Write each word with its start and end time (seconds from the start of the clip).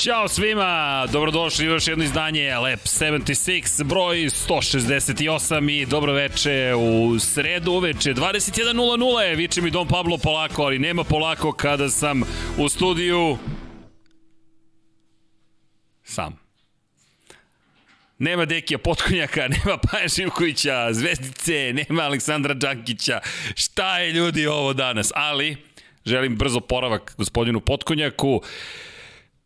Ćao 0.00 0.28
svima, 0.28 1.06
dobrodošli 1.12 1.68
u 1.68 1.70
još 1.70 1.88
jedno 1.88 2.04
izdanje 2.04 2.58
Lep 2.58 2.80
76, 2.80 3.84
broj 3.84 4.16
168 4.16 5.82
i 5.82 5.86
dobro 5.86 6.12
veče 6.12 6.74
u 6.74 7.18
sredu 7.18 7.72
uveče 7.72 8.14
21.00, 8.14 9.36
viče 9.36 9.60
mi 9.60 9.70
Dom 9.70 9.88
Pablo 9.88 10.18
polako, 10.18 10.62
ali 10.62 10.78
nema 10.78 11.04
polako 11.04 11.52
kada 11.52 11.88
sam 11.88 12.22
u 12.58 12.68
studiju 12.68 13.38
sam. 16.04 16.40
Nema 18.18 18.44
Dekija 18.44 18.78
Potkonjaka, 18.78 19.48
nema 19.64 19.78
Paja 19.78 20.08
Živkovića, 20.08 20.92
Zvezdice, 20.92 21.72
nema 21.72 22.02
Aleksandra 22.02 22.54
Đankića. 22.54 23.20
Šta 23.54 23.98
je 23.98 24.12
ljudi 24.12 24.46
ovo 24.46 24.72
danas? 24.72 25.12
Ali, 25.14 25.56
želim 26.04 26.36
brzo 26.36 26.60
poravak 26.60 27.14
gospodinu 27.18 27.60
Potkonjaku. 27.60 28.42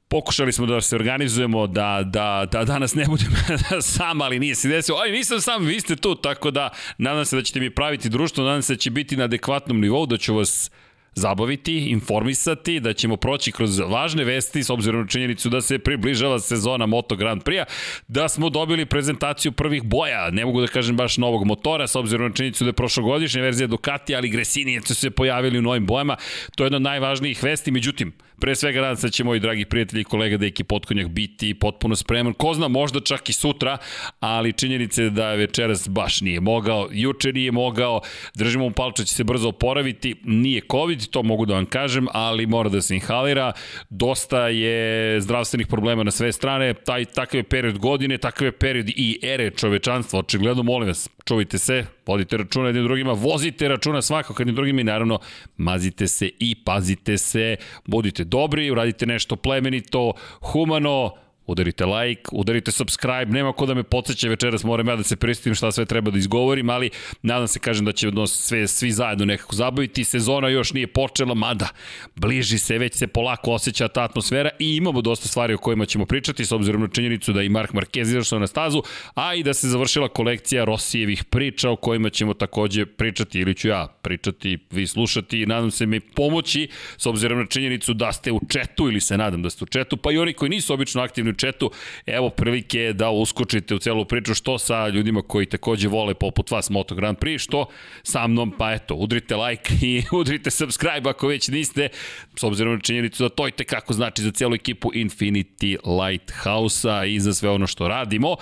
Pokušali 0.09 0.53
smo 0.53 0.67
da 0.67 0.81
se 0.81 0.97
organizujemo, 0.97 1.67
da, 1.67 2.03
da, 2.07 2.47
da 2.53 2.65
danas 2.65 2.95
ne 2.95 3.05
budem 3.05 3.33
sam, 3.83 4.21
ali 4.21 4.39
nije 4.39 4.55
se 4.55 4.69
desilo. 4.69 4.99
Aj, 4.99 5.11
nisam 5.11 5.41
sam, 5.41 5.65
vi 5.65 5.81
ste 5.81 5.97
tu, 5.97 6.15
tako 6.15 6.51
da 6.51 6.71
nadam 6.99 7.25
se 7.25 7.37
da 7.37 7.43
ćete 7.43 7.61
mi 7.61 7.75
praviti 7.75 8.09
društvo, 8.09 8.45
nadam 8.45 8.63
se 8.63 8.75
da 8.75 8.79
će 8.79 8.91
biti 8.91 9.17
na 9.17 9.25
adekvatnom 9.25 9.81
nivou, 9.81 10.07
da 10.07 10.17
ću 10.17 10.35
vas 10.35 10.71
zabaviti, 11.15 11.77
informisati, 11.79 12.81
da 12.81 12.93
ćemo 12.93 13.17
proći 13.17 13.53
kroz 13.53 13.79
važne 13.79 14.25
vesti 14.25 14.63
s 14.63 14.71
obzirom 14.71 15.01
na 15.01 15.07
činjenicu 15.07 15.49
da 15.49 15.61
se 15.61 15.79
približava 15.79 16.39
sezona 16.39 16.87
Moto 16.87 17.17
Grand 17.17 17.43
Prix-a, 17.43 17.65
da 18.09 18.29
smo 18.29 18.51
dobili 18.51 18.87
prezentaciju 18.87 19.53
prvih 19.53 19.83
boja, 19.83 20.31
ne 20.31 20.45
mogu 20.45 20.61
da 20.61 20.67
kažem 20.67 20.97
baš 20.97 21.17
novog 21.17 21.45
motora, 21.45 21.87
s 21.87 21.97
obzirom 21.97 22.29
na 22.29 22.35
činjenicu 22.35 22.65
da 22.65 22.69
je 22.69 22.73
prošlogodišnja 22.73 23.43
verzija 23.43 23.67
Ducati, 23.67 24.15
ali 24.15 24.29
Gresini 24.29 24.81
su 24.81 24.95
se 24.95 25.11
pojavili 25.11 25.59
u 25.59 25.63
novim 25.63 25.87
bojama, 25.87 26.17
to 26.57 26.65
je 26.65 26.67
jedna 26.67 26.77
od 26.77 26.83
najvažnijih 26.83 27.43
vesti, 27.43 27.71
međutim, 27.71 28.13
Pre 28.41 28.55
svega 28.55 28.81
nadam 28.81 28.97
se 28.97 29.07
da 29.07 29.11
će 29.11 29.25
moji 29.25 29.41
dragi 29.41 29.65
prijatelji 29.65 30.01
i 30.01 30.05
kolega 30.05 30.37
Deki 30.37 30.65
Potkonjak 30.65 31.09
biti 31.09 31.55
potpuno 31.55 31.97
spreman. 31.97 32.35
Ko 32.35 32.55
zna, 32.55 32.69
možda 32.69 33.01
čak 33.01 33.29
i 33.29 33.33
sutra, 33.33 33.79
ali 34.21 34.53
činjenice 34.53 35.03
je 35.03 35.11
da 35.11 35.35
večeras 35.35 35.89
baš 35.89 36.21
nije 36.21 36.41
mogao. 36.41 36.89
Juče 36.93 37.33
nije 37.33 37.53
mogao. 37.53 38.01
Držimo 38.35 38.65
mu 38.65 38.71
palča 38.71 39.05
će 39.05 39.15
se 39.15 39.25
brzo 39.25 39.49
oporaviti. 39.49 40.15
Nije 40.25 40.61
COVID, 40.71 41.07
to 41.07 41.23
mogu 41.23 41.47
da 41.47 41.55
vam 41.55 41.67
kažem, 41.67 42.07
ali 42.13 42.47
mora 42.47 42.69
da 42.69 42.81
se 42.83 42.95
inhalira. 42.95 43.53
Dosta 43.91 44.49
je 44.49 45.21
zdravstvenih 45.21 45.67
problema 45.67 46.03
na 46.03 46.11
sve 46.11 46.33
strane. 46.33 46.75
Taj, 46.75 47.05
takav 47.05 47.39
je 47.39 47.43
period 47.43 47.79
godine, 47.79 48.19
takav 48.19 48.47
je 48.47 48.53
period 48.53 48.89
i 48.89 49.19
ere 49.23 49.51
čovečanstva. 49.51 50.19
Očigledno, 50.19 50.63
molim 50.63 50.89
vas, 50.89 51.09
čuvajte 51.25 51.59
se, 51.59 51.85
vodite 52.07 52.37
računa 52.37 52.67
jednim 52.67 52.85
drugima, 52.85 53.13
vozite 53.13 53.69
računa 53.69 54.03
svako 54.03 54.35
jednim 54.39 54.57
drugima 54.57 54.81
i 54.81 54.85
naravno 54.85 55.19
mazite 55.57 56.07
se 56.07 56.31
i 56.39 56.55
pazite 56.65 57.19
se, 57.19 57.57
budite 57.87 58.25
dobri, 58.25 58.71
uradite 58.71 59.07
nešto 59.07 59.37
plemenito, 59.37 60.13
humano, 60.41 61.11
Udarite 61.47 61.85
like, 61.85 62.23
udarite 62.33 62.73
subscribe, 62.73 63.27
nema 63.27 63.53
ko 63.53 63.67
da 63.67 63.75
me 63.75 63.83
podsjeća 63.83 64.29
večeras, 64.29 64.65
moram 64.65 64.89
ja 64.89 64.97
da 64.97 65.03
se 65.03 65.17
pristim 65.17 65.55
šta 65.55 65.73
sve 65.73 65.85
treba 65.85 66.11
da 66.11 66.19
izgovorim, 66.19 66.71
ali 66.71 66.91
nadam 67.23 67.49
se, 67.49 67.59
kažem 67.59 67.85
da 67.85 67.93
će 67.93 68.11
nos 68.11 68.33
sve, 68.33 68.67
svi 68.67 68.91
zajedno 68.91 69.25
nekako 69.25 69.57
zabaviti. 69.57 70.05
Sezona 70.05 70.49
još 70.49 70.73
nije 70.73 70.87
počela, 70.87 71.35
mada 71.35 71.69
bliži 72.17 72.59
se, 72.59 72.79
već 72.79 72.95
se 72.95 73.07
polako 73.07 73.53
osjeća 73.53 73.89
ta 73.89 74.03
atmosfera 74.03 74.51
i 74.59 74.77
imamo 74.77 75.03
dosta 75.03 75.29
stvari 75.29 75.55
o 75.55 75.59
kojima 75.59 75.87
ćemo 75.87 76.07
pričati, 76.07 76.45
s 76.45 76.53
obzirom 76.53 76.81
na 76.81 76.89
činjenicu 76.89 77.33
da 77.33 77.43
i 77.43 77.49
Mark 77.49 77.73
Marquez 77.73 78.03
izašao 78.03 78.39
na 78.39 78.47
stazu, 78.47 78.83
a 79.15 79.35
i 79.35 79.43
da 79.43 79.55
se 79.55 79.69
završila 79.69 80.09
kolekcija 80.09 80.65
Rosijevih 80.65 81.25
priča 81.25 81.71
o 81.71 81.77
kojima 81.77 82.11
ćemo 82.11 82.35
takođe 82.35 82.87
pričati, 82.87 83.39
ili 83.39 83.55
ću 83.55 83.69
ja 83.69 83.87
pričati, 84.03 84.59
vi 84.71 84.87
slušati 84.87 85.43
i 85.43 85.47
nadam 85.47 85.71
se 85.71 85.87
mi 85.87 86.01
pomoći, 86.01 86.69
s 86.97 87.07
obzirom 87.07 87.39
na 87.39 87.47
činjenicu 87.47 87.95
da 87.95 88.13
ste 88.13 88.33
u 88.33 88.41
četu 88.49 88.89
ili 88.89 89.01
se 89.01 89.19
nadam 89.19 89.43
da 89.43 89.51
ste 89.51 89.65
u 89.65 89.67
četu, 89.67 89.97
pa 89.97 90.13
i 90.13 90.19
oni 90.19 90.33
koji 90.33 90.49
nisu 90.49 90.75
obično 90.75 91.03
aktivni 91.03 91.34
u 91.63 91.71
evo 92.07 92.31
prilike 92.31 92.93
da 92.93 93.11
uskočite 93.11 93.75
u 93.75 93.79
celu 93.79 94.05
priču. 94.05 94.35
Što 94.35 94.59
sa 94.59 94.89
ljudima 94.89 95.23
koji 95.23 95.47
takođe 95.47 95.89
vole 95.89 96.15
poput 96.15 96.51
vas 96.51 96.71
Moto 96.71 96.95
Grand 96.95 97.19
Prix, 97.19 97.39
što 97.39 97.67
sa 98.03 98.27
mnom, 98.27 98.55
pa 98.59 98.73
eto, 98.73 98.95
udrite 98.95 99.37
like 99.37 99.75
i 99.83 100.03
udrite 100.21 100.51
subscribe 100.51 101.11
ako 101.11 101.27
već 101.27 101.49
niste, 101.49 101.89
s 102.37 102.43
obzirom 102.43 102.75
na 102.75 102.81
činjenicu 102.81 103.23
da 103.23 103.29
to 103.29 103.49
i 103.49 103.51
tekako 103.51 103.93
znači 103.93 104.23
za 104.23 104.31
celu 104.31 104.55
ekipu 104.55 104.91
Infinity 104.95 105.77
Lighthouse-a 106.05 107.05
i 107.05 107.21
za 107.21 107.35
sve 107.35 107.51
ono 107.51 107.67
što 107.67 107.89
radimo. 107.89 108.37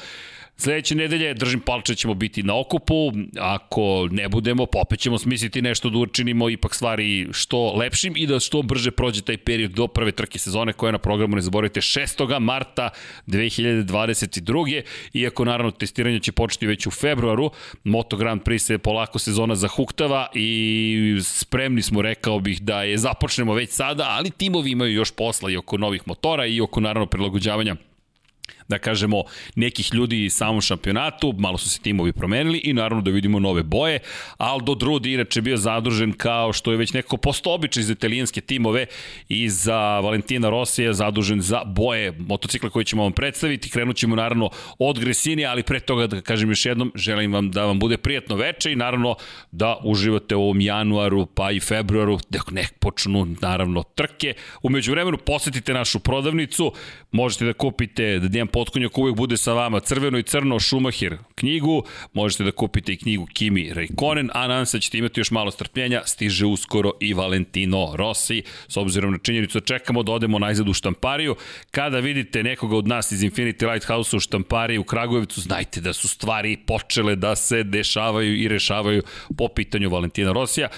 Sledeće 0.57 0.95
nedelje, 0.95 1.35
držim 1.35 1.61
palče, 1.61 1.95
ćemo 1.95 2.15
biti 2.15 2.43
na 2.43 2.59
okupu. 2.59 3.13
Ako 3.39 4.09
ne 4.11 4.29
budemo, 4.29 4.67
popet 4.67 5.01
ćemo 5.01 5.19
smisliti 5.19 5.63
nešto 5.63 5.91
da 5.91 5.99
učinimo 5.99 6.51
ipak 6.51 6.75
stvari 6.75 7.29
što 7.33 7.75
lepšim 7.77 8.15
i 8.17 8.27
da 8.27 8.41
što 8.41 8.63
brže 8.63 8.91
prođe 8.91 9.23
taj 9.23 9.37
period 9.37 9.71
do 9.71 9.87
prve 9.87 10.13
trke 10.13 10.39
sezone 10.39 10.73
koja 10.73 10.89
je 10.89 10.93
na 10.93 10.99
programu, 10.99 11.37
ne 11.37 11.43
zaboravite, 11.43 11.81
6. 11.81 12.39
marta 12.39 12.91
2022. 13.27 14.83
Iako 15.13 15.45
naravno 15.45 15.71
testiranje 15.71 16.21
će 16.21 16.33
početi 16.33 16.67
već 16.67 16.87
u 16.87 16.91
februaru, 16.91 17.51
Moto 17.85 18.17
Grand 18.17 18.43
Prix 18.43 18.59
se 18.59 18.79
polako 18.79 19.19
sezona 19.19 19.55
zahuktava 19.55 20.29
i 20.35 21.19
spremni 21.23 21.83
smo, 21.83 22.03
rekao 22.03 22.41
bih, 22.41 22.63
da 22.63 22.83
je 22.83 22.99
započnemo 22.99 23.55
već 23.55 23.71
sada, 23.71 24.07
ali 24.09 24.31
timovi 24.31 24.71
imaju 24.71 24.93
još 24.93 25.11
posla 25.11 25.51
i 25.51 25.57
oko 25.57 25.79
novih 25.79 26.03
motora 26.07 26.47
i 26.47 26.61
oko 26.61 26.81
naravno 26.81 27.07
prilagođavanja 27.07 27.77
da 28.69 28.79
kažemo, 28.79 29.23
nekih 29.57 29.95
ljudi 29.95 30.31
samom 30.31 30.61
šampionatu, 30.61 31.35
malo 31.39 31.59
su 31.59 31.71
se 31.71 31.81
timovi 31.81 32.13
promenili 32.13 32.59
i 32.59 32.73
naravno 32.73 33.03
da 33.03 33.11
vidimo 33.11 33.39
nove 33.39 33.63
boje. 33.63 33.99
Aldo 34.37 34.75
Drudi 34.75 35.13
inače 35.13 35.41
bio 35.41 35.57
zadužen 35.57 36.13
kao 36.13 36.53
što 36.53 36.71
je 36.71 36.77
već 36.77 36.93
neko 36.93 37.17
posto 37.17 37.55
običaj 37.55 37.83
za 37.83 37.93
italijanske 37.93 38.41
timove 38.41 38.87
i 39.29 39.49
za 39.49 40.01
Valentina 40.01 40.51
Rosija 40.51 40.93
zadužen 40.93 41.41
za 41.41 41.65
boje 41.65 42.13
motocikla 42.19 42.71
koje 42.71 42.85
ćemo 42.85 43.03
vam 43.03 43.13
predstaviti. 43.13 43.71
Krenut 43.71 43.97
ćemo 43.97 44.17
naravno 44.17 44.51
od 44.79 44.99
Gresini, 44.99 45.47
ali 45.47 45.63
pre 45.63 45.81
toga 45.81 46.07
da 46.07 46.21
kažem 46.21 46.51
još 46.51 46.67
jednom, 46.67 46.93
želim 46.95 47.33
vam 47.33 47.51
da 47.51 47.65
vam 47.65 47.79
bude 47.79 47.97
prijatno 47.97 48.37
veče 48.37 48.73
i 48.73 48.77
naravno 48.77 49.15
da 49.51 49.77
uživate 49.85 50.37
u 50.37 50.43
ovom 50.43 50.61
januaru 50.61 51.27
pa 51.27 51.51
i 51.51 51.61
februaru, 51.61 52.19
dok 52.31 52.51
nek 52.51 52.73
počnu 52.79 53.27
naravno 53.41 53.83
trke. 53.83 54.35
Umeđu 54.63 54.93
vremenu 54.93 55.19
posetite 55.19 55.75
našu 55.75 55.99
prodavnicu, 55.99 56.73
možete 57.13 57.45
da 57.45 57.53
kupite 57.53 58.19
da 58.19 58.29
Potkonjak 58.53 58.99
uvek 58.99 59.17
bude 59.17 59.37
sa 59.37 59.53
vama. 59.53 59.81
Crveno 59.81 60.19
i 60.19 60.23
crno 60.23 60.61
Šumahir 60.61 61.17
knjigu, 61.35 61.85
možete 62.13 62.45
da 62.45 62.53
kupite 62.53 62.93
i 62.93 62.97
knjigu 62.97 63.27
Kimi 63.27 63.73
Raikkonen, 63.75 64.31
a 64.35 64.47
nadam 64.47 64.67
se 64.67 64.77
da 64.77 64.81
ćete 64.81 64.99
imati 64.99 65.21
još 65.21 65.31
malo 65.31 65.51
strpljenja, 65.51 66.03
stiže 66.05 66.47
uskoro 66.47 66.93
i 67.01 67.15
Valentino 67.15 67.97
Rossi, 67.97 68.43
s 68.69 68.77
obzirom 68.77 69.13
na 69.13 69.19
činjenicu 69.19 69.61
da 69.61 69.67
čekamo 69.67 70.03
da 70.03 70.13
odemo 70.13 70.39
najzad 70.39 70.69
u 70.69 70.75
štampariju. 70.75 71.37
Kada 71.71 71.99
vidite 71.99 72.43
nekoga 72.43 72.77
od 72.77 72.89
nas 72.89 73.13
iz 73.13 73.23
Infinity 73.23 73.73
Lighthouse 73.73 74.17
u 74.17 74.21
štampariji 74.21 74.79
u 74.79 74.85
Kragujevcu, 74.85 75.41
znajte 75.41 75.81
da 75.81 75.93
su 75.93 76.09
stvari 76.09 76.57
počele 76.67 77.17
da 77.17 77.37
se 77.37 77.63
dešavaju 77.63 78.37
i 78.37 78.49
rešavaju 78.49 79.03
po 79.39 79.49
pitanju 79.49 79.91
Valentina 79.91 80.33
Rosija 80.33 80.69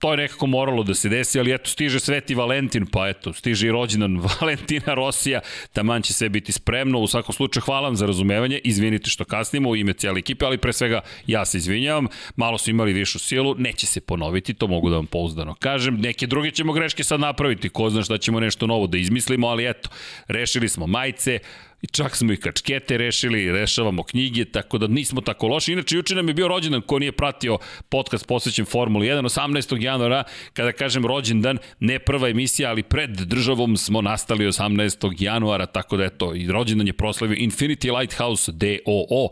to 0.00 0.10
je 0.10 0.16
nekako 0.16 0.46
moralo 0.46 0.82
da 0.82 0.94
se 0.94 1.08
desi, 1.08 1.38
ali 1.40 1.54
eto, 1.54 1.70
stiže 1.70 2.00
Sveti 2.00 2.34
Valentin, 2.34 2.86
pa 2.86 3.08
eto, 3.08 3.32
stiže 3.32 3.66
i 3.66 3.70
rođendan 3.70 4.20
Valentina 4.40 4.94
Rosija, 4.94 5.40
taman 5.72 6.02
će 6.02 6.12
sve 6.12 6.28
biti 6.28 6.52
spremno, 6.52 6.98
u 6.98 7.06
svakom 7.06 7.34
slučaju 7.34 7.62
hvala 7.64 7.88
vam 7.88 7.96
za 7.96 8.06
razumevanje, 8.06 8.60
izvinite 8.64 9.10
što 9.10 9.24
kasnimo 9.24 9.70
u 9.70 9.76
ime 9.76 9.92
cijele 9.92 10.18
ekipe, 10.18 10.44
ali 10.44 10.58
pre 10.58 10.72
svega 10.72 11.00
ja 11.26 11.44
se 11.44 11.58
izvinjavam, 11.58 12.06
malo 12.36 12.58
su 12.58 12.70
imali 12.70 12.92
višu 12.92 13.18
silu, 13.18 13.54
neće 13.58 13.86
se 13.86 14.00
ponoviti, 14.00 14.54
to 14.54 14.66
mogu 14.66 14.90
da 14.90 14.96
vam 14.96 15.06
pouzdano 15.06 15.54
kažem, 15.54 16.00
neke 16.00 16.26
druge 16.26 16.50
ćemo 16.50 16.72
greške 16.72 17.04
sad 17.04 17.20
napraviti, 17.20 17.68
ko 17.68 17.90
zna 17.90 18.02
šta 18.02 18.18
ćemo 18.18 18.40
nešto 18.40 18.66
novo 18.66 18.86
da 18.86 18.98
izmislimo, 18.98 19.48
ali 19.48 19.68
eto, 19.68 19.88
rešili 20.28 20.68
smo 20.68 20.86
majice, 20.86 21.38
I 21.82 21.86
čak 21.86 22.16
smo 22.16 22.32
i 22.32 22.36
kačkete 22.36 22.98
rešili, 22.98 23.52
rešavamo 23.52 24.02
knjige, 24.02 24.44
tako 24.44 24.78
da 24.78 24.86
nismo 24.86 25.20
tako 25.20 25.48
loši. 25.48 25.72
Inače, 25.72 25.96
juče 25.96 26.14
nam 26.14 26.28
je 26.28 26.34
bio 26.34 26.48
rođendan 26.48 26.82
ko 26.82 26.98
nije 26.98 27.12
pratio 27.12 27.58
podcast 27.88 28.26
posvećen 28.26 28.64
Formuli 28.64 29.06
1, 29.06 29.22
18. 29.22 29.82
januara, 29.82 30.24
kada 30.52 30.72
kažem 30.72 31.06
rođendan, 31.06 31.58
ne 31.80 31.98
prva 31.98 32.28
emisija, 32.28 32.70
ali 32.70 32.82
pred 32.82 33.10
državom 33.10 33.76
smo 33.76 34.02
nastali 34.02 34.46
18. 34.46 35.14
januara, 35.18 35.66
tako 35.66 35.96
da 35.96 36.04
eto, 36.04 36.34
i 36.34 36.46
rođendan 36.46 36.86
je 36.86 36.92
proslavio 36.92 37.36
Infinity 37.36 37.98
Lighthouse 37.98 38.52
DOO 38.52 39.28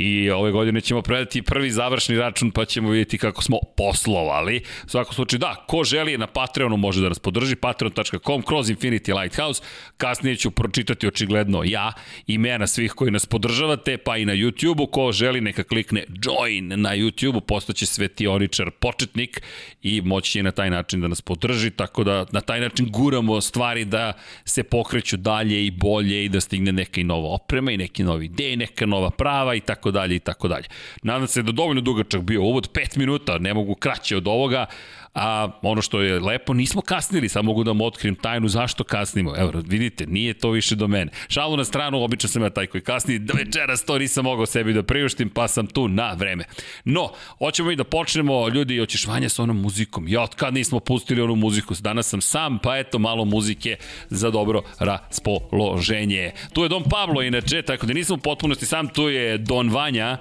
i 0.00 0.30
ove 0.30 0.50
godine 0.50 0.80
ćemo 0.80 1.02
predati 1.02 1.42
prvi 1.42 1.70
završni 1.70 2.16
račun 2.16 2.50
pa 2.50 2.64
ćemo 2.64 2.90
vidjeti 2.90 3.18
kako 3.18 3.42
smo 3.42 3.58
poslovali. 3.76 4.62
U 4.86 4.88
svakom 4.88 5.14
slučaju, 5.14 5.38
da, 5.38 5.64
ko 5.68 5.84
želi 5.84 6.18
na 6.18 6.26
Patreonu 6.26 6.76
može 6.76 7.02
da 7.02 7.08
nas 7.08 7.18
podrži, 7.18 7.56
patreon.com 7.56 8.42
kroz 8.42 8.70
Infinity 8.70 9.20
Lighthouse. 9.20 9.62
Kasnije 9.96 10.36
ću 10.36 10.50
pročitati 10.50 11.06
očigledno 11.06 11.62
ja, 11.64 11.92
imena 12.26 12.66
svih 12.66 12.92
koji 12.92 13.10
nas 13.10 13.26
podržavate, 13.26 13.96
pa 13.96 14.16
i 14.16 14.24
na 14.24 14.32
YouTube-u. 14.32 14.86
Ko 14.86 15.12
želi 15.12 15.40
neka 15.40 15.62
klikne 15.62 16.04
join 16.24 16.68
na 16.80 16.96
YouTube-u, 16.96 17.40
postaće 17.40 17.86
svetioničar 17.86 18.70
početnik 18.70 19.42
i 19.82 20.00
moći 20.00 20.32
će 20.32 20.42
na 20.42 20.50
taj 20.50 20.70
način 20.70 21.00
da 21.00 21.08
nas 21.08 21.22
podrži, 21.22 21.70
tako 21.70 22.04
da 22.04 22.26
na 22.32 22.40
taj 22.40 22.60
način 22.60 22.86
guramo 22.90 23.40
stvari 23.40 23.84
da 23.84 24.12
se 24.44 24.62
pokreću 24.62 25.16
dalje 25.16 25.66
i 25.66 25.70
bolje 25.70 26.24
i 26.24 26.28
da 26.28 26.40
stigne 26.40 26.72
neka 26.72 27.00
i 27.00 27.04
nova 27.04 27.28
oprema 27.28 27.72
i 27.72 27.76
neki 27.76 28.02
novi 28.02 28.24
ideje, 28.24 28.56
neka 28.56 28.86
nova 28.86 29.10
prava 29.10 29.54
i 29.54 29.60
tako 29.60 29.89
dalje 29.90 30.16
i 30.16 30.18
tako 30.18 30.48
dalje. 30.48 30.68
Nadam 31.02 31.26
se 31.26 31.42
da 31.42 31.52
dovoljno 31.52 31.80
dugačak 31.80 32.22
bio 32.22 32.42
uvod, 32.42 32.72
5 32.72 32.98
minuta, 32.98 33.38
ne 33.38 33.54
mogu 33.54 33.74
kraće 33.74 34.16
od 34.16 34.28
ovoga, 34.28 34.66
a 35.14 35.48
ono 35.62 35.82
što 35.82 36.00
je 36.00 36.20
lepo, 36.20 36.54
nismo 36.54 36.80
kasnili, 36.80 37.28
samo 37.28 37.46
mogu 37.46 37.64
da 37.64 37.70
vam 37.70 37.80
otkrijem 37.80 38.14
tajnu 38.14 38.48
zašto 38.48 38.84
kasnimo. 38.84 39.34
Evo, 39.36 39.52
vidite, 39.66 40.06
nije 40.06 40.34
to 40.34 40.50
više 40.50 40.76
do 40.76 40.88
mene. 40.88 41.12
Šalu 41.28 41.56
na 41.56 41.64
stranu, 41.64 42.02
obično 42.02 42.28
sam 42.28 42.42
ja 42.42 42.50
taj 42.50 42.66
koji 42.66 42.80
kasni, 42.80 43.18
da 43.18 43.34
večeras 43.38 43.84
to 43.84 43.98
nisam 43.98 44.24
mogao 44.24 44.46
sebi 44.46 44.72
da 44.72 44.82
priuštim, 44.82 45.28
pa 45.28 45.48
sam 45.48 45.66
tu 45.66 45.88
na 45.88 46.12
vreme. 46.12 46.44
No, 46.84 47.12
hoćemo 47.38 47.70
i 47.70 47.76
da 47.76 47.84
počnemo, 47.84 48.48
ljudi, 48.48 48.78
hoćeš 48.78 49.06
vanja 49.06 49.28
sa 49.28 49.42
onom 49.42 49.60
muzikom. 49.60 50.08
Ja, 50.08 50.22
od 50.22 50.34
kad 50.34 50.54
nismo 50.54 50.80
pustili 50.80 51.22
onu 51.22 51.34
muziku, 51.34 51.74
danas 51.80 52.08
sam 52.08 52.20
sam, 52.20 52.58
pa 52.58 52.78
eto 52.78 52.98
malo 52.98 53.24
muzike 53.24 53.76
za 54.08 54.30
dobro 54.30 54.62
raspoloženje. 54.78 56.32
Tu 56.52 56.62
je 56.62 56.68
Don 56.68 56.84
Pablo, 56.84 57.22
inače, 57.22 57.62
tako 57.62 57.86
da 57.86 57.92
nisam 57.92 58.14
u 58.14 58.20
potpunosti 58.22 58.66
sam, 58.66 58.88
tu 58.88 59.08
je 59.08 59.38
Don 59.38 59.70
Vanja, 59.70 60.18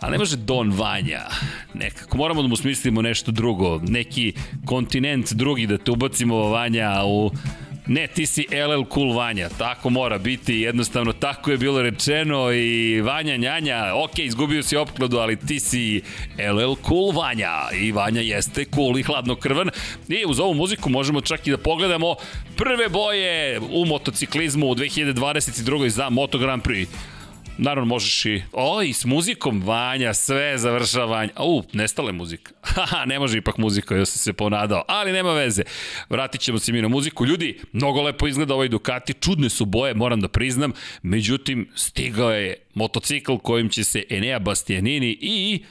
Ali 0.00 0.12
ne 0.12 0.18
može 0.18 0.36
Don 0.36 0.70
Vanja. 0.70 1.22
Nekako 1.74 2.16
moramo 2.16 2.42
da 2.42 2.48
mu 2.48 2.56
smislimo 2.56 3.02
nešto 3.02 3.32
drugo. 3.32 3.80
Neki 3.88 4.32
kontinent 4.64 5.32
drugi 5.32 5.66
da 5.66 5.78
te 5.78 5.90
ubacimo 5.90 6.36
Vanja 6.36 7.02
u 7.04 7.30
Ne, 7.88 8.06
ti 8.06 8.26
si 8.26 8.46
LL 8.50 8.84
Cool 8.94 9.12
Vanja, 9.16 9.48
tako 9.58 9.90
mora 9.90 10.18
biti, 10.18 10.54
jednostavno 10.54 11.12
tako 11.12 11.50
je 11.50 11.56
bilo 11.56 11.82
rečeno 11.82 12.52
i 12.52 13.00
Vanja 13.00 13.36
Njanja, 13.36 13.92
ok, 13.94 14.18
izgubio 14.18 14.62
si 14.62 14.76
opkladu, 14.76 15.18
ali 15.18 15.36
ti 15.36 15.60
si 15.60 16.02
LL 16.38 16.74
Cool 16.88 17.12
Vanja 17.12 17.52
i 17.80 17.92
Vanja 17.92 18.20
jeste 18.20 18.64
cool 18.74 18.98
i 18.98 19.02
hladnokrvan 19.02 19.70
i 20.08 20.24
uz 20.26 20.40
ovu 20.40 20.54
muziku 20.54 20.90
možemo 20.90 21.20
čak 21.20 21.46
i 21.46 21.50
da 21.50 21.58
pogledamo 21.58 22.14
prve 22.56 22.88
boje 22.88 23.60
u 23.70 23.84
motociklizmu 23.84 24.66
u 24.66 24.74
2022. 24.74 25.88
za 25.88 26.10
Moto 26.10 26.38
Grand 26.38 26.62
Prix. 26.62 26.86
Naravno 27.58 27.88
možeš 27.88 28.24
i, 28.24 28.42
o, 28.52 28.82
i 28.82 28.92
s 28.92 29.04
muzikom, 29.04 29.62
Vanja, 29.62 30.14
sve 30.14 30.58
završava 30.58 31.06
Vanja. 31.06 31.32
U, 31.38 31.62
nestale 31.72 32.12
muzika. 32.12 32.52
Haha, 32.74 33.04
ne 33.04 33.18
može 33.18 33.38
ipak 33.38 33.58
muzika, 33.58 33.96
ja 33.96 34.06
sam 34.06 34.18
se 34.18 34.32
ponadao, 34.32 34.84
ali 34.88 35.12
nema 35.12 35.32
veze. 35.32 35.62
Vratit 36.08 36.40
ćemo 36.40 36.58
se 36.58 36.72
mi 36.72 36.82
na 36.82 36.88
muziku. 36.88 37.26
Ljudi, 37.26 37.60
mnogo 37.72 38.02
lepo 38.02 38.26
izgleda 38.26 38.54
ovaj 38.54 38.68
Ducati, 38.68 39.12
čudne 39.12 39.48
su 39.48 39.64
boje, 39.64 39.94
moram 39.94 40.20
da 40.20 40.28
priznam, 40.28 40.72
međutim, 41.02 41.68
stigao 41.74 42.30
je 42.30 42.56
motocikl 42.74 43.36
kojim 43.36 43.68
će 43.68 43.84
se 43.84 44.02
Enea 44.10 44.38
Bastianini 44.38 45.18
i 45.20 45.64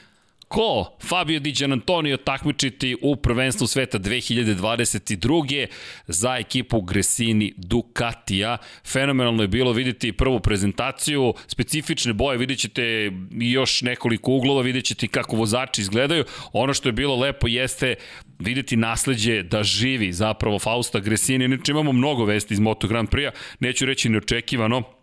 ko 0.48 0.96
Fabio 1.02 1.40
Di 1.40 1.54
Antonio 1.64 2.16
takmičiti 2.16 2.96
u 3.02 3.16
prvenstvu 3.16 3.66
sveta 3.66 3.98
2022. 3.98 5.66
za 6.06 6.36
ekipu 6.36 6.80
Gresini 6.80 7.54
Ducatija. 7.56 8.58
Fenomenalno 8.86 9.42
je 9.42 9.48
bilo 9.48 9.72
videti 9.72 10.12
prvu 10.12 10.40
prezentaciju, 10.40 11.34
specifične 11.46 12.12
boje, 12.12 12.38
vidjet 12.38 12.58
ćete 12.58 13.12
još 13.30 13.82
nekoliko 13.82 14.32
uglova, 14.32 14.62
vidjet 14.62 14.84
ćete 14.84 15.08
kako 15.08 15.36
vozači 15.36 15.80
izgledaju. 15.80 16.24
Ono 16.52 16.74
što 16.74 16.88
je 16.88 16.92
bilo 16.92 17.16
lepo 17.16 17.48
jeste 17.48 17.94
videti 18.38 18.76
nasledđe 18.76 19.42
da 19.42 19.62
živi 19.62 20.12
zapravo 20.12 20.58
Fausta 20.58 21.00
Gresini. 21.00 21.44
Inače 21.44 21.72
imamo 21.72 21.92
mnogo 21.92 22.24
vesti 22.24 22.54
iz 22.54 22.60
Moto 22.60 22.88
Grand 22.88 23.08
Prix-a, 23.08 23.30
neću 23.60 23.86
reći 23.86 24.08
neočekivano, 24.08 24.97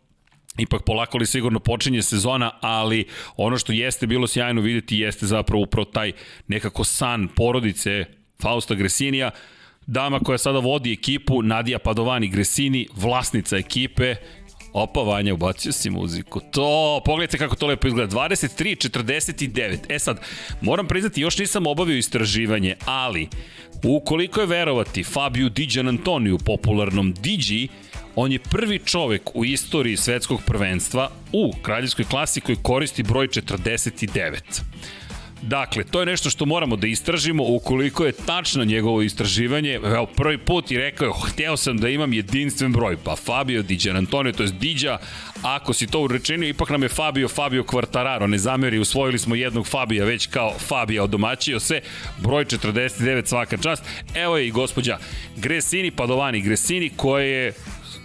ipak 0.58 0.84
polako 0.86 1.18
li 1.18 1.26
sigurno 1.26 1.60
počinje 1.60 2.02
sezona, 2.02 2.52
ali 2.62 3.06
ono 3.38 3.58
što 3.58 3.74
jeste 3.74 4.08
bilo 4.08 4.28
sjajno 4.28 4.62
videti 4.62 4.98
jeste 4.98 5.26
zapravo 5.26 5.64
upravo 5.64 5.86
taj 5.86 6.12
nekako 6.48 6.84
san 6.84 7.28
porodice 7.28 8.06
Fausta 8.42 8.76
Gresinija, 8.76 9.32
dama 9.88 10.20
koja 10.20 10.38
sada 10.38 10.60
vodi 10.60 10.94
ekipu, 10.94 11.42
Nadija 11.42 11.80
Padovani 11.80 12.28
Gresini, 12.28 12.88
vlasnica 12.96 13.58
ekipe, 13.58 14.16
Opa, 14.76 15.02
Vanja, 15.02 15.34
ubacio 15.34 15.72
si 15.72 15.90
muziku. 15.90 16.40
To, 16.52 17.02
pogledajte 17.06 17.38
kako 17.38 17.56
to 17.56 17.68
lepo 17.68 17.88
izgleda. 17.88 18.16
23.49. 18.16 19.78
E 19.90 20.00
sad, 20.00 20.20
moram 20.62 20.88
priznati, 20.88 21.22
još 21.22 21.38
nisam 21.38 21.68
obavio 21.68 21.98
istraživanje, 21.98 22.76
ali 22.86 23.28
ukoliko 23.84 24.42
je 24.42 24.48
verovati 24.48 25.04
Fabio 25.04 25.50
Diđan 25.50 25.88
Antoniju, 25.88 26.38
popularnom 26.38 27.14
Digi, 27.14 27.68
On 28.16 28.32
je 28.32 28.40
prvi 28.40 28.80
čovek 28.80 29.36
u 29.36 29.46
istoriji 29.46 29.98
svetskog 29.98 30.42
prvenstva 30.46 31.10
u 31.32 31.54
kraljevskoj 31.62 32.06
klasi 32.06 32.42
koji 32.42 32.58
koristi 32.62 33.04
broj 33.04 33.28
49. 33.28 34.62
Dakle, 35.48 35.84
to 35.84 36.00
je 36.00 36.06
nešto 36.06 36.30
što 36.30 36.46
moramo 36.46 36.76
da 36.76 36.88
istražimo 36.88 37.44
ukoliko 37.48 38.06
je 38.06 38.12
tačno 38.12 38.66
njegovo 38.66 39.02
istraživanje. 39.02 39.74
Evo, 39.74 40.06
prvi 40.06 40.38
put 40.38 40.72
i 40.72 40.78
rekao 40.78 41.14
hteo 41.14 41.58
sam 41.58 41.78
da 41.78 41.90
imam 41.90 42.14
jedinstven 42.14 42.72
broj. 42.72 42.98
Pa 43.04 43.16
Fabio 43.16 43.64
Diđan 43.64 43.98
Antonio, 43.98 44.32
to 44.32 44.44
je 44.44 44.50
Diđa, 44.50 44.98
ako 45.42 45.74
si 45.74 45.88
to 45.88 46.00
urečenio, 46.02 46.50
ipak 46.50 46.70
nam 46.70 46.84
je 46.84 46.90
Fabio 46.90 47.28
Fabio 47.28 47.64
Quartararo, 47.64 48.28
ne 48.28 48.38
zameri, 48.38 48.80
usvojili 48.80 49.20
smo 49.20 49.36
jednog 49.36 49.68
Fabija 49.68 50.06
već 50.06 50.28
kao 50.28 50.54
Fabija 50.60 51.04
odomaćio 51.04 51.60
se, 51.60 51.82
broj 52.18 52.46
49 52.46 53.26
svaka 53.26 53.58
čast. 53.58 53.84
Evo 54.16 54.38
je 54.38 54.48
i 54.48 54.52
gospođa 54.52 54.98
Gresini 55.38 55.92
Padovani 55.92 56.42
Gresini 56.42 56.90
koja 56.90 57.26
je 57.26 57.54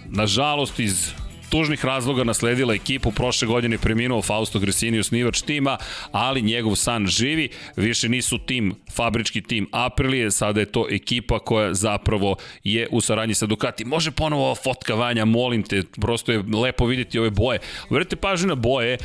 nažalost 0.09 0.79
iz 0.79 1.20
tužnih 1.51 1.85
razloga 1.85 2.23
nasledila 2.23 2.73
ekipu, 2.73 3.11
prošle 3.11 3.47
godine 3.47 3.77
preminuo 3.77 4.21
Fausto 4.21 4.59
Gresini, 4.59 4.99
osnivač 4.99 5.41
tima, 5.41 5.77
ali 6.11 6.41
njegov 6.41 6.75
san 6.75 7.07
živi, 7.07 7.49
više 7.75 8.09
nisu 8.09 8.37
tim, 8.37 8.75
fabrički 8.91 9.41
tim 9.41 9.67
Aprilije, 9.71 10.31
sada 10.31 10.59
je 10.59 10.65
to 10.65 10.87
ekipa 10.89 11.39
koja 11.39 11.73
zapravo 11.73 12.35
je 12.63 12.87
u 12.91 13.01
saradnji 13.01 13.35
sa 13.35 13.45
Ducati. 13.45 13.85
Može 13.85 14.11
ponovo 14.11 14.45
ova 14.45 14.55
fotka 14.55 14.95
Vanja, 14.95 15.25
molim 15.25 15.63
te, 15.63 15.83
prosto 16.01 16.31
je 16.31 16.43
lepo 16.63 16.85
videti 16.85 17.19
ove 17.19 17.29
boje. 17.29 17.59
Verite 17.89 18.15
pažnju 18.15 18.47
na 18.47 18.55
boje, 18.55 18.97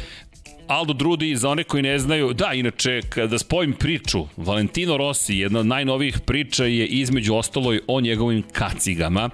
Aldo 0.67 0.93
Drudi, 0.93 1.37
za 1.37 1.51
one 1.51 1.65
koji 1.65 1.83
ne 1.83 1.99
znaju, 1.99 2.33
da, 2.33 2.53
inače, 2.53 3.01
kada 3.09 3.39
spojim 3.39 3.73
priču, 3.73 4.27
Valentino 4.37 4.97
Rossi, 4.97 5.37
jedna 5.37 5.61
od 5.61 5.67
najnovijih 5.67 6.21
priča 6.27 6.65
je 6.65 6.87
između 6.87 7.35
ostalo 7.35 7.75
o 7.87 8.01
njegovim 8.01 8.43
kacigama. 8.53 9.31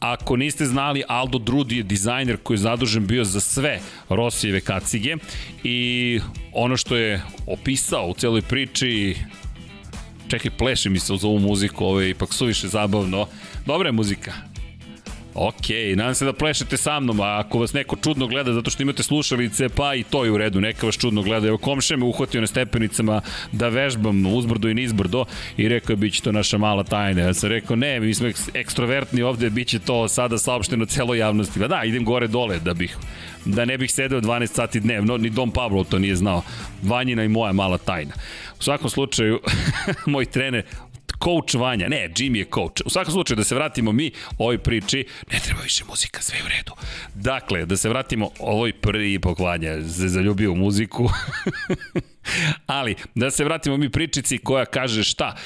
Ako 0.00 0.36
niste 0.36 0.66
znali, 0.66 1.02
Aldo 1.08 1.38
Drudi 1.38 1.76
je 1.76 1.82
dizajner 1.82 2.36
koji 2.42 2.54
je 2.54 2.58
zadužen 2.58 3.06
bio 3.06 3.24
za 3.24 3.40
sve 3.40 3.80
Rosijeve 4.08 4.60
kacige 4.60 5.16
i 5.64 6.20
ono 6.52 6.76
što 6.76 6.96
je 6.96 7.22
opisao 7.46 8.06
u 8.06 8.14
celoj 8.14 8.42
priči 8.42 9.16
čekaj, 10.28 10.50
pleše 10.50 10.90
mi 10.90 10.98
se 10.98 11.12
uz 11.12 11.24
ovu 11.24 11.38
muziku, 11.38 11.84
ovo 11.84 12.00
je 12.00 12.10
ipak 12.10 12.32
suviše 12.32 12.68
zabavno. 12.68 13.26
Dobra 13.66 13.88
je 13.88 13.92
muzika, 13.92 14.32
Ok, 15.38 15.68
nadam 15.96 16.14
se 16.14 16.24
da 16.24 16.32
plešete 16.32 16.76
sa 16.76 17.00
mnom, 17.00 17.20
a 17.20 17.38
ako 17.38 17.58
vas 17.58 17.72
neko 17.72 17.96
čudno 17.96 18.26
gleda 18.26 18.52
zato 18.52 18.70
što 18.70 18.82
imate 18.82 19.02
slušalice, 19.02 19.68
pa 19.68 19.94
i 19.94 20.02
to 20.02 20.24
je 20.24 20.30
u 20.30 20.38
redu, 20.38 20.60
neka 20.60 20.86
vas 20.86 20.98
čudno 20.98 21.22
gleda. 21.22 21.48
Evo 21.48 21.58
komše 21.58 21.96
me 21.96 22.04
uhvatio 22.04 22.40
na 22.40 22.46
stepenicama 22.46 23.20
da 23.52 23.68
vežbam 23.68 24.26
uzbrdo 24.26 24.68
i 24.68 24.74
nizbrdo 24.74 25.24
i 25.56 25.68
rekao 25.68 25.92
je 25.92 25.96
biće 25.96 26.22
to 26.22 26.32
naša 26.32 26.58
mala 26.58 26.84
tajna. 26.84 27.22
Ja 27.22 27.34
sam 27.34 27.50
rekao 27.50 27.76
ne, 27.76 28.00
mi 28.00 28.14
smo 28.14 28.28
ekstrovertni 28.54 29.22
ovde, 29.22 29.50
biće 29.50 29.78
to 29.78 30.08
sada 30.08 30.38
saopšteno 30.38 30.86
celoj 30.86 31.18
javnosti. 31.18 31.60
Pa 31.60 31.68
da, 31.68 31.84
idem 31.84 32.04
gore 32.04 32.26
dole 32.26 32.58
da 32.58 32.74
bih 32.74 32.96
da 33.46 33.64
ne 33.64 33.78
bih 33.78 33.92
sedeo 33.92 34.20
12 34.20 34.46
sati 34.46 34.80
dnevno, 34.80 35.16
ni 35.16 35.30
Dom 35.30 35.50
Pablo 35.50 35.84
to 35.84 35.98
nije 35.98 36.16
znao. 36.16 36.42
Vanjina 36.82 37.24
i 37.24 37.28
moja 37.28 37.52
mala 37.52 37.78
tajna. 37.78 38.14
U 38.60 38.62
svakom 38.62 38.90
slučaju, 38.90 39.40
moj 40.06 40.24
trener, 40.24 40.64
coach 41.24 41.54
Vanja, 41.54 41.88
ne, 41.88 42.08
Jimmy 42.16 42.36
je 42.36 42.46
coach. 42.54 42.82
U 42.84 42.90
svakom 42.90 43.12
slučaju, 43.12 43.36
da 43.36 43.44
se 43.44 43.54
vratimo 43.54 43.92
mi 43.92 44.10
ovoj 44.38 44.58
priči, 44.58 45.06
ne 45.32 45.38
treba 45.38 45.60
više 45.60 45.84
muzika, 45.88 46.22
sve 46.22 46.38
u 46.44 46.48
redu. 46.48 46.72
Dakle, 47.14 47.66
da 47.66 47.76
se 47.76 47.88
vratimo 47.88 48.30
ovoj 48.38 48.72
prvi 48.72 49.18
pok 49.18 49.38
Vanja, 49.38 49.82
se 49.82 50.08
zaljubio 50.08 50.52
u 50.52 50.56
muziku. 50.56 51.08
Ali, 52.66 52.94
da 53.14 53.30
se 53.30 53.44
vratimo 53.44 53.76
mi 53.76 53.90
pričici 53.90 54.38
koja 54.38 54.64
kaže 54.64 55.04
šta, 55.04 55.36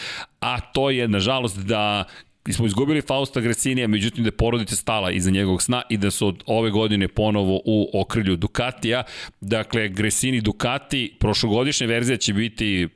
a 0.41 0.61
to 0.61 0.91
je, 0.91 1.09
nažalost, 1.09 1.59
da 1.59 2.05
smo 2.53 2.67
izgubili 2.67 3.03
Fausta 3.03 3.41
Gresinija, 3.41 3.89
međutim 3.89 4.25
da 4.25 4.29
je 4.29 4.37
porodica 4.37 4.77
stala 4.77 5.11
iza 5.11 5.31
njegovog 5.31 5.62
sna 5.62 5.83
i 5.89 5.97
da 5.97 6.11
su 6.11 6.27
od 6.27 6.43
ove 6.47 6.71
godine 6.71 7.09
ponovo 7.09 7.61
u 7.65 7.91
okrilju 8.00 8.37
Ducatija. 8.37 9.03
Dakle, 9.41 9.89
Gresini 9.89 10.41
Ducati, 10.41 11.17
prošlogodišnja 11.21 11.87
verzija 11.87 12.17
će 12.17 12.33
biti 12.33 12.89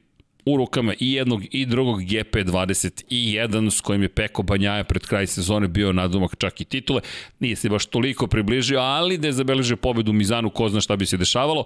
u 0.46 0.56
rukama 0.56 0.94
i 1.00 1.12
jednog 1.12 1.42
i 1.50 1.66
drugog 1.66 2.00
GP21 2.02 3.70
s 3.70 3.80
kojim 3.80 4.02
je 4.02 4.08
Peko 4.08 4.42
Banjaja 4.42 4.84
pred 4.84 5.06
kraj 5.06 5.26
sezone 5.26 5.68
bio 5.68 5.92
nadomak 5.92 6.36
čak 6.38 6.60
i 6.60 6.64
titule. 6.64 7.00
Nije 7.40 7.56
se 7.56 7.68
baš 7.68 7.86
toliko 7.86 8.26
približio, 8.26 8.80
ali 8.80 9.18
da 9.18 9.26
je 9.26 9.32
zabeležio 9.32 9.76
pobedu 9.76 10.10
u 10.10 10.14
Mizanu, 10.14 10.50
ko 10.50 10.68
zna 10.68 10.80
šta 10.80 10.96
bi 10.96 11.06
se 11.06 11.16
dešavalo. 11.16 11.64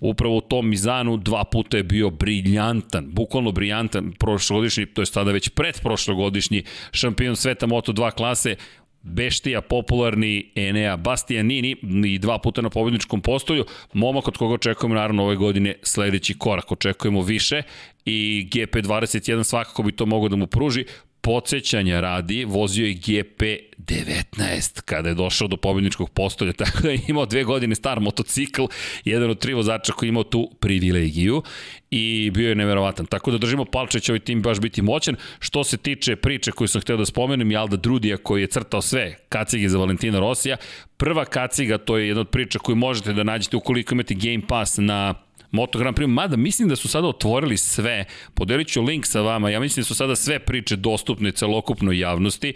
Upravo 0.00 0.36
u 0.36 0.40
tom 0.40 0.68
Mizanu 0.68 1.16
dva 1.16 1.44
puta 1.44 1.76
je 1.76 1.82
bio 1.82 2.10
briljantan, 2.10 3.10
bukvalno 3.12 3.52
briljantan 3.52 4.12
prošlogodišnji, 4.18 4.86
to 4.86 5.02
je 5.02 5.06
sada 5.06 5.32
već 5.32 5.48
pred 5.48 5.80
prošlogodišnji 5.80 6.64
šampion 6.92 7.36
sveta 7.36 7.66
Moto2 7.66 8.10
klase, 8.10 8.56
Beštija, 9.02 9.60
popularni 9.60 10.52
Enea 10.54 10.96
Bastianini 10.96 11.76
i 12.06 12.18
dva 12.18 12.38
puta 12.38 12.62
na 12.62 12.70
pobedničkom 12.70 13.20
postolju. 13.20 13.64
Momak 13.92 14.28
od 14.28 14.36
koga 14.36 14.54
očekujemo 14.54 14.94
naravno 14.94 15.24
ove 15.24 15.36
godine 15.36 15.74
sledeći 15.82 16.38
korak. 16.38 16.72
Očekujemo 16.72 17.22
više 17.22 17.62
i 18.04 18.48
GP21 18.52 19.44
svakako 19.44 19.82
bi 19.82 19.92
to 19.92 20.06
mogo 20.06 20.28
da 20.28 20.36
mu 20.36 20.46
pruži. 20.46 20.84
Podsjećanja 21.20 22.00
radi, 22.00 22.44
vozio 22.44 22.86
je 22.86 22.94
GP19 22.94 24.80
kada 24.84 25.08
je 25.08 25.14
došao 25.14 25.48
do 25.48 25.56
pobjedničkog 25.56 26.10
postolja, 26.10 26.52
tako 26.62 26.78
da 26.82 26.90
je 26.90 27.00
imao 27.08 27.26
dve 27.26 27.44
godine 27.44 27.74
star 27.74 28.00
motocikl, 28.00 28.64
jedan 29.04 29.30
od 29.30 29.38
tri 29.38 29.54
vozača 29.54 29.92
koji 29.92 30.06
je 30.06 30.10
imao 30.10 30.22
tu 30.22 30.50
privilegiju 30.60 31.42
i 31.90 32.30
bio 32.34 32.48
je 32.48 32.54
neverovatan. 32.54 33.06
Tako 33.06 33.30
da 33.30 33.38
držimo 33.38 33.64
palče, 33.64 34.00
će 34.00 34.12
ovaj 34.12 34.20
tim 34.20 34.42
baš 34.42 34.60
biti 34.60 34.82
moćan. 34.82 35.16
Što 35.38 35.64
se 35.64 35.76
tiče 35.76 36.16
priče 36.16 36.52
koju 36.52 36.68
sam 36.68 36.80
hteo 36.80 36.96
da 36.96 37.06
spomenem, 37.06 37.50
i 37.50 37.56
Alda 37.56 37.76
Drudija 37.76 38.16
koji 38.16 38.40
je 38.40 38.46
crtao 38.46 38.82
sve 38.82 39.16
kacige 39.28 39.68
za 39.68 39.78
Valentina 39.78 40.20
Rosija, 40.20 40.56
prva 40.96 41.24
kaciga, 41.24 41.78
to 41.78 41.98
je 41.98 42.08
jedna 42.08 42.20
od 42.20 42.28
priča 42.28 42.58
koju 42.58 42.76
možete 42.76 43.12
da 43.12 43.22
nađete 43.22 43.56
ukoliko 43.56 43.94
imate 43.94 44.14
Game 44.14 44.42
Pass 44.48 44.78
na 44.78 45.14
Moto 45.50 45.78
Grand 45.78 45.96
Prix, 45.96 46.06
mada 46.06 46.36
mislim 46.36 46.68
da 46.68 46.76
su 46.76 46.88
sada 46.88 47.08
otvorili 47.08 47.56
sve, 47.56 48.04
podelit 48.34 48.68
ću 48.68 48.82
link 48.82 49.06
sa 49.06 49.20
vama, 49.20 49.50
ja 49.50 49.60
mislim 49.60 49.82
da 49.82 49.86
su 49.86 49.94
sada 49.94 50.16
sve 50.16 50.38
priče 50.38 50.76
dostupne 50.76 51.32
celokupnoj 51.32 51.98
javnosti 51.98 52.54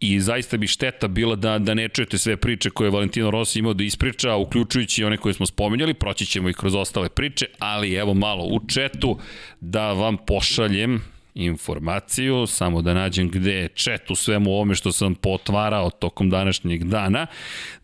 i 0.00 0.20
zaista 0.20 0.56
bi 0.56 0.66
šteta 0.66 1.08
bila 1.08 1.36
da, 1.36 1.58
da 1.58 1.74
ne 1.74 1.88
čujete 1.88 2.18
sve 2.18 2.36
priče 2.36 2.70
koje 2.70 2.86
je 2.86 2.90
Valentino 2.90 3.30
Rossi 3.30 3.58
imao 3.58 3.74
da 3.74 3.84
ispriča, 3.84 4.36
uključujući 4.36 5.04
one 5.04 5.16
koje 5.16 5.34
smo 5.34 5.46
spominjali, 5.46 5.94
proći 5.94 6.26
ćemo 6.26 6.48
i 6.48 6.54
kroz 6.54 6.74
ostale 6.74 7.08
priče, 7.08 7.46
ali 7.58 7.94
evo 7.94 8.14
malo 8.14 8.44
u 8.44 8.60
četu 8.68 9.18
da 9.60 9.92
vam 9.92 10.16
pošaljem 10.26 11.02
informaciju, 11.34 12.46
samo 12.46 12.82
da 12.82 12.94
nađem 12.94 13.28
gde 13.28 13.52
je 13.52 13.68
chat 13.68 14.10
u 14.10 14.14
svemu 14.14 14.50
ovome 14.50 14.74
što 14.74 14.92
sam 14.92 15.14
potvarao 15.14 15.90
tokom 15.90 16.30
današnjeg 16.30 16.84
dana. 16.84 17.26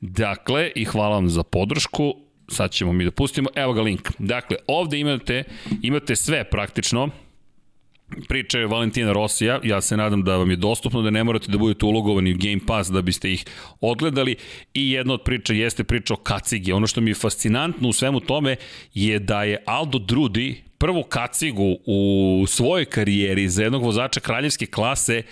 Dakle, 0.00 0.72
i 0.74 0.84
hvala 0.84 1.14
vam 1.14 1.28
za 1.28 1.42
podršku, 1.42 2.25
sad 2.48 2.70
ćemo 2.70 2.92
mi 2.92 3.04
da 3.04 3.10
pustimo, 3.10 3.48
evo 3.54 3.72
ga 3.72 3.82
link. 3.82 4.10
Dakle, 4.18 4.56
ovde 4.66 4.98
imate, 4.98 5.44
imate 5.82 6.16
sve 6.16 6.44
praktično, 6.44 7.10
priče 8.28 8.58
Valentina 8.58 9.12
Rosija, 9.12 9.60
ja 9.64 9.80
se 9.80 9.96
nadam 9.96 10.22
da 10.22 10.36
vam 10.36 10.50
je 10.50 10.56
dostupno, 10.56 11.02
da 11.02 11.10
ne 11.10 11.24
morate 11.24 11.52
da 11.52 11.58
budete 11.58 11.86
ulogovani 11.86 12.34
u 12.34 12.38
Game 12.38 12.60
Pass 12.66 12.90
da 12.90 13.02
biste 13.02 13.32
ih 13.32 13.44
odgledali. 13.80 14.36
I 14.74 14.90
jedna 14.90 15.14
od 15.14 15.22
priča 15.22 15.52
jeste 15.52 15.84
priča 15.84 16.14
o 16.14 16.16
kacigi. 16.16 16.72
Ono 16.72 16.86
što 16.86 17.00
mi 17.00 17.10
je 17.10 17.14
fascinantno 17.14 17.88
u 17.88 17.92
svemu 17.92 18.20
tome 18.20 18.56
je 18.94 19.18
da 19.18 19.42
je 19.42 19.62
Aldo 19.66 19.98
Drudi 19.98 20.62
prvu 20.78 21.02
kacigu 21.02 21.76
u 21.86 22.44
svojoj 22.48 22.84
karijeri 22.84 23.48
za 23.48 23.62
jednog 23.62 23.82
vozača 23.82 24.20
kraljevske 24.20 24.66
klase 24.66 25.22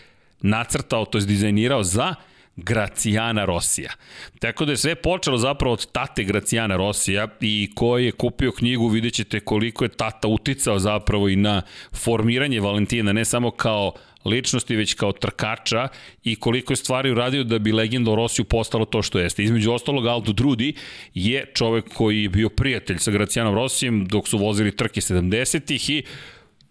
nacrtao, 0.41 1.05
to 1.05 1.19
je 1.19 1.25
dizajnirao 1.25 1.85
za 1.85 2.15
Gracijana 2.57 3.45
Rosija. 3.45 3.91
Tako 4.39 4.65
da 4.65 4.73
je 4.73 4.77
sve 4.77 4.95
počelo 4.95 5.39
zapravo 5.39 5.73
od 5.73 5.93
tate 5.93 6.25
Gracijana 6.25 6.77
Rosija 6.77 7.29
i 7.41 7.71
ko 7.75 7.99
je 7.99 8.13
kupio 8.13 8.53
knjigu 8.53 8.89
vidjet 8.89 9.15
ćete 9.15 9.41
koliko 9.41 9.85
je 9.85 9.89
tata 9.89 10.29
uticao 10.29 10.79
zapravo 10.79 11.29
i 11.29 11.37
na 11.37 11.63
formiranje 11.93 12.61
Valentina, 12.61 13.13
ne 13.13 13.25
samo 13.25 13.51
kao 13.51 13.93
ličnosti, 14.25 14.77
već 14.77 14.95
kao 14.95 15.13
trkača 15.13 15.89
i 16.25 16.37
koliko 16.37 16.73
je 16.73 16.77
stvari 16.77 17.11
uradio 17.11 17.45
da 17.45 17.59
bi 17.59 17.73
legenda 17.73 18.11
o 18.11 18.17
Rosiju 18.17 18.45
postalo 18.45 18.85
to 18.85 19.03
što 19.03 19.19
jeste. 19.19 19.45
Između 19.45 19.73
ostalog, 19.73 20.07
Aldo 20.07 20.33
Drudi 20.33 20.75
je 21.15 21.47
čovek 21.55 21.89
koji 21.95 22.23
je 22.23 22.29
bio 22.29 22.49
prijatelj 22.49 22.99
sa 22.99 23.11
Gracijanom 23.11 23.55
Rosijem 23.55 24.07
dok 24.07 24.29
su 24.29 24.39
vozili 24.39 24.77
trke 24.77 25.01
70-ih 25.01 25.91
i 25.91 26.03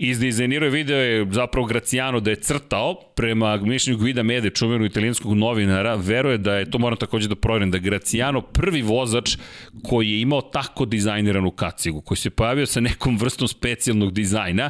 izdizajnirao 0.10 0.70
video 0.70 0.98
je 0.98 1.28
zapravo 1.32 1.68
Graciano 1.68 2.20
da 2.20 2.30
je 2.30 2.36
crtao 2.36 2.96
prema 3.16 3.58
mišljenju 3.58 4.00
Guida 4.00 4.24
Mede, 4.24 4.50
čuvenog 4.50 4.86
italijanskog 4.86 5.34
novinara, 5.34 5.96
veruje 5.96 6.38
da 6.38 6.56
je, 6.56 6.72
to 6.72 6.78
moram 6.78 6.98
takođe 6.98 7.28
da 7.28 7.36
provjerim, 7.36 7.72
da 7.72 7.78
Graciano 7.78 8.42
prvi 8.42 8.82
vozač 8.82 9.38
koji 9.84 10.12
je 10.12 10.22
imao 10.22 10.42
tako 10.42 10.86
dizajniranu 10.86 11.52
kacigu, 11.52 12.02
koji 12.02 12.18
se 12.18 12.30
pojavio 12.30 12.66
sa 12.66 12.80
nekom 12.80 13.18
vrstom 13.18 13.48
specijalnog 13.48 14.14
dizajna, 14.14 14.70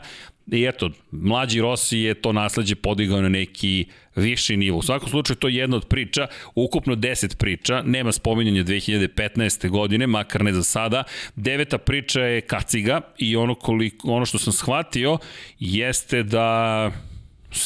I 0.51 0.65
eto, 0.65 0.89
mlađi 1.12 1.62
Rossi 1.62 1.97
je 1.97 2.13
to 2.13 2.33
nasledđe 2.33 2.75
podigao 2.75 3.21
na 3.21 3.29
neki 3.29 3.85
viši 4.15 4.57
nivo. 4.57 4.77
U 4.77 4.81
svakom 4.81 5.09
slučaju 5.09 5.38
to 5.38 5.47
je 5.47 5.55
jedna 5.55 5.77
od 5.77 5.88
priča, 5.88 6.27
ukupno 6.55 6.95
10 6.95 7.38
priča, 7.38 7.81
nema 7.85 8.12
spominjanja 8.12 8.63
2015. 8.63 9.69
godine, 9.69 10.07
makar 10.07 10.43
ne 10.43 10.53
za 10.53 10.63
sada. 10.63 11.03
Deveta 11.35 11.77
priča 11.77 12.21
je 12.21 12.41
kaciga 12.41 13.01
i 13.17 13.35
ono, 13.35 13.55
koliko, 13.55 14.12
ono 14.12 14.25
što 14.25 14.38
sam 14.38 14.53
shvatio 14.53 15.17
jeste 15.59 16.23
da 16.23 16.91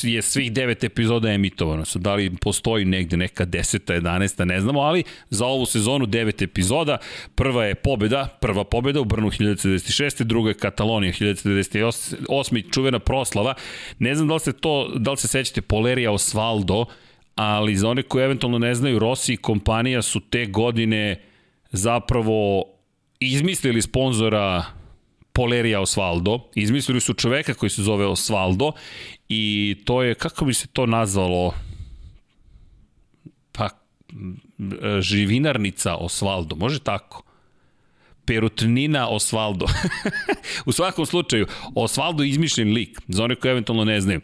je 0.04 0.22
svih 0.22 0.52
devet 0.52 0.84
epizoda 0.84 1.32
emitovano. 1.32 1.86
Sad, 1.86 2.02
da 2.02 2.16
li 2.16 2.36
postoji 2.42 2.86
negde 2.86 3.18
neka 3.18 3.46
deseta, 3.46 3.94
jedanesta, 3.94 4.46
ne 4.46 4.62
znamo, 4.62 4.80
ali 4.80 5.04
za 5.30 5.46
ovu 5.46 5.66
sezonu 5.66 6.06
devet 6.06 6.42
epizoda. 6.42 6.98
Prva 7.36 7.66
je 7.66 7.76
pobeda, 7.76 8.38
prva 8.42 8.64
pobeda 8.64 9.02
u 9.02 9.06
Brnu 9.06 9.30
1996. 9.30 10.24
Druga 10.24 10.50
je 10.50 10.54
Katalonija 10.54 11.14
1998. 11.14 12.72
Čuvena 12.74 13.00
proslava. 13.00 13.54
Ne 14.00 14.16
znam 14.16 14.28
da 14.28 14.34
li 14.34 14.40
se 14.40 14.54
to, 14.54 14.92
da 14.96 15.12
li 15.12 15.18
se 15.18 15.28
sećate 15.28 15.62
Polerija 15.62 16.12
Osvaldo, 16.12 16.86
ali 17.36 17.76
za 17.76 17.90
one 17.90 18.04
koji 18.04 18.24
eventualno 18.24 18.60
ne 18.60 18.76
znaju, 18.76 19.00
Rossi 19.00 19.34
i 19.34 19.38
kompanija 19.38 20.02
su 20.02 20.20
te 20.20 20.46
godine 20.46 21.22
zapravo 21.72 22.64
izmislili 23.20 23.82
sponzora 23.82 24.66
Polerija 25.34 25.82
Osvaldo, 25.82 26.40
izmislili 26.56 27.02
su 27.02 27.14
čoveka 27.14 27.54
koji 27.54 27.70
se 27.70 27.82
zove 27.82 28.06
Osvaldo 28.06 28.72
i 29.30 29.76
to 29.86 30.04
je, 30.04 30.16
kako 30.16 30.46
bi 30.46 30.54
se 30.54 30.68
to 30.68 30.86
nazvalo, 30.86 31.54
pa, 33.52 33.70
živinarnica 35.02 35.96
Osvaldo, 35.96 36.56
može 36.56 36.80
tako? 36.80 37.24
Perutnina 38.26 39.08
Osvaldo. 39.10 39.66
u 40.66 40.72
svakom 40.72 41.06
slučaju, 41.06 41.48
Osvaldo 41.76 42.24
je 42.24 42.30
izmišljen 42.30 42.74
lik, 42.74 43.00
za 43.08 43.24
one 43.24 43.36
koji 43.36 43.52
eventualno 43.52 43.86
ne 43.86 44.02
znaju. 44.02 44.22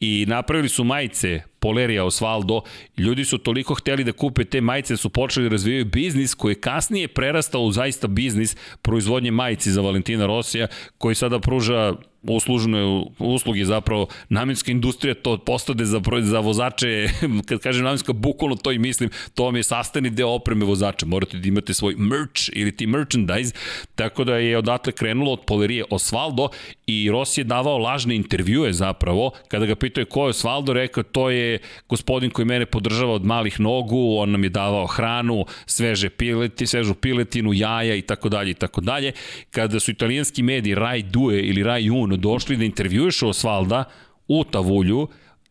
I 0.00 0.24
napravili 0.28 0.68
su 0.68 0.84
majice 0.84 1.42
Polerija 1.58 2.04
Osvaldo, 2.04 2.60
ljudi 2.96 3.24
su 3.24 3.38
toliko 3.38 3.74
hteli 3.74 4.04
da 4.04 4.12
kupe 4.12 4.44
te 4.44 4.60
majice 4.60 4.92
da 4.92 4.96
su 4.96 5.10
počeli 5.10 5.48
da 5.48 5.52
razvijaju 5.52 5.84
biznis 5.84 6.34
koji 6.34 6.52
je 6.52 6.60
kasnije 6.60 7.08
prerastao 7.08 7.62
u 7.62 7.72
zaista 7.72 8.06
biznis 8.06 8.56
proizvodnje 8.82 9.30
majici 9.30 9.72
za 9.72 9.80
Valentina 9.80 10.26
Rosija 10.26 10.66
koji 10.98 11.14
sada 11.14 11.40
pruža 11.40 11.94
uslužne 12.22 13.04
usluge 13.18 13.64
zapravo 13.64 14.06
namenska 14.28 14.72
industrija 14.72 15.14
to 15.14 15.38
postade 15.38 15.84
za 15.84 16.00
za 16.22 16.38
vozače 16.38 17.08
kad 17.48 17.58
kažem 17.58 17.84
namenska 17.84 18.12
bukvalno 18.12 18.56
to 18.56 18.72
i 18.72 18.78
mislim 18.78 19.10
to 19.34 19.44
vam 19.44 19.56
je 19.56 19.62
sastavni 19.62 20.10
deo 20.10 20.28
opreme 20.28 20.64
vozača. 20.64 21.06
Morate 21.06 21.38
da 21.38 21.48
imate 21.48 21.74
svoj 21.74 21.94
merch 21.96 22.42
ili 22.52 22.76
ti 22.76 22.86
merchandise. 22.86 23.54
Tako 23.94 24.24
da 24.24 24.36
je 24.36 24.58
odatle 24.58 24.92
krenulo 24.92 25.32
od 25.32 25.40
polerije 25.46 25.84
Osvaldo 25.90 26.48
i 26.92 27.10
Rossi 27.10 27.40
je 27.40 27.44
davao 27.44 27.78
lažne 27.78 28.16
intervjue 28.16 28.72
zapravo 28.72 29.30
kada 29.48 29.66
ga 29.66 29.76
pitao 29.76 30.02
je 30.02 30.06
ko 30.06 30.24
je 30.24 30.30
Osvaldo 30.30 30.72
rekao 30.72 31.02
to 31.02 31.30
je 31.30 31.58
gospodin 31.88 32.30
koji 32.30 32.46
mene 32.46 32.66
podržava 32.66 33.12
od 33.12 33.24
malih 33.24 33.60
nogu 33.60 34.16
on 34.18 34.30
nam 34.30 34.44
je 34.44 34.50
davao 34.50 34.86
hranu 34.86 35.44
sveže 35.66 36.10
pileti 36.10 36.66
svežu 36.66 36.94
piletinu 36.94 37.52
jaja 37.52 37.94
i 37.94 38.02
tako 38.02 38.28
dalje 38.28 38.50
i 38.50 38.54
tako 38.54 38.80
dalje. 38.80 39.12
Kada 39.50 39.80
su 39.80 39.90
italijanski 39.90 40.42
mediji 40.42 40.74
Rai 40.74 41.02
Due 41.02 41.40
ili 41.40 41.62
Rai 41.62 41.90
Un 41.90 42.20
došli 42.20 42.56
da 42.56 42.64
intervjuišu 42.64 43.28
Osvalda 43.28 43.84
u 44.28 44.44
Tavulju, 44.44 45.08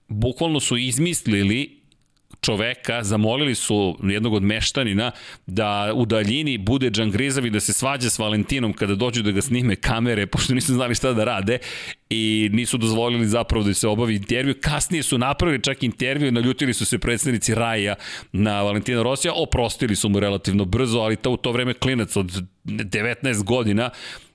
bukvalno 0.08 0.60
su 0.60 0.78
izmislili 0.78 1.81
čoveka, 2.42 3.04
zamolili 3.04 3.56
su 3.56 3.98
jednog 4.04 4.34
od 4.34 4.44
meštanina 4.44 5.12
da 5.46 5.92
u 5.96 6.06
daljini 6.06 6.58
bude 6.58 6.90
Džangrizav 6.90 7.46
i 7.46 7.50
da 7.50 7.60
se 7.60 7.74
svađa 7.74 8.10
s 8.10 8.20
Valentinom 8.20 8.74
kada 8.74 8.96
dođu 8.96 9.24
da 9.24 9.32
ga 9.32 9.42
snime 9.42 9.76
kamere, 9.76 10.26
pošto 10.32 10.54
nisu 10.54 10.74
znali 10.74 10.96
šta 10.96 11.14
da 11.14 11.24
rade 11.24 11.58
i 12.10 12.50
nisu 12.54 12.78
dozvolili 12.78 13.28
zapravo 13.28 13.64
da 13.64 13.74
se 13.74 13.88
obavi 13.88 14.16
intervju. 14.16 14.56
Kasnije 14.62 15.04
su 15.04 15.18
napravili 15.18 15.64
čak 15.64 15.84
intervju, 15.84 16.32
naljutili 16.32 16.74
su 16.74 16.86
se 16.86 17.00
predstavnici 17.00 17.56
Raja 17.56 17.96
na 18.32 18.62
Valentina 18.62 19.04
Rosija, 19.04 19.34
oprostili 19.34 19.96
su 19.96 20.10
mu 20.10 20.20
relativno 20.20 20.66
brzo, 20.66 21.00
ali 21.00 21.16
to 21.16 21.32
u 21.32 21.38
to 21.38 21.52
vreme 21.52 21.74
klinac 21.74 22.16
od 22.16 22.44
19 22.66 23.44
godina 23.44 23.90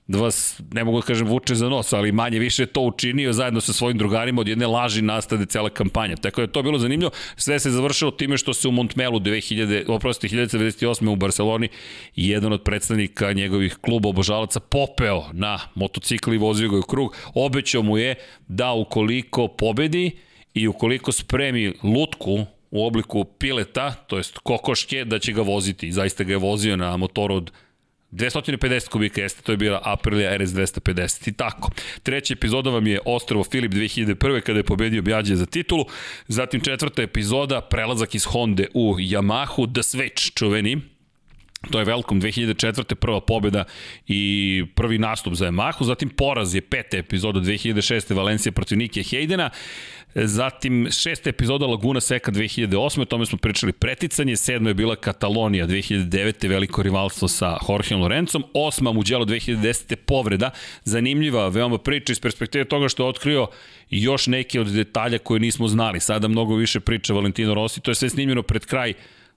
da 0.08 0.18
vas, 0.18 0.60
ne 0.72 0.84
mogu 0.84 1.00
da 1.00 1.06
kažem, 1.06 1.26
vuče 1.26 1.54
za 1.54 1.68
nos, 1.68 1.92
ali 1.92 2.12
manje 2.12 2.38
više 2.38 2.66
to 2.66 2.80
učinio 2.80 3.32
zajedno 3.32 3.60
sa 3.60 3.72
svojim 3.72 3.98
drugarima 3.98 4.40
od 4.40 4.48
jedne 4.48 4.66
laži 4.66 5.02
nastade 5.02 5.46
cela 5.46 5.70
kampanja. 5.70 6.16
Tako 6.16 6.40
da 6.40 6.42
je 6.42 6.52
to 6.52 6.62
bilo 6.62 6.78
zanimljivo. 6.78 7.10
Sve 7.36 7.58
se 7.58 7.70
završilo 7.70 8.10
time 8.10 8.38
što 8.38 8.54
se 8.54 8.68
u 8.68 8.72
Montmelu 8.72 9.20
2000, 9.20 9.84
oprosti, 9.88 10.28
1998. 10.28 11.08
u 11.08 11.16
Barceloni 11.16 11.68
jedan 12.16 12.52
od 12.52 12.62
predstavnika 12.62 13.32
njegovih 13.32 13.76
kluba 13.80 14.08
obožalaca 14.08 14.60
popeo 14.60 15.24
na 15.32 15.58
motocikl 15.74 16.34
i 16.34 16.38
vozio 16.38 16.68
ga 16.68 16.78
u 16.78 16.82
krug. 16.82 17.16
Obećao 17.34 17.82
mu 17.82 17.98
je 17.98 18.14
da 18.48 18.72
ukoliko 18.72 19.48
pobedi 19.48 20.10
i 20.54 20.68
ukoliko 20.68 21.12
spremi 21.12 21.74
lutku 21.82 22.46
u 22.70 22.86
obliku 22.86 23.24
pileta, 23.24 23.92
to 23.92 24.16
jest 24.16 24.38
kokoške, 24.38 25.04
da 25.04 25.18
će 25.18 25.32
ga 25.32 25.42
voziti. 25.42 25.92
Zaista 25.92 26.24
ga 26.24 26.32
je 26.32 26.38
vozio 26.38 26.76
na 26.76 26.96
motoru 26.96 27.34
od 27.34 27.50
250 28.16 28.88
kubika 28.88 29.20
jeste, 29.20 29.42
to 29.42 29.52
je 29.52 29.56
bila 29.56 29.80
Aprilia 29.84 30.36
RS 30.36 30.50
250 30.50 31.28
i 31.28 31.32
tako. 31.32 31.70
Treća 32.02 32.34
epizoda 32.34 32.70
vam 32.70 32.86
je 32.86 33.00
Ostrovo 33.04 33.44
Filip 33.44 33.72
2001. 33.72 34.40
kada 34.40 34.58
je 34.58 34.62
pobedio 34.62 35.02
Bjađe 35.02 35.36
za 35.36 35.46
titulu. 35.46 35.84
Zatim 36.28 36.60
četvrta 36.60 37.02
epizoda, 37.02 37.60
prelazak 37.60 38.14
iz 38.14 38.24
Honda 38.24 38.64
u 38.74 38.94
Yamahu, 38.98 39.72
The 39.72 39.82
Switch 39.82 40.34
čuveni, 40.34 40.80
To 41.70 41.78
je 41.78 41.84
Velkom 41.84 42.20
2004. 42.20 42.94
prva 42.94 43.20
pobjeda 43.20 43.64
i 44.06 44.64
prvi 44.74 44.98
nastup 44.98 45.34
za 45.34 45.46
Yamahu, 45.46 45.84
zatim 45.84 46.08
poraz 46.08 46.54
je 46.54 46.60
peta 46.60 46.96
epizoda 46.96 47.40
2006. 47.40 48.14
Valencija 48.14 48.52
protiv 48.52 48.78
Nike 48.78 49.02
Hejdena, 49.02 49.50
zatim 50.24 50.88
šesta 50.90 51.30
epizoda 51.30 51.66
Laguna 51.66 52.00
Seka 52.00 52.32
2008. 52.32 53.00
O 53.00 53.04
tome 53.04 53.26
smo 53.26 53.38
pričali 53.38 53.72
preticanje, 53.72 54.36
sedma 54.36 54.70
je 54.70 54.74
bila 54.74 54.96
Katalonija 54.96 55.66
2009. 55.66 56.48
veliko 56.48 56.82
rivalstvo 56.82 57.28
sa 57.28 57.58
Jorgeom 57.68 58.00
Lorencom, 58.00 58.44
osma 58.54 58.92
Mugello 58.92 59.24
2010. 59.24 59.94
povreda, 59.94 60.50
zanimljiva 60.84 61.48
veoma 61.48 61.78
priča 61.78 62.12
iz 62.12 62.20
perspektive 62.20 62.64
toga 62.64 62.88
što 62.88 63.02
je 63.02 63.08
otkrio 63.08 63.46
još 63.90 64.26
neke 64.26 64.60
od 64.60 64.66
detalja 64.66 65.18
koje 65.18 65.40
nismo 65.40 65.68
znali. 65.68 66.00
Sada 66.00 66.28
mnogo 66.28 66.54
više 66.54 66.80
priča 66.80 67.14
Valentino 67.14 67.54
Rossi, 67.54 67.80
to 67.80 67.90
je 67.90 67.94
sve 67.94 68.10
snimljeno 68.10 68.42
pred 68.42 68.66
kraj 68.66 68.92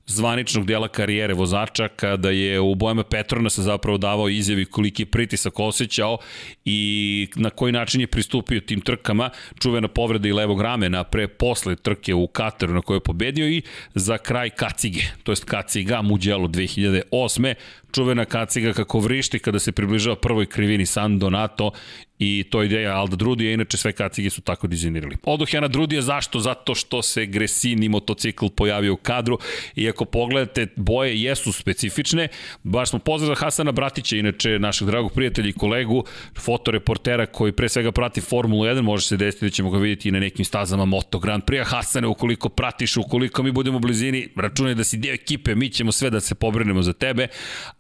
zvaničnog 0.10 0.66
dela 0.66 0.88
karijere 0.88 1.34
vozača 1.34 1.88
kada 1.88 2.30
je 2.30 2.60
u 2.60 2.76
bojama 2.76 3.04
Petronasa 3.04 3.62
zapravo 3.62 3.98
davao 3.98 4.30
izjavi 4.30 4.66
koliki 4.66 5.02
je 5.02 5.06
pritisak 5.06 5.60
osjećao 5.60 6.18
i 6.66 7.28
na 7.36 7.50
koji 7.50 7.72
način 7.72 8.02
je 8.02 8.08
pristupio 8.08 8.60
tim 8.60 8.82
trkama, 8.82 9.30
čuvena 9.60 9.88
povreda 9.88 10.28
i 10.28 10.34
levog 10.34 10.62
ramena 10.62 11.04
pre 11.04 11.28
posle 11.28 11.76
trke 11.76 12.14
u 12.14 12.28
Kataru 12.28 12.74
na 12.74 12.82
kojoj 12.82 12.98
je 12.98 13.04
pobedio 13.04 13.48
i 13.48 13.62
za 13.96 14.18
kraj 14.18 14.50
Kacige, 14.50 15.02
to 15.24 15.32
jest 15.32 15.46
Kaciga 15.46 16.02
Mugello 16.02 16.48
2008 16.48 17.54
čuvena 17.92 18.26
kaciga 18.26 18.74
kako 18.74 19.00
vrišti 19.00 19.40
kada 19.40 19.60
se 19.60 19.72
približava 19.72 20.16
prvoj 20.16 20.46
krivini 20.46 20.86
San 20.86 21.20
Donato 21.20 21.72
i 22.20 22.44
to 22.50 22.64
ideja 22.64 22.96
Alda 22.96 23.16
Drudija, 23.16 23.54
inače 23.54 23.78
sve 23.78 23.92
kacige 23.92 24.30
su 24.30 24.42
tako 24.42 24.68
dizajnirali. 24.68 25.18
Odoh 25.24 25.54
ja 25.54 25.62
na 25.62 25.68
Drudija, 25.68 26.02
zašto? 26.02 26.40
Zato 26.40 26.76
što 26.76 27.02
se 27.02 27.26
Gresini 27.26 27.90
motocikl 27.90 28.48
pojavio 28.48 28.94
u 28.94 28.98
kadru 28.98 29.40
i 29.76 29.90
ako 29.90 30.06
pogledate, 30.06 30.68
boje 30.76 31.22
jesu 31.22 31.52
specifične, 31.52 32.28
baš 32.64 32.90
smo 32.90 33.00
pozvali 33.00 33.36
Hasana 33.36 33.72
Bratića, 33.72 34.18
inače 34.18 34.60
našeg 34.60 34.88
dragog 34.88 35.14
prijatelja 35.14 35.50
i 35.50 35.54
kolegu, 35.54 36.04
fotoreportera 36.40 37.26
koji 37.26 37.52
pre 37.52 37.70
svega 37.70 37.92
prati 37.92 38.22
Formulu 38.22 38.64
1, 38.64 38.82
može 38.82 39.08
se 39.08 39.18
desiti 39.18 39.46
da 39.46 39.50
ćemo 39.50 39.70
ga 39.70 39.78
vidjeti 39.78 40.10
i 40.10 40.12
na 40.12 40.20
nekim 40.20 40.46
stazama 40.46 40.86
Moto 40.86 41.20
Grand 41.20 41.44
Prix. 41.44 41.66
Hasane, 41.66 42.08
ukoliko 42.08 42.50
pratiš, 42.50 42.98
ukoliko 42.98 43.44
mi 43.44 43.52
budemo 43.52 43.78
u 43.78 43.80
blizini, 43.80 44.28
računaj 44.36 44.76
da 44.76 44.84
si 44.84 44.98
deo 44.98 45.14
ekipe, 45.14 45.56
mi 45.56 45.70
ćemo 45.70 45.92
sve 45.92 46.10
da 46.10 46.20
se 46.20 46.36
pobrinemo 46.36 46.82
za 46.82 46.94
tebe, 46.94 47.28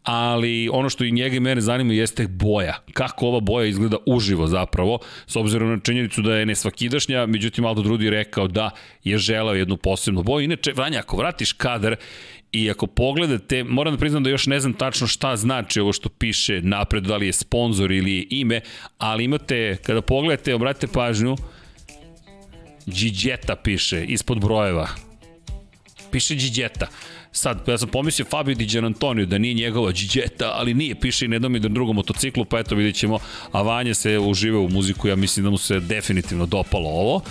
ali 0.03 0.69
ono 0.71 0.89
što 0.89 1.03
i 1.03 1.11
njega 1.11 1.35
i 1.35 1.39
mene 1.39 1.61
zanima 1.61 1.93
jeste 1.93 2.27
boja. 2.27 2.77
Kako 2.93 3.27
ova 3.27 3.39
boja 3.39 3.67
izgleda 3.67 3.97
uživo 4.05 4.47
zapravo, 4.47 4.99
s 5.27 5.35
obzirom 5.35 5.69
na 5.69 5.79
činjenicu 5.79 6.21
da 6.21 6.35
je 6.35 6.45
nesvakidašnja, 6.45 7.25
međutim 7.25 7.65
Aldo 7.65 7.81
Drudi 7.81 8.09
rekao 8.09 8.47
da 8.47 8.69
je 9.03 9.17
želao 9.17 9.55
jednu 9.55 9.77
posebnu 9.77 10.23
boju. 10.23 10.43
Inače, 10.43 10.73
Vanja, 10.75 10.99
ako 10.99 11.17
vratiš 11.17 11.53
kadar 11.53 11.95
I 12.51 12.69
ako 12.71 12.87
pogledate, 12.87 13.63
moram 13.63 13.93
da 13.93 13.99
priznam 13.99 14.23
da 14.23 14.29
još 14.29 14.47
ne 14.47 14.59
znam 14.59 14.73
tačno 14.73 15.07
šta 15.07 15.35
znači 15.35 15.79
ovo 15.79 15.93
što 15.93 16.09
piše 16.09 16.61
napred, 16.61 17.03
da 17.03 17.17
li 17.17 17.25
je 17.25 17.33
sponsor 17.33 17.91
ili 17.91 18.15
je 18.15 18.25
ime, 18.29 18.61
ali 18.97 19.23
imate, 19.23 19.77
kada 19.85 20.01
pogledate, 20.01 20.55
obratite 20.55 20.87
pažnju, 20.87 21.35
Gigeta 22.85 23.55
piše 23.55 24.05
ispod 24.05 24.41
brojeva. 24.41 24.87
Piše 26.11 26.35
Gigeta. 26.35 26.87
Sad, 27.31 27.67
ja 27.67 27.77
sam 27.77 27.89
pomislio 27.89 28.25
Fabio 28.29 28.55
Di 28.55 28.79
Antonio 28.79 29.25
da 29.25 29.37
nije 29.37 29.53
njegova 29.53 29.91
Gigeta, 29.91 30.51
ali 30.53 30.73
nije, 30.73 30.95
piše 30.95 31.25
i 31.25 31.27
na 31.27 31.35
jednom 31.35 31.55
i 31.55 31.59
na 31.59 31.69
drugom 31.69 31.95
motociklu, 31.95 32.45
pa 32.45 32.59
eto 32.59 32.75
vidjet 32.75 32.95
ćemo, 32.95 33.19
a 33.51 33.61
Vanja 33.61 33.93
se 33.93 34.19
užive 34.19 34.57
u 34.57 34.69
muziku, 34.69 35.07
ja 35.07 35.15
mislim 35.15 35.43
da 35.43 35.49
mu 35.49 35.57
se 35.57 35.79
definitivno 35.79 36.45
dopalo 36.45 36.89
ovo. 36.89 37.21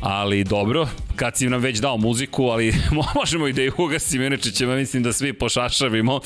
Ali 0.00 0.44
dobro, 0.44 0.88
kad 1.16 1.36
si 1.36 1.48
nam 1.48 1.60
već 1.60 1.78
dao 1.78 1.96
muziku, 1.96 2.44
ali 2.44 2.74
možemo 3.14 3.48
i 3.48 3.52
da 3.52 3.62
ih 3.62 3.78
ugasimo, 3.78 4.24
inače 4.24 4.50
ćemo 4.50 4.74
mislim 4.74 5.02
da 5.02 5.12
svi 5.12 5.32
pošašavimo, 5.32 6.20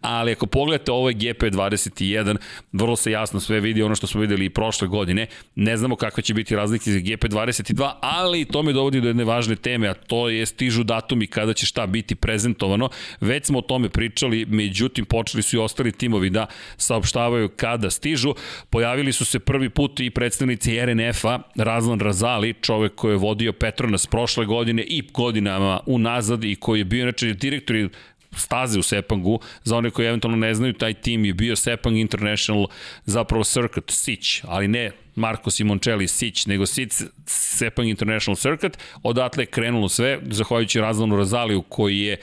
ali 0.00 0.32
ako 0.32 0.46
pogledate 0.46 0.92
ovo 0.92 1.08
je 1.08 1.14
GP21, 1.14 2.36
vrlo 2.72 2.96
se 2.96 3.10
jasno 3.10 3.40
sve 3.40 3.60
vidi 3.60 3.82
ono 3.82 3.94
što 3.94 4.06
smo 4.06 4.20
videli 4.20 4.44
i 4.44 4.50
prošle 4.50 4.88
godine, 4.88 5.26
ne 5.54 5.76
znamo 5.76 5.96
kakve 5.96 6.22
će 6.22 6.34
biti 6.34 6.56
razlike 6.56 6.90
za 6.90 6.98
GP22, 6.98 7.92
ali 8.00 8.44
to 8.44 8.62
me 8.62 8.72
dovodi 8.72 9.00
do 9.00 9.08
jedne 9.08 9.24
važne 9.24 9.56
teme, 9.56 9.88
a 9.88 9.94
to 9.94 10.28
je 10.28 10.46
stižu 10.46 10.84
datumi 10.84 11.26
kada 11.26 11.52
će 11.52 11.66
šta 11.66 11.86
biti 11.86 12.14
prezentovano, 12.14 12.88
već 13.20 13.46
smo 13.46 13.58
o 13.58 13.62
tome 13.62 13.88
pričali, 13.88 14.46
međutim 14.46 15.04
počeli 15.04 15.42
su 15.42 15.56
i 15.56 15.58
ostali 15.58 15.92
timovi 15.92 16.30
da 16.30 16.46
saopštavaju 16.76 17.48
kada 17.48 17.90
stižu, 17.90 18.34
pojavili 18.70 19.12
su 19.12 19.24
se 19.24 19.38
prvi 19.38 19.70
put 19.70 20.00
i 20.00 20.10
predstavnici 20.10 20.86
RNF-a, 20.86 21.38
Razlan 21.56 22.00
Razali, 22.00 22.54
čovek 22.60 22.94
koji 22.94 23.12
je 23.12 23.16
vodio 23.16 23.52
Petronas 23.52 24.06
prošle 24.06 24.46
godine 24.46 24.82
i 24.82 25.02
godinama 25.12 25.80
unazad 25.86 26.44
i 26.44 26.56
koji 26.56 26.80
je 26.80 26.84
bio 26.84 27.02
inače 27.02 27.32
direktor 27.32 27.88
staze 28.36 28.78
u 28.78 28.82
Sepangu. 28.82 29.40
Za 29.64 29.76
one 29.76 29.90
koji 29.90 30.06
eventualno 30.06 30.36
ne 30.36 30.54
znaju, 30.54 30.72
taj 30.72 30.94
tim 30.94 31.24
je 31.24 31.34
bio 31.34 31.56
Sepang 31.56 31.96
International, 31.96 32.66
zapravo 33.04 33.44
Circuit, 33.44 33.90
Sić, 33.90 34.42
ali 34.44 34.68
ne 34.68 34.90
Marko 35.14 35.50
Simoncelli 35.50 36.08
Sić, 36.08 36.46
nego 36.46 36.66
Sić 36.66 36.92
Sepang 37.26 37.88
International 37.88 38.36
Circuit. 38.36 38.78
Odatle 39.02 39.42
je 39.42 39.46
krenulo 39.46 39.88
sve, 39.88 40.18
zahvaljujući 40.22 40.80
Razlanu 40.80 41.16
Razaliju 41.16 41.62
koji 41.62 41.98
je 41.98 42.16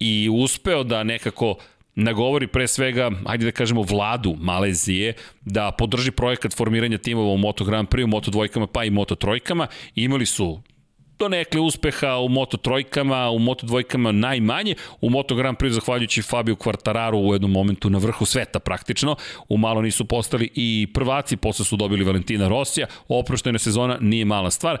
i 0.00 0.28
uspeo 0.32 0.84
da 0.84 1.02
nekako 1.02 1.56
nagovori 1.94 2.46
pre 2.46 2.66
svega, 2.68 3.10
hajde 3.26 3.44
da 3.44 3.52
kažemo, 3.52 3.82
vladu 3.82 4.36
Malezije 4.40 5.14
da 5.40 5.70
podrži 5.70 6.10
projekat 6.10 6.56
formiranja 6.56 6.98
timova 6.98 7.32
u 7.32 7.36
Moto 7.36 7.64
Grand 7.64 7.88
Prix, 7.88 8.04
u 8.04 8.06
Moto 8.06 8.30
dvojkama 8.30 8.66
pa 8.66 8.84
i 8.84 8.90
Moto 8.90 9.14
trojkama. 9.14 9.66
Imali 9.94 10.26
su 10.26 10.62
do 11.18 11.28
nekle 11.28 11.60
uspeha 11.60 12.18
u 12.18 12.28
Moto 12.28 12.56
trojkama, 12.56 13.30
u 13.30 13.38
Moto 13.38 13.66
dvojkama 13.66 14.12
najmanje, 14.12 14.74
u 15.00 15.10
Moto 15.10 15.34
Grand 15.34 15.56
Prix 15.58 15.70
zahvaljujući 15.70 16.22
Fabio 16.22 16.54
Quartararu 16.54 17.28
u 17.28 17.34
jednom 17.34 17.52
momentu 17.52 17.90
na 17.90 17.98
vrhu 17.98 18.24
sveta 18.24 18.58
praktično, 18.58 19.16
u 19.48 19.56
malo 19.56 19.82
nisu 19.82 20.04
postali 20.04 20.50
i 20.54 20.88
prvaci, 20.94 21.36
posle 21.36 21.64
su 21.64 21.76
dobili 21.76 22.04
Valentina 22.04 22.48
Rosija, 22.48 22.86
oproštena 23.08 23.58
sezona 23.58 23.98
nije 24.00 24.24
mala 24.24 24.50
stvar, 24.50 24.78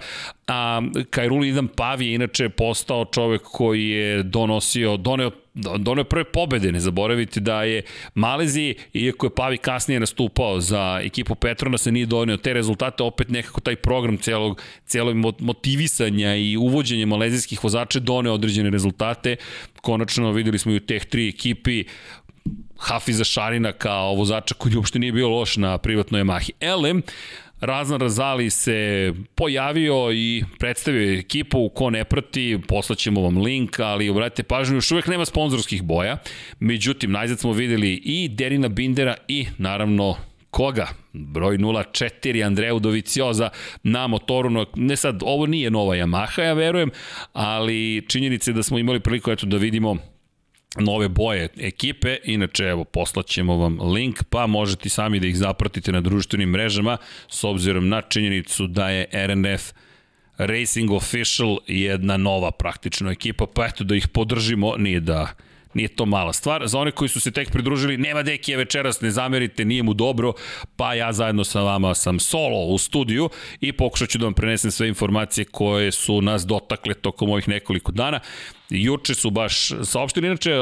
a 0.48 0.82
Kajruli 1.10 1.48
Idan 1.48 1.68
Pavi 1.68 2.06
je 2.06 2.14
inače 2.14 2.48
postao 2.48 3.04
čovek 3.04 3.42
koji 3.42 3.88
je 3.88 4.22
donosio, 4.22 4.96
doneo 4.96 5.30
donio 5.78 6.04
prve 6.04 6.24
pobede, 6.24 6.72
ne 6.72 6.80
zaboravite 6.80 7.40
da 7.40 7.62
je 7.62 7.82
Maleziji, 8.14 8.74
iako 8.92 9.26
je 9.26 9.34
Pavi 9.34 9.56
kasnije 9.56 10.00
nastupao 10.00 10.60
za 10.60 11.00
ekipu 11.02 11.34
Petrona, 11.34 11.78
se 11.78 11.92
nije 11.92 12.06
donio 12.06 12.36
te 12.36 12.52
rezultate, 12.52 13.02
opet 13.02 13.28
nekako 13.28 13.60
taj 13.60 13.76
program 13.76 14.16
celog, 14.16 14.62
celog 14.86 15.16
motivisanja 15.38 16.36
i 16.36 16.56
uvođenja 16.56 17.06
malezijskih 17.06 17.64
vozača 17.64 18.00
donio 18.00 18.34
određene 18.34 18.70
rezultate. 18.70 19.36
Konačno 19.80 20.32
videli 20.32 20.58
smo 20.58 20.72
i 20.72 20.76
u 20.76 20.80
teh 20.80 21.04
tri 21.04 21.28
ekipi 21.28 21.84
Hafiza 22.78 23.24
Šarina 23.24 23.72
kao 23.72 24.14
vozača 24.14 24.54
koji 24.54 24.76
uopšte 24.76 24.98
nije 24.98 25.12
bio 25.12 25.28
loš 25.28 25.56
na 25.56 25.78
privatnoj 25.78 26.22
Yamahi. 26.22 26.50
Elem, 26.60 27.02
Razan 27.60 28.00
Razali 28.00 28.50
se 28.50 29.12
pojavio 29.34 30.12
i 30.12 30.44
predstavio 30.58 31.18
ekipu, 31.18 31.68
ko 31.68 31.90
ne 31.90 32.04
prati, 32.04 32.58
poslaćemo 32.68 33.22
vam 33.22 33.38
link, 33.38 33.80
ali 33.80 34.08
obratite 34.08 34.42
pažnju, 34.42 34.76
još 34.76 34.90
uvek 34.90 35.06
nema 35.06 35.24
sponzorskih 35.24 35.82
boja, 35.82 36.18
međutim, 36.60 37.12
najzad 37.12 37.38
smo 37.38 37.52
videli 37.52 37.92
i 38.04 38.28
Derina 38.28 38.68
Bindera 38.68 39.14
i 39.28 39.46
naravno 39.58 40.16
koga? 40.50 40.88
Broj 41.12 41.58
04 41.58 42.46
Andreju 42.46 42.78
Dovicioza 42.78 43.50
na 43.82 44.06
motoru, 44.06 44.50
no, 44.50 44.66
ne 44.74 44.96
sad, 44.96 45.20
ovo 45.22 45.46
nije 45.46 45.70
nova 45.70 45.96
Yamaha, 45.96 46.42
ja 46.42 46.52
verujem, 46.52 46.90
ali 47.32 48.04
činjenica 48.08 48.50
je 48.50 48.54
da 48.54 48.62
smo 48.62 48.78
imali 48.78 49.00
priliku 49.00 49.30
eto, 49.30 49.46
da 49.46 49.56
vidimo 49.56 49.96
nove 50.76 51.08
boje 51.08 51.48
ekipe, 51.58 52.16
inače 52.24 52.64
evo 52.64 52.84
poslaćemo 52.84 53.56
vam 53.56 53.78
link, 53.80 54.22
pa 54.30 54.46
možete 54.46 54.88
sami 54.88 55.20
da 55.20 55.26
ih 55.26 55.36
zapratite 55.36 55.92
na 55.92 56.00
društvenim 56.00 56.48
mrežama 56.50 56.96
s 57.28 57.44
obzirom 57.44 57.88
na 57.88 58.02
činjenicu 58.02 58.66
da 58.66 58.90
je 58.90 59.06
RNF 59.26 59.72
Racing 60.38 60.90
Official 60.90 61.58
jedna 61.66 62.16
nova 62.16 62.50
praktično 62.50 63.10
ekipa, 63.10 63.46
pa 63.54 63.66
eto 63.66 63.84
da 63.84 63.96
ih 63.96 64.08
podržimo, 64.08 64.76
nije 64.76 65.00
da 65.00 65.34
Nije 65.74 65.88
to 65.88 66.06
mala 66.06 66.32
stvar. 66.32 66.66
Za 66.66 66.78
one 66.78 66.90
koji 66.90 67.08
su 67.08 67.20
se 67.20 67.30
tek 67.30 67.50
pridružili, 67.50 67.96
nema 67.96 68.22
dekije 68.22 68.56
večeras, 68.56 69.00
ne 69.00 69.10
zamerite, 69.10 69.64
nije 69.64 69.82
mu 69.82 69.94
dobro, 69.94 70.32
pa 70.76 70.94
ja 70.94 71.12
zajedno 71.12 71.44
sa 71.44 71.60
vama 71.60 71.94
sam 71.94 72.18
solo 72.18 72.66
u 72.66 72.78
studiju 72.78 73.30
i 73.60 73.72
pokušat 73.72 74.08
ću 74.08 74.18
da 74.18 74.24
vam 74.24 74.34
prenesem 74.34 74.70
sve 74.70 74.88
informacije 74.88 75.44
koje 75.44 75.92
su 75.92 76.22
nas 76.22 76.46
dotakle 76.46 76.94
tokom 76.94 77.30
ovih 77.30 77.48
nekoliko 77.48 77.92
dana. 77.92 78.20
Juče 78.70 79.14
su 79.14 79.30
baš 79.30 79.68
saopštili, 79.84 80.26
inače 80.26 80.52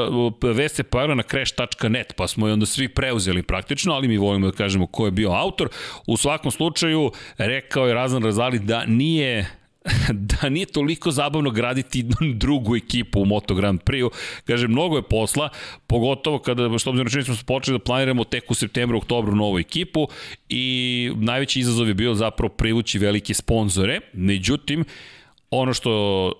vest 0.53 0.75
se 0.75 0.83
pojavila 0.83 1.15
na 1.15 1.23
crash.net, 1.23 2.13
pa 2.15 2.27
smo 2.27 2.47
je 2.47 2.53
onda 2.53 2.65
svi 2.65 2.87
preuzeli 2.87 3.43
praktično, 3.43 3.93
ali 3.93 4.07
mi 4.07 4.17
volimo 4.17 4.51
da 4.51 4.57
kažemo 4.57 4.87
ko 4.87 5.05
je 5.05 5.11
bio 5.11 5.31
autor. 5.31 5.69
U 6.05 6.17
svakom 6.17 6.51
slučaju, 6.51 7.11
rekao 7.37 7.87
je 7.87 7.93
Razan 7.93 8.23
Razali 8.23 8.59
da 8.59 8.85
nije 8.85 9.56
da 10.41 10.49
nije 10.49 10.65
toliko 10.65 11.11
zabavno 11.11 11.49
graditi 11.51 12.05
drugu 12.43 12.75
ekipu 12.75 13.21
u 13.21 13.25
Moto 13.25 13.55
Grand 13.55 13.81
Prix-u. 13.83 14.11
Kaže, 14.45 14.67
mnogo 14.67 14.95
je 14.95 15.01
posla, 15.01 15.49
pogotovo 15.87 16.39
kada, 16.39 16.77
što 16.77 16.89
obzirom 16.89 17.23
smo 17.23 17.35
se 17.35 17.45
počeli 17.45 17.77
da 17.77 17.83
planiramo 17.83 18.23
tek 18.23 18.51
u 18.51 18.53
septembru, 18.53 18.97
oktobru 18.97 19.35
novu 19.35 19.59
ekipu 19.59 20.07
i 20.49 21.11
najveći 21.15 21.59
izazov 21.59 21.87
je 21.87 21.93
bio 21.93 22.13
zapravo 22.13 22.49
privući 22.49 22.99
velike 22.99 23.33
sponzore. 23.33 23.99
Međutim, 24.13 24.85
ono 25.51 25.73
što 25.73 26.31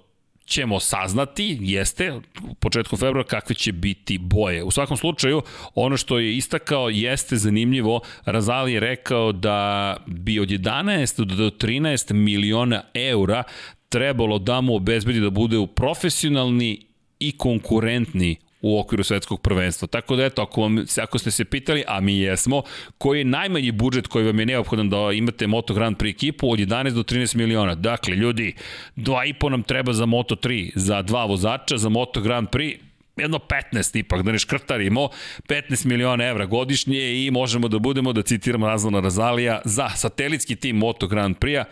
ćemo 0.47 0.79
saznati, 0.79 1.57
jeste, 1.61 2.13
u 2.49 2.53
početku 2.53 2.97
februara, 2.97 3.27
kakve 3.27 3.55
će 3.55 3.71
biti 3.71 4.17
boje. 4.17 4.63
U 4.63 4.71
svakom 4.71 4.97
slučaju, 4.97 5.41
ono 5.75 5.97
što 5.97 6.19
je 6.19 6.37
istakao 6.37 6.89
jeste 6.89 7.35
zanimljivo, 7.35 8.01
Razali 8.25 8.73
je 8.73 8.79
rekao 8.79 9.31
da 9.31 9.97
bi 10.07 10.39
od 10.39 10.49
11 10.49 11.23
do 11.23 11.49
13 11.49 12.13
miliona 12.13 12.83
eura 12.93 13.43
trebalo 13.89 14.39
da 14.39 14.61
mu 14.61 14.75
obezbedi 14.75 15.19
da 15.19 15.29
bude 15.29 15.57
u 15.57 15.67
profesionalni 15.67 16.85
i 17.19 17.31
konkurentni 17.31 18.35
u 18.61 18.79
okviru 18.79 19.03
svetskog 19.03 19.41
prvenstva. 19.41 19.87
Tako 19.87 20.15
da 20.15 20.25
eto, 20.25 20.41
ako, 20.41 20.61
vam, 20.61 20.85
ako 21.03 21.19
ste 21.19 21.31
se 21.31 21.45
pitali, 21.45 21.83
a 21.87 21.99
mi 21.99 22.17
jesmo, 22.17 22.63
koji 22.97 23.19
je 23.19 23.25
najmanji 23.25 23.71
budžet 23.71 24.07
koji 24.07 24.25
vam 24.25 24.39
je 24.39 24.45
neophodan 24.45 24.89
da 24.89 25.11
imate 25.13 25.47
Moto 25.47 25.73
Grand 25.73 25.97
Prix 25.97 26.09
ekipu 26.09 26.51
od 26.51 26.59
11 26.59 26.89
do 26.89 27.03
13 27.03 27.35
miliona. 27.35 27.75
Dakle, 27.75 28.15
ljudi, 28.15 28.55
2,5 28.95 29.49
nam 29.49 29.63
treba 29.63 29.93
za 29.93 30.05
Moto 30.05 30.35
3, 30.35 30.71
za 30.75 31.01
dva 31.01 31.25
vozača, 31.25 31.77
za 31.77 31.89
Moto 31.89 32.21
Grand 32.21 32.47
Prix 32.49 32.77
jedno 33.17 33.39
15 33.73 33.99
ipak, 33.99 34.21
da 34.21 34.31
ne 34.31 34.39
škrtarimo, 34.39 35.09
15 35.47 35.85
miliona 35.85 36.25
evra 36.25 36.45
godišnje 36.45 37.25
i 37.25 37.31
možemo 37.31 37.67
da 37.67 37.79
budemo, 37.79 38.13
da 38.13 38.21
citiramo 38.21 38.67
Razlana 38.67 38.99
Razalija, 38.99 39.61
za 39.65 39.89
satelitski 39.89 40.55
tim 40.55 40.77
Moto 40.77 41.07
Grand 41.07 41.37
Prix-a 41.37 41.63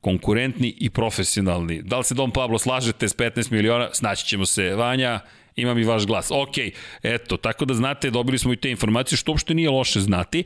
konkurentni 0.00 0.74
i 0.78 0.90
profesionalni. 0.90 1.82
Da 1.82 1.98
li 1.98 2.04
se 2.04 2.14
Dom 2.14 2.30
Pablo 2.30 2.58
slažete 2.58 3.08
s 3.08 3.16
15 3.16 3.52
miliona? 3.52 3.88
Snaći 3.92 4.26
ćemo 4.26 4.46
se, 4.46 4.74
Vanja, 4.74 5.20
imam 5.58 5.78
i 5.78 5.84
vaš 5.84 6.06
glas. 6.06 6.30
Ok, 6.30 6.54
eto, 7.02 7.36
tako 7.36 7.64
da 7.64 7.74
znate, 7.74 8.10
dobili 8.10 8.38
smo 8.38 8.52
i 8.52 8.56
te 8.56 8.70
informacije, 8.70 9.16
što 9.16 9.32
uopšte 9.32 9.54
nije 9.54 9.70
loše 9.70 10.00
znati. 10.00 10.44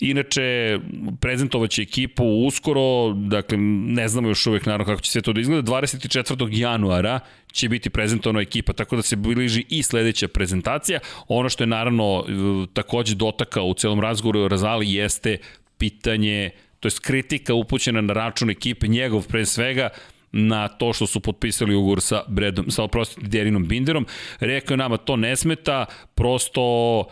Inače, 0.00 0.78
prezentovaće 1.20 1.82
ekipu 1.82 2.24
uskoro, 2.24 3.12
dakle, 3.14 3.58
ne 3.58 4.08
znamo 4.08 4.28
još 4.28 4.46
uvek 4.46 4.66
naravno 4.66 4.84
kako 4.84 5.00
će 5.00 5.10
sve 5.10 5.22
to 5.22 5.32
da 5.32 5.40
izgleda, 5.40 5.72
24. 5.72 6.48
januara 6.50 7.20
će 7.52 7.68
biti 7.68 7.90
prezentovana 7.90 8.40
ekipa, 8.40 8.72
tako 8.72 8.96
da 8.96 9.02
se 9.02 9.16
bliži 9.16 9.64
i 9.68 9.82
sledeća 9.82 10.28
prezentacija. 10.28 11.00
Ono 11.28 11.48
što 11.48 11.62
je 11.62 11.68
naravno 11.68 12.24
takođe 12.72 13.14
dotakao 13.14 13.64
u 13.64 13.74
celom 13.74 14.00
razgovoru 14.00 14.48
Razali 14.48 14.92
jeste 14.92 15.38
pitanje 15.78 16.50
to 16.80 16.88
je 16.88 16.92
kritika 17.02 17.54
upućena 17.54 18.00
na 18.00 18.12
račun 18.12 18.50
ekipe, 18.50 18.88
njegov 18.88 19.26
pre 19.28 19.46
svega, 19.46 19.88
na 20.32 20.68
to 20.68 20.92
što 20.92 21.06
su 21.06 21.20
potpisali 21.20 21.74
ugovor 21.74 22.00
sa 22.00 22.22
Bredom, 22.28 22.70
sa 22.70 22.82
oprostite 22.82 23.26
Derinom 23.26 23.68
Binderom. 23.68 24.06
Rekao 24.40 24.76
nama 24.76 24.96
to 24.96 25.16
ne 25.16 25.36
smeta, 25.36 25.86
prosto 26.14 27.04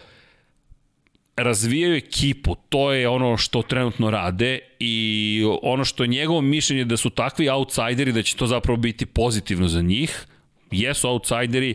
razvijaju 1.37 1.97
ekipu, 1.97 2.55
to 2.69 2.93
je 2.93 3.09
ono 3.09 3.37
što 3.37 3.63
trenutno 3.63 4.11
rade 4.11 4.59
i 4.79 5.45
ono 5.63 5.85
što 5.85 6.05
je 6.05 6.09
njegovo 6.09 6.41
mišljenje 6.41 6.85
da 6.85 6.97
su 6.97 7.11
takvi 7.11 7.49
outsideri 7.49 8.13
da 8.13 8.23
će 8.23 8.37
to 8.37 8.47
zapravo 8.47 8.77
biti 8.77 9.07
pozitivno 9.07 9.69
za 9.69 9.83
njih. 9.83 10.27
Jesu 10.71 11.09
outsideri 11.09 11.75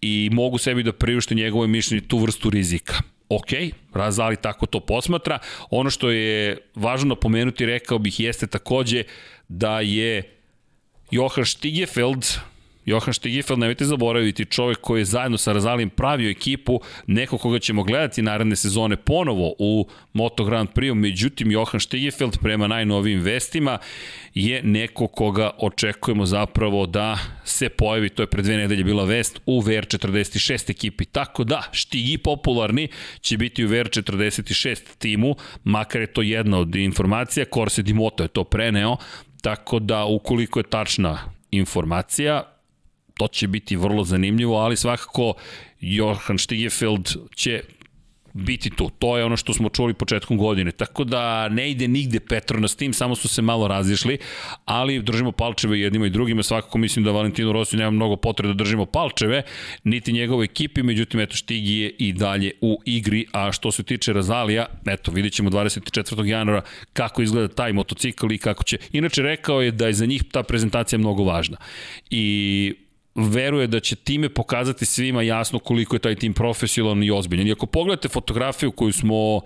i 0.00 0.30
mogu 0.32 0.58
sebi 0.58 0.82
da 0.82 0.92
priušte 0.92 1.34
njegovo 1.34 1.66
mišljenje 1.66 2.08
tu 2.08 2.18
vrstu 2.18 2.50
rizika 2.50 2.94
ok, 3.36 3.50
Razali 3.94 4.36
tako 4.36 4.66
to 4.66 4.80
posmatra. 4.80 5.38
Ono 5.70 5.90
što 5.90 6.10
je 6.10 6.58
važno 6.74 7.08
napomenuti, 7.08 7.66
rekao 7.66 7.98
bih, 7.98 8.20
jeste 8.20 8.46
takođe 8.46 9.02
da 9.48 9.80
je 9.80 10.41
Johan 11.12 11.44
Stigefeld, 11.44 12.24
Johan 12.84 13.14
Stigefeld, 13.14 13.58
nemojte 13.58 13.84
zaboraviti, 13.84 14.44
čovek 14.44 14.78
koji 14.80 15.00
je 15.00 15.04
zajedno 15.04 15.38
sa 15.38 15.52
Razalijem 15.52 15.90
pravio 15.90 16.30
ekipu, 16.30 16.80
neko 17.06 17.38
koga 17.38 17.58
ćemo 17.58 17.82
gledati 17.82 18.22
naredne 18.22 18.56
sezone 18.56 18.96
ponovo 18.96 19.54
u 19.58 19.86
Moto 20.12 20.44
Grand 20.44 20.68
Prix, 20.68 20.94
međutim 20.94 21.50
Johan 21.50 21.80
Stigefeld 21.80 22.38
prema 22.38 22.66
najnovijim 22.66 23.20
vestima 23.20 23.78
je 24.34 24.62
neko 24.62 25.06
koga 25.06 25.50
očekujemo 25.58 26.26
zapravo 26.26 26.86
da 26.86 27.18
se 27.44 27.68
pojavi, 27.68 28.08
to 28.08 28.22
je 28.22 28.26
pre 28.26 28.42
dve 28.42 28.56
nedelje 28.56 28.84
bila 28.84 29.04
vest, 29.04 29.40
u 29.46 29.62
VR46 29.62 30.70
ekipi. 30.70 31.04
Tako 31.04 31.44
da, 31.44 31.62
Štigi 31.72 32.18
popularni 32.18 32.88
će 33.20 33.36
biti 33.36 33.64
u 33.64 33.68
VR46 33.68 34.78
timu, 34.98 35.36
makar 35.64 36.00
je 36.00 36.12
to 36.12 36.22
jedna 36.22 36.58
od 36.58 36.74
informacija, 36.74 37.46
Corse 37.54 37.82
Di 37.82 37.92
Moto 37.92 38.22
je 38.22 38.28
to 38.28 38.44
preneo, 38.44 38.96
Tako 39.42 39.78
da, 39.78 40.04
ukoliko 40.04 40.60
je 40.60 40.70
tačna 40.70 41.18
informacija, 41.50 42.42
to 43.14 43.28
će 43.28 43.48
biti 43.48 43.76
vrlo 43.76 44.04
zanimljivo, 44.04 44.56
ali 44.58 44.76
svakako 44.76 45.34
Johan 45.80 46.38
Stigefeld 46.38 47.08
će 47.34 47.62
biti 48.32 48.70
tu. 48.70 48.90
To 48.98 49.18
je 49.18 49.24
ono 49.24 49.36
što 49.36 49.54
smo 49.54 49.68
čuli 49.68 49.94
početkom 49.94 50.36
godine. 50.38 50.72
Tako 50.72 51.04
da 51.04 51.48
ne 51.48 51.70
ide 51.70 51.88
nigde 51.88 52.20
Petrona 52.20 52.68
s 52.68 52.76
tim, 52.76 52.92
samo 52.92 53.14
su 53.14 53.28
se 53.28 53.42
malo 53.42 53.68
razišli, 53.68 54.18
ali 54.64 55.02
držimo 55.02 55.32
palčeve 55.32 55.80
jednima 55.80 56.06
i 56.06 56.10
drugima. 56.10 56.42
Svakako 56.42 56.78
mislim 56.78 57.04
da 57.04 57.10
Valentino 57.10 57.52
Rossi 57.52 57.76
nema 57.76 57.90
mnogo 57.90 58.16
potrebe 58.16 58.54
da 58.54 58.58
držimo 58.58 58.86
palčeve, 58.86 59.42
niti 59.84 60.12
njegove 60.12 60.44
ekipi, 60.44 60.82
međutim, 60.82 61.20
eto, 61.20 61.36
Štigi 61.36 61.78
je 61.78 61.94
i 61.98 62.12
dalje 62.12 62.50
u 62.60 62.78
igri, 62.84 63.26
a 63.32 63.52
što 63.52 63.72
se 63.72 63.82
tiče 63.82 64.12
Razalija, 64.12 64.66
eto, 64.86 65.10
vidjet 65.12 65.32
ćemo 65.32 65.50
24. 65.50 66.24
januara 66.24 66.62
kako 66.92 67.22
izgleda 67.22 67.48
taj 67.48 67.72
motocikl 67.72 68.32
i 68.32 68.38
kako 68.38 68.64
će. 68.64 68.78
Inače, 68.92 69.22
rekao 69.22 69.62
je 69.62 69.70
da 69.70 69.86
je 69.86 69.92
za 69.92 70.06
njih 70.06 70.24
ta 70.32 70.42
prezentacija 70.42 70.98
mnogo 70.98 71.24
važna. 71.24 71.56
I 72.10 72.74
veruje 73.14 73.66
da 73.66 73.80
će 73.80 73.96
time 73.96 74.28
pokazati 74.28 74.86
svima 74.86 75.22
jasno 75.22 75.58
koliko 75.58 75.96
je 75.96 76.00
taj 76.00 76.14
tim 76.14 76.32
profesionalan 76.32 77.02
i 77.02 77.10
ozbiljan. 77.10 77.46
I 77.46 77.52
ako 77.52 77.66
pogledate 77.66 78.08
fotografiju 78.08 78.72
koju 78.72 78.92
smo 78.92 79.40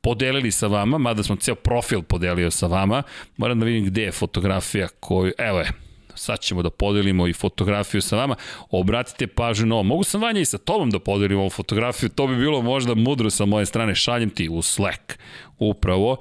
podelili 0.00 0.50
sa 0.50 0.66
vama, 0.66 0.98
mada 0.98 1.22
smo 1.22 1.36
ceo 1.36 1.54
profil 1.54 2.02
podelio 2.02 2.50
sa 2.50 2.66
vama, 2.66 3.02
moram 3.36 3.60
da 3.60 3.66
vidim 3.66 3.84
gde 3.84 4.02
je 4.02 4.12
fotografija 4.12 4.88
koju, 4.88 5.32
evo 5.38 5.58
je, 5.58 5.70
sad 6.14 6.40
ćemo 6.40 6.62
da 6.62 6.70
podelimo 6.70 7.26
i 7.26 7.32
fotografiju 7.32 8.02
sa 8.02 8.16
vama. 8.16 8.34
Obratite 8.70 9.26
pažnju 9.26 9.66
na 9.66 9.74
ovo. 9.74 9.82
Mogu 9.82 10.04
sam 10.04 10.20
vanja 10.20 10.40
i 10.40 10.44
sa 10.44 10.58
tobom 10.58 10.90
da 10.90 10.98
podelim 10.98 11.38
ovu 11.38 11.50
fotografiju, 11.50 12.08
to 12.08 12.26
bi 12.26 12.36
bilo 12.36 12.62
možda 12.62 12.94
mudro 12.94 13.30
sa 13.30 13.44
moje 13.44 13.66
strane. 13.66 13.94
Šaljem 13.94 14.30
ti 14.30 14.48
u 14.48 14.62
Slack 14.62 15.18
upravo 15.58 16.16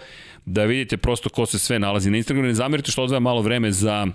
da 0.45 0.63
vidite 0.63 0.97
prosto 0.97 1.29
ko 1.29 1.45
se 1.45 1.59
sve 1.59 1.79
nalazi 1.79 2.11
na 2.11 2.17
Instagramu. 2.17 2.47
Ne 2.47 2.53
zamerite 2.53 2.91
što 2.91 3.03
odvaja 3.03 3.19
malo 3.19 3.41
vreme 3.41 3.71
za 3.71 4.07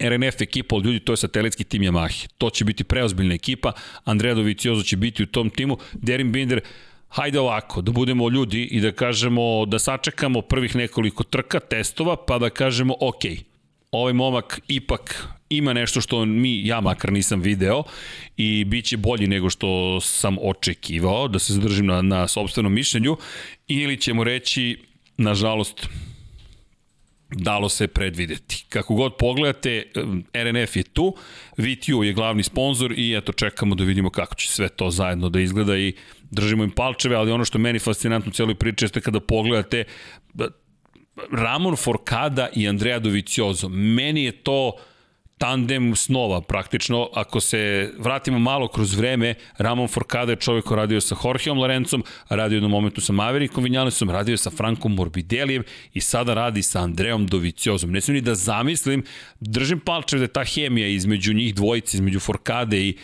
RNF 0.00 0.40
ekipa 0.40 0.76
od 0.76 0.86
ljudi, 0.86 1.00
to 1.00 1.12
je 1.12 1.16
satelitski 1.16 1.64
tim 1.64 1.82
Yamaha. 1.82 2.28
To 2.38 2.50
će 2.50 2.64
biti 2.64 2.84
preozbiljna 2.84 3.34
ekipa, 3.34 3.72
Andrea 4.04 4.34
Doviciozo 4.34 4.82
će 4.82 4.96
biti 4.96 5.22
u 5.22 5.26
tom 5.26 5.50
timu, 5.50 5.78
Derin 5.92 6.32
Binder, 6.32 6.60
hajde 7.08 7.40
ovako, 7.40 7.82
da 7.82 7.92
budemo 7.92 8.30
ljudi 8.30 8.62
i 8.62 8.80
da 8.80 8.92
kažemo, 8.92 9.66
da 9.66 9.78
sačekamo 9.78 10.42
prvih 10.42 10.76
nekoliko 10.76 11.24
trka, 11.24 11.60
testova, 11.60 12.16
pa 12.16 12.38
da 12.38 12.50
kažemo, 12.50 12.94
ok, 13.00 13.22
ovaj 13.92 14.12
momak 14.12 14.60
ipak 14.68 15.28
ima 15.50 15.72
nešto 15.72 16.00
što 16.00 16.24
mi, 16.24 16.66
ja 16.66 16.80
makar 16.80 17.12
nisam 17.12 17.40
video 17.40 17.82
i 18.36 18.64
bit 18.64 18.84
će 18.84 18.96
bolji 18.96 19.26
nego 19.26 19.50
što 19.50 20.00
sam 20.00 20.36
očekivao, 20.42 21.28
da 21.28 21.38
se 21.38 21.52
zadržim 21.52 21.86
na, 21.86 22.02
na 22.02 22.28
sobstvenom 22.28 22.72
mišljenju, 22.72 23.16
ili 23.68 23.96
ćemo 24.00 24.24
reći, 24.24 24.78
nažalost, 25.16 25.88
dalo 27.32 27.68
se 27.68 27.88
predvideti. 27.88 28.64
Kako 28.68 28.94
god 28.94 29.16
pogledate, 29.16 29.84
RNF 30.34 30.76
je 30.76 30.82
tu, 30.82 31.16
VTU 31.56 32.04
je 32.04 32.12
glavni 32.12 32.42
sponsor 32.42 32.92
i 32.96 33.14
eto 33.16 33.32
čekamo 33.32 33.74
da 33.74 33.84
vidimo 33.84 34.10
kako 34.10 34.34
će 34.34 34.48
sve 34.48 34.68
to 34.68 34.90
zajedno 34.90 35.28
da 35.28 35.40
izgleda 35.40 35.76
i 35.76 35.94
držimo 36.30 36.64
im 36.64 36.70
palčeve, 36.70 37.16
ali 37.16 37.32
ono 37.32 37.44
što 37.44 37.58
meni 37.58 37.78
fascinantno 37.78 38.30
u 38.30 38.32
cijeloj 38.32 38.54
priči 38.54 38.84
jeste 38.84 39.00
kada 39.00 39.20
pogledate 39.20 39.84
Ramon 41.32 41.76
Forcada 41.76 42.48
i 42.56 42.68
Andrea 42.68 42.98
Doviciozo. 42.98 43.68
Meni 43.68 44.24
je 44.24 44.32
to 44.32 44.72
tandem 45.42 45.96
snova 45.96 46.40
praktično. 46.40 47.08
Ako 47.14 47.40
se 47.40 47.90
vratimo 47.98 48.38
malo 48.38 48.68
kroz 48.68 48.94
vreme, 48.94 49.34
Ramon 49.58 49.88
Forcada 49.88 50.32
je 50.32 50.36
čovjek 50.36 50.64
koji 50.64 50.76
radio 50.76 51.00
sa 51.00 51.16
Jorgeom 51.24 51.58
Lorencom, 51.58 52.04
radio 52.28 52.60
na 52.60 52.68
momentu 52.68 53.00
sa 53.00 53.12
Maverickom 53.12 53.64
Vinjalesom, 53.64 54.10
radio 54.10 54.36
sa 54.36 54.50
Frankom 54.50 54.94
Morbidelijem 54.94 55.64
i 55.94 56.00
sada 56.00 56.34
radi 56.34 56.62
sa 56.62 56.80
Andreom 56.80 57.26
Doviciozom. 57.26 57.90
Ne 57.90 58.00
sam 58.00 58.14
ni 58.14 58.20
da 58.20 58.34
zamislim, 58.34 59.02
držim 59.40 59.80
palčev 59.80 60.18
da 60.18 60.24
je 60.24 60.32
ta 60.32 60.44
hemija 60.44 60.86
između 60.86 61.34
njih 61.34 61.54
dvojice, 61.54 61.96
između 61.96 62.20
Forcade 62.20 62.80
i 62.80 62.96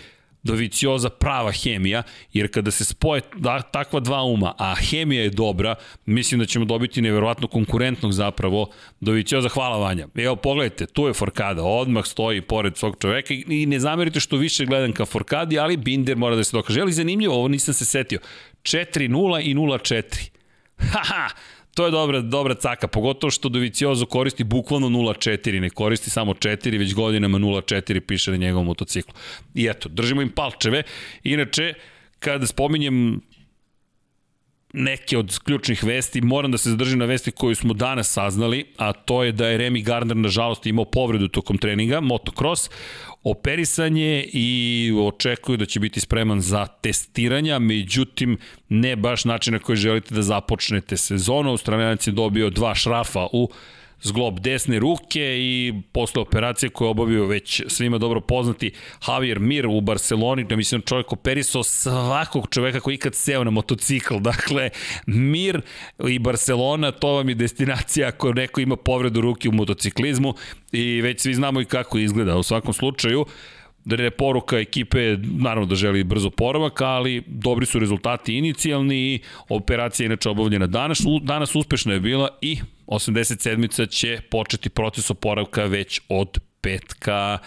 Dovicioza 0.49 1.09
prava 1.09 1.53
hemija, 1.53 2.03
jer 2.33 2.51
kada 2.53 2.71
se 2.71 2.85
spoje 2.85 3.23
da, 3.37 3.63
takva 3.63 4.01
dva 4.01 4.23
uma, 4.23 4.55
a 4.59 4.75
hemija 4.75 5.23
je 5.23 5.31
dobra, 5.31 5.75
mislim 6.07 6.41
da 6.41 6.47
ćemo 6.47 6.65
dobiti 6.65 7.03
neverovatno 7.03 7.49
konkurentnog 7.49 8.13
zapravo 8.13 8.71
Dovicioza. 9.01 9.49
Hvala 9.49 9.77
Vanja. 9.77 10.09
Evo 10.15 10.37
pogledajte, 10.37 10.87
tu 10.87 11.07
je 11.07 11.15
Forkada, 11.15 11.63
odmah 11.63 12.05
stoji 12.07 12.41
pored 12.41 12.77
svog 12.77 12.97
čoveka 13.01 13.35
i 13.35 13.67
ne 13.67 13.81
zamerite 13.81 14.21
što 14.21 14.37
više 14.37 14.65
gledam 14.65 14.93
ka 14.93 15.05
Forkadi, 15.05 15.59
ali 15.59 15.77
Binder 15.77 16.17
mora 16.17 16.37
da 16.37 16.45
se 16.45 16.57
dokaže. 16.57 16.81
Ali 16.81 16.93
zanimljivo, 16.93 17.35
ovo 17.35 17.49
nisam 17.49 17.75
se 17.75 17.85
setio. 17.85 18.19
4-0 18.63 19.41
i 19.43 19.55
0-4. 19.55 20.31
Haha, 20.93 21.29
To 21.79 21.85
je 21.85 21.91
dobra, 21.91 22.21
dobra 22.21 22.55
caka, 22.55 22.89
pogotovo 22.89 23.31
što 23.31 23.49
Doviciozo 23.49 24.07
koristi 24.07 24.45
bukvalno 24.45 24.89
0.4, 24.89 25.61
ne 25.61 25.71
koristi 25.71 26.11
samo 26.11 26.35
4, 26.35 26.79
već 26.79 26.95
godinama 26.95 27.39
0.4 27.39 28.01
piše 28.01 28.31
na 28.31 28.37
njegovom 28.37 28.67
motociklu. 28.67 29.15
I 29.55 29.67
eto, 29.67 29.89
držimo 29.89 30.23
im 30.23 30.31
palčeve. 30.31 30.83
Inače, 31.25 31.75
kada 32.19 32.47
spominjem 32.47 33.21
neke 34.73 35.19
od 35.19 35.39
ključnih 35.45 35.85
vesti, 35.85 36.21
moram 36.21 36.51
da 36.51 36.59
se 36.59 36.71
zadržim 36.71 36.99
na 36.99 37.05
vesti 37.05 37.31
koju 37.31 37.55
smo 37.55 37.75
danas 37.75 38.13
saznali, 38.13 38.65
a 38.77 38.93
to 38.93 39.25
je 39.25 39.33
da 39.33 39.49
je 39.49 39.59
Remy 39.59 39.85
Gardner 39.85 40.17
nažalost 40.17 40.67
imao 40.67 40.85
povredu 40.85 41.29
tokom 41.29 41.59
treninga, 41.59 42.01
motocross, 42.01 42.71
operisan 43.23 43.97
je 43.97 44.25
i 44.33 44.93
očekuju 45.01 45.57
da 45.57 45.67
će 45.67 45.81
biti 45.81 46.01
spreman 46.01 46.41
za 46.41 46.67
testiranja, 46.67 47.59
međutim 47.59 48.39
ne 48.69 48.97
baš 48.97 49.25
način 49.25 49.53
na 49.53 49.59
koji 49.59 49.77
želite 49.77 50.15
da 50.15 50.23
započnete 50.23 50.97
sezonu. 50.97 51.51
Australijanac 51.51 52.07
je 52.07 52.13
dobio 52.13 52.51
dva 52.51 52.75
šrafa 52.75 53.27
u 53.33 53.51
zglob 54.03 54.41
desne 54.41 54.79
ruke 54.79 55.39
i 55.39 55.75
posle 55.93 56.23
operacije 56.23 56.71
koju 56.71 56.87
je 56.87 56.91
obavio 56.91 57.27
već 57.27 57.63
svima 57.67 57.99
dobro 57.99 58.21
poznati 58.21 58.73
Javier 59.09 59.39
Mir 59.41 59.67
u 59.67 59.81
Barceloni, 59.81 60.45
da 60.45 60.57
mislim 60.57 60.83
čovjek 60.83 61.13
operisao 61.13 61.63
svakog 61.63 62.49
čoveka 62.51 62.81
koji 62.81 62.95
ikad 62.95 63.15
seo 63.15 63.45
na 63.45 63.51
motocikl. 63.51 64.19
Dakle, 64.29 64.71
Mir 65.07 65.61
i 66.09 66.19
Barcelona, 66.19 66.91
to 66.91 67.09
vam 67.09 67.29
je 67.29 67.35
destinacija 67.35 68.09
ako 68.09 68.33
neko 68.33 68.61
ima 68.61 68.77
povredu 68.77 69.21
ruke 69.21 69.49
u 69.49 69.53
motociklizmu 69.53 70.35
i 70.73 71.01
već 71.01 71.21
svi 71.21 71.35
znamo 71.35 71.61
i 71.61 71.65
kako 71.65 71.99
izgleda. 71.99 72.37
U 72.37 72.43
svakom 72.43 72.75
slučaju, 72.75 73.27
da 73.85 74.03
je 74.03 74.11
poruka 74.11 74.59
ekipe, 74.59 75.17
naravno 75.23 75.67
da 75.67 75.75
želi 75.75 76.05
brzo 76.05 76.31
poravak, 76.31 76.81
ali 76.81 77.23
dobri 77.27 77.67
su 77.67 77.79
rezultati 77.79 78.35
inicijalni 78.35 78.97
i 78.97 79.21
operacija 79.49 80.07
inače 80.07 80.29
obavljena 80.29 80.67
danas, 80.67 81.03
danas 81.23 81.55
uspešna 81.55 81.93
je 81.93 82.01
bila 82.01 82.29
i 82.41 82.59
87. 82.89 83.89
će 83.89 84.21
početi 84.31 84.69
proces 84.69 85.11
oporavka 85.11 85.65
već 85.65 86.01
od 86.09 86.39
petka. 86.61 87.39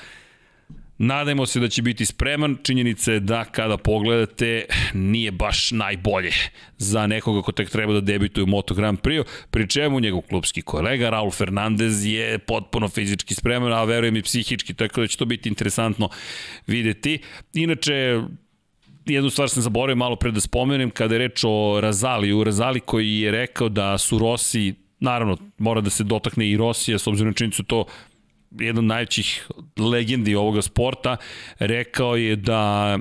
Nadajmo 0.98 1.46
se 1.46 1.60
da 1.60 1.68
će 1.68 1.82
biti 1.82 2.06
spreman. 2.06 2.58
Činjenica 2.64 3.12
je 3.12 3.20
da 3.20 3.44
kada 3.46 3.78
pogledate 3.78 4.66
nije 4.94 5.32
baš 5.32 5.72
najbolje 5.72 6.32
za 6.78 7.08
nekoga 7.08 7.42
ko 7.42 7.52
tek 7.52 7.70
treba 7.70 7.94
da 7.94 8.02
debituje 8.02 8.44
u 8.44 8.48
Moto 8.48 8.74
Grand 8.74 9.00
Prix, 9.00 9.24
pri 9.52 9.70
čemu 9.70 10.00
njegov 10.00 10.22
klubski 10.22 10.62
kolega 10.62 11.10
Raul 11.10 11.32
Fernandez 11.32 12.06
je 12.06 12.40
potpuno 12.40 12.90
fizički 12.90 13.36
spreman, 13.36 13.74
a 13.74 13.84
verujem 13.84 14.16
i 14.16 14.22
psihički, 14.22 14.74
tako 14.74 15.02
da 15.02 15.08
će 15.08 15.18
to 15.18 15.26
biti 15.26 15.50
interesantno 15.50 16.10
videti. 16.68 17.20
Inače, 17.54 18.22
jednu 19.06 19.30
stvar 19.30 19.50
sam 19.50 19.64
zaboravio 19.64 19.96
malo 19.96 20.16
pre 20.16 20.32
da 20.32 20.42
spomenem, 20.42 20.90
kada 20.90 21.16
je 21.16 21.20
reč 21.20 21.44
o 21.44 21.80
Razaliju, 21.82 22.44
Razali 22.44 22.80
koji 22.80 23.20
je 23.20 23.32
rekao 23.32 23.70
da 23.70 23.98
su 23.98 24.20
Rossi 24.20 24.74
Naravno, 25.02 25.38
mora 25.58 25.82
da 25.82 25.90
se 25.90 26.04
dotakne 26.04 26.50
i 26.50 26.58
Rosija, 26.58 27.00
s 27.00 27.08
obzirom 27.08 27.30
na 27.30 27.34
činjenicu 27.34 27.64
to 27.64 27.86
jedan 28.60 28.78
od 28.78 28.84
najvećih 28.84 29.48
legendi 29.78 30.36
ovoga 30.36 30.62
sporta, 30.62 31.18
rekao 31.60 32.16
je 32.16 32.36
da 32.36 32.98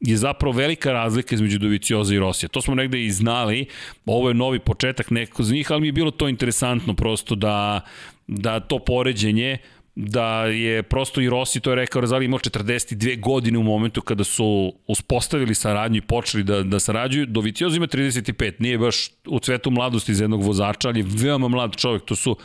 je 0.00 0.16
zapravo 0.16 0.56
velika 0.56 0.92
razlika 0.92 1.34
između 1.34 1.58
Dovicioza 1.58 2.14
i 2.14 2.18
Rosija. 2.18 2.48
To 2.48 2.62
smo 2.62 2.74
negde 2.74 3.04
i 3.04 3.10
znali, 3.10 3.66
ovo 4.06 4.28
je 4.28 4.34
novi 4.34 4.58
početak 4.58 5.10
nekako 5.10 5.42
za 5.42 5.54
njih, 5.54 5.72
ali 5.72 5.80
mi 5.80 5.88
je 5.88 5.92
bilo 5.92 6.10
to 6.10 6.28
interesantno 6.28 6.94
prosto 6.94 7.34
da, 7.34 7.80
da 8.26 8.60
to 8.60 8.78
poređenje 8.78 9.58
da 9.96 10.44
je 10.44 10.82
prosto 10.82 11.20
i 11.20 11.28
Rossi 11.28 11.60
to 11.60 11.70
je 11.70 11.76
rekao, 11.76 12.00
Razali 12.00 12.24
imao 12.24 12.38
42 12.38 13.20
godine 13.20 13.58
u 13.58 13.62
momentu 13.62 14.02
kada 14.02 14.24
su 14.24 14.72
uspostavili 14.86 15.54
saradnju 15.54 15.98
i 15.98 16.00
počeli 16.00 16.44
da, 16.44 16.62
da 16.62 16.80
sarađuju. 16.80 17.26
Dovicioz 17.26 17.76
ima 17.76 17.86
35, 17.86 18.52
nije 18.58 18.78
baš 18.78 19.10
u 19.26 19.38
cvetu 19.38 19.70
mladosti 19.70 20.12
iz 20.12 20.20
jednog 20.20 20.42
vozača, 20.42 20.88
ali 20.88 21.00
je 21.00 21.06
veoma 21.08 21.48
mlad 21.48 21.76
čovjek, 21.76 22.04
to 22.04 22.16
su 22.16 22.36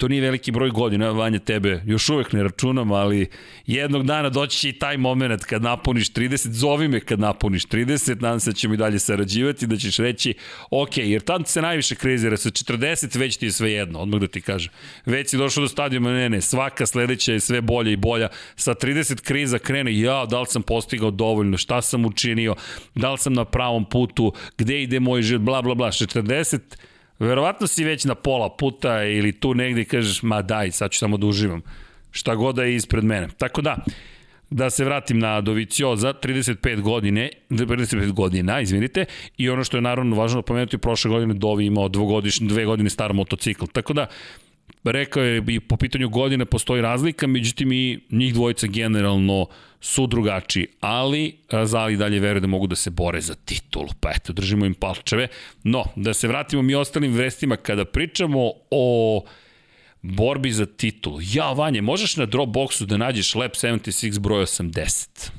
to 0.00 0.08
nije 0.08 0.22
veliki 0.22 0.52
broj 0.52 0.70
godina, 0.70 1.10
Vanja 1.10 1.38
tebe 1.38 1.82
još 1.86 2.08
uvek 2.08 2.32
ne 2.32 2.42
računam, 2.42 2.92
ali 2.92 3.28
jednog 3.66 4.06
dana 4.06 4.28
doći 4.28 4.58
će 4.58 4.68
i 4.68 4.72
taj 4.72 4.96
moment 4.96 5.44
kad 5.44 5.62
napuniš 5.62 6.12
30, 6.12 6.48
zovi 6.50 6.88
me 6.88 7.00
kad 7.00 7.20
napuniš 7.20 7.66
30, 7.66 8.22
nadam 8.22 8.40
se 8.40 8.50
da 8.50 8.54
ćemo 8.54 8.74
i 8.74 8.76
dalje 8.76 8.98
sarađivati, 8.98 9.66
da 9.66 9.76
ćeš 9.76 9.96
reći, 9.96 10.34
ok, 10.70 10.96
jer 10.96 11.22
tam 11.22 11.44
se 11.44 11.62
najviše 11.62 11.94
krizira, 11.94 12.36
sa 12.36 12.50
40 12.50 13.18
već 13.18 13.36
ti 13.36 13.46
je 13.46 13.52
sve 13.52 13.72
jedno, 13.72 13.98
odmah 13.98 14.20
da 14.20 14.26
ti 14.26 14.40
kažem. 14.40 14.72
Već 15.06 15.30
si 15.30 15.36
došao 15.36 15.62
do 15.62 15.68
stadijuma, 15.68 16.12
ne, 16.12 16.28
ne, 16.28 16.40
svaka 16.40 16.86
sledeća 16.86 17.32
je 17.32 17.40
sve 17.40 17.60
bolja 17.60 17.90
i 17.90 17.96
bolja, 17.96 18.28
sa 18.56 18.74
30 18.74 19.20
kriza 19.20 19.58
krene, 19.58 19.98
ja, 19.98 20.26
da 20.26 20.40
li 20.40 20.46
sam 20.46 20.62
postigao 20.62 21.10
dovoljno, 21.10 21.56
šta 21.56 21.82
sam 21.82 22.04
učinio, 22.04 22.54
da 22.94 23.12
li 23.12 23.18
sam 23.18 23.32
na 23.32 23.44
pravom 23.44 23.84
putu, 23.84 24.32
gde 24.58 24.82
ide 24.82 25.00
moj 25.00 25.22
život, 25.22 25.42
bla, 25.42 25.62
bla, 25.62 25.74
bla, 25.74 25.88
40 25.88 26.58
Verovatno 27.20 27.66
si 27.66 27.84
već 27.84 28.04
na 28.04 28.14
pola 28.14 28.48
puta 28.56 29.04
ili 29.04 29.32
tu 29.32 29.54
negde 29.54 29.84
kažeš, 29.84 30.22
ma 30.22 30.42
daj, 30.42 30.70
sad 30.70 30.90
ću 30.90 30.98
samo 30.98 31.16
da 31.16 31.26
uživam. 31.26 31.62
Šta 32.10 32.34
god 32.34 32.56
da 32.56 32.64
je 32.64 32.74
ispred 32.74 33.04
mene. 33.04 33.28
Tako 33.38 33.62
da, 33.62 33.76
da 34.50 34.70
se 34.70 34.84
vratim 34.84 35.18
na 35.18 35.40
Dovicioza, 35.40 36.12
35 36.12 36.80
godine, 36.80 37.30
35 37.50 38.12
godina, 38.12 38.60
izvinite, 38.60 39.04
i 39.36 39.50
ono 39.50 39.64
što 39.64 39.76
je 39.76 39.80
naravno 39.80 40.16
važno 40.16 40.42
pomenuti, 40.42 40.78
prošle 40.78 41.10
godine 41.10 41.34
Dovi 41.34 41.66
imao 41.66 41.88
dvogodišnje, 41.88 42.48
dve 42.48 42.64
godine 42.64 42.90
star 42.90 43.12
motocikl. 43.12 43.64
Tako 43.72 43.92
da, 43.92 44.06
rekao 44.84 45.22
je 45.22 45.44
i 45.48 45.60
po 45.60 45.76
pitanju 45.76 46.08
godine 46.08 46.44
postoji 46.44 46.82
razlika, 46.82 47.26
međutim 47.26 47.72
i 47.72 47.98
njih 48.10 48.34
dvojica 48.34 48.66
generalno 48.66 49.46
su 49.80 50.06
drugačiji, 50.06 50.66
ali 50.80 51.36
Razali 51.50 51.96
dalje 51.96 52.20
veruje 52.20 52.40
da 52.40 52.46
mogu 52.46 52.66
da 52.66 52.76
se 52.76 52.90
bore 52.90 53.20
za 53.20 53.34
titulu, 53.34 53.88
pa 54.00 54.10
eto, 54.10 54.32
držimo 54.32 54.66
im 54.66 54.74
palčeve. 54.74 55.28
No, 55.64 55.84
da 55.96 56.14
se 56.14 56.28
vratimo 56.28 56.62
mi 56.62 56.74
ostalim 56.74 57.12
vestima, 57.12 57.56
kada 57.56 57.84
pričamo 57.84 58.52
o 58.70 59.24
borbi 60.02 60.52
za 60.52 60.66
titulu. 60.66 61.18
Ja, 61.32 61.52
Vanje, 61.52 61.82
možeš 61.82 62.16
na 62.16 62.26
Dropboxu 62.26 62.84
da 62.84 62.96
nađeš 62.96 63.34
Lab 63.34 63.50
76 63.50 64.18
broj 64.18 64.44
80. 64.44 65.30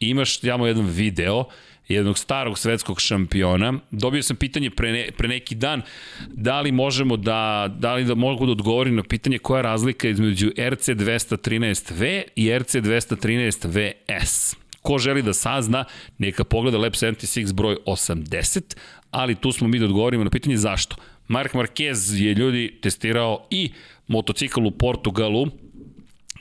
Imaš 0.00 0.40
tamo 0.40 0.66
jedan 0.66 0.86
video 0.86 1.44
jednog 1.92 2.18
starog 2.18 2.58
svetskog 2.58 3.00
šampiona. 3.00 3.74
Dobio 3.90 4.22
sam 4.22 4.36
pitanje 4.36 4.70
pre, 4.70 4.92
ne, 4.92 5.08
pre 5.16 5.28
neki 5.28 5.54
dan 5.54 5.82
da 6.28 6.60
li 6.60 6.72
možemo 6.72 7.16
da, 7.16 7.70
da 7.78 7.94
li 7.94 8.04
da 8.04 8.14
mogu 8.14 8.46
da 8.46 8.52
odgovorim 8.52 8.96
na 8.96 9.02
pitanje 9.02 9.38
koja 9.38 9.58
je 9.58 9.62
razlika 9.62 10.08
između 10.08 10.50
RC 10.58 10.88
213V 10.88 12.22
i 12.36 12.58
RC 12.58 12.74
213VS. 12.74 14.56
Ko 14.82 14.98
želi 14.98 15.22
da 15.22 15.32
sazna, 15.32 15.84
neka 16.18 16.44
pogleda 16.44 16.78
Lab 16.78 16.92
76 16.92 17.52
broj 17.52 17.76
80, 17.86 18.76
ali 19.10 19.34
tu 19.34 19.52
smo 19.52 19.68
mi 19.68 19.78
da 19.78 19.84
odgovorimo 19.84 20.24
na 20.24 20.30
pitanje 20.30 20.56
zašto. 20.56 20.96
Mark 21.28 21.52
Marquez 21.54 22.24
je 22.24 22.34
ljudi 22.34 22.78
testirao 22.82 23.46
i 23.50 23.72
motocikl 24.06 24.66
u 24.66 24.70
Portugalu, 24.70 25.46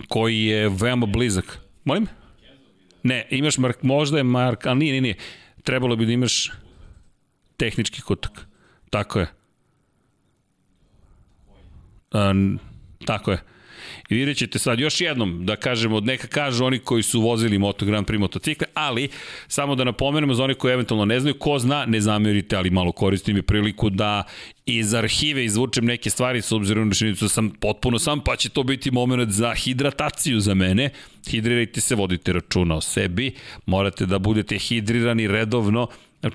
koji 0.07 0.43
je 0.43 0.69
veoma 0.69 1.05
blizak. 1.05 1.59
Molim? 1.83 2.07
Ne, 3.03 3.27
imaš 3.29 3.57
Mark, 3.57 3.83
možda 3.83 4.17
je 4.17 4.23
Mark, 4.23 4.65
ali 4.65 4.79
nije, 4.79 4.91
nije, 4.91 5.01
nije. 5.01 5.15
Trebalo 5.63 5.95
bi 5.95 6.06
da 6.06 6.12
imaš 6.12 6.52
tehnički 7.58 8.02
kutak. 8.02 8.47
Tako 8.89 9.19
je. 9.19 9.28
Um, 12.13 12.60
tako 13.06 13.32
je. 13.32 13.43
I 14.12 14.15
vidjet 14.15 14.38
ćete 14.38 14.60
sad 14.60 14.80
još 14.80 15.02
jednom 15.02 15.45
da 15.45 15.56
kažemo, 15.56 16.00
neka 16.00 16.28
kažu 16.28 16.65
oni 16.65 16.80
koji 16.80 17.04
su 17.04 17.21
vozili 17.21 17.58
Moto 17.58 17.86
Grand 17.86 18.08
Prix 18.08 18.19
motocikle, 18.19 18.67
ali 18.74 19.10
samo 19.47 19.76
da 19.76 19.84
napomenemo 19.84 20.34
za 20.34 20.43
oni 20.43 20.54
koji 20.54 20.74
eventualno 20.74 21.06
ne 21.06 21.19
znaju, 21.19 21.36
ko 21.39 21.60
zna, 21.60 21.86
ne 21.86 22.02
zamerite, 22.02 22.56
ali 22.56 22.69
malo 22.69 22.91
koristim 22.91 23.38
i 23.38 23.41
priliku 23.41 23.89
da 23.89 24.24
iz 24.65 24.93
arhive 24.93 25.45
izvučem 25.45 25.86
neke 25.86 26.10
stvari 26.10 26.41
s 26.41 26.52
obzirom 26.52 26.88
na 26.88 26.93
činjenicu 26.93 27.26
da 27.26 27.30
sam 27.30 27.50
potpuno 27.50 28.00
sam, 28.00 28.19
pa 28.19 28.36
će 28.36 28.50
to 28.50 28.63
biti 28.63 28.91
moment 28.91 29.32
za 29.32 29.54
hidrataciju 29.54 30.39
za 30.39 30.54
mene. 30.54 30.89
Hidrirajte 31.30 31.82
se, 31.82 31.95
vodite 31.95 32.34
računa 32.34 32.76
o 32.76 32.82
sebi, 32.82 33.32
morate 33.65 34.06
da 34.06 34.19
budete 34.19 34.58
hidrirani 34.58 35.28
redovno. 35.28 35.88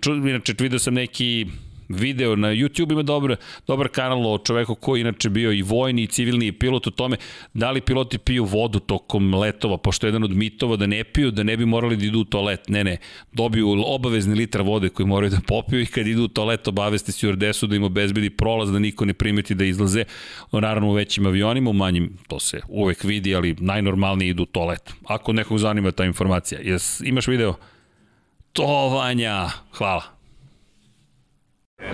Inače, 0.07 0.55
vidio 0.59 0.79
sam 0.79 0.95
neki 0.95 1.47
video 1.89 2.37
na 2.37 2.49
YouTube 2.49 2.93
ima 2.93 3.03
dobar, 3.03 3.37
dobar 3.67 3.89
kanal 3.89 4.27
o 4.27 4.39
čoveku 4.39 4.75
koji 4.75 5.01
inače 5.01 5.31
bio 5.31 5.53
i 5.53 5.63
vojni 5.63 6.03
i 6.03 6.07
civilni 6.07 6.53
pilot 6.53 6.87
o 6.87 6.91
tome 6.91 7.17
da 7.55 7.71
li 7.71 7.81
piloti 7.81 8.19
piju 8.19 8.45
vodu 8.45 8.79
tokom 8.79 9.35
letova, 9.35 9.77
pošto 9.77 10.07
je 10.07 10.09
jedan 10.09 10.25
od 10.25 10.31
mitova 10.31 10.77
da 10.77 10.87
ne 10.87 11.05
piju, 11.05 11.31
da 11.31 11.43
ne 11.43 11.57
bi 11.57 11.67
morali 11.67 11.97
da 11.97 12.05
idu 12.05 12.21
u 12.21 12.25
toalet. 12.25 12.69
Ne, 12.69 12.85
ne, 12.85 12.97
dobiju 13.33 13.83
obavezni 13.87 14.35
litra 14.35 14.63
vode 14.63 14.89
koji 14.89 15.07
moraju 15.07 15.31
da 15.31 15.41
popiju 15.47 15.81
i 15.81 15.87
kad 15.87 16.07
idu 16.07 16.25
u 16.25 16.29
toalet 16.29 16.69
obaveste 16.69 17.13
stewardessu 17.13 17.67
da 17.67 17.77
im 17.77 17.83
obezbedi 17.83 18.31
prolaz 18.31 18.73
da 18.73 18.79
niko 18.79 19.05
ne 19.05 19.15
primeti 19.15 19.55
da 19.55 19.65
izlaze. 19.65 20.05
Naravno 20.53 20.89
u 20.89 20.93
većim 20.93 21.27
avionima, 21.27 21.71
u 21.71 21.73
manjim 21.73 22.19
to 22.29 22.41
se 22.41 22.61
uvek 22.69 23.05
vidi, 23.05 23.35
ali 23.35 23.57
najnormalnije 23.61 24.31
idu 24.31 24.43
u 24.43 24.47
toalet. 24.47 24.93
Ako 25.07 25.33
nekog 25.33 25.59
zanima 25.59 25.93
ta 25.93 26.05
informacija. 26.05 26.61
Jes, 26.65 27.01
imaš 27.01 27.27
video? 27.27 27.55
To, 28.53 28.89
Vanja, 28.89 29.49
hvala. 29.73 30.16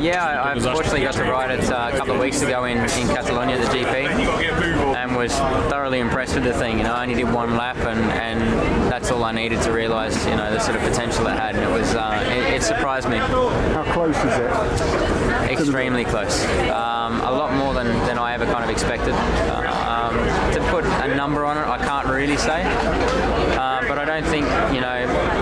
Yeah, 0.03 0.43
I 0.43 0.53
unfortunately 0.53 1.03
got 1.03 1.15
to 1.15 1.25
ride 1.25 1.51
it 1.51 1.71
uh, 1.71 1.91
a 1.93 1.97
couple 1.97 2.15
of 2.15 2.21
weeks 2.21 2.41
ago 2.41 2.65
in, 2.65 2.79
in 2.79 3.09
Catalonia, 3.09 3.59
the 3.59 3.65
GP, 3.67 4.95
and 4.97 5.17
was 5.17 5.33
thoroughly 5.71 6.01
impressed 6.01 6.35
with 6.35 6.45
the 6.45 6.53
thing. 6.53 6.79
You 6.79 6.85
know, 6.85 6.95
I 6.95 7.03
only 7.03 7.15
did 7.15 7.33
one 7.33 7.57
lap, 7.57 7.77
and, 7.77 8.01
and 8.13 8.91
that's 8.91 9.11
all 9.11 9.23
I 9.23 9.33
needed 9.33 9.61
to 9.63 9.73
realise, 9.73 10.25
you 10.27 10.37
know, 10.37 10.53
the 10.53 10.61
sort 10.61 10.77
of 10.77 10.83
potential 10.83 11.27
it 11.27 11.39
had, 11.39 11.57
and 11.57 11.65
it 11.65 11.71
was 11.71 11.95
uh, 11.95 12.25
it, 12.29 12.55
it, 12.55 12.63
surprised 12.63 13.09
me. 13.09 13.19
How 13.19 13.85
close 13.93 14.17
is 14.17 14.39
it? 14.39 15.51
Extremely 15.51 16.05
close. 16.05 16.45
Um, 16.71 17.21
a 17.21 17.31
lot 17.31 17.53
more 17.55 17.75
than, 17.75 17.87
than 18.07 18.19
I 18.19 18.35
ever 18.35 18.47
kind 18.47 18.65
of 18.65 18.71
expected. 18.71 19.15
Uh, 19.15 20.11
um, 20.11 20.53
to 20.53 20.61
put 20.71 20.85
a 20.85 21.15
number 21.15 21.45
on 21.45 21.59
it, 21.59 21.67
I 21.67 21.79
can't 21.79 22.07
really 22.07 22.37
say, 22.37 22.63
uh, 22.65 23.85
but 23.87 23.99
I 23.99 24.05
don't 24.05 24.25
think, 24.27 24.47
you 24.75 24.81
know, 24.81 24.89
I 24.89 25.07
don't 25.07 25.42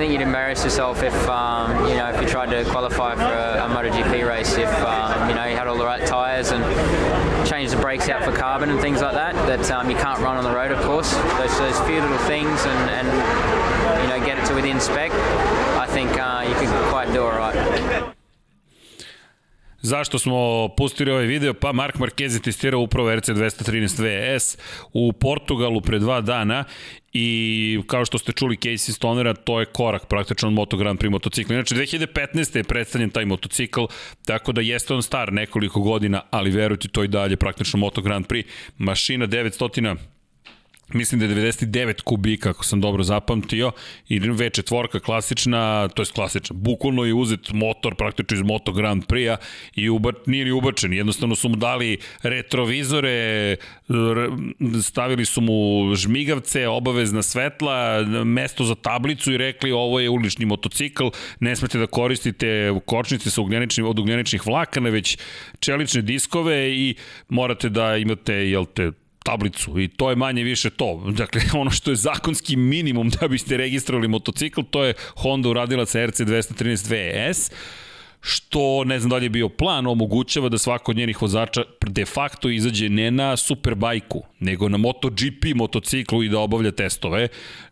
think 0.00 0.12
you'd 0.12 0.22
embarrass 0.22 0.64
yourself 0.64 1.02
if 1.02 1.28
um, 1.28 1.86
you 1.86 1.94
know 1.94 2.08
if 2.08 2.18
you 2.22 2.26
tried 2.26 2.48
to 2.48 2.64
qualify 2.70 3.14
for 3.14 3.20
a, 3.20 3.66
a 3.66 3.68
MotoGP 3.68 4.26
race. 4.26 4.56
If 4.56 4.72
um, 4.82 5.28
you 5.28 5.34
know 5.34 5.44
you 5.44 5.54
had 5.54 5.66
all 5.66 5.76
the 5.76 5.84
right 5.84 6.06
tyres 6.06 6.52
and 6.52 6.64
changed 7.46 7.74
the 7.74 7.80
brakes 7.82 8.08
out 8.08 8.24
for 8.24 8.32
carbon 8.32 8.70
and 8.70 8.80
things 8.80 9.02
like 9.02 9.12
that, 9.12 9.34
that 9.46 9.70
um, 9.70 9.90
you 9.90 9.96
can't 9.96 10.18
run 10.20 10.38
on 10.38 10.44
the 10.44 10.54
road, 10.54 10.70
of 10.70 10.82
course. 10.86 11.12
Those, 11.36 11.58
those 11.58 11.78
few 11.80 12.00
little 12.00 12.16
things 12.20 12.64
and, 12.64 12.90
and 12.90 14.02
you 14.02 14.08
know 14.08 14.24
get 14.24 14.38
it 14.38 14.46
to 14.46 14.54
within 14.54 14.80
spec. 14.80 15.10
I 15.12 15.86
think 15.86 16.10
uh, 16.18 16.46
you 16.48 16.54
can 16.54 16.90
quite 16.90 17.12
do 17.12 17.22
all 17.22 17.36
right. 17.36 18.14
Zašto 19.82 20.18
smo 20.18 20.68
pustili 20.76 21.10
ovaj 21.10 21.26
video? 21.26 21.54
Pa 21.54 21.72
Mark 21.72 21.96
Marquez 21.96 22.34
je 22.34 22.42
testirao 22.42 22.80
upravo 22.80 23.16
RC 23.16 23.28
213 23.28 24.36
VS 24.36 24.58
u 24.92 25.12
Portugalu 25.12 25.80
pre 25.80 25.98
dva 25.98 26.20
dana 26.20 26.64
i 27.12 27.80
kao 27.86 28.04
što 28.04 28.18
ste 28.18 28.32
čuli 28.32 28.56
Casey 28.56 28.92
Stonera, 28.92 29.34
to 29.34 29.60
je 29.60 29.66
korak 29.66 30.06
praktično 30.06 30.48
od 30.48 30.54
Moto 30.54 30.76
Grand 30.76 31.00
Prix 31.00 31.10
motocikla. 31.10 31.54
Inače, 31.54 31.74
2015. 31.74 32.56
je 32.56 32.64
predstavljen 32.64 33.10
taj 33.10 33.24
motocikl, 33.24 33.84
tako 34.26 34.52
da 34.52 34.60
jeste 34.60 34.94
on 34.94 35.02
star 35.02 35.32
nekoliko 35.32 35.80
godina, 35.80 36.22
ali 36.30 36.50
verujte, 36.50 36.88
to 36.88 37.04
i 37.04 37.08
dalje 37.08 37.36
praktično 37.36 37.78
Moto 37.78 38.00
Grand 38.00 38.26
Prix. 38.26 38.44
Mašina 38.78 39.26
900 39.26 39.96
mislim 40.94 41.20
da 41.20 41.26
je 41.26 41.34
99 41.34 42.02
kubika, 42.02 42.50
ako 42.50 42.64
sam 42.64 42.80
dobro 42.80 43.02
zapamtio, 43.02 43.72
i 44.08 44.20
V4 44.20 45.00
klasična, 45.00 45.88
to 45.88 46.02
je 46.02 46.06
klasična, 46.14 46.56
bukvalno 46.56 47.04
je 47.04 47.14
uzet 47.14 47.52
motor 47.52 47.94
praktično 47.94 48.36
iz 48.36 48.42
Moto 48.42 48.72
Grand 48.72 49.06
Prix-a 49.06 49.36
i 49.74 49.88
uba, 49.88 50.12
nije 50.26 50.44
li 50.44 50.50
ubačen, 50.50 50.92
jednostavno 50.92 51.34
su 51.34 51.48
mu 51.48 51.56
dali 51.56 51.98
retrovizore, 52.22 53.56
stavili 54.82 55.24
su 55.24 55.40
mu 55.40 55.94
žmigavce, 55.94 56.68
obavezna 56.68 57.22
svetla, 57.22 58.02
mesto 58.24 58.64
za 58.64 58.74
tablicu 58.74 59.32
i 59.32 59.36
rekli 59.36 59.72
ovo 59.72 60.00
je 60.00 60.10
ulični 60.10 60.46
motocikl, 60.46 61.08
ne 61.40 61.56
smete 61.56 61.78
da 61.78 61.86
koristite 61.86 62.72
kočnice 62.86 63.30
sa 63.30 63.40
ugljeničnim, 63.40 63.86
od 63.86 63.98
ugljeničnih 63.98 64.46
vlakana, 64.46 64.90
već 64.90 65.18
čelične 65.60 66.02
diskove 66.02 66.70
i 66.76 66.94
morate 67.28 67.68
da 67.68 67.96
imate, 67.96 68.34
jel 68.34 68.66
te, 68.74 68.92
tablicu 69.24 69.80
i 69.80 69.88
to 69.88 70.10
je 70.10 70.16
manje 70.16 70.42
više 70.42 70.70
to. 70.70 71.02
Dakle, 71.16 71.42
ono 71.60 71.70
što 71.70 71.90
je 71.90 71.96
zakonski 71.96 72.56
minimum 72.56 73.10
da 73.10 73.28
biste 73.28 73.56
registrovali 73.56 74.08
motocikl, 74.08 74.60
to 74.70 74.84
je 74.84 74.94
Honda 75.16 75.48
uradila 75.48 75.86
sa 75.86 76.06
RC 76.06 76.20
213 76.20 77.30
VS 77.30 77.50
što 78.20 78.84
ne 78.84 79.00
znam 79.00 79.10
da 79.10 79.16
li 79.16 79.24
je 79.24 79.30
bio 79.30 79.48
plan, 79.48 79.86
omogućava 79.86 80.48
da 80.48 80.58
svako 80.58 80.90
od 80.92 80.96
njenih 80.96 81.22
vozača 81.22 81.62
de 81.86 82.04
facto 82.04 82.48
izađe 82.48 82.88
ne 82.88 83.10
na 83.10 83.36
superbajku, 83.36 84.22
nego 84.40 84.68
na 84.68 84.76
MotoGP 84.76 85.44
motociklu 85.54 86.22
i 86.22 86.28
da 86.28 86.38
obavlja 86.38 86.70
testove. 86.70 87.28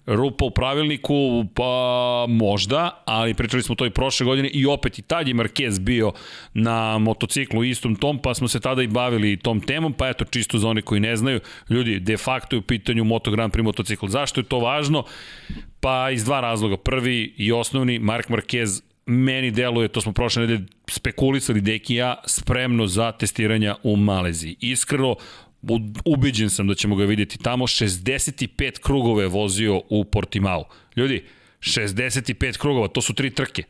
Rupa 0.06 0.44
u 0.44 0.50
pravilniku, 0.50 1.44
pa 1.54 2.24
možda, 2.28 3.02
ali 3.06 3.34
pričali 3.34 3.62
smo 3.62 3.74
to 3.74 3.86
i 3.86 3.90
prošle 3.90 4.26
godine 4.26 4.48
i 4.48 4.66
opet 4.66 4.98
i 4.98 5.02
tad 5.02 5.28
je 5.28 5.34
Marquez 5.34 5.80
bio 5.80 6.12
na 6.54 6.98
motociklu 6.98 7.64
istom 7.64 7.96
tom, 7.96 8.18
pa 8.18 8.34
smo 8.34 8.48
se 8.48 8.60
tada 8.60 8.82
i 8.82 8.86
bavili 8.86 9.36
tom 9.36 9.60
temom, 9.60 9.92
pa 9.92 10.08
eto 10.08 10.24
čisto 10.24 10.58
za 10.58 10.68
one 10.68 10.82
koji 10.82 11.00
ne 11.00 11.16
znaju, 11.16 11.40
ljudi, 11.70 12.00
de 12.00 12.16
facto 12.16 12.56
je 12.56 12.60
u 12.60 12.62
pitanju 12.62 13.04
Moto 13.04 13.30
Grand 13.30 13.52
Prix 13.52 13.62
motocikl. 13.64 14.06
Zašto 14.06 14.40
je 14.40 14.44
to 14.44 14.58
važno? 14.58 15.04
Pa 15.80 16.10
iz 16.10 16.24
dva 16.24 16.40
razloga. 16.40 16.76
Prvi 16.76 17.34
i 17.36 17.52
osnovni, 17.52 17.98
Mark 17.98 18.28
Marquez 18.28 18.87
meni 19.08 19.50
deluje, 19.50 19.88
to 19.88 20.00
smo 20.00 20.12
prošle 20.12 20.40
nedelje 20.40 20.66
spekulisali 20.90 21.60
deki 21.60 21.94
ja, 21.94 22.22
spremno 22.26 22.86
za 22.86 23.12
testiranja 23.12 23.76
u 23.82 23.96
Maleziji. 23.96 24.56
Iskreno, 24.60 25.16
ubeđen 26.04 26.50
sam 26.50 26.68
da 26.68 26.74
ćemo 26.74 26.96
ga 26.96 27.04
vidjeti 27.04 27.38
tamo. 27.38 27.66
65 27.66 28.80
krugove 28.80 29.26
vozio 29.26 29.82
u 29.88 30.04
Portimao. 30.04 30.68
Ljudi, 30.96 31.24
65 31.60 32.58
krugova, 32.58 32.88
to 32.88 33.00
su 33.00 33.14
tri 33.14 33.30
trke. 33.30 33.62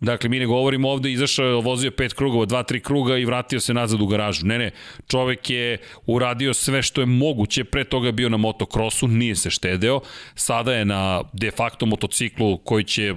Dakle, 0.00 0.28
mi 0.28 0.38
ne 0.38 0.46
govorimo 0.46 0.90
ovde, 0.90 1.12
izašao 1.12 1.46
je, 1.46 1.62
vozio 1.62 1.90
pet 1.90 2.12
krugova, 2.12 2.44
dva, 2.44 2.62
tri 2.62 2.80
kruga 2.80 3.18
i 3.18 3.24
vratio 3.24 3.60
se 3.60 3.74
nazad 3.74 4.00
u 4.00 4.06
garažu. 4.06 4.46
Ne, 4.46 4.58
ne, 4.58 4.70
čovek 5.08 5.50
je 5.50 5.78
uradio 6.06 6.54
sve 6.54 6.82
što 6.82 7.00
je 7.00 7.06
moguće, 7.06 7.64
pre 7.64 7.84
toga 7.84 8.06
je 8.06 8.12
bio 8.12 8.28
na 8.28 8.36
motokrosu, 8.36 9.08
nije 9.08 9.36
se 9.36 9.50
štedeo, 9.50 10.00
sada 10.34 10.74
je 10.74 10.84
na 10.84 11.22
de 11.32 11.50
facto 11.50 11.86
motociklu 11.86 12.58
koji 12.58 12.84
će, 12.84 13.14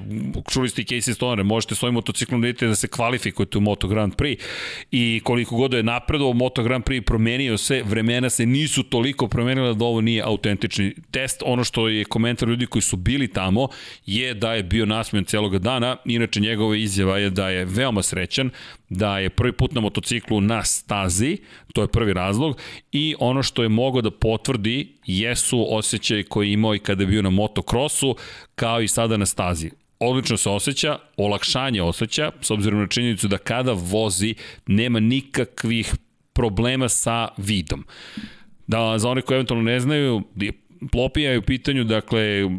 čuli 0.51 0.69
ste 0.69 0.81
i 0.81 0.85
Casey 0.85 1.13
Stoner, 1.13 1.45
možete 1.45 1.75
svojim 1.75 1.93
motociklom 1.93 2.41
da 2.41 2.47
vidite 2.47 2.67
da 2.67 2.75
se 2.75 2.87
kvalifikujete 2.87 3.57
u 3.57 3.61
Moto 3.61 3.87
Grand 3.87 4.15
Prix 4.15 4.39
i 4.91 5.21
koliko 5.23 5.55
god 5.55 5.73
je 5.73 5.83
napredovao 5.83 6.33
Moto 6.33 6.63
Grand 6.63 6.83
Prix 6.83 7.01
promenio 7.01 7.57
se, 7.57 7.83
vremena 7.85 8.29
se 8.29 8.45
nisu 8.45 8.83
toliko 8.83 9.27
promenila 9.27 9.73
da 9.73 9.85
ovo 9.85 10.01
nije 10.01 10.23
autentični 10.23 10.95
test. 11.11 11.43
Ono 11.45 11.63
što 11.63 11.87
je 11.87 12.05
komentar 12.05 12.49
ljudi 12.49 12.65
koji 12.65 12.81
su 12.81 12.97
bili 12.97 13.27
tamo 13.27 13.67
je 14.05 14.33
da 14.33 14.53
je 14.53 14.63
bio 14.63 14.85
nasmejan 14.85 15.25
celoga 15.25 15.59
dana, 15.59 15.97
inače 16.05 16.39
njegov 16.39 16.68
njegova 16.69 16.77
izjava 16.77 17.17
je 17.17 17.29
da 17.29 17.49
je 17.49 17.65
veoma 17.65 18.01
srećan, 18.01 18.49
da 18.89 19.19
je 19.19 19.29
prvi 19.29 19.51
put 19.51 19.73
na 19.73 19.81
motociklu 19.81 20.41
na 20.41 20.63
stazi, 20.63 21.37
to 21.73 21.81
je 21.81 21.87
prvi 21.87 22.13
razlog, 22.13 22.57
i 22.91 23.15
ono 23.19 23.43
što 23.43 23.63
je 23.63 23.69
mogao 23.69 24.01
da 24.01 24.11
potvrdi 24.11 24.95
jesu 25.05 25.65
osjećaj 25.69 26.23
koje 26.23 26.47
je 26.47 26.53
imao 26.53 26.75
i 26.75 26.79
kada 26.79 27.03
je 27.03 27.07
bio 27.07 27.21
na 27.21 27.29
motokrosu, 27.29 28.15
kao 28.55 28.81
i 28.81 28.87
sada 28.87 29.17
na 29.17 29.25
stazi 29.25 29.71
odlično 29.99 30.37
se 30.37 30.49
osjeća, 30.49 30.99
olakšanje 31.17 31.81
osjeća, 31.81 32.31
s 32.41 32.51
obzirom 32.51 32.79
na 32.79 32.87
činjenicu 32.87 33.27
da 33.27 33.37
kada 33.37 33.73
vozi 33.73 34.35
nema 34.67 34.99
nikakvih 34.99 35.93
problema 36.33 36.89
sa 36.89 37.27
vidom. 37.37 37.83
Da, 38.67 38.97
za 38.97 39.09
one 39.09 39.21
koji 39.21 39.35
eventualno 39.35 39.63
ne 39.63 39.79
znaju, 39.79 40.23
Plopija 40.91 41.31
je 41.31 41.39
u 41.39 41.41
pitanju, 41.41 41.83
dakle, 41.83 42.49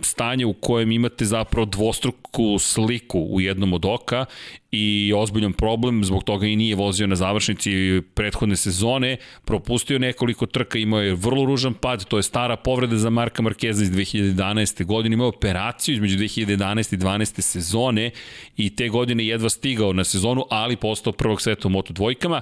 stanje 0.00 0.46
u 0.46 0.52
kojem 0.52 0.92
imate 0.92 1.24
zapravo 1.24 1.64
dvostruku 1.64 2.58
sliku 2.58 3.18
u 3.18 3.40
jednom 3.40 3.72
od 3.72 3.84
oka 3.84 4.24
i 4.70 5.12
ozbiljan 5.16 5.52
problem, 5.52 6.04
zbog 6.04 6.24
toga 6.24 6.46
i 6.46 6.56
nije 6.56 6.74
vozio 6.74 7.06
na 7.06 7.16
završnici 7.16 8.02
prethodne 8.14 8.56
sezone, 8.56 9.16
propustio 9.44 9.98
nekoliko 9.98 10.46
trka, 10.46 10.78
imao 10.78 11.00
je 11.00 11.14
vrlo 11.14 11.44
ružan 11.44 11.74
pad, 11.74 12.04
to 12.04 12.16
je 12.16 12.22
stara 12.22 12.56
povreda 12.56 12.96
za 12.96 13.10
Marka 13.10 13.42
Markeza 13.42 13.82
iz 13.82 13.90
2011. 13.90 14.84
godine, 14.84 15.14
imao 15.14 15.28
operaciju 15.28 15.94
između 15.94 16.18
2011. 16.18 16.94
i 16.94 16.98
12. 16.98 17.40
sezone 17.40 18.10
i 18.56 18.76
te 18.76 18.88
godine 18.88 19.26
jedva 19.26 19.48
stigao 19.48 19.92
na 19.92 20.04
sezonu, 20.04 20.44
ali 20.50 20.76
postao 20.76 21.12
prvog 21.12 21.40
sveta 21.40 21.68
u 21.68 21.70
Moto 21.70 21.92
dvojkama 21.92 22.40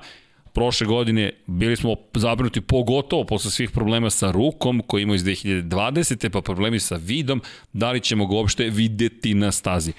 prošle 0.55 0.87
godine 0.87 1.31
bili 1.47 1.77
smo 1.77 1.97
zabrinuti 2.15 2.61
pogotovo 2.61 3.25
posle 3.25 3.51
svih 3.51 3.71
problema 3.71 4.11
sa 4.11 4.31
rukom 4.31 4.83
koji 4.87 5.03
imao 5.03 5.15
iz 5.15 5.25
2020. 5.25 6.29
pa 6.29 6.41
problemi 6.41 6.81
sa 6.81 6.97
vidom, 6.97 7.43
da 7.73 7.93
li 7.93 8.01
ćemo 8.01 8.27
ga 8.27 8.35
uopšte 8.35 8.65
videti 8.65 9.35
na 9.35 9.53
stazi. 9.53 9.93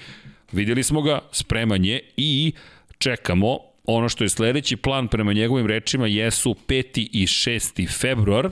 Videli 0.52 0.82
smo 0.82 1.02
ga, 1.02 1.20
spreman 1.32 1.84
je 1.84 2.00
i 2.16 2.52
čekamo 2.98 3.58
ono 3.84 4.08
što 4.08 4.24
je 4.24 4.28
sledeći 4.28 4.76
plan 4.76 5.08
prema 5.08 5.32
njegovim 5.32 5.66
rečima 5.66 6.06
jesu 6.06 6.56
5. 6.68 7.08
i 7.12 7.26
6. 7.26 8.00
februar, 8.00 8.50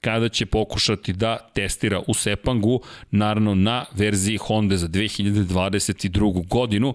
kada 0.00 0.28
će 0.28 0.46
pokušati 0.46 1.12
da 1.12 1.38
testira 1.54 2.02
u 2.06 2.14
Sepangu, 2.14 2.80
naravno 3.10 3.54
na 3.54 3.84
verziji 3.94 4.36
Honda 4.36 4.76
za 4.76 4.88
2022. 4.88 6.48
godinu. 6.48 6.94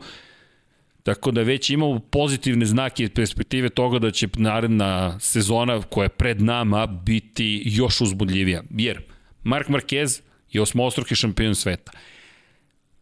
Tako 1.04 1.32
da 1.32 1.42
već 1.42 1.70
imamo 1.70 2.00
pozitivne 2.00 2.66
znake 2.66 3.10
perspektive 3.10 3.70
toga 3.70 4.00
da 4.00 4.12
će 4.12 4.28
naredna 4.36 5.20
sezona 5.20 5.82
koja 5.82 6.06
je 6.06 6.10
pred 6.10 6.42
nama 6.42 6.86
biti 6.88 7.64
još 7.66 8.02
uzbudljivija. 8.02 8.64
Jer 8.70 9.02
Mark 9.44 9.68
Marquez 9.68 10.22
je 10.52 10.62
osmostruki 10.62 11.16
šampion 11.16 11.56
sveta. 11.56 11.92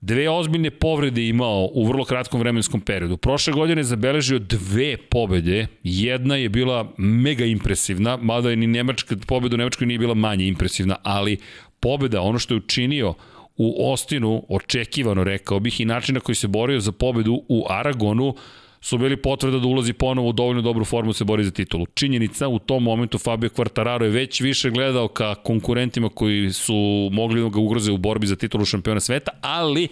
Dve 0.01 0.29
ozbiljne 0.29 0.71
povrede 0.71 1.27
imao 1.27 1.69
u 1.73 1.88
vrlo 1.88 2.05
kratkom 2.05 2.39
vremenskom 2.39 2.81
periodu. 2.81 3.17
Prošle 3.17 3.53
godine 3.53 3.79
je 3.79 3.83
zabeležio 3.83 4.39
dve 4.39 4.97
pobede. 4.97 5.67
Jedna 5.83 6.35
je 6.35 6.49
bila 6.49 6.93
mega 6.97 7.45
impresivna, 7.45 8.17
mada 8.17 8.49
je 8.49 8.55
ni 8.55 8.67
Nemačka, 8.67 9.15
pobeda 9.27 9.55
u 9.55 9.57
Nemačkoj 9.57 9.88
nije 9.88 9.99
bila 9.99 10.13
manje 10.13 10.47
impresivna, 10.47 10.95
ali 11.03 11.38
pobeda, 11.79 12.21
ono 12.21 12.39
što 12.39 12.53
je 12.53 12.57
učinio 12.57 13.13
u 13.61 13.91
Ostinu, 13.91 14.43
očekivano 14.49 15.23
rekao 15.23 15.59
bih, 15.59 15.81
i 15.81 15.85
način 15.85 16.15
na 16.15 16.19
koji 16.19 16.35
se 16.35 16.47
borio 16.47 16.79
za 16.79 16.91
pobedu 16.91 17.43
u 17.47 17.65
Aragonu, 17.69 18.35
su 18.81 18.97
bili 18.97 19.17
potvrda 19.17 19.59
da 19.59 19.67
ulazi 19.67 19.93
ponovo 19.93 20.29
u 20.29 20.33
dovoljno 20.33 20.61
dobru 20.61 20.85
formu 20.85 21.09
da 21.09 21.13
se 21.13 21.23
bori 21.23 21.43
za 21.43 21.51
titulu. 21.51 21.85
Činjenica, 21.85 22.47
u 22.47 22.59
tom 22.59 22.83
momentu 22.83 23.17
Fabio 23.17 23.49
Quartararo 23.49 24.03
je 24.03 24.09
već 24.09 24.41
više 24.41 24.69
gledao 24.69 25.07
ka 25.07 25.35
konkurentima 25.35 26.09
koji 26.09 26.53
su 26.53 27.09
mogli 27.11 27.41
da 27.41 27.49
ga 27.49 27.59
ugroze 27.59 27.91
u 27.91 27.97
borbi 27.97 28.27
za 28.27 28.35
titulu 28.35 28.65
šampiona 28.65 28.99
sveta, 28.99 29.31
ali 29.41 29.87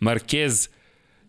Marquez 0.00 0.70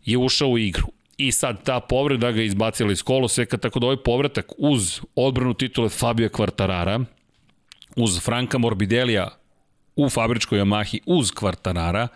je 0.06 0.18
ušao 0.18 0.50
u 0.50 0.58
igru. 0.58 0.88
I 1.18 1.32
sad 1.32 1.64
ta 1.64 1.80
povreda 1.80 2.32
ga 2.32 2.42
izbacila 2.42 2.92
iz 2.92 3.04
koloseka, 3.04 3.58
tako 3.58 3.80
da 3.80 3.86
ovaj 3.86 3.98
povratak 3.98 4.46
uz 4.58 5.02
odbranu 5.16 5.54
titule 5.54 5.90
Fabio 5.90 6.30
Quartarara, 6.30 7.06
uz 7.96 8.20
Franka 8.20 8.58
Morbidelija 8.58 9.41
u 10.06 10.10
fabričkoj 10.10 10.60
Yamahi 10.60 11.00
uz 11.06 11.32
Kvartarara, 11.32 12.08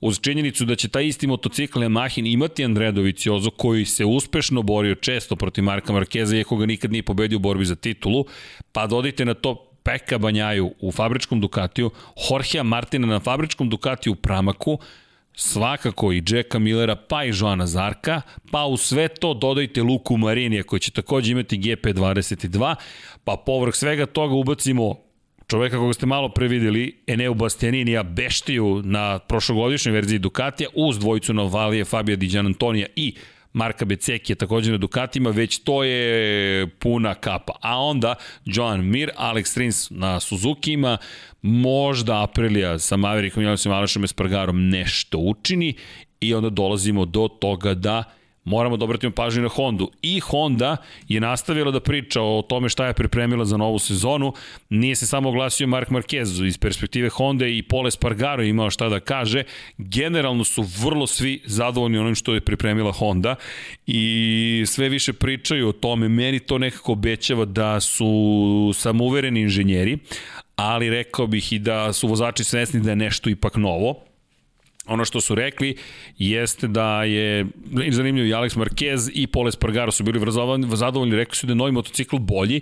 uz 0.00 0.20
činjenicu 0.20 0.64
da 0.64 0.76
će 0.76 0.88
taj 0.88 1.06
isti 1.06 1.26
motocikl 1.26 1.80
Yamahin 1.80 2.32
imati 2.32 2.64
Andrea 2.64 2.92
Doviciozo 2.92 3.50
koji 3.50 3.84
se 3.84 4.04
uspešno 4.04 4.62
borio 4.62 4.94
često 4.94 5.36
protiv 5.36 5.64
Marka 5.64 5.92
Markeza 5.92 6.36
iako 6.36 6.56
ga 6.56 6.66
nikad 6.66 6.92
nije 6.92 7.02
pobedio 7.02 7.36
u 7.36 7.40
borbi 7.40 7.64
za 7.64 7.74
titulu, 7.74 8.24
pa 8.72 8.86
dodajte 8.86 9.24
na 9.24 9.34
to 9.34 9.62
Peka 9.82 10.18
Banjaju 10.18 10.74
u 10.80 10.92
fabričkom 10.92 11.40
Ducatiju, 11.40 11.90
Jorgea 12.30 12.62
Martina 12.62 13.06
na 13.06 13.20
fabričkom 13.20 13.70
Ducatiju 13.70 14.12
u 14.12 14.16
Pramaku, 14.16 14.78
svakako 15.34 16.12
i 16.12 16.22
Jacka 16.28 16.58
Millera, 16.58 16.96
pa 16.96 17.24
i 17.24 17.32
Joana 17.34 17.66
Zarka, 17.66 18.22
pa 18.50 18.64
u 18.64 18.76
sve 18.76 19.08
to 19.08 19.34
dodajte 19.34 19.82
Luku 19.82 20.16
Marinija 20.16 20.62
koji 20.62 20.80
će 20.80 20.90
takođe 20.90 21.32
imati 21.32 21.58
GP22, 21.58 22.74
pa 23.24 23.36
povrh 23.46 23.74
svega 23.74 24.06
toga 24.06 24.34
ubacimo 24.34 25.05
čoveka 25.46 25.78
koga 25.78 25.92
ste 25.92 26.06
malo 26.06 26.28
prevideli, 26.28 27.02
Eneu 27.06 27.34
Bastianinija 27.34 28.02
Beštiju 28.02 28.82
na 28.84 29.18
prošlogodišnjoj 29.18 29.92
verziji 29.92 30.18
Ducatija, 30.18 30.68
uz 30.74 30.98
dvojicu 30.98 31.34
Novalije, 31.34 31.84
Fabio 31.84 32.16
Di 32.16 32.38
Antonija 32.38 32.86
i 32.96 33.14
Marka 33.52 33.84
Beceki 33.84 34.32
je 34.32 34.36
takođe 34.36 34.72
na 34.72 34.78
Dukatima, 34.78 35.30
već 35.30 35.58
to 35.58 35.84
je 35.84 36.66
puna 36.66 37.14
kapa. 37.14 37.52
A 37.60 37.78
onda 37.78 38.14
Joan 38.44 38.84
Mir, 38.84 39.10
Alex 39.16 39.58
Rins 39.58 39.90
na 39.90 40.20
Suzuki-ima, 40.20 40.98
možda 41.42 42.22
Aprilia 42.22 42.78
sa 42.78 42.96
Maverickom 42.96 43.42
i 43.42 43.46
Alešom 43.72 44.04
Espargarom 44.04 44.68
nešto 44.68 45.18
učini 45.18 45.74
i 46.20 46.34
onda 46.34 46.50
dolazimo 46.50 47.04
do 47.04 47.28
toga 47.28 47.74
da 47.74 48.04
moramo 48.46 48.76
da 48.76 48.84
obratimo 48.84 49.12
pažnju 49.12 49.42
na 49.42 49.48
Hondu. 49.48 49.90
I 50.02 50.20
Honda 50.20 50.76
je 51.08 51.20
nastavila 51.20 51.70
da 51.70 51.80
priča 51.80 52.22
o 52.22 52.42
tome 52.48 52.68
šta 52.68 52.86
je 52.86 52.94
pripremila 52.94 53.44
za 53.44 53.56
novu 53.56 53.78
sezonu. 53.78 54.32
Nije 54.70 54.96
se 54.96 55.06
samo 55.06 55.28
oglasio 55.28 55.66
Mark 55.66 55.88
Marquez 55.88 56.46
iz 56.46 56.58
perspektive 56.58 57.08
Honda 57.08 57.46
i 57.46 57.62
Pole 57.62 57.90
Spargaro 57.90 58.42
imao 58.42 58.70
šta 58.70 58.88
da 58.88 59.00
kaže. 59.00 59.42
Generalno 59.78 60.44
su 60.44 60.64
vrlo 60.82 61.06
svi 61.06 61.40
zadovoljni 61.44 61.98
onim 61.98 62.14
što 62.14 62.34
je 62.34 62.40
pripremila 62.40 62.92
Honda 62.92 63.34
i 63.86 64.64
sve 64.66 64.88
više 64.88 65.12
pričaju 65.12 65.68
o 65.68 65.72
tome. 65.72 66.08
Meni 66.08 66.40
to 66.40 66.58
nekako 66.58 66.92
obećava 66.92 67.44
da 67.44 67.80
su 67.80 68.72
samouvereni 68.74 69.40
inženjeri, 69.40 69.98
ali 70.56 70.90
rekao 70.90 71.26
bih 71.26 71.52
i 71.52 71.58
da 71.58 71.92
su 71.92 72.08
vozači 72.08 72.44
svesni 72.44 72.80
da 72.80 72.90
je 72.90 72.96
nešto 72.96 73.30
ipak 73.30 73.56
novo 73.56 74.05
Ono 74.86 75.04
što 75.04 75.20
su 75.20 75.34
rekli 75.34 75.76
jeste 76.18 76.68
da 76.68 77.04
je 77.04 77.46
zanimljivo 77.90 78.26
i 78.26 78.32
Alex 78.32 78.56
Marquez 78.56 79.10
i 79.14 79.26
Pole 79.26 79.52
Spargaro 79.52 79.92
su 79.92 80.04
bili 80.04 80.20
zadovoljni, 80.74 81.16
rekli 81.16 81.36
su 81.36 81.46
da 81.46 81.50
je 81.50 81.56
novi 81.56 81.72
motocikl 81.72 82.16
bolji. 82.18 82.60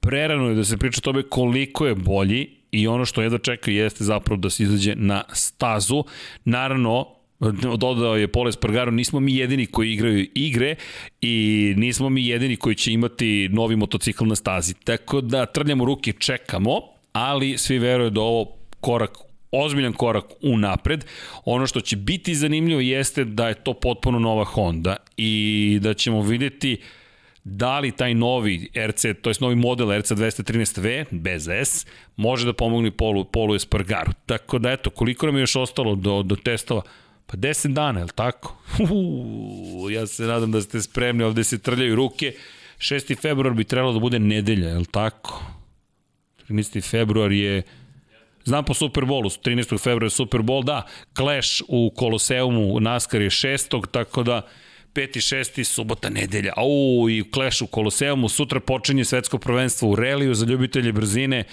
Prerano 0.00 0.48
je 0.48 0.54
da 0.54 0.64
se 0.64 0.76
priča 0.76 0.98
o 0.98 1.00
tome 1.00 1.22
koliko 1.22 1.86
je 1.86 1.94
bolji 1.94 2.48
i 2.70 2.86
ono 2.86 3.04
što 3.04 3.22
jedva 3.22 3.38
čeka 3.38 3.70
jeste 3.70 4.04
zapravo 4.04 4.40
da 4.40 4.50
se 4.50 4.62
izađe 4.62 4.94
na 4.96 5.22
stazu. 5.32 6.04
Naravno, 6.44 7.06
dodao 7.76 8.16
je 8.16 8.28
Pole 8.28 8.52
Spargaro, 8.52 8.90
nismo 8.90 9.20
mi 9.20 9.36
jedini 9.36 9.66
koji 9.66 9.92
igraju 9.92 10.26
igre 10.34 10.74
i 11.20 11.74
nismo 11.76 12.08
mi 12.08 12.26
jedini 12.26 12.56
koji 12.56 12.74
će 12.74 12.92
imati 12.92 13.48
novi 13.52 13.76
motocikl 13.76 14.24
na 14.24 14.34
stazi. 14.34 14.74
Tako 14.74 15.20
da 15.20 15.46
trljamo 15.46 15.84
ruke, 15.84 16.12
čekamo, 16.12 16.80
ali 17.12 17.58
svi 17.58 17.78
veruju 17.78 18.10
da 18.10 18.20
ovo 18.20 18.56
korak 18.80 19.25
ozbiljan 19.64 19.92
korak 19.92 20.24
u 20.42 20.58
napred. 20.58 21.04
Ono 21.44 21.66
što 21.66 21.80
će 21.80 21.96
biti 21.96 22.34
zanimljivo 22.34 22.80
jeste 22.80 23.24
da 23.24 23.48
je 23.48 23.54
to 23.54 23.74
potpuno 23.74 24.18
nova 24.18 24.44
Honda 24.44 24.96
i 25.16 25.78
da 25.82 25.94
ćemo 25.94 26.22
videti 26.22 26.80
da 27.48 27.78
li 27.78 27.92
taj 27.92 28.14
novi 28.14 28.68
RC, 28.88 29.02
to 29.22 29.30
je 29.30 29.34
novi 29.40 29.54
model 29.54 29.98
RC 29.98 30.12
213V, 30.12 31.04
bez 31.10 31.48
S, 31.48 31.86
može 32.16 32.46
da 32.46 32.52
pomogne 32.52 32.90
Polu, 32.90 33.24
Polu 33.24 33.54
Espargaru. 33.54 34.12
Tako 34.26 34.58
da 34.58 34.70
eto, 34.70 34.90
koliko 34.90 35.26
nam 35.26 35.36
je 35.36 35.40
još 35.40 35.56
ostalo 35.56 35.94
do, 35.94 36.22
do 36.22 36.36
testova? 36.36 36.82
Pa 37.26 37.36
10 37.36 37.72
dana, 37.72 38.00
je 38.00 38.04
li 38.04 38.10
tako? 38.14 38.56
Uhu, 38.82 39.90
ja 39.90 40.06
se 40.06 40.22
nadam 40.22 40.52
da 40.52 40.60
ste 40.60 40.82
spremni, 40.82 41.24
ovde 41.24 41.44
se 41.44 41.58
trljaju 41.58 41.96
ruke. 41.96 42.32
6. 42.78 43.20
februar 43.20 43.54
bi 43.54 43.64
trebalo 43.64 43.92
da 43.92 43.98
bude 43.98 44.18
nedelja, 44.18 44.68
je 44.68 44.78
li 44.78 44.86
tako? 44.86 45.42
13. 46.48 46.90
februar 46.90 47.32
je 47.32 47.62
Znam 48.46 48.64
po 48.64 48.74
Superbolu, 48.74 49.28
13. 49.28 49.82
februara 49.82 50.10
Super 50.10 50.40
Bowl, 50.40 50.64
da, 50.64 50.82
Clash 51.16 51.62
u 51.68 51.90
Koloseumu, 51.96 52.80
NASCAR 52.80 53.22
je 53.22 53.30
6. 53.30 53.86
tako 53.90 54.22
da 54.22 54.42
5. 54.94 55.16
6. 55.16 55.64
subota, 55.64 56.10
nedelja. 56.10 56.52
Au, 56.56 57.10
i 57.10 57.24
Clash 57.34 57.62
u 57.62 57.66
Koloseumu, 57.66 58.28
sutra 58.28 58.60
počinje 58.60 59.04
svetsko 59.04 59.38
prvenstvo 59.38 59.90
u 59.90 59.96
reliju 59.96 60.34
za 60.34 60.46
ljubitelje 60.46 60.92
brzine. 60.92 61.44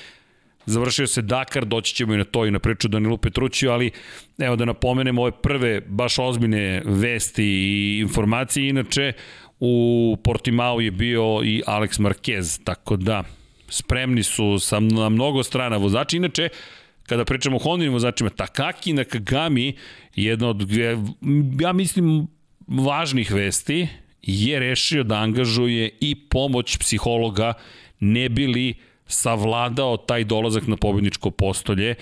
Završio 0.65 1.07
se 1.07 1.21
Dakar, 1.21 1.65
doći 1.65 1.95
ćemo 1.95 2.13
i 2.13 2.17
na 2.17 2.23
to 2.23 2.45
i 2.45 2.51
na 2.51 2.59
priču 2.59 2.87
Danilu 2.87 3.17
Petrućiju, 3.17 3.71
ali 3.71 3.91
evo 4.37 4.55
da 4.55 4.65
napomenem 4.65 5.17
ove 5.17 5.31
prve 5.31 5.81
baš 5.81 6.19
ozbiljne 6.19 6.81
vesti 6.85 7.45
i 7.45 7.99
informacije. 8.01 8.69
Inače, 8.69 9.13
u 9.59 10.17
Portimao 10.23 10.79
je 10.79 10.91
bio 10.91 11.41
i 11.43 11.63
Alex 11.67 11.99
Marquez, 11.99 12.63
tako 12.63 12.95
da 12.97 13.23
spremni 13.69 14.23
su 14.23 14.59
sa 14.59 14.79
na 14.79 15.09
mnogo 15.09 15.43
strana 15.43 15.77
vozači. 15.77 16.17
Inače, 16.17 16.49
kada 17.07 17.25
pričamo 17.25 17.55
o 17.55 17.59
Hondinim 17.59 17.93
vozačima, 17.93 18.29
Takaki 18.29 18.93
Nakagami, 18.93 19.73
jedna 20.15 20.49
od, 20.49 20.67
ja 21.59 21.73
mislim, 21.73 22.27
važnih 22.67 23.31
vesti, 23.31 23.87
je 24.21 24.59
rešio 24.59 25.03
da 25.03 25.15
angažuje 25.15 25.89
i 25.99 26.15
pomoć 26.15 26.77
psihologa 26.77 27.53
ne 27.99 28.29
bili 28.29 28.73
savladao 29.07 29.97
taj 29.97 30.23
dolazak 30.23 30.67
na 30.67 30.77
pobedničko 30.77 31.31
postolje. 31.31 31.95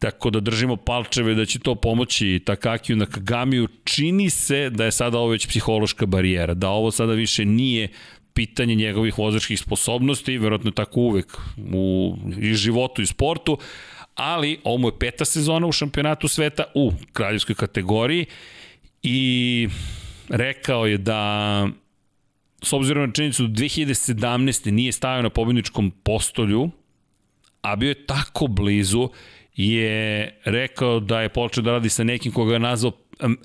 Tako 0.00 0.30
da 0.30 0.40
držimo 0.40 0.76
palčeve 0.76 1.34
da 1.34 1.46
će 1.46 1.58
to 1.58 1.74
pomoći 1.74 2.40
Takakiju 2.44 2.96
na 2.96 3.06
Kagamiju. 3.06 3.68
Čini 3.84 4.30
se 4.30 4.70
da 4.70 4.84
je 4.84 4.92
sada 4.92 5.18
ovo 5.18 5.28
već 5.28 5.46
psihološka 5.46 6.06
barijera, 6.06 6.54
da 6.54 6.68
ovo 6.68 6.90
sada 6.90 7.12
više 7.12 7.44
nije 7.44 7.88
pitanje 8.34 8.74
njegovih 8.74 9.18
vozačkih 9.18 9.60
sposobnosti, 9.60 10.38
verovatno 10.38 10.70
tako 10.70 11.00
uvek 11.00 11.38
u 11.74 12.16
i 12.40 12.54
životu 12.54 13.02
i 13.02 13.06
sportu, 13.06 13.58
ali 14.14 14.60
ovo 14.64 14.78
mu 14.78 14.88
je 14.88 14.98
peta 14.98 15.24
sezona 15.24 15.66
u 15.66 15.72
šampionatu 15.72 16.28
sveta 16.28 16.64
u 16.74 16.92
kraljevskoj 17.12 17.54
kategoriji 17.54 18.26
i 19.02 19.68
rekao 20.28 20.86
je 20.86 20.98
da 20.98 21.68
s 22.62 22.72
obzirom 22.72 23.06
na 23.06 23.12
činjenicu 23.12 23.42
2017. 23.42 24.70
nije 24.70 24.92
stavio 24.92 25.22
na 25.22 25.30
pobjedničkom 25.30 25.90
postolju, 25.90 26.70
a 27.62 27.76
bio 27.76 27.88
je 27.88 28.06
tako 28.06 28.46
blizu, 28.46 29.08
je 29.56 30.40
rekao 30.44 31.00
da 31.00 31.20
je 31.20 31.28
počeo 31.28 31.62
da 31.62 31.70
radi 31.70 31.88
sa 31.88 32.04
nekim 32.04 32.32
koga 32.32 32.52
je 32.52 32.58
nazvao 32.58 32.92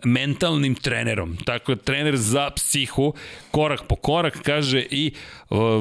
mentalnim 0.03 0.75
trenerom. 0.75 1.37
Tako 1.45 1.71
je 1.71 1.75
trener 1.75 2.17
za 2.17 2.49
psihu, 2.49 3.13
korak 3.51 3.83
po 3.87 3.95
korak, 3.95 4.39
kaže 4.43 4.85
i 4.91 5.11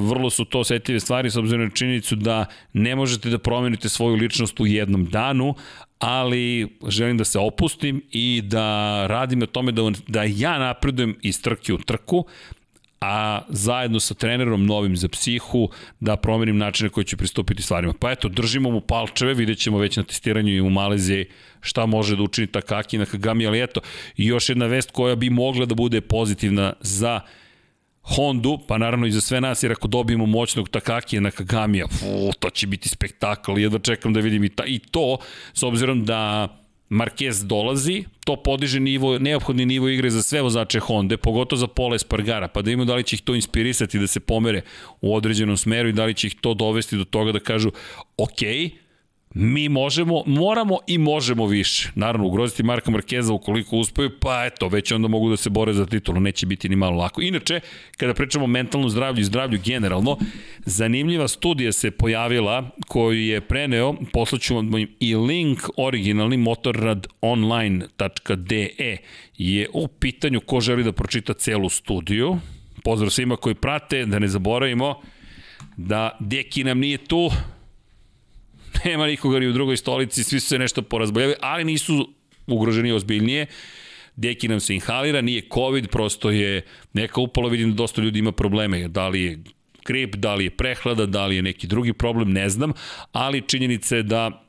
vrlo 0.00 0.30
su 0.30 0.44
to 0.44 0.60
osetljive 0.60 1.00
stvari 1.00 1.30
s 1.30 1.36
obzirom 1.36 1.64
na 1.64 1.70
činjenicu 1.70 2.16
da 2.16 2.46
ne 2.72 2.96
možete 2.96 3.30
da 3.30 3.38
promenite 3.38 3.88
svoju 3.88 4.16
ličnost 4.16 4.60
u 4.60 4.66
jednom 4.66 5.04
danu, 5.04 5.54
ali 5.98 6.68
želim 6.88 7.18
da 7.18 7.24
se 7.24 7.38
opustim 7.38 8.02
i 8.10 8.42
da 8.44 9.06
radim 9.06 9.38
na 9.38 9.46
tome 9.46 9.72
da, 9.72 9.82
da 10.08 10.22
ja 10.22 10.58
napredujem 10.58 11.16
iz 11.22 11.42
trke 11.42 11.72
u 11.72 11.78
trku, 11.78 12.26
a 13.00 13.40
zajedno 13.48 14.00
sa 14.00 14.14
trenerom 14.14 14.66
novim 14.66 14.96
za 14.96 15.08
psihu 15.08 15.68
da 16.00 16.16
promenim 16.16 16.58
načine 16.58 16.90
koji 16.90 17.04
ću 17.04 17.16
pristupiti 17.16 17.62
stvarima. 17.62 17.94
Pa 18.00 18.10
eto, 18.10 18.28
držimo 18.28 18.70
mu 18.70 18.80
palčeve, 18.80 19.34
vidjet 19.34 19.58
ćemo 19.58 19.78
već 19.78 19.96
na 19.96 20.02
testiranju 20.02 20.52
i 20.52 20.60
u 20.60 20.70
Maleziji 20.70 21.26
šta 21.60 21.86
može 21.86 22.16
da 22.16 22.22
učini 22.22 22.46
Takaki 22.46 22.98
na 22.98 23.06
Kagami, 23.06 23.46
ali 23.46 23.62
eto, 23.62 23.80
još 24.16 24.48
jedna 24.48 24.66
vest 24.66 24.90
koja 24.90 25.16
bi 25.16 25.30
mogla 25.30 25.66
da 25.66 25.74
bude 25.74 26.00
pozitivna 26.00 26.72
za 26.80 27.20
Hondu, 28.02 28.58
pa 28.68 28.78
naravno 28.78 29.06
i 29.06 29.10
za 29.10 29.20
sve 29.20 29.40
nas, 29.40 29.62
jer 29.62 29.72
ako 29.72 29.88
dobijemo 29.88 30.26
moćnog 30.26 30.68
Takakija 30.68 31.20
na 31.20 31.30
Kagamija, 31.30 31.86
fu, 31.88 32.32
to 32.38 32.50
će 32.50 32.66
biti 32.66 32.88
spektakl, 32.88 33.58
jedva 33.58 33.78
čekam 33.78 34.12
da 34.12 34.20
vidim 34.20 34.44
i, 34.44 34.48
ta, 34.48 34.64
i 34.66 34.78
to, 34.78 35.18
s 35.52 35.62
obzirom 35.62 36.04
da 36.04 36.48
Marquez 36.88 37.44
dolazi, 37.44 38.04
to 38.24 38.36
podiže 38.36 38.80
nivo, 38.80 39.18
neophodni 39.18 39.66
nivo 39.66 39.88
igre 39.88 40.10
za 40.10 40.22
sve 40.22 40.42
vozače 40.42 40.80
Honda, 40.80 41.16
pogotovo 41.16 41.58
za 41.60 41.66
Pola 41.66 41.96
Espargara, 41.96 42.48
pa 42.48 42.62
da 42.62 42.70
imamo 42.70 42.84
da 42.84 42.94
li 42.94 43.02
će 43.02 43.16
ih 43.16 43.22
to 43.22 43.34
inspirisati 43.34 43.98
da 43.98 44.06
se 44.06 44.20
pomere 44.20 44.62
u 45.00 45.14
određenom 45.14 45.56
smeru 45.56 45.88
i 45.88 45.92
da 45.92 46.04
li 46.04 46.14
će 46.14 46.26
ih 46.26 46.34
to 46.40 46.54
dovesti 46.54 46.96
do 46.96 47.04
toga 47.04 47.32
da 47.32 47.40
kažu, 47.40 47.70
ok, 48.16 48.40
mi 49.38 49.68
možemo, 49.68 50.22
moramo 50.26 50.78
i 50.86 50.98
možemo 50.98 51.46
više. 51.46 51.90
Naravno, 51.94 52.26
ugroziti 52.26 52.62
Marka 52.62 52.90
Markeza 52.90 53.32
ukoliko 53.32 53.76
uspeju, 53.76 54.10
pa 54.20 54.44
eto, 54.44 54.68
već 54.68 54.92
onda 54.92 55.08
mogu 55.08 55.30
da 55.30 55.36
se 55.36 55.50
bore 55.50 55.72
za 55.72 55.86
titulu, 55.86 56.20
neće 56.20 56.46
biti 56.46 56.68
ni 56.68 56.76
malo 56.76 56.96
lako. 56.96 57.22
Inače, 57.22 57.60
kada 57.96 58.14
pričamo 58.14 58.44
o 58.44 58.48
mentalnom 58.48 58.90
zdravlju 58.90 59.20
i 59.20 59.24
zdravlju 59.24 59.58
generalno, 59.64 60.18
zanimljiva 60.64 61.28
studija 61.28 61.72
se 61.72 61.90
pojavila 61.90 62.70
koju 62.86 63.20
je 63.20 63.40
preneo, 63.40 63.94
poslaću 64.12 64.54
vam 64.54 64.70
i 65.00 65.14
link 65.14 65.58
originalni 65.76 66.36
motorradonline.de 66.36 68.68
je 69.38 69.68
u 69.72 69.88
pitanju 69.88 70.40
ko 70.40 70.60
želi 70.60 70.84
da 70.84 70.92
pročita 70.92 71.34
celu 71.34 71.68
studiju. 71.68 72.38
Pozdrav 72.84 73.10
svima 73.10 73.36
koji 73.36 73.54
prate, 73.54 74.06
da 74.06 74.18
ne 74.18 74.28
zaboravimo 74.28 75.00
da 75.76 76.16
Deki 76.20 76.64
nam 76.64 76.78
nije 76.78 76.98
tu, 76.98 77.30
nema 78.84 79.06
nikoga 79.06 79.38
ni 79.38 79.46
u 79.46 79.52
drugoj 79.52 79.76
stolici, 79.76 80.24
svi 80.24 80.40
su 80.40 80.48
se 80.48 80.58
nešto 80.58 80.82
porazboljeli, 80.82 81.34
ali 81.40 81.64
nisu 81.64 82.08
ugroženi 82.46 82.92
ozbiljnije. 82.92 83.46
Deki 84.16 84.48
nam 84.48 84.60
se 84.60 84.74
inhalira, 84.74 85.20
nije 85.20 85.48
COVID, 85.54 85.88
prosto 85.88 86.30
je 86.30 86.62
neka 86.92 87.20
upala, 87.20 87.48
vidim 87.48 87.70
da 87.70 87.76
dosta 87.76 88.02
ljudi 88.02 88.18
ima 88.18 88.32
probleme, 88.32 88.88
da 88.88 89.08
li 89.08 89.22
je 89.22 89.38
grip, 89.86 90.14
da 90.14 90.34
li 90.34 90.44
je 90.44 90.50
prehlada, 90.50 91.06
da 91.06 91.26
li 91.26 91.36
je 91.36 91.42
neki 91.42 91.66
drugi 91.66 91.92
problem, 91.92 92.32
ne 92.32 92.48
znam, 92.48 92.72
ali 93.12 93.42
činjenica 93.48 93.96
je 93.96 94.02
da 94.02 94.42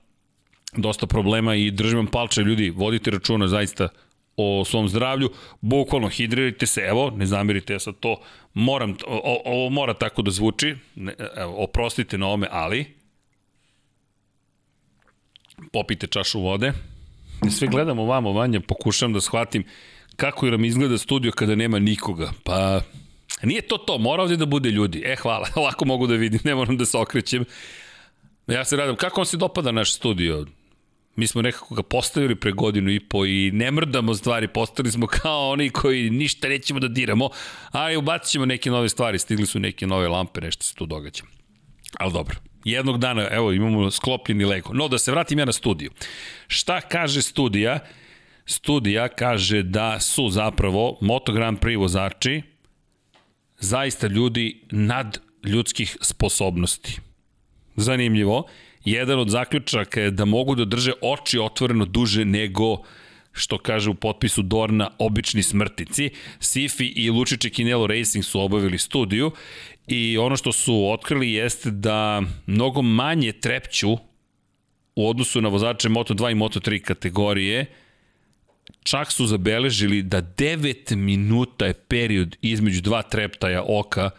dosta 0.75 1.07
problema 1.07 1.55
i 1.55 1.71
držim 1.71 1.97
vam 1.97 2.07
palče, 2.07 2.41
ljudi, 2.41 2.69
vodite 2.69 3.11
računa, 3.11 3.47
zaista 3.47 3.89
o 4.38 4.65
svom 4.65 4.88
zdravlju, 4.89 5.30
bukvalno 5.61 6.09
hidrirajte 6.09 6.65
se, 6.65 6.82
evo, 6.82 7.11
ne 7.15 7.25
zamirite 7.25 7.73
ja 7.73 7.80
sad 7.80 7.95
to, 7.99 8.19
moram, 8.53 8.97
o, 9.07 9.41
ovo 9.45 9.69
mora 9.69 9.93
tako 9.93 10.21
da 10.21 10.32
zvuči, 10.32 10.75
ne, 10.95 11.13
evo, 11.38 11.63
oprostite 11.63 12.17
na 12.17 12.28
ome, 12.28 12.47
ali, 12.51 12.86
popite 15.78 16.07
čašu 16.07 16.39
vode, 16.41 16.73
sve 17.57 17.67
gledamo 17.67 18.05
vamo 18.05 18.32
vanje, 18.34 18.59
pokušavam 18.59 19.13
da 19.13 19.21
shvatim 19.21 19.63
kako 20.15 20.45
nam 20.45 20.65
izgleda 20.65 20.97
studio 20.97 21.32
kada 21.32 21.55
nema 21.55 21.80
nikoga, 21.80 22.32
pa 22.43 22.82
nije 23.43 23.61
to 23.61 23.78
to, 23.78 23.97
mora 23.97 24.23
ovdje 24.23 24.38
da 24.38 24.45
bude 24.45 24.69
ljudi, 24.69 25.03
e 25.05 25.15
hvala, 25.15 25.47
lako 25.65 25.86
mogu 25.86 26.07
da 26.07 26.15
vidim, 26.15 26.39
ne 26.43 26.55
moram 26.55 26.78
da 26.78 26.86
se 26.86 26.97
okrećem, 26.97 27.45
ja 28.47 28.65
se 28.65 28.75
radim, 28.75 28.95
kako 28.95 29.21
vam 29.21 29.25
se 29.25 29.38
dopada 29.38 29.71
naš 29.71 29.93
studio? 29.93 30.45
Mi 31.15 31.28
smo 31.28 31.41
nekako 31.41 31.75
ga 31.75 31.84
postavili 31.84 32.36
pre 32.36 32.51
godinu 32.51 32.91
i 32.91 32.99
po 32.99 33.25
i 33.25 33.51
ne 33.53 33.71
mrdamo 33.71 34.13
stvari, 34.13 34.47
postali 34.47 34.91
smo 34.91 35.07
kao 35.07 35.49
oni 35.49 35.69
koji 35.69 36.09
ništa 36.09 36.47
nećemo 36.47 36.80
da 36.80 36.88
diramo, 36.88 37.30
ali 37.71 37.97
ubacit 37.97 38.32
ćemo 38.32 38.45
neke 38.45 38.69
nove 38.69 38.89
stvari, 38.89 39.19
stigli 39.19 39.45
su 39.45 39.59
neke 39.59 39.88
nove 39.88 40.07
lampe, 40.07 40.41
nešto 40.41 40.63
se 40.63 40.75
tu 40.75 40.86
događa. 40.86 41.23
Ali 41.99 42.13
dobro, 42.13 42.36
jednog 42.72 42.97
dana, 42.97 43.28
evo, 43.32 43.51
imamo 43.51 43.91
sklopljeni 43.91 44.45
Lego. 44.45 44.74
No, 44.74 44.88
da 44.88 44.97
se 44.97 45.11
vratim 45.11 45.39
ja 45.39 45.45
na 45.45 45.53
studiju. 45.53 45.91
Šta 46.47 46.82
kaže 46.82 47.22
studija? 47.22 47.80
Studija 48.45 49.07
kaže 49.07 49.63
da 49.63 49.99
su 49.99 50.30
zapravo 50.30 50.97
Moto 51.01 51.34
Grand 51.34 51.59
Prix 51.59 51.78
vozači 51.78 52.41
zaista 53.59 54.07
ljudi 54.07 54.61
nad 54.72 55.20
ljudskih 55.43 55.97
sposobnosti. 56.01 56.99
Zanimljivo. 57.76 58.47
Jedan 58.86 59.20
od 59.20 59.30
zaključaka 59.30 60.01
je 60.01 60.11
da 60.11 60.26
mogu 60.26 60.55
da 60.55 60.65
drže 60.65 60.91
oči 61.01 61.39
otvoreno 61.39 61.86
duže 61.86 62.26
nego 62.26 62.78
što 63.32 63.57
kaže 63.57 63.89
u 63.89 63.93
potpisu 63.93 64.41
Dorna 64.41 64.89
obični 64.99 65.43
smrtici. 65.43 66.09
Sifi 66.39 66.86
i 66.86 67.09
Lučiće 67.09 67.49
Kinelo 67.49 67.88
Racing 67.88 68.26
su 68.26 68.41
obavili 68.41 68.78
studiju 68.78 69.32
i 69.88 70.18
ono 70.18 70.38
što 70.38 70.52
su 70.52 70.92
otkrili 70.92 71.32
jeste 71.32 71.72
da 71.72 72.22
mnogo 72.46 72.82
manje 72.82 73.32
trepću 73.32 73.98
u 74.96 75.10
odnosu 75.10 75.42
na 75.42 75.50
vozače 75.50 75.90
Moto2 75.90 76.32
i 76.32 76.36
Moto3 76.36 76.82
kategorije, 76.82 77.66
čak 78.84 79.12
su 79.12 79.26
zabeležili 79.26 80.04
da 80.04 80.22
9 80.22 80.96
minuta 80.96 81.66
je 81.66 81.74
period 81.74 82.38
između 82.42 82.82
dva 82.82 83.02
treptaja 83.02 83.64
oka 83.68 84.10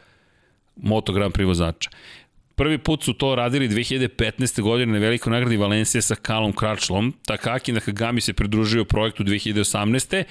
Moto 0.77 1.13
Grand 1.13 1.33
Prix 1.33 1.47
vozača. 1.47 1.91
Prvi 2.55 2.79
put 2.79 3.03
su 3.03 3.13
to 3.13 3.35
radili 3.35 3.69
2015. 3.69 4.63
godine 4.63 4.93
na 4.93 4.99
velikoj 4.99 5.31
nagradi 5.31 5.57
Valencije 5.57 6.03
sa 6.03 6.15
Kalom 6.15 6.53
Kračlom. 6.53 7.15
Takaki 7.27 7.73
Nakagami 7.73 8.21
se 8.21 8.33
pridružio 8.33 8.85
projektu 8.85 9.25
2018. 9.25 10.25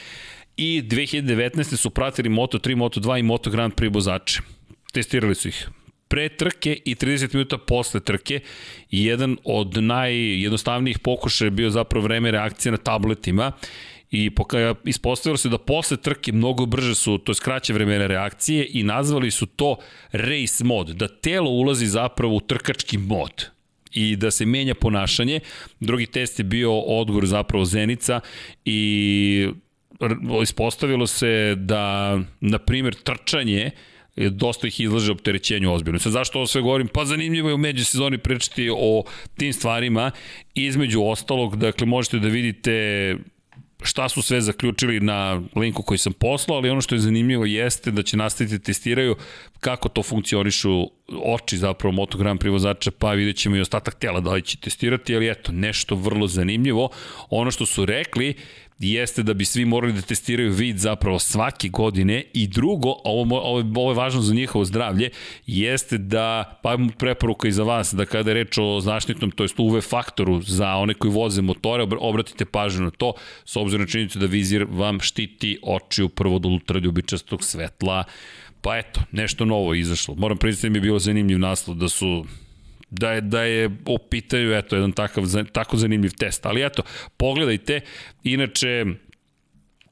I 0.58 0.82
2019. 0.82 1.76
su 1.76 1.90
pratili 1.90 2.30
Moto3, 2.30 2.76
Moto2 2.76 3.20
i 3.20 3.24
Moto 3.24 3.50
Grand 3.50 3.74
Prix 3.74 3.94
vozače. 3.94 4.57
Testirali 4.94 5.36
su 5.36 5.48
ih 5.48 5.70
pre 6.08 6.30
trke 6.30 6.80
i 6.86 6.96
30 6.96 7.34
minuta 7.34 7.58
posle 7.58 8.00
trke 8.00 8.40
i 8.92 9.06
jedan 9.06 9.38
od 9.44 9.84
najjednostavnijih 9.84 11.00
pokušaja 11.00 11.50
bio 11.50 11.70
zapravo 11.70 12.04
vreme 12.04 12.32
reakcije 12.32 12.72
na 12.72 12.78
tabletima 12.78 13.52
i 14.12 14.32
ispostavilo 14.86 15.38
se 15.38 15.50
da 15.50 15.58
posle 15.58 15.98
trke 15.98 16.32
mnogo 16.32 16.66
brže 16.66 16.96
su, 16.96 17.18
to 17.18 17.32
je 17.32 17.36
skraće 17.36 17.74
vremena 17.74 18.08
reakcije 18.08 18.68
i 18.70 18.84
nazvali 18.84 19.32
su 19.32 19.46
to 19.46 19.76
race 20.12 20.64
mod, 20.64 20.88
da 20.88 21.08
telo 21.08 21.50
ulazi 21.50 21.86
zapravo 21.86 22.36
u 22.36 22.40
trkački 22.40 22.98
mod 22.98 23.46
i 23.92 24.16
da 24.16 24.32
se 24.32 24.46
menja 24.46 24.76
ponašanje. 24.76 25.40
Drugi 25.80 26.06
test 26.06 26.40
je 26.40 26.44
bio 26.44 26.80
odgovor 26.80 27.26
zapravo 27.26 27.66
Zenica 27.66 28.20
i 28.66 29.50
ispostavilo 30.44 31.08
se 31.08 31.56
da, 31.58 32.20
na 32.40 32.58
primjer, 32.58 32.96
trčanje 32.96 33.72
dosta 34.18 34.68
ih 34.68 34.80
izlaže 34.80 35.12
opterećenju 35.12 35.74
ozbiljno. 35.74 36.00
Sad 36.00 36.12
zašto 36.12 36.40
ovo 36.40 36.48
sve 36.48 36.62
govorim? 36.62 36.88
Pa 36.88 37.06
zanimljivo 37.06 37.50
je 37.50 37.56
u 37.56 37.58
međusezoni 37.58 38.18
pričati 38.18 38.70
o 38.74 39.04
tim 39.38 39.54
stvarima. 39.54 40.12
Između 40.54 41.04
ostalog, 41.04 41.56
dakle, 41.56 41.88
možete 41.88 42.20
da 42.20 42.28
vidite 42.28 43.16
šta 43.84 44.10
su 44.10 44.22
sve 44.22 44.42
zaključili 44.42 45.00
na 45.00 45.42
linku 45.56 45.84
koji 45.84 45.98
sam 45.98 46.14
poslao, 46.14 46.58
ali 46.58 46.70
ono 46.70 46.82
što 46.82 46.96
je 46.96 47.00
zanimljivo 47.00 47.46
jeste 47.46 47.92
da 47.92 48.04
će 48.04 48.18
nastaviti 48.18 48.58
da 48.58 48.64
testiraju 48.64 49.16
kako 49.60 49.90
to 49.90 50.04
funkcionišu 50.04 50.90
oči 51.24 51.58
zapravo 51.58 51.92
Moto 51.92 52.18
Grand 52.18 52.40
Prix 52.40 52.52
vozača, 52.52 52.92
pa 52.92 53.12
vidjet 53.12 53.38
ćemo 53.38 53.56
i 53.56 53.62
ostatak 53.62 53.96
tela 53.96 54.20
da 54.20 54.32
li 54.32 54.42
će 54.42 54.58
testirati, 54.58 55.16
ali 55.16 55.30
eto, 55.30 55.52
nešto 55.52 55.96
vrlo 55.96 56.28
zanimljivo. 56.28 56.90
Ono 57.30 57.52
što 57.52 57.66
su 57.66 57.86
rekli 57.86 58.36
jeste 58.80 59.24
da 59.24 59.34
bi 59.34 59.46
svi 59.46 59.66
morali 59.66 59.94
da 59.94 60.02
testiraju 60.02 60.52
vid 60.52 60.78
zapravo 60.78 61.20
svake 61.20 61.70
godine 61.70 62.24
i 62.34 62.48
drugo, 62.48 62.90
ovo, 63.04 63.40
ovo, 63.40 63.82
ovo 63.82 63.92
je 63.92 63.96
važno 63.96 64.22
za 64.22 64.34
njihovo 64.34 64.66
zdravlje, 64.66 65.10
jeste 65.48 65.98
da, 65.98 66.60
pa 66.64 66.78
preporuka 66.98 67.48
i 67.48 67.52
za 67.52 67.64
vas, 67.64 67.94
da 67.94 68.06
kada 68.06 68.30
je 68.30 68.34
reč 68.34 68.58
o 68.58 68.80
zaštitnom, 68.82 69.32
to 69.32 69.44
jest 69.44 69.60
UV 69.60 69.82
faktoru 69.82 70.42
za 70.42 70.76
one 70.76 70.94
koji 70.94 71.12
voze 71.12 71.42
motore, 71.42 71.84
obratite 72.00 72.46
pažnju 72.46 72.84
na 72.84 72.92
to, 72.92 73.14
s 73.46 73.56
obzirom 73.56 73.82
na 73.82 73.88
činjenicu 73.88 74.20
da 74.20 74.26
vizir 74.26 74.66
vam 74.70 75.00
štiti 75.00 75.60
oči 75.64 76.04
upravo 76.04 76.36
od 76.36 76.46
ultraljubičastog 76.46 77.44
svetla, 77.44 78.04
Pa 78.62 78.78
eto, 78.78 79.02
nešto 79.12 79.46
novo 79.46 79.74
izašlo. 79.74 80.16
Moram 80.16 80.38
priznati 80.38 80.68
da 80.68 80.72
mi 80.72 80.78
je 80.78 80.82
bilo 80.82 81.00
zanimljiv 81.00 81.40
naslov 81.40 81.78
da 81.78 81.90
su 81.90 82.26
da 82.90 83.12
je, 83.12 83.22
da 83.22 83.44
je 83.44 83.70
opitaju, 83.86 84.56
eto, 84.58 84.76
jedan 84.76 84.92
takav, 84.92 85.24
tako 85.52 85.78
zanimljiv 85.78 86.12
test. 86.12 86.46
Ali 86.46 86.66
eto, 86.66 86.84
pogledajte, 87.18 87.82
inače, 88.24 88.86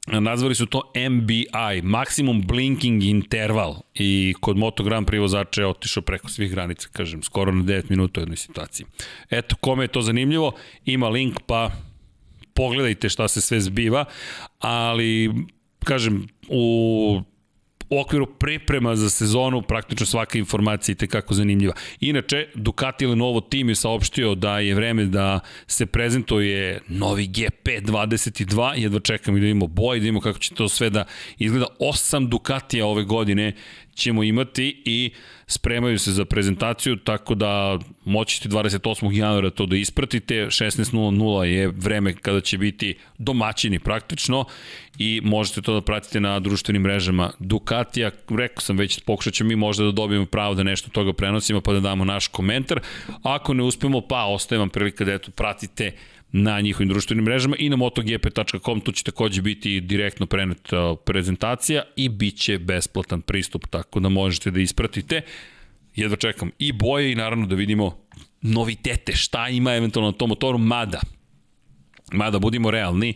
nazvali 0.06 0.54
su 0.54 0.66
to 0.66 0.92
MBI, 1.10 1.82
Maximum 1.82 2.46
Blinking 2.46 3.02
Interval 3.02 3.76
i 3.94 4.34
kod 4.40 4.56
Moto 4.56 4.84
Grand 4.84 5.06
Prix 5.08 5.20
vozača 5.20 5.60
je 5.60 5.66
otišao 5.66 6.02
preko 6.02 6.28
svih 6.28 6.50
granica, 6.50 6.88
kažem, 6.92 7.22
skoro 7.22 7.52
na 7.52 7.64
9 7.64 7.90
minuta 7.90 8.20
u 8.20 8.22
jednoj 8.22 8.36
situaciji. 8.36 8.86
Eto, 9.30 9.56
kome 9.60 9.84
je 9.84 9.88
to 9.88 10.02
zanimljivo, 10.02 10.52
ima 10.84 11.08
link, 11.08 11.40
pa 11.46 11.70
pogledajte 12.54 13.08
šta 13.08 13.28
se 13.28 13.40
sve 13.40 13.60
zbiva, 13.60 14.04
ali 14.58 15.34
kažem, 15.84 16.28
u 16.48 17.22
u 17.90 18.00
okviru 18.00 18.26
priprema 18.26 18.96
za 18.96 19.10
sezonu 19.10 19.62
praktično 19.62 20.06
svaka 20.06 20.38
informacija 20.38 20.92
je 20.92 20.96
tekako 20.96 21.34
zanimljiva. 21.34 21.74
Inače, 22.00 22.48
Ducati 22.54 23.06
Lenovo 23.06 23.40
tim 23.40 23.68
je 23.68 23.74
saopštio 23.74 24.34
da 24.34 24.58
je 24.58 24.74
vreme 24.74 25.04
da 25.04 25.40
se 25.66 25.86
prezentuje 25.86 26.80
novi 26.88 27.28
GP22, 27.28 28.72
jedva 28.76 29.00
čekam 29.00 29.36
i 29.36 29.40
da 29.40 29.46
imamo 29.46 29.66
boj, 29.66 30.00
da 30.00 30.06
imamo 30.06 30.20
kako 30.20 30.38
će 30.38 30.54
to 30.54 30.68
sve 30.68 30.90
da 30.90 31.04
izgleda. 31.38 31.66
Osam 31.78 32.30
Ducatija 32.30 32.86
ove 32.86 33.04
godine 33.04 33.52
ćemo 33.96 34.22
imati 34.22 34.82
i 34.84 35.10
spremaju 35.46 35.98
se 35.98 36.12
za 36.12 36.24
prezentaciju, 36.24 36.96
tako 36.96 37.34
da 37.34 37.78
moćete 38.04 38.48
28. 38.48 39.12
januara 39.12 39.50
to 39.50 39.66
da 39.66 39.76
ispratite, 39.76 40.34
16.00 40.34 41.42
je 41.42 41.68
vreme 41.68 42.14
kada 42.14 42.40
će 42.40 42.58
biti 42.58 42.94
domaćini 43.18 43.78
praktično 43.78 44.44
i 44.98 45.20
možete 45.24 45.62
to 45.62 45.74
da 45.74 45.80
pratite 45.80 46.20
na 46.20 46.40
društvenim 46.40 46.82
mrežama 46.82 47.30
Ducatija, 47.38 48.10
rekao 48.28 48.60
sam 48.60 48.78
već, 48.78 49.00
pokušat 49.00 49.34
ćemo 49.34 49.48
mi 49.48 49.56
možda 49.56 49.84
da 49.84 49.92
dobijemo 49.92 50.26
pravo 50.26 50.54
da 50.54 50.62
nešto 50.62 50.90
toga 50.90 51.12
prenosimo 51.12 51.60
pa 51.60 51.72
da 51.72 51.80
damo 51.80 52.04
naš 52.04 52.28
komentar, 52.28 52.80
ako 53.22 53.54
ne 53.54 53.62
uspemo 53.62 54.00
pa 54.00 54.24
ostaje 54.24 54.58
vam 54.58 54.68
prilika 54.68 55.04
da 55.04 55.12
eto 55.12 55.30
pratite 55.30 55.92
na 56.36 56.60
njihovim 56.60 56.88
društvenim 56.88 57.24
mrežama 57.24 57.56
i 57.58 57.68
na 57.68 57.76
motogp.com, 57.76 58.80
tu 58.80 58.92
će 58.92 59.04
takođe 59.04 59.42
biti 59.42 59.80
direktno 59.80 60.26
preneta 60.26 60.94
prezentacija 61.04 61.82
i 61.96 62.08
bit 62.08 62.36
će 62.36 62.58
besplatan 62.58 63.20
pristup, 63.20 63.66
tako 63.66 64.00
da 64.00 64.08
možete 64.08 64.50
da 64.50 64.60
ispratite. 64.60 65.22
Jedva 65.94 66.16
čekam 66.16 66.50
i 66.58 66.72
boje 66.72 67.12
i 67.12 67.14
naravno 67.14 67.46
da 67.46 67.54
vidimo 67.54 67.98
novitete, 68.42 69.12
šta 69.12 69.48
ima 69.48 69.74
eventualno 69.74 70.10
na 70.10 70.16
tom 70.16 70.28
motoru, 70.28 70.58
mada, 70.58 71.00
mada 72.12 72.38
budimo 72.38 72.70
realni, 72.70 73.14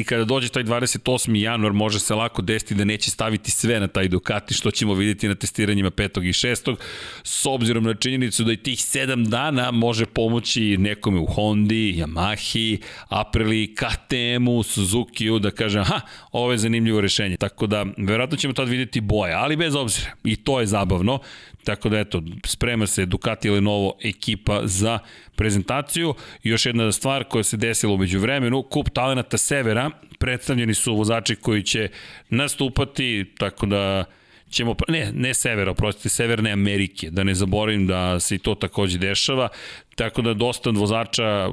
i 0.00 0.04
kada 0.04 0.24
dođe 0.24 0.48
taj 0.48 0.64
28. 0.64 1.36
januar 1.36 1.72
može 1.72 2.00
se 2.00 2.14
lako 2.14 2.42
desiti 2.42 2.74
da 2.74 2.84
neće 2.84 3.10
staviti 3.10 3.50
sve 3.50 3.80
na 3.80 3.88
taj 3.88 4.08
Ducati, 4.08 4.54
što 4.54 4.70
ćemo 4.70 4.94
videti 4.94 5.28
na 5.28 5.34
testiranjima 5.34 5.90
5. 5.90 6.28
i 6.28 6.32
6. 6.32 6.76
S 7.22 7.46
obzirom 7.46 7.84
na 7.84 7.94
činjenicu 7.94 8.44
da 8.44 8.52
i 8.52 8.56
tih 8.56 8.78
7 8.78 9.28
dana 9.28 9.70
može 9.70 10.06
pomoći 10.06 10.76
nekome 10.76 11.18
u 11.20 11.26
Hondi, 11.26 11.94
Yamahi, 11.98 12.78
Aprili, 13.08 13.74
KTM-u, 13.74 14.62
Suzuki-u 14.62 15.38
da 15.38 15.50
kaže, 15.50 15.80
aha, 15.80 16.00
ovo 16.32 16.52
je 16.52 16.58
zanimljivo 16.58 17.00
rešenje. 17.00 17.36
Tako 17.36 17.66
da, 17.66 17.86
verovatno 17.96 18.36
ćemo 18.36 18.54
tad 18.54 18.68
videti 18.68 19.00
boje, 19.00 19.34
ali 19.34 19.56
bez 19.56 19.74
obzira. 19.74 20.10
I 20.24 20.36
to 20.36 20.60
je 20.60 20.66
zabavno. 20.66 21.18
Tako 21.64 21.88
da 21.88 21.98
eto, 21.98 22.22
sprema 22.44 22.86
se 22.86 23.06
Ducati 23.06 23.50
Lenovo 23.50 23.96
ekipa 24.02 24.60
za 24.64 24.98
prezentaciju. 25.36 26.14
I 26.42 26.48
još 26.48 26.66
jedna 26.66 26.92
stvar 26.92 27.24
koja 27.24 27.44
se 27.44 27.56
desila 27.56 27.94
umeđu 27.94 28.18
vremenu, 28.18 28.62
kup 28.62 28.88
talenata 28.90 29.38
Severa, 29.38 29.90
predstavljeni 30.18 30.74
su 30.74 30.94
vozači 30.94 31.36
koji 31.36 31.62
će 31.62 31.88
nastupati, 32.30 33.24
tako 33.38 33.66
da 33.66 34.04
ćemo, 34.50 34.76
ne, 34.88 35.12
ne 35.12 35.34
Severa, 35.34 35.70
oprostite, 35.70 36.08
Severne 36.08 36.52
Amerike, 36.52 37.10
da 37.10 37.24
ne 37.24 37.34
zaboravim 37.34 37.86
da 37.86 38.20
se 38.20 38.34
i 38.34 38.38
to 38.38 38.54
takođe 38.54 38.98
dešava, 38.98 39.48
tako 39.94 40.22
da 40.22 40.34
dosta 40.34 40.70
vozača 40.70 41.50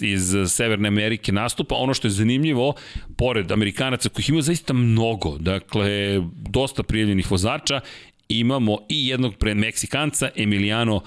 iz 0.00 0.34
Severne 0.48 0.88
Amerike 0.88 1.32
nastupa. 1.32 1.74
Ono 1.74 1.94
što 1.94 2.06
je 2.06 2.10
zanimljivo, 2.10 2.74
pored 3.16 3.52
Amerikanaca 3.52 4.08
kojih 4.08 4.28
ima 4.28 4.42
zaista 4.42 4.72
mnogo, 4.72 5.38
dakle, 5.38 6.20
dosta 6.50 6.82
prijavljenih 6.82 7.30
vozača, 7.30 7.80
imamo 8.28 8.78
i 8.88 9.08
jednog 9.08 9.36
pre 9.36 9.54
Meksikanca, 9.54 10.30
Emiliano 10.36 11.02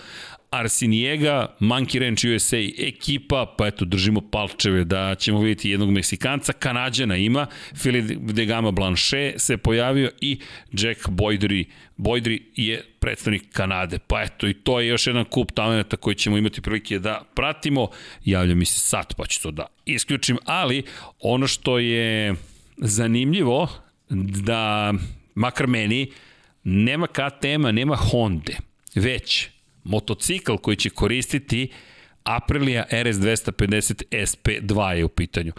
Arsinijega, 0.51 1.55
Monkey 1.59 1.99
Ranch 1.99 2.25
USA 2.35 2.57
ekipa, 2.87 3.55
pa 3.57 3.67
eto 3.67 3.85
držimo 3.85 4.21
palčeve 4.31 4.83
da 4.83 5.15
ćemo 5.15 5.39
vidjeti 5.39 5.69
jednog 5.69 5.91
Meksikanca, 5.91 6.53
Kanadjana 6.53 7.17
ima, 7.17 7.47
Filip 7.75 8.05
de 8.19 8.45
Gama 8.45 8.71
Blanchet 8.71 9.41
se 9.41 9.57
pojavio 9.57 10.11
i 10.21 10.39
Jack 10.71 11.07
Boydry, 11.07 11.65
Boydry 11.97 12.41
je 12.55 12.83
predstavnik 12.99 13.43
Kanade. 13.51 13.99
Pa 14.07 14.21
eto 14.21 14.47
i 14.47 14.53
to 14.53 14.79
je 14.79 14.87
još 14.87 15.07
jedan 15.07 15.25
kup 15.25 15.51
talenta 15.51 15.97
koji 15.97 16.15
ćemo 16.15 16.37
imati 16.37 16.61
prilike 16.61 16.99
da 16.99 17.23
pratimo. 17.35 17.87
Javlja 18.25 18.55
mi 18.55 18.65
se 18.65 18.79
sad 18.79 19.15
pa 19.15 19.25
ću 19.25 19.41
to 19.41 19.51
da 19.51 19.65
isključim, 19.85 20.37
ali 20.45 20.83
ono 21.19 21.47
što 21.47 21.79
je 21.79 22.35
zanimljivo 22.77 23.69
da 24.45 24.93
makar 25.35 25.67
meni 25.67 26.11
nema 26.63 27.07
KTM-a, 27.07 27.71
nema 27.71 27.95
Honda, 27.95 28.53
već 28.95 29.49
motocikl 29.83 30.55
koji 30.55 30.75
će 30.75 30.89
koristiti 30.89 31.71
Aprilia 32.23 32.85
RS 32.91 33.15
250 33.15 34.03
SP2 34.11 34.89
je 34.89 35.05
u 35.05 35.09
pitanju. 35.09 35.51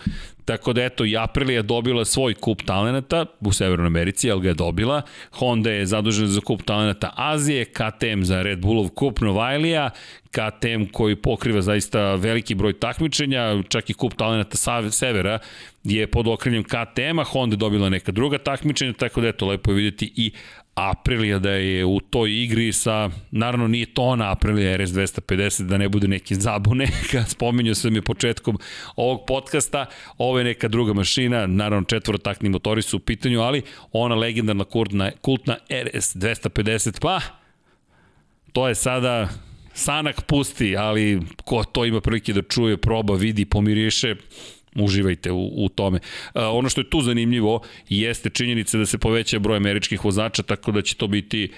Tako 0.45 0.72
da 0.72 0.84
eto, 0.84 1.05
i 1.05 1.16
Aprilia 1.16 1.62
dobila 1.62 2.05
svoj 2.05 2.34
kup 2.34 2.62
talenata 2.62 3.26
u 3.40 3.53
Severnoj 3.53 3.86
Americi, 3.86 4.30
ali 4.30 4.40
ga 4.40 4.49
je 4.49 4.55
dobila. 4.55 5.03
Honda 5.30 5.70
je 5.70 5.86
zadužena 5.86 6.28
za 6.28 6.40
kup 6.40 6.62
talenata 6.62 7.12
Azije, 7.16 7.64
KTM 7.64 8.22
za 8.22 8.43
Red 8.43 8.59
Bullov 8.59 8.88
kup 8.88 9.20
Novajlija, 9.20 9.90
KTM 10.30 10.84
koji 10.93 11.16
pokriva 11.16 11.62
zaista 11.62 12.14
veliki 12.14 12.55
broj 12.55 12.72
takmičenja, 12.72 13.62
čak 13.68 13.90
i 13.90 13.95
kup 13.95 14.14
talenata 14.14 14.57
Severa 14.90 15.38
je 15.84 16.07
pod 16.07 16.28
okrenjem 16.28 16.64
KTM-a, 16.64 17.24
Honda 17.24 17.57
dobila 17.57 17.88
neka 17.88 18.12
druga 18.12 18.38
takmičenja, 18.38 18.93
tako 18.93 19.20
da 19.20 19.28
eto, 19.28 19.47
lepo 19.47 19.70
je 19.70 19.74
vidjeti 19.74 20.12
i 20.16 20.32
Aprilija 20.74 21.38
da 21.38 21.51
je 21.51 21.84
u 21.84 22.01
toj 22.01 22.43
igri 22.43 22.72
sa, 22.72 23.11
naravno 23.30 23.68
nije 23.68 23.86
to 23.95 24.03
ona 24.03 24.32
Aprilija 24.32 24.76
RS 24.76 24.90
250, 24.90 25.62
da 25.62 25.78
ne 25.78 25.88
bude 25.88 26.09
neke 26.09 26.34
zabune, 26.34 26.86
kad 27.11 27.28
spominju 27.28 27.74
sam 27.74 27.95
je 27.95 28.03
početkom 28.03 28.59
ovog 28.97 29.20
podcasta, 29.26 29.86
ovo 30.33 30.39
je 30.39 30.45
neka 30.45 30.68
druga 30.68 30.93
mašina, 30.93 31.47
naravno 31.47 31.85
četvorotakni 31.85 32.49
motori 32.49 32.83
su 32.83 32.97
u 32.97 33.01
pitanju, 33.01 33.41
ali 33.41 33.62
ona 33.93 34.14
legendarna 34.14 34.64
kultna, 34.64 35.11
kultna 35.20 35.57
RS 35.70 36.16
250, 36.16 37.01
pa 37.01 37.20
to 38.53 38.68
je 38.68 38.74
sada 38.74 39.28
sanak 39.74 40.22
pusti, 40.26 40.76
ali 40.76 41.20
ko 41.45 41.64
to 41.64 41.85
ima 41.85 42.01
prilike 42.01 42.33
da 42.33 42.43
čuje, 42.43 42.76
proba, 42.76 43.14
vidi, 43.14 43.45
pomiriše, 43.45 44.14
uživajte 44.76 45.33
u, 45.33 45.64
u 45.64 45.68
tome. 45.68 46.01
A, 46.35 46.51
ono 46.51 46.68
što 46.68 46.80
je 46.80 46.91
tu 46.91 47.03
zanimljivo 47.03 47.61
jeste 47.89 48.30
činjenica 48.30 48.78
da 48.78 48.87
se 48.87 48.99
poveća 48.99 49.39
broj 49.39 49.57
američkih 49.57 50.05
vozača, 50.05 50.43
tako 50.43 50.72
da 50.72 50.83
će 50.83 50.95
to 50.97 51.07
biti 51.07 51.53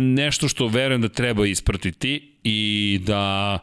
nešto 0.00 0.48
što 0.48 0.68
verujem 0.68 1.00
da 1.00 1.08
treba 1.08 1.46
ispratiti 1.46 2.32
i 2.44 3.00
da 3.06 3.58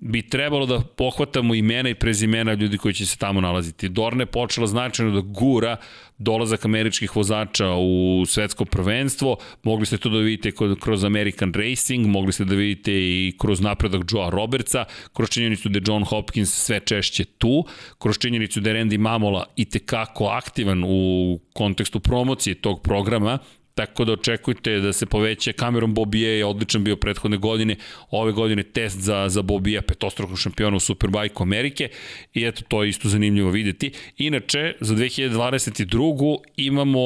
bi 0.00 0.22
trebalo 0.22 0.66
da 0.66 0.80
pohvatamo 0.80 1.54
imena 1.54 1.88
i 1.88 1.94
prezimena 1.94 2.52
ljudi 2.54 2.78
koji 2.78 2.94
će 2.94 3.06
se 3.06 3.16
tamo 3.16 3.40
nalaziti. 3.40 3.88
Dorne 3.88 4.26
počela 4.26 4.66
značajno 4.66 5.12
da 5.12 5.20
gura 5.20 5.76
dolazak 6.18 6.64
američkih 6.64 7.16
vozača 7.16 7.66
u 7.74 8.24
svetsko 8.26 8.64
prvenstvo, 8.64 9.36
mogli 9.62 9.86
ste 9.86 9.98
to 9.98 10.08
da 10.08 10.18
vidite 10.18 10.52
kroz 10.80 11.04
American 11.04 11.52
Racing, 11.52 12.06
mogli 12.06 12.32
ste 12.32 12.44
da 12.44 12.54
vidite 12.54 12.92
i 12.92 13.32
kroz 13.38 13.60
napredak 13.60 14.02
Joa 14.12 14.30
Robertsa, 14.30 14.84
kroz 15.12 15.28
činjenicu 15.28 15.68
da 15.68 15.78
je 15.78 15.82
John 15.86 16.04
Hopkins 16.04 16.64
sve 16.64 16.80
češće 16.80 17.24
tu, 17.24 17.64
kroz 17.98 18.18
činjenicu 18.18 18.60
da 18.60 18.70
je 18.70 18.84
Randy 18.84 18.98
Mamola 18.98 19.44
i 19.56 19.64
tekako 19.64 20.26
aktivan 20.26 20.84
u 20.86 21.38
kontekstu 21.52 22.00
promocije 22.00 22.54
tog 22.54 22.82
programa, 22.82 23.38
Tako 23.74 24.04
da 24.04 24.12
očekujte 24.12 24.78
da 24.80 24.92
se 24.92 25.06
poveća 25.06 25.52
Cameron 25.52 25.94
Bobije 25.94 26.38
je 26.38 26.44
odličan 26.44 26.84
bio 26.84 26.96
prethodne 26.96 27.36
godine, 27.36 27.76
ove 28.10 28.32
godine 28.32 28.62
test 28.62 28.98
za, 28.98 29.28
za 29.28 29.42
Bobija, 29.42 29.82
petostrukog 29.82 30.38
šampiona 30.38 30.76
u 30.76 30.80
Superbike 30.80 31.42
Amerike 31.42 31.88
i 32.34 32.44
eto 32.44 32.62
to 32.68 32.82
je 32.82 32.88
isto 32.88 33.08
zanimljivo 33.08 33.50
videti. 33.50 33.92
Inače, 34.18 34.74
za 34.80 34.94
2022. 34.94 36.38
imamo 36.56 37.00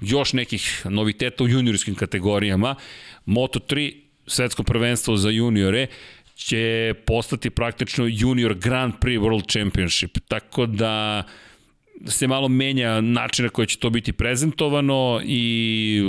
još 0.00 0.32
nekih 0.32 0.82
noviteta 0.84 1.44
u 1.44 1.48
juniorskim 1.48 1.94
kategorijama. 1.94 2.74
Moto3 3.26 3.94
svetsko 4.26 4.62
prvenstvo 4.62 5.16
za 5.16 5.30
juniore 5.30 5.86
će 6.34 6.94
postati 7.06 7.50
praktično 7.50 8.06
Junior 8.08 8.54
Grand 8.54 8.94
Prix 9.00 9.20
World 9.20 9.52
Championship. 9.52 10.18
Tako 10.28 10.66
da 10.66 11.24
se 12.06 12.26
malo 12.26 12.48
menja 12.48 13.00
način 13.00 13.44
na 13.44 13.48
koji 13.48 13.66
će 13.66 13.78
to 13.78 13.90
biti 13.90 14.12
prezentovano 14.12 15.20
i 15.24 16.02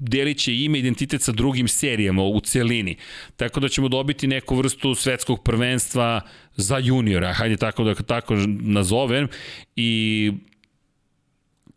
delit 0.00 0.38
će 0.38 0.54
ime 0.56 0.78
identitet 0.78 1.22
sa 1.22 1.32
drugim 1.32 1.68
serijama 1.68 2.22
u 2.22 2.40
celini. 2.40 2.96
Tako 3.36 3.60
da 3.60 3.68
ćemo 3.68 3.88
dobiti 3.88 4.26
neku 4.26 4.56
vrstu 4.56 4.94
svetskog 4.94 5.42
prvenstva 5.42 6.20
za 6.56 6.78
juniora, 6.78 7.32
hajde 7.32 7.56
tako 7.56 7.84
da 7.84 7.94
tako 7.94 8.34
nazovem. 8.60 9.28
I 9.76 10.32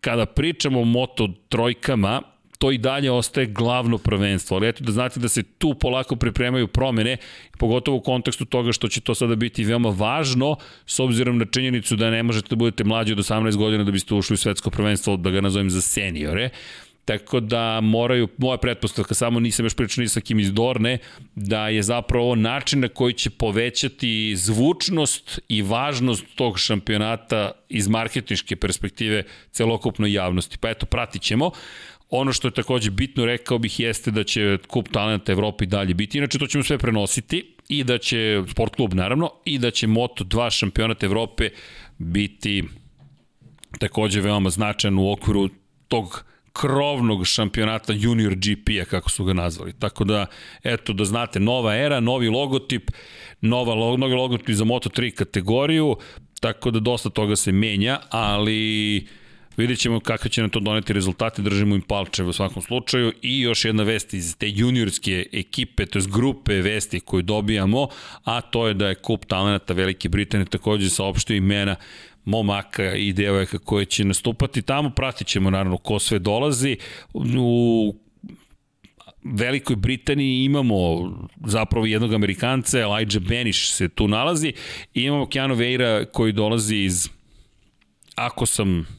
kada 0.01 0.25
pričamo 0.25 0.81
o 0.81 0.85
moto 0.85 1.29
trojkama, 1.49 2.21
to 2.59 2.71
i 2.71 2.77
dalje 2.77 3.11
ostaje 3.11 3.47
glavno 3.47 3.97
prvenstvo. 3.97 4.57
Ali 4.57 4.67
eto 4.67 4.83
da 4.83 4.91
znate 4.91 5.19
da 5.19 5.29
se 5.29 5.43
tu 5.43 5.73
polako 5.73 6.15
pripremaju 6.15 6.67
promene, 6.67 7.17
pogotovo 7.57 7.97
u 7.97 8.01
kontekstu 8.01 8.45
toga 8.45 8.71
što 8.71 8.87
će 8.87 9.01
to 9.01 9.15
sada 9.15 9.35
biti 9.35 9.63
veoma 9.63 9.89
važno, 9.89 10.55
s 10.85 10.99
obzirom 10.99 11.37
na 11.37 11.45
činjenicu 11.45 11.95
da 11.95 12.09
ne 12.09 12.23
možete 12.23 12.49
da 12.49 12.55
budete 12.55 12.83
mlađi 12.83 13.13
od 13.13 13.19
18 13.19 13.55
godina 13.55 13.83
da 13.83 13.91
biste 13.91 14.13
ušli 14.13 14.33
u 14.33 14.37
svetsko 14.37 14.69
prvenstvo, 14.69 15.17
da 15.17 15.29
ga 15.29 15.41
nazovem 15.41 15.69
za 15.69 15.81
seniore. 15.81 16.49
Tako 17.05 17.39
da 17.39 17.81
moraju, 17.81 18.27
moja 18.37 18.57
pretpostavka, 18.57 19.13
samo 19.13 19.39
nisam 19.39 19.65
još 19.65 19.75
pričao 19.75 20.01
ni 20.01 20.07
sa 20.07 20.21
kim 20.21 20.39
iz 20.39 20.53
Dorne, 20.53 20.97
da 21.35 21.67
je 21.67 21.83
zapravo 21.83 22.35
način 22.35 22.79
na 22.79 22.87
koji 22.87 23.13
će 23.13 23.29
povećati 23.29 24.35
zvučnost 24.35 25.39
i 25.47 25.61
važnost 25.61 26.25
tog 26.35 26.59
šampionata 26.59 27.51
iz 27.69 27.87
marketinške 27.87 28.55
perspektive 28.55 29.23
celokupnoj 29.51 30.13
javnosti. 30.13 30.57
Pa 30.57 30.69
eto, 30.69 30.85
pratit 30.85 31.21
ćemo. 31.21 31.51
Ono 32.09 32.33
što 32.33 32.47
je 32.47 32.51
takođe 32.51 32.91
bitno, 32.91 33.25
rekao 33.25 33.57
bih, 33.57 33.79
jeste 33.79 34.11
da 34.11 34.23
će 34.23 34.57
kup 34.67 34.87
talenta 34.91 35.31
Evropi 35.31 35.65
dalje 35.65 35.93
biti. 35.93 36.17
Inače, 36.17 36.39
to 36.39 36.47
ćemo 36.47 36.63
sve 36.63 36.77
prenositi 36.77 37.55
i 37.69 37.83
da 37.83 37.97
će, 37.97 38.43
sport 38.51 38.75
klub 38.75 38.93
naravno, 38.93 39.31
i 39.45 39.57
da 39.59 39.71
će 39.71 39.87
Moto2 39.87 40.49
šampionat 40.51 41.03
Evrope 41.03 41.49
biti 41.97 42.63
takođe 43.79 44.21
veoma 44.21 44.49
značajan 44.49 44.97
u 44.99 45.11
okviru 45.11 45.49
tog 45.87 46.23
krovnog 46.53 47.27
šampionata 47.27 47.93
Junior 47.93 48.35
GP-a, 48.35 48.85
kako 48.85 49.09
su 49.09 49.23
ga 49.23 49.33
nazvali. 49.33 49.73
Tako 49.79 50.03
da, 50.03 50.25
eto, 50.63 50.93
da 50.93 51.05
znate, 51.05 51.39
nova 51.39 51.75
era, 51.75 51.99
novi 51.99 52.27
logotip, 52.27 52.91
nova, 53.41 53.97
novi 53.97 54.13
logotip 54.13 54.55
za 54.55 54.65
Moto3 54.65 55.11
kategoriju, 55.11 55.95
tako 56.39 56.71
da 56.71 56.79
dosta 56.79 57.09
toga 57.09 57.35
se 57.35 57.51
menja, 57.51 57.99
ali 58.09 59.07
Vidjet 59.59 59.79
ćemo 59.79 59.99
kako 59.99 60.29
će 60.29 60.41
nam 60.41 60.49
to 60.49 60.59
doneti 60.59 60.93
rezultate, 60.93 61.41
držimo 61.41 61.75
im 61.75 61.81
palče 61.81 62.23
u 62.23 62.33
svakom 62.33 62.61
slučaju. 62.61 63.13
I 63.21 63.39
još 63.39 63.65
jedna 63.65 63.83
vest 63.83 64.13
iz 64.13 64.37
te 64.37 64.49
juniorske 64.49 65.25
ekipe, 65.33 65.85
to 65.85 65.99
je 65.99 66.05
grupe 66.11 66.53
vesti 66.53 66.99
koju 66.99 67.21
dobijamo, 67.21 67.87
a 68.23 68.41
to 68.41 68.67
je 68.67 68.73
da 68.73 68.87
je 68.87 68.95
kup 68.95 69.25
talenata 69.25 69.73
Velike 69.73 70.09
Britanije 70.09 70.45
takođe 70.45 70.89
saopštio 70.89 71.35
imena 71.35 71.75
momaka 72.25 72.95
i 72.95 73.13
devojaka 73.13 73.59
koje 73.59 73.85
će 73.85 74.05
nastupati 74.05 74.61
tamo. 74.61 74.89
Pratit 74.89 75.27
ćemo 75.27 75.49
naravno 75.49 75.77
ko 75.77 75.99
sve 75.99 76.19
dolazi. 76.19 76.77
U 77.13 77.95
Velikoj 79.23 79.75
Britaniji 79.75 80.43
imamo 80.43 80.77
zapravo 81.45 81.85
jednog 81.85 82.13
Amerikanca, 82.13 82.79
Elijah 82.79 83.19
Benish 83.27 83.73
se 83.73 83.89
tu 83.89 84.07
nalazi, 84.07 84.53
i 84.93 85.01
imamo 85.03 85.25
Keanu 85.25 85.55
Veira 85.55 86.05
koji 86.05 86.31
dolazi 86.31 86.75
iz, 86.75 87.09
ako 88.15 88.45
sam 88.45 88.98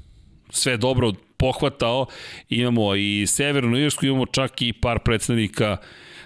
sve 0.51 0.76
dobro 0.76 1.12
pohvatao. 1.36 2.07
Imamo 2.48 2.94
i 2.94 3.24
Severnu 3.26 3.78
Irsku, 3.78 4.07
imamo 4.07 4.26
čak 4.26 4.62
i 4.62 4.72
par 4.72 4.98
predstavnika 4.98 5.76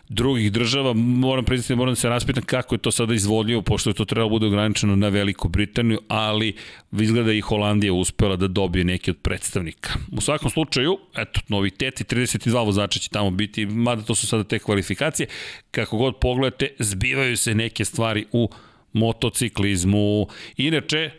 drugih 0.08 0.52
država. 0.52 0.92
Moram 0.92 1.44
priznati, 1.44 1.72
da 1.72 1.76
moram 1.76 1.92
da 1.92 1.96
se 1.96 2.08
raspitam 2.08 2.42
kako 2.42 2.74
je 2.74 2.78
to 2.78 2.90
sada 2.90 3.14
izvodljivo, 3.14 3.62
pošto 3.62 3.90
je 3.90 3.94
to 3.94 4.04
trebalo 4.04 4.28
bude 4.28 4.46
ograničeno 4.46 4.96
na 4.96 5.08
Veliku 5.08 5.48
Britaniju, 5.48 5.98
ali 6.08 6.56
izgleda 6.92 7.32
i 7.32 7.40
Holandija 7.40 7.92
uspela 7.92 8.36
da 8.36 8.48
dobije 8.48 8.84
neki 8.84 9.10
od 9.10 9.16
predstavnika. 9.22 9.90
U 10.12 10.20
svakom 10.20 10.50
slučaju, 10.50 10.98
eto, 11.16 11.40
noviteti, 11.48 12.04
32 12.04 12.64
vozača 12.64 12.98
će 12.98 13.10
tamo 13.10 13.30
biti, 13.30 13.66
mada 13.66 14.02
to 14.02 14.14
su 14.14 14.26
sada 14.26 14.44
te 14.44 14.58
kvalifikacije. 14.58 15.26
Kako 15.70 15.96
god 15.96 16.16
pogledate, 16.20 16.68
zbivaju 16.78 17.36
se 17.36 17.54
neke 17.54 17.84
stvari 17.84 18.26
u 18.32 18.48
motociklizmu. 18.92 20.26
Inače, 20.56 21.10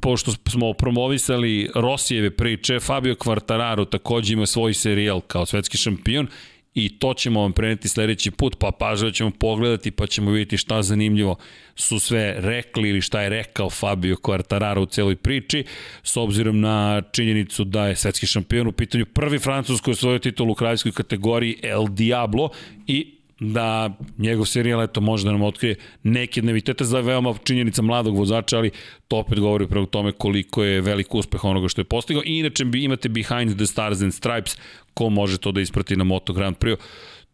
pošto 0.00 0.32
smo 0.48 0.72
promovisali 0.72 1.70
Rosijeve 1.74 2.30
priče, 2.30 2.80
Fabio 2.80 3.14
Quartararo 3.14 3.88
takođe 3.90 4.32
ima 4.32 4.46
svoj 4.46 4.74
serijal 4.74 5.20
kao 5.20 5.46
svetski 5.46 5.78
šampion 5.78 6.28
i 6.76 6.98
to 6.98 7.14
ćemo 7.14 7.40
vam 7.40 7.52
preneti 7.52 7.88
sledeći 7.88 8.30
put, 8.30 8.56
pa 8.58 8.70
pažljivo 8.78 9.10
ćemo 9.10 9.30
pogledati 9.30 9.90
pa 9.90 10.06
ćemo 10.06 10.30
vidjeti 10.30 10.56
šta 10.56 10.82
zanimljivo 10.82 11.36
su 11.74 11.98
sve 11.98 12.34
rekli 12.38 12.88
ili 12.88 13.00
šta 13.00 13.22
je 13.22 13.28
rekao 13.28 13.70
Fabio 13.70 14.16
Quartararo 14.16 14.78
u 14.78 14.86
celoj 14.86 15.16
priči, 15.16 15.64
s 16.02 16.16
obzirom 16.16 16.60
na 16.60 17.02
činjenicu 17.12 17.64
da 17.64 17.86
je 17.86 17.96
svetski 17.96 18.26
šampion 18.26 18.66
u 18.66 18.72
pitanju 18.72 19.06
prvi 19.06 19.38
francus 19.38 19.80
koji 19.80 19.92
je 19.92 19.96
svoj 19.96 20.18
titul 20.18 20.50
u 20.50 20.54
kraljevskoj 20.54 20.92
kategoriji 20.92 21.58
El 21.62 21.86
Diablo 21.88 22.50
i 22.86 23.15
da 23.40 23.90
njegov 24.18 24.46
serijal 24.46 24.82
eto 24.82 25.00
može 25.00 25.24
da 25.24 25.32
nam 25.32 25.42
otkrije 25.42 25.74
neke 26.02 26.42
nevitete 26.42 26.84
za 26.84 27.00
veoma 27.00 27.34
činjenica 27.44 27.82
mladog 27.82 28.16
vozača, 28.16 28.56
ali 28.56 28.70
to 29.08 29.16
opet 29.16 29.40
govori 29.40 29.66
prema 29.66 29.86
tome 29.86 30.12
koliko 30.12 30.64
je 30.64 30.80
velik 30.80 31.14
uspeh 31.14 31.44
onoga 31.44 31.68
što 31.68 31.80
je 31.80 31.84
postigao. 31.84 32.22
I 32.26 32.38
inače 32.38 32.64
imate 32.72 33.08
Behind 33.08 33.56
the 33.56 33.66
Stars 33.66 34.02
and 34.02 34.14
Stripes, 34.14 34.56
ko 34.94 35.10
može 35.10 35.38
to 35.38 35.52
da 35.52 35.60
isprati 35.60 35.96
na 35.96 36.04
Moto 36.04 36.32
Grand 36.32 36.56
Prix. 36.56 36.76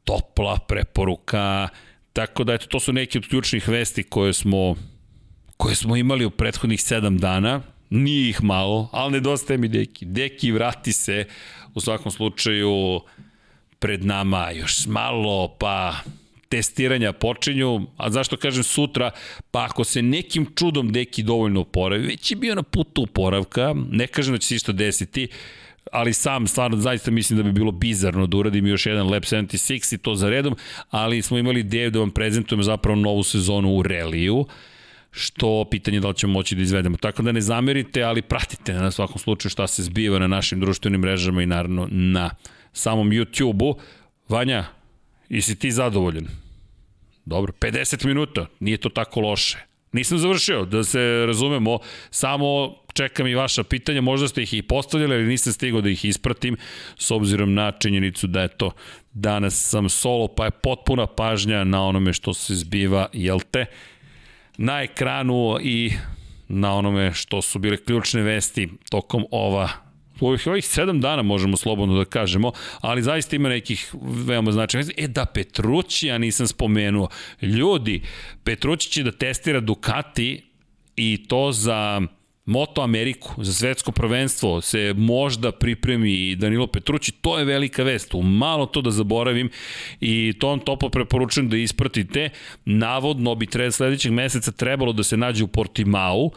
Topla 0.04 0.58
preporuka. 0.68 1.68
Tako 2.12 2.44
da 2.44 2.54
eto, 2.54 2.66
to 2.66 2.80
su 2.80 2.92
neke 2.92 3.18
od 3.18 3.28
ključnih 3.28 3.68
vesti 3.68 4.02
koje 4.02 4.32
smo 4.32 4.76
koje 5.56 5.74
smo 5.74 5.96
imali 5.96 6.24
u 6.24 6.30
prethodnih 6.30 6.80
7 6.80 7.18
dana. 7.18 7.60
Nije 7.90 8.28
ih 8.28 8.42
malo, 8.42 8.88
ali 8.92 9.12
nedostaje 9.12 9.58
mi 9.58 9.68
Deki. 9.68 10.04
Deki, 10.04 10.52
vrati 10.52 10.92
se. 10.92 11.24
U 11.74 11.80
svakom 11.80 12.12
slučaju, 12.12 13.00
pred 13.82 14.04
nama 14.04 14.50
još 14.50 14.86
malo, 14.86 15.56
pa 15.58 15.94
testiranja 16.48 17.12
počinju, 17.12 17.80
a 17.96 18.10
zašto 18.10 18.36
kažem 18.36 18.62
sutra, 18.62 19.10
pa 19.50 19.64
ako 19.64 19.84
se 19.84 20.02
nekim 20.02 20.46
čudom 20.54 20.92
deki 20.92 21.22
dovoljno 21.22 21.60
oporavi, 21.60 22.06
već 22.06 22.30
je 22.30 22.36
bio 22.36 22.54
na 22.54 22.62
putu 22.62 23.02
oporavka, 23.02 23.74
ne 23.90 24.06
kažem 24.06 24.34
da 24.34 24.38
će 24.38 24.48
se 24.48 24.54
isto 24.54 24.72
desiti, 24.72 25.28
ali 25.92 26.12
sam 26.12 26.46
stvarno 26.46 26.76
zaista 26.76 27.10
mislim 27.10 27.36
da 27.36 27.42
bi 27.42 27.52
bilo 27.52 27.72
bizarno 27.72 28.26
da 28.26 28.36
uradim 28.36 28.66
još 28.66 28.86
jedan 28.86 29.10
Lab 29.10 29.22
76 29.22 29.94
i 29.94 29.98
to 29.98 30.14
za 30.14 30.30
redom, 30.30 30.56
ali 30.90 31.22
smo 31.22 31.38
imali 31.38 31.60
ideju 31.60 31.90
da 31.90 31.98
vam 31.98 32.10
prezentujemo 32.10 32.62
zapravo 32.62 32.96
novu 32.96 33.22
sezonu 33.22 33.74
u 33.74 33.82
reliju, 33.82 34.46
što 35.10 35.64
pitanje 35.70 36.00
da 36.00 36.08
li 36.08 36.14
ćemo 36.14 36.32
moći 36.32 36.54
da 36.54 36.62
izvedemo. 36.62 36.96
Tako 36.96 37.22
da 37.22 37.32
ne 37.32 37.40
zamerite, 37.40 38.02
ali 38.02 38.22
pratite 38.22 38.72
na 38.72 38.90
svakom 38.90 39.18
slučaju 39.18 39.50
šta 39.50 39.66
se 39.66 39.82
zbiva 39.82 40.18
na 40.18 40.26
našim 40.26 40.60
društvenim 40.60 41.00
mrežama 41.00 41.42
i 41.42 41.46
naravno 41.46 41.88
na 41.90 42.30
samom 42.72 43.10
YouTube-u. 43.10 43.74
Vanja, 44.28 44.64
jesi 45.28 45.58
ti 45.58 45.72
zadovoljen? 45.72 46.26
Dobro, 47.24 47.52
50 47.60 48.06
minuta, 48.06 48.46
nije 48.60 48.76
to 48.76 48.88
tako 48.88 49.20
loše. 49.20 49.58
Nisam 49.92 50.18
završio, 50.18 50.64
da 50.64 50.84
se 50.84 51.24
razumemo, 51.26 51.78
samo 52.10 52.74
čekam 52.94 53.26
i 53.26 53.34
vaša 53.34 53.62
pitanja, 53.64 54.00
možda 54.00 54.28
ste 54.28 54.42
ih 54.42 54.54
i 54.54 54.62
postavljali, 54.62 55.14
ali 55.14 55.26
nisam 55.26 55.52
stigao 55.52 55.80
da 55.80 55.90
ih 55.90 56.04
ispratim, 56.04 56.56
s 56.98 57.10
obzirom 57.10 57.54
na 57.54 57.72
činjenicu 57.72 58.26
da 58.26 58.42
je 58.42 58.48
to 58.48 58.70
danas 59.12 59.68
sam 59.68 59.88
solo, 59.88 60.28
pa 60.28 60.44
je 60.44 60.50
potpuna 60.50 61.06
pažnja 61.06 61.64
na 61.64 61.84
onome 61.84 62.12
što 62.12 62.34
se 62.34 62.54
zbiva, 62.54 63.08
jel 63.12 63.40
te, 63.50 63.66
na 64.56 64.82
ekranu 64.82 65.58
i 65.62 65.92
na 66.48 66.74
onome 66.74 67.12
što 67.12 67.42
su 67.42 67.58
bile 67.58 67.76
ključne 67.76 68.22
vesti 68.22 68.68
tokom 68.90 69.24
ova 69.30 69.68
u 70.22 70.28
ovih, 70.28 70.46
ovih 70.46 70.66
sedam 70.66 71.00
dana 71.00 71.22
možemo 71.22 71.56
slobodno 71.56 71.98
da 71.98 72.04
kažemo, 72.04 72.52
ali 72.80 73.02
zaista 73.02 73.36
ima 73.36 73.48
nekih 73.48 73.94
veoma 74.02 74.52
značajnih. 74.52 74.90
E 74.96 75.08
da, 75.08 75.24
Petrući, 75.24 76.06
ja 76.06 76.18
nisam 76.18 76.46
spomenuo. 76.46 77.08
Ljudi, 77.42 78.02
Petrući 78.44 78.90
će 78.90 79.02
da 79.02 79.12
testira 79.12 79.60
Ducati 79.60 80.42
i 80.96 81.24
to 81.28 81.52
za 81.52 82.00
Moto 82.44 82.82
Ameriku, 82.82 83.44
za 83.44 83.52
svetsko 83.52 83.92
prvenstvo 83.92 84.60
se 84.60 84.94
možda 84.96 85.52
pripremi 85.52 86.36
Danilo 86.36 86.66
Petrući, 86.66 87.12
to 87.12 87.38
je 87.38 87.44
velika 87.44 87.82
vest, 87.82 88.14
u 88.14 88.22
malo 88.22 88.66
to 88.66 88.82
da 88.82 88.90
zaboravim 88.90 89.50
i 90.00 90.34
to 90.38 90.48
vam 90.48 90.58
topo 90.58 90.88
preporučujem 90.88 91.48
da 91.48 91.56
ispratite. 91.56 92.30
Navodno 92.64 93.34
bi 93.34 93.46
tre, 93.46 93.72
sledećeg 93.72 94.12
meseca 94.12 94.52
trebalo 94.52 94.92
da 94.92 95.02
se 95.02 95.16
nađe 95.16 95.44
u 95.44 95.48
Portimao 95.48 96.30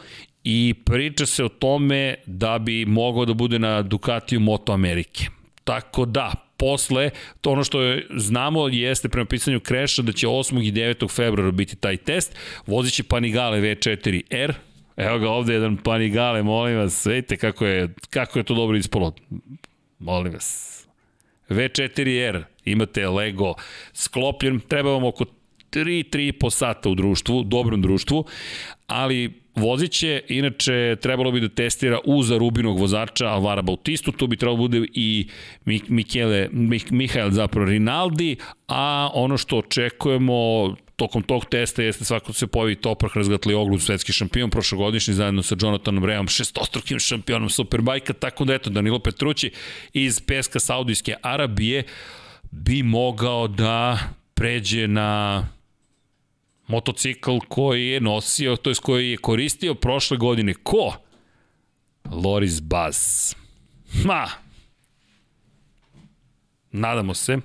i 0.48 0.74
priča 0.84 1.26
se 1.26 1.44
o 1.44 1.48
tome 1.48 2.14
da 2.26 2.58
bi 2.58 2.84
mogao 2.84 3.24
da 3.24 3.34
bude 3.34 3.58
na 3.58 3.82
Ducatiju 3.82 4.40
Moto 4.40 4.72
Amerike. 4.72 5.26
Tako 5.64 6.04
da, 6.04 6.32
posle, 6.56 7.10
to 7.40 7.50
ono 7.50 7.64
što 7.64 7.82
je, 7.82 8.06
znamo 8.16 8.68
jeste 8.68 9.08
prema 9.08 9.26
pisanju 9.26 9.60
Kreša 9.60 10.02
da 10.02 10.12
će 10.12 10.26
8. 10.26 10.68
i 10.68 10.72
9. 10.72 11.10
februara 11.10 11.50
biti 11.50 11.76
taj 11.76 11.96
test, 11.96 12.36
vozit 12.66 12.94
će 12.94 13.02
Panigale 13.02 13.60
V4R, 13.60 14.52
evo 14.96 15.18
ga 15.18 15.30
ovde 15.30 15.52
jedan 15.52 15.76
Panigale, 15.76 16.42
molim 16.42 16.76
vas, 16.76 17.06
vidite 17.06 17.36
kako 17.36 17.66
je, 17.66 17.94
kako 18.10 18.38
je 18.38 18.42
to 18.42 18.54
dobro 18.54 18.76
ispolo, 18.76 19.14
molim 19.98 20.32
vas. 20.32 20.72
V4R, 21.48 22.42
imate 22.64 23.08
Lego 23.08 23.54
sklopljen, 23.92 24.60
treba 24.60 24.90
vam 24.90 25.04
oko 25.04 25.24
3-3,5 25.72 26.50
sata 26.50 26.88
u 26.88 26.94
društvu, 26.94 27.42
dobrom 27.42 27.82
društvu, 27.82 28.24
ali 28.86 29.45
Vozit 29.56 29.92
će, 29.92 30.22
inače, 30.28 30.96
trebalo 31.00 31.30
bi 31.30 31.40
da 31.40 31.48
testira 31.48 31.98
uza 32.04 32.38
Rubinog 32.38 32.78
vozača 32.78 33.26
Alvara 33.26 33.62
Bautistu, 33.62 34.12
to 34.12 34.26
bi 34.26 34.36
trebalo 34.36 34.56
da 34.56 34.60
bude 34.60 34.86
i 34.94 35.28
Michele, 35.88 36.48
Mihael 36.90 37.30
zapravo 37.30 37.66
Rinaldi, 37.66 38.36
a 38.68 39.10
ono 39.14 39.36
što 39.36 39.58
očekujemo 39.58 40.74
tokom 40.96 41.22
tog 41.22 41.44
testa 41.44 41.82
jeste 41.82 42.04
svako 42.04 42.32
se 42.32 42.46
pojavi 42.46 42.74
Toprak 42.74 43.16
razgatli 43.16 43.54
oglu 43.54 43.78
svetski 43.78 44.12
šampion 44.12 44.50
prošlogodišnji 44.50 45.14
zajedno 45.14 45.42
sa 45.42 45.56
Jonathanom 45.60 46.04
Reom, 46.04 46.28
šestostrukim 46.28 46.98
šampionom 46.98 47.48
Superbajka, 47.48 48.12
tako 48.12 48.44
da 48.44 48.54
eto 48.54 48.70
Danilo 48.70 48.98
Petrući 48.98 49.50
iz 49.92 50.20
peska 50.20 50.60
Saudijske 50.60 51.14
Arabije 51.22 51.84
bi 52.50 52.82
mogao 52.82 53.48
da 53.48 53.98
pređe 54.34 54.88
na 54.88 55.42
motocikl 56.66 57.38
koji 57.48 57.86
je 57.86 58.00
nosio, 58.00 58.56
to 58.56 58.70
je 58.70 58.76
koji 58.82 59.10
je 59.10 59.16
koristio 59.16 59.74
prošle 59.74 60.16
godine. 60.16 60.54
Ko? 60.54 60.94
Loris 62.10 62.60
Baz. 62.62 63.34
Ma! 64.04 64.28
Nadamo 66.72 67.14
se. 67.14 67.38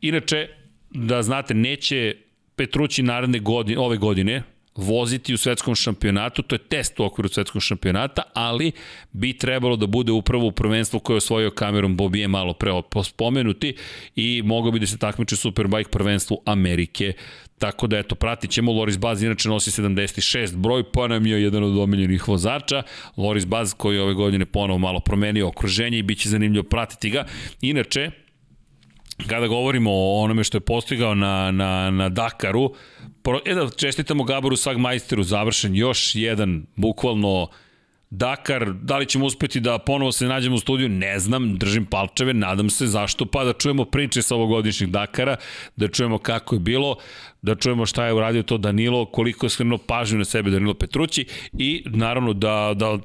Inače, 0.00 0.48
da 0.90 1.22
znate, 1.22 1.54
neće 1.54 2.16
Petrući 2.56 3.02
naredne 3.02 3.38
godine, 3.38 3.78
ove 3.80 3.96
godine, 3.96 4.42
voziti 4.74 5.34
u 5.34 5.38
svetskom 5.38 5.74
šampionatu, 5.74 6.42
to 6.42 6.54
je 6.54 6.58
test 6.58 7.00
u 7.00 7.04
okviru 7.04 7.28
svetskog 7.28 7.62
šampionata, 7.62 8.22
ali 8.34 8.72
bi 9.12 9.38
trebalo 9.38 9.76
da 9.76 9.86
bude 9.86 10.12
upravo 10.12 10.46
u 10.46 10.52
prvenstvu 10.52 11.00
koje 11.00 11.14
je 11.14 11.18
osvojio 11.18 11.50
kamerom 11.50 11.96
Bobije 11.96 12.28
malo 12.28 12.52
pre 12.52 12.72
spomenuti 13.04 13.76
i 14.16 14.42
mogao 14.44 14.72
bi 14.72 14.80
da 14.80 14.86
se 14.86 14.98
takmiče 14.98 15.36
Superbike 15.36 15.90
prvenstvu 15.90 16.42
Amerike. 16.46 17.12
Tako 17.62 17.86
da 17.86 17.98
eto, 17.98 18.14
pratit 18.14 18.50
ćemo, 18.50 18.72
Loris 18.72 18.98
Baz 18.98 19.22
inače 19.22 19.48
nosi 19.48 19.70
76 19.70 20.56
broj, 20.56 20.84
pa 20.92 21.08
nam 21.08 21.26
je 21.26 21.42
jedan 21.42 21.62
od 21.64 21.78
omiljenih 21.78 22.28
vozača, 22.28 22.82
Loris 23.16 23.46
Baz 23.46 23.74
koji 23.74 23.98
ove 23.98 24.14
godine 24.14 24.46
ponovo 24.46 24.78
malo 24.78 25.00
promenio 25.00 25.48
okruženje 25.48 25.98
i 25.98 26.02
bit 26.02 26.18
će 26.18 26.28
zanimljivo 26.28 26.64
pratiti 26.64 27.10
ga. 27.10 27.24
Inače, 27.60 28.10
kada 29.26 29.46
govorimo 29.46 29.90
o 29.92 30.22
onome 30.22 30.44
što 30.44 30.56
je 30.56 30.60
postigao 30.60 31.14
na, 31.14 31.50
na, 31.50 31.90
na 31.90 32.08
Dakaru, 32.08 32.74
e 33.44 33.54
da 33.54 33.70
čestitamo 33.70 34.24
Gaboru 34.24 34.56
Sagmajsteru, 34.56 35.22
završen 35.22 35.76
još 35.76 36.14
jedan, 36.14 36.66
bukvalno, 36.76 37.48
Dakar, 38.14 38.72
da 38.72 38.98
li 38.98 39.06
ćemo 39.06 39.24
uspeti 39.26 39.60
da 39.60 39.78
ponovo 39.78 40.12
se 40.12 40.26
nađemo 40.26 40.56
u 40.56 40.58
studiju, 40.58 40.88
ne 40.88 41.18
znam, 41.18 41.56
držim 41.58 41.86
palčeve, 41.86 42.34
nadam 42.34 42.70
se, 42.70 42.86
zašto? 42.86 43.26
Pa, 43.26 43.44
da 43.44 43.52
čujemo 43.52 43.84
priče 43.84 44.22
sa 44.22 44.34
ovogodišnjeg 44.34 44.90
Dakara, 44.90 45.36
da 45.76 45.88
čujemo 45.88 46.18
kako 46.18 46.54
je 46.54 46.60
bilo, 46.60 46.96
da 47.42 47.54
čujemo 47.54 47.86
šta 47.86 48.06
je 48.06 48.12
uradio 48.14 48.42
to 48.42 48.58
Danilo, 48.58 49.04
koliko 49.04 49.46
je 49.46 49.50
skrenuo 49.50 49.78
pažnju 49.78 50.18
na 50.18 50.24
sebe 50.24 50.50
Danilo 50.50 50.74
Petrući 50.74 51.26
i 51.52 51.82
naravno 51.86 52.32
da, 52.32 52.72
da 52.76 52.98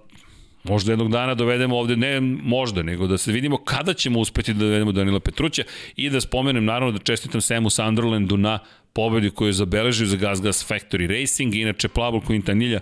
Možda 0.68 0.92
jednog 0.92 1.12
dana 1.12 1.34
dovedemo 1.34 1.78
ovde, 1.78 1.96
ne 1.96 2.22
možda, 2.22 2.84
nego 2.84 3.08
da 3.08 3.18
se 3.18 3.32
vidimo 3.32 3.58
kada 3.58 3.94
ćemo 3.94 4.20
uspeti 4.20 4.54
da 4.54 4.60
dovedemo 4.60 4.92
Danila 4.92 5.20
Petruća 5.20 5.64
i 5.96 6.10
da 6.10 6.22
spomenem 6.22 6.66
naravno 6.66 6.92
da 6.92 7.00
čestitam 7.00 7.42
Samu 7.42 7.70
Sunderlandu 7.70 8.38
na 8.38 8.60
pobedi 8.94 9.30
koju 9.30 9.48
je 9.48 9.54
zabeležio 9.54 10.08
za 10.08 10.18
Gas 10.18 10.42
Gas 10.42 10.70
Factory 10.70 11.20
Racing. 11.20 11.56
Inače, 11.56 11.88
Plavol 11.88 12.22
Quintanilja 12.22 12.80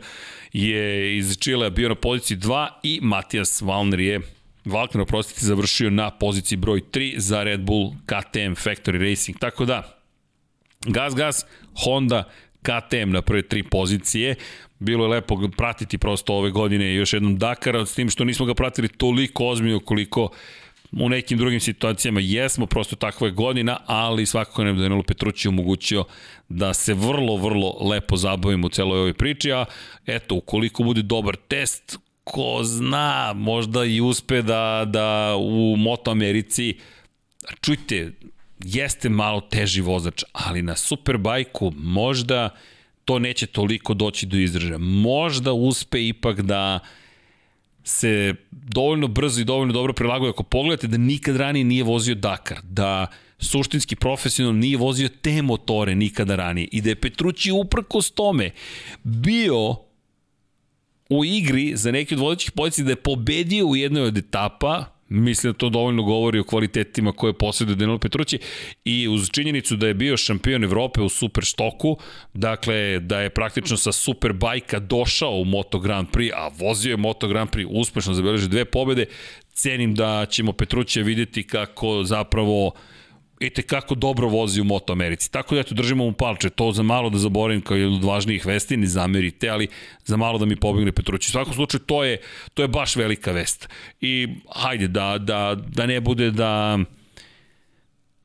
je 0.53 1.18
iz 1.18 1.38
Čilea 1.38 1.70
bio 1.70 1.89
na 1.89 1.95
poziciji 1.95 2.38
2 2.38 2.68
i 2.84 2.99
Matijas 3.01 3.62
Valner 3.62 3.99
je 3.99 4.22
Valkner, 4.66 5.01
oprostite, 5.01 5.45
završio 5.45 5.89
na 5.89 6.12
poziciji 6.12 6.58
broj 6.58 6.82
3 6.91 7.14
za 7.18 7.43
Red 7.43 7.62
Bull 7.62 7.91
KTM 8.06 8.53
Factory 8.53 9.10
Racing. 9.10 9.38
Tako 9.39 9.66
da, 9.66 9.95
Gas 10.86 11.16
Gas, 11.16 11.46
Honda, 11.84 12.24
KTM 12.62 13.10
na 13.10 13.22
prve 13.22 13.42
tri 13.42 13.64
pozicije. 13.64 14.36
Bilo 14.80 15.06
je 15.06 15.10
lepo 15.10 15.50
pratiti 15.58 15.98
prosto 15.98 16.34
ove 16.34 16.52
godine 16.52 16.96
još 16.96 17.14
jednom 17.14 17.38
Dakara, 17.38 17.86
s 17.86 17.96
tim 17.96 18.10
što 18.10 18.24
nismo 18.24 18.46
ga 18.46 18.54
pratili 18.54 18.88
toliko 18.88 19.48
ozbiljno 19.48 19.80
koliko 19.80 20.30
u 20.92 21.10
nekim 21.10 21.38
drugim 21.38 21.60
situacijama 21.60 22.20
jesmo, 22.24 22.66
prosto 22.66 22.96
takva 22.96 23.28
je 23.28 23.32
godina, 23.32 23.78
ali 23.86 24.26
svakako 24.26 24.64
bi 24.64 24.82
Danilo 24.82 25.04
Petrući 25.04 25.48
omogućio 25.48 26.04
da 26.50 26.74
se 26.74 26.94
vrlo, 26.94 27.38
vrlo 27.38 27.78
lepo 27.90 28.18
zabavimo 28.18 28.68
u 28.68 28.70
celoj 28.70 29.00
ovoj 29.00 29.14
priči, 29.14 29.52
a 29.52 29.66
eto, 30.06 30.36
ukoliko 30.36 30.84
bude 30.84 31.02
dobar 31.02 31.36
test, 31.48 31.98
ko 32.24 32.60
zna, 32.64 33.34
možda 33.36 33.86
i 33.86 34.02
uspe 34.02 34.42
da, 34.42 34.84
da 34.88 35.36
u 35.38 35.76
Moto 35.78 36.12
Americi, 36.12 36.78
čujte, 37.62 38.12
jeste 38.66 39.09
malo 39.09 39.41
teži 39.41 39.82
vozač, 39.82 40.24
ali 40.32 40.61
na 40.61 40.76
Superbajku 40.76 41.74
možda 41.76 42.49
to 43.05 43.20
neće 43.20 43.47
toliko 43.47 43.93
doći 43.93 44.26
do 44.26 44.38
izražaja. 44.38 44.78
Možda 44.78 45.53
uspe 45.53 46.07
ipak 46.07 46.41
da 46.41 46.80
se 47.84 48.36
dovoljno 48.51 49.07
brzo 49.07 49.41
i 49.41 49.43
dovoljno 49.43 49.74
dobro 49.74 49.93
prilaguje. 49.93 50.30
Ako 50.30 50.43
pogledate 50.43 50.88
da 50.88 50.97
nikad 50.97 51.36
ranije 51.36 51.63
nije 51.63 51.84
vozio 51.84 52.16
Dakar, 52.16 52.57
da 52.63 53.07
suštinski 53.39 53.95
profesionalno 53.95 54.59
nije 54.59 54.78
vozio 54.78 55.09
te 55.22 55.41
motore 55.41 55.95
nikada 55.95 56.36
ranije 56.36 56.68
i 56.72 56.82
da 56.82 56.89
je 56.89 57.01
Petrući 57.01 57.51
uprkos 57.51 58.11
tome 58.11 58.51
bio 59.03 59.76
u 61.09 61.26
igri 61.26 61.76
za 61.76 61.91
neki 61.91 62.16
od 62.16 62.20
vodećih 62.20 62.51
pozicija 62.51 62.86
da 62.86 62.91
je 62.91 62.95
pobedio 62.95 63.66
u 63.66 63.76
jednoj 63.76 64.03
od 64.03 64.18
etapa, 64.18 64.95
mislim 65.16 65.53
da 65.53 65.57
to 65.57 65.70
dovoljno 65.70 66.03
govori 66.03 66.39
o 66.39 66.43
kvalitetima 66.43 67.11
koje 67.11 67.34
posjeduje 67.34 67.76
Danilo 67.76 67.97
Petrući 67.99 68.39
i 68.86 69.07
uz 69.07 69.30
činjenicu 69.32 69.76
da 69.76 69.88
je 69.88 69.93
bio 69.93 70.18
šampion 70.18 70.63
Evrope 70.63 71.01
u 71.01 71.09
Super 71.09 71.43
štoku, 71.43 71.97
dakle 72.34 72.99
da 72.99 73.22
je 73.22 73.30
praktično 73.30 73.78
sa 73.78 73.91
Super 73.91 74.34
bajka 74.34 74.80
došao 74.80 75.32
u 75.32 75.45
Moto 75.45 75.80
Grand 75.80 76.07
Prix, 76.07 76.32
a 76.36 76.49
vozio 76.59 76.91
je 76.91 76.97
Moto 76.97 77.28
Grand 77.28 77.49
Prix, 77.49 77.68
uspešno 77.70 78.13
zabeležio 78.13 78.47
dve 78.47 78.66
pobede, 78.66 79.05
cenim 79.53 79.95
da 79.95 80.26
ćemo 80.30 80.53
Petrućija 80.53 81.03
videti 81.03 81.47
kako 81.47 82.03
zapravo 82.03 82.68
uh, 82.68 82.74
i 83.46 83.50
kako 83.50 83.96
dobro 83.96 84.28
vozi 84.28 84.62
u 84.62 84.64
Moto 84.64 84.93
Americi. 84.93 85.32
Tako 85.32 85.56
da 85.56 85.62
eto, 85.62 85.76
držimo 85.76 86.06
mu 86.06 86.12
palče, 86.12 86.50
to 86.50 86.72
za 86.72 86.84
malo 86.84 87.10
da 87.10 87.18
zaboravim 87.18 87.62
kao 87.62 87.78
jedan 87.78 87.96
od 87.96 88.04
važnijih 88.04 88.46
vesti, 88.46 88.78
ne 88.78 88.88
zamerite, 88.88 89.50
ali 89.50 89.68
za 90.06 90.18
malo 90.18 90.38
da 90.38 90.46
mi 90.46 90.56
pobegne 90.56 90.91
Petrući. 90.91 91.30
U 91.30 91.32
svakom 91.32 91.54
slučaju, 91.54 91.82
to 91.86 92.04
je, 92.04 92.18
to 92.54 92.62
je 92.62 92.68
baš 92.68 92.96
velika 92.96 93.32
vest. 93.32 93.70
I 94.02 94.28
hajde, 94.56 94.88
da, 94.88 95.18
da, 95.18 95.56
da 95.68 95.86
ne 95.86 96.00
bude 96.02 96.32
da 96.32 96.80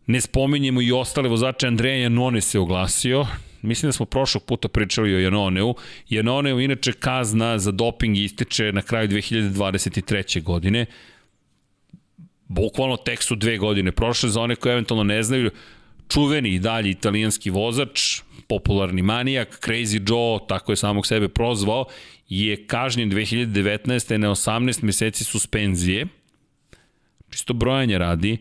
ne 0.07 0.21
spominjemo 0.21 0.83
i 0.83 0.93
ostale 0.93 1.29
vozače, 1.29 1.67
Andreja 1.67 2.03
Janone 2.03 2.41
se 2.41 2.59
oglasio, 2.59 3.27
mislim 3.63 3.89
da 3.89 3.93
smo 3.93 4.07
prošlog 4.07 4.45
puta 4.45 4.69
pričali 4.69 5.15
o 5.15 5.19
Janoneu. 5.19 5.75
Janoneu 6.09 6.61
inače 6.61 6.93
kazna 6.93 7.59
za 7.59 7.71
doping 7.71 8.17
ističe 8.17 8.73
na 8.73 8.83
kraju 8.83 9.09
2023. 9.09 10.43
godine 10.43 10.87
bukvalno 12.51 12.97
tek 12.97 13.23
su 13.23 13.37
dve 13.37 13.59
godine 13.59 13.93
prošle, 13.93 14.29
za 14.29 14.41
one 14.41 14.57
koje 14.57 14.73
eventualno 14.73 15.05
ne 15.05 15.23
znaju, 15.23 15.51
čuveni 16.09 16.49
i 16.49 16.59
dalje 16.59 16.91
italijanski 16.91 17.51
vozač, 17.51 18.23
popularni 18.49 19.03
manijak, 19.03 19.59
Crazy 19.63 20.11
Joe, 20.11 20.39
tako 20.49 20.73
je 20.73 20.77
samog 20.77 21.07
sebe 21.07 21.29
prozvao, 21.29 21.85
je 22.29 22.67
kažnjen 22.67 23.11
2019. 23.11 24.17
na 24.17 24.31
18 24.31 24.83
meseci 24.83 25.25
suspenzije, 25.25 26.07
čisto 27.31 27.55
brojanje 27.55 27.99
radi, 27.99 28.39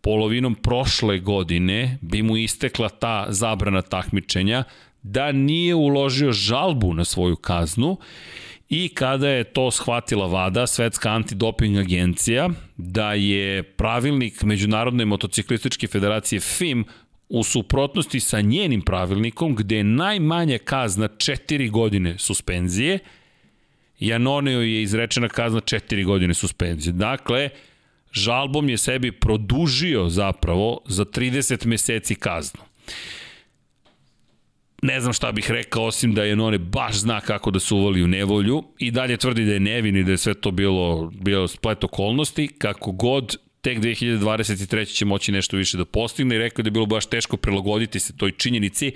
polovinom 0.00 0.54
prošle 0.54 1.18
godine 1.18 1.98
bi 2.00 2.22
mu 2.22 2.36
istekla 2.36 2.88
ta 2.88 3.26
zabrana 3.28 3.82
takmičenja, 3.82 4.64
da 5.02 5.32
nije 5.32 5.74
uložio 5.74 6.32
žalbu 6.32 6.94
na 6.94 7.04
svoju 7.04 7.36
kaznu 7.36 7.96
I 8.68 8.88
kada 8.88 9.28
je 9.28 9.44
to 9.44 9.70
shvatila 9.70 10.26
VADA, 10.26 10.66
Svetska 10.66 11.10
antidoping 11.10 11.78
agencija, 11.78 12.48
da 12.76 13.12
je 13.12 13.62
pravilnik 13.62 14.42
Međunarodne 14.42 15.04
motociklističke 15.04 15.86
federacije 15.86 16.40
FIM 16.40 16.84
u 17.28 17.42
suprotnosti 17.42 18.20
sa 18.20 18.40
njenim 18.40 18.82
pravilnikom, 18.82 19.54
gde 19.54 19.76
je 19.76 19.84
najmanja 19.84 20.58
kazna 20.58 21.08
4 21.08 21.70
godine 21.70 22.18
suspenzije, 22.18 22.98
Janoneo 24.00 24.60
je 24.60 24.82
izrečena 24.82 25.28
kazna 25.28 25.60
4 25.60 26.04
godine 26.04 26.34
suspenzije. 26.34 26.92
Dakle, 26.92 27.48
žalbom 28.12 28.68
je 28.68 28.76
sebi 28.76 29.12
produžio 29.12 30.08
zapravo 30.08 30.80
za 30.86 31.04
30 31.04 31.66
meseci 31.66 32.14
kaznu 32.14 32.60
ne 34.82 35.00
znam 35.00 35.12
šta 35.12 35.32
bih 35.32 35.50
rekao, 35.50 35.84
osim 35.84 36.14
da 36.14 36.24
je 36.24 36.36
None 36.36 36.58
baš 36.58 36.96
zna 36.96 37.20
kako 37.20 37.50
da 37.50 37.60
se 37.60 37.74
uvali 37.74 38.02
u 38.02 38.08
nevolju 38.08 38.62
i 38.78 38.90
dalje 38.90 39.16
tvrdi 39.16 39.44
da 39.44 39.52
je 39.52 39.60
nevin 39.60 39.96
i 39.96 40.04
da 40.04 40.10
je 40.10 40.18
sve 40.18 40.34
to 40.34 40.50
bilo, 40.50 41.12
bilo 41.20 41.48
splet 41.48 41.84
okolnosti, 41.84 42.48
kako 42.58 42.92
god 42.92 43.36
tek 43.60 43.78
2023. 43.78 44.94
će 44.94 45.04
moći 45.04 45.32
nešto 45.32 45.56
više 45.56 45.76
da 45.76 45.84
postigne 45.84 46.36
i 46.36 46.38
rekao 46.38 46.62
da 46.62 46.66
je 46.66 46.72
bilo 46.72 46.86
baš 46.86 47.06
teško 47.06 47.36
prilagoditi 47.36 48.00
se 48.00 48.16
toj 48.16 48.32
činjenici, 48.32 48.92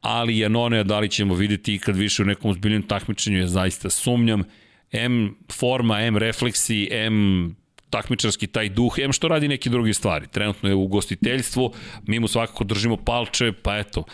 ali 0.00 0.38
Janone, 0.38 0.84
da 0.84 0.98
li 0.98 1.08
ćemo 1.08 1.34
videti 1.34 1.74
ikad 1.74 1.96
više 1.96 2.22
u 2.22 2.26
nekom 2.26 2.50
uzbiljnom 2.50 2.82
takmičenju, 2.82 3.38
ja 3.38 3.46
zaista 3.46 3.90
sumnjam, 3.90 4.44
M 4.92 5.36
forma, 5.52 6.00
M 6.00 6.16
refleksi, 6.16 6.88
M 6.90 7.56
takmičarski 7.90 8.46
taj 8.46 8.68
duh, 8.68 8.98
em 8.98 9.12
što 9.12 9.28
radi 9.28 9.48
neke 9.48 9.70
druge 9.70 9.94
stvari. 9.94 10.26
Trenutno 10.26 10.68
je 10.68 10.74
u 10.74 10.86
gostiteljstvu, 10.86 11.72
mi 12.06 12.20
mu 12.20 12.28
svakako 12.28 12.64
držimo 12.64 12.96
palče, 12.96 13.52
pa 13.62 13.78
eto, 13.78 14.04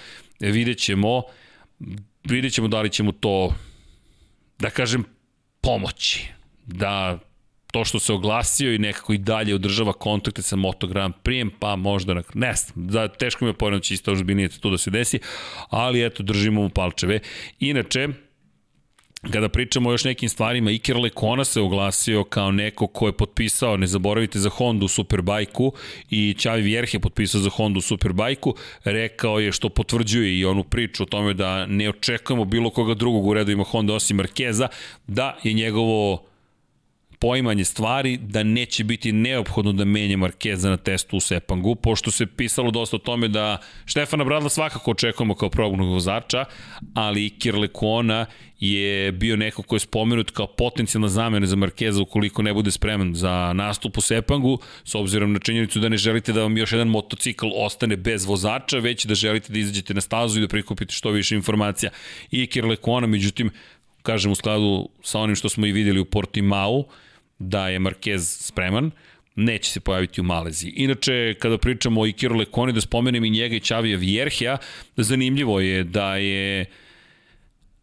vidjet 0.41 0.79
ćemo, 0.79 1.23
vidjet 2.25 2.53
ćemo 2.53 2.69
da 2.69 2.81
li 2.81 2.91
ćemo 2.91 3.13
to, 3.13 3.55
da 4.59 4.71
kažem, 4.71 5.05
pomoći. 5.61 6.29
Da 6.67 7.19
to 7.73 7.85
što 7.85 7.99
se 7.99 8.13
oglasio 8.13 8.75
i 8.75 8.79
nekako 8.79 9.13
i 9.13 9.19
dalje 9.19 9.55
održava 9.55 9.93
kontakte 9.93 10.43
sa 10.43 10.57
Moto 10.57 10.87
Grand 10.87 11.15
Prix, 11.25 11.51
pa 11.59 11.77
možda, 11.77 12.15
na, 12.15 12.23
ne 12.35 12.55
znam, 12.55 12.87
da, 12.87 13.09
teško 13.09 13.45
mi 13.45 13.51
je 13.51 13.81
će 13.81 13.95
isto 13.95 14.13
ozbiljnije 14.13 14.49
to 14.49 14.71
da 14.71 14.79
se 14.79 14.91
desi, 14.91 15.19
ali 15.71 16.07
eto, 16.07 16.23
držimo 16.23 16.63
mu 16.63 16.69
palčeve. 16.69 17.21
Inače, 17.61 18.09
Kada 19.23 19.49
pričamo 19.49 19.89
o 19.89 19.93
još 19.93 20.05
nekim 20.05 20.29
stvarima, 20.29 20.71
Iker 20.71 20.97
Lekona 20.97 21.45
se 21.45 21.61
oglasio 21.61 22.25
kao 22.25 22.51
neko 22.51 22.87
ko 22.87 23.07
je 23.07 23.13
potpisao, 23.13 23.77
ne 23.77 23.87
zaboravite, 23.87 24.39
za 24.39 24.51
Honda 24.51 24.89
Superbajku 24.89 25.73
i 26.11 26.35
Čavi 26.39 26.63
Vjerh 26.63 26.95
je 26.95 27.01
potpisao 27.01 27.41
za 27.41 27.51
Honda 27.51 27.81
Superbajku, 27.81 28.55
rekao 28.85 29.41
je 29.41 29.53
što 29.53 29.69
potvrđuje 29.69 30.39
i 30.39 30.45
onu 30.45 30.65
priču 30.65 31.03
o 31.03 31.07
tome 31.07 31.35
da 31.35 31.67
ne 31.67 31.89
očekujemo 31.89 32.45
bilo 32.45 32.71
koga 32.71 32.95
drugog 32.95 33.27
u 33.27 33.35
redu 33.35 33.53
ima 33.53 33.65
Honda 33.65 33.95
osim 33.95 34.17
Markeza, 34.17 34.69
da 35.07 35.39
je 35.43 35.53
njegovo 35.53 36.23
poimanje 37.19 37.65
stvari 37.65 38.17
da 38.17 38.43
neće 38.43 38.85
biti 38.85 39.13
neophodno 39.13 39.73
da 39.73 39.85
menje 39.85 40.17
Markeza 40.17 40.71
na 40.71 40.77
testu 40.77 41.17
u 41.17 41.21
Sepangu, 41.21 41.75
pošto 41.75 42.11
se 42.11 42.27
pisalo 42.27 42.71
dosta 42.71 42.97
o 42.97 42.99
tome 42.99 43.29
da 43.29 43.59
Štefana 43.87 44.25
Bradla 44.25 44.49
svakako 44.49 44.91
očekujemo 44.91 45.35
kao 45.35 45.51
probnog 45.51 45.89
vozača, 45.89 46.45
ali 46.95 47.27
i 47.27 47.31
Kirlekona 47.31 48.27
je 48.61 49.13
bio 49.13 49.37
neko 49.37 49.63
ko 49.63 49.77
je 49.77 49.81
spomenut 49.81 50.31
kao 50.31 50.47
potencijalna 50.47 51.09
zamena 51.09 51.47
za 51.47 51.57
Markeza 51.57 52.03
ukoliko 52.03 52.43
ne 52.43 52.55
bude 52.55 52.71
spreman 52.71 53.15
za 53.15 53.53
nastup 53.53 53.99
u 53.99 54.01
Sepangu, 54.01 54.59
s 54.85 54.95
obzirom 54.95 55.33
na 55.33 55.39
činjenicu 55.39 55.81
da 55.81 55.89
ne 55.89 55.97
želite 55.97 56.33
da 56.33 56.43
vam 56.43 56.57
još 56.59 56.73
jedan 56.73 56.89
motocikl 56.89 57.47
ostane 57.55 57.97
bez 57.97 58.25
vozača, 58.25 58.79
već 58.79 59.07
da 59.07 59.15
želite 59.15 59.53
da 59.53 59.59
izađete 59.59 59.95
na 59.95 60.01
stazu 60.01 60.39
i 60.39 60.43
da 60.43 60.49
prikupite 60.49 60.95
što 60.95 61.11
više 61.11 61.35
informacija. 61.35 61.91
I 62.31 62.47
Kirlekona, 62.47 63.07
međutim, 63.07 63.51
kažem 64.03 64.33
u 64.33 64.35
skladu 64.35 64.89
sa 65.03 65.21
onim 65.21 65.37
što 65.37 65.49
smo 65.49 65.67
i 65.67 65.73
videli 65.73 66.01
u 66.01 66.05
Portimao, 66.05 66.85
da 67.39 67.69
je 67.69 67.81
Marquez 67.81 68.19
spreman, 68.19 68.91
neće 69.37 69.71
se 69.71 69.81
pojaviti 69.81 70.21
u 70.21 70.25
Maleziji. 70.25 70.73
Inače, 70.77 71.35
kada 71.39 71.59
pričamo 71.59 72.01
o 72.01 72.07
Ikiru 72.07 72.37
Lekoni, 72.37 72.73
da 72.73 72.81
spomenem 72.81 73.25
i 73.25 73.31
njega 73.31 73.57
i 73.57 73.61
Čavija 73.61 73.99
Vjerhja, 73.99 74.59
zanimljivo 74.97 75.61
je 75.61 75.85
da 75.85 76.17
je 76.17 76.67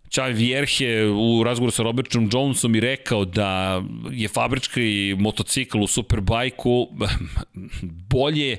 Čavi 0.10 0.34
Vjerhe 0.34 1.06
u 1.06 1.44
razgovoru 1.44 1.72
sa 1.72 1.84
Robertom 1.84 2.30
Jonesom 2.34 2.76
i 2.76 2.80
rekao 2.80 3.26
da 3.26 3.84
je 4.12 4.28
fabrički 4.28 5.16
motocikl 5.20 5.82
u 5.82 5.88
Superbajku 5.88 6.88
bolje 8.12 8.58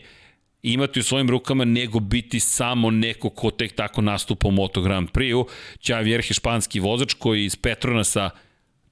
imati 0.62 1.00
u 1.00 1.02
svojim 1.02 1.30
rukama 1.30 1.64
nego 1.64 2.00
biti 2.00 2.40
samo 2.40 2.90
neko 2.90 3.30
ko 3.30 3.50
tek 3.50 3.72
tako 3.72 4.02
nastupa 4.02 4.48
u 4.48 4.50
Moto 4.50 4.80
Grand 4.80 5.08
Prix-u. 5.10 5.46
Čavi 5.78 6.04
Vjerhe 6.04 6.34
španski 6.34 6.80
vozač 6.80 7.14
koji 7.14 7.44
iz 7.44 7.56
Petronasa 7.56 8.30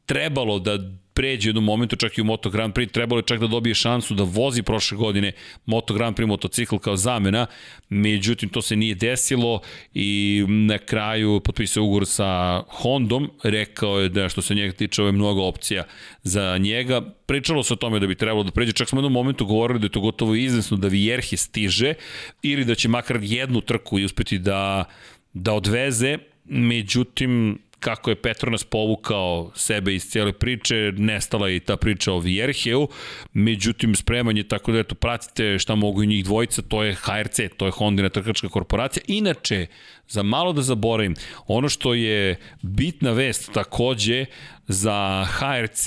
trebalo 0.06 0.58
da 0.58 0.78
pređe 1.14 1.48
u 1.48 1.50
jednom 1.50 1.64
momentu 1.64 1.96
čak 1.96 2.18
i 2.18 2.20
u 2.20 2.24
Moto 2.24 2.50
Grand 2.50 2.74
Prix, 2.74 2.90
trebalo 2.90 3.18
je 3.18 3.26
čak 3.26 3.40
da 3.40 3.46
dobije 3.46 3.74
šansu 3.74 4.14
da 4.14 4.22
vozi 4.22 4.62
prošle 4.62 4.96
godine 4.96 5.32
Moto 5.66 5.94
Grand 5.94 6.16
Prix 6.16 6.26
motocikl 6.26 6.76
kao 6.76 6.96
zamena, 6.96 7.46
međutim 7.88 8.48
to 8.48 8.62
se 8.62 8.76
nije 8.76 8.94
desilo 8.94 9.60
i 9.94 10.44
na 10.48 10.78
kraju 10.78 11.40
potpisao 11.40 11.84
ugovor 11.84 12.06
sa 12.06 12.62
Hondom, 12.68 13.30
rekao 13.42 14.00
je 14.00 14.08
da 14.08 14.28
što 14.28 14.42
se 14.42 14.54
njega 14.54 14.72
tiče 14.72 15.02
ovo 15.02 15.08
je 15.08 15.12
mnogo 15.12 15.42
opcija 15.42 15.84
za 16.22 16.58
njega, 16.58 17.00
pričalo 17.26 17.62
se 17.62 17.72
o 17.72 17.76
tome 17.76 18.00
da 18.00 18.06
bi 18.06 18.14
trebalo 18.14 18.42
da 18.42 18.50
pređe, 18.50 18.72
čak 18.72 18.88
smo 18.88 18.98
u 18.98 19.00
jednom 19.00 19.12
momentu 19.12 19.46
govorili 19.46 19.78
da 19.78 19.86
je 19.86 19.90
to 19.90 20.00
gotovo 20.00 20.34
iznesno 20.34 20.76
da 20.76 20.88
Vierhe 20.88 21.36
stiže 21.36 21.94
ili 22.42 22.64
da 22.64 22.74
će 22.74 22.88
makar 22.88 23.18
jednu 23.22 23.60
trku 23.60 23.98
i 23.98 24.04
uspeti 24.04 24.38
da, 24.38 24.84
da 25.32 25.52
odveze, 25.52 26.18
međutim 26.44 27.58
kako 27.84 28.10
je 28.10 28.16
Petronas 28.22 28.64
povukao 28.64 29.50
sebe 29.54 29.94
iz 29.94 30.06
cijele 30.10 30.32
priče, 30.32 30.92
nestala 30.96 31.48
je 31.48 31.56
i 31.56 31.60
ta 31.60 31.76
priča 31.76 32.12
o 32.12 32.18
Vierheu, 32.18 32.88
međutim 33.32 33.94
spremanje, 33.94 34.42
tako 34.42 34.72
da 34.72 34.78
eto, 34.78 34.94
pratite 34.94 35.58
šta 35.58 35.74
mogu 35.74 36.02
i 36.02 36.06
njih 36.06 36.24
dvojica, 36.24 36.62
to 36.62 36.82
je 36.82 36.94
HRC, 36.94 37.40
to 37.56 37.66
je 37.66 37.72
Hondina 37.72 38.08
trkačka 38.08 38.48
korporacija. 38.48 39.02
Inače, 39.06 39.66
za 40.08 40.22
malo 40.22 40.52
da 40.52 40.62
zaboravim, 40.62 41.14
ono 41.46 41.68
što 41.68 41.94
je 41.94 42.36
bitna 42.62 43.12
vest 43.12 43.52
takođe 43.52 44.26
za 44.68 45.24
HRC 45.24 45.86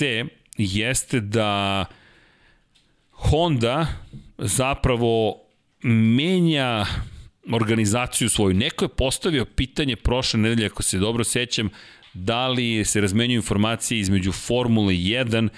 jeste 0.58 1.20
da 1.20 1.84
Honda 3.10 3.86
zapravo 4.38 5.40
menja 5.82 6.86
organizaciju 7.52 8.28
svoju. 8.28 8.54
Neko 8.54 8.84
je 8.84 8.88
postavio 8.88 9.44
pitanje 9.44 9.96
prošle 9.96 10.40
nedelje, 10.40 10.66
ako 10.66 10.82
se 10.82 10.98
dobro 10.98 11.24
sećam, 11.24 11.70
da 12.14 12.48
li 12.48 12.84
se 12.84 13.00
razmenjuju 13.00 13.36
informacije 13.36 14.00
između 14.00 14.32
Formule 14.32 14.94
1 14.94 15.48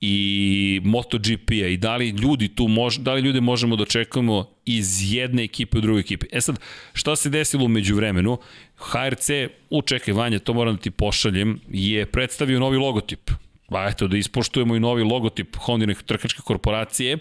i 0.00 0.80
MotoGP-a 0.84 1.66
i 1.66 1.76
da 1.76 1.96
li 1.96 2.08
ljudi 2.08 2.48
tu 2.48 2.68
mož, 2.68 2.98
da 2.98 3.14
li 3.14 3.22
ljude 3.22 3.40
možemo 3.40 3.76
da 3.76 3.82
očekujemo 3.82 4.50
iz 4.64 5.14
jedne 5.14 5.44
ekipe 5.44 5.78
u 5.78 5.80
drugu 5.80 5.98
ekipe. 5.98 6.26
E 6.32 6.40
sad, 6.40 6.58
šta 6.92 7.16
se 7.16 7.30
desilo 7.30 7.64
umeđu 7.64 7.96
vremenu? 7.96 8.38
HRC, 8.76 9.30
učekaj 9.70 10.14
Vanja, 10.14 10.38
to 10.38 10.54
moram 10.54 10.76
da 10.76 10.80
ti 10.80 10.90
pošaljem, 10.90 11.60
je 11.68 12.06
predstavio 12.06 12.60
novi 12.60 12.76
logotip. 12.76 13.30
Pa 13.68 13.88
eto, 13.88 14.08
da 14.08 14.16
ispoštujemo 14.16 14.76
i 14.76 14.80
novi 14.80 15.02
logotip 15.02 15.56
Hondine 15.56 15.94
trkačke 16.06 16.42
korporacije 16.44 17.18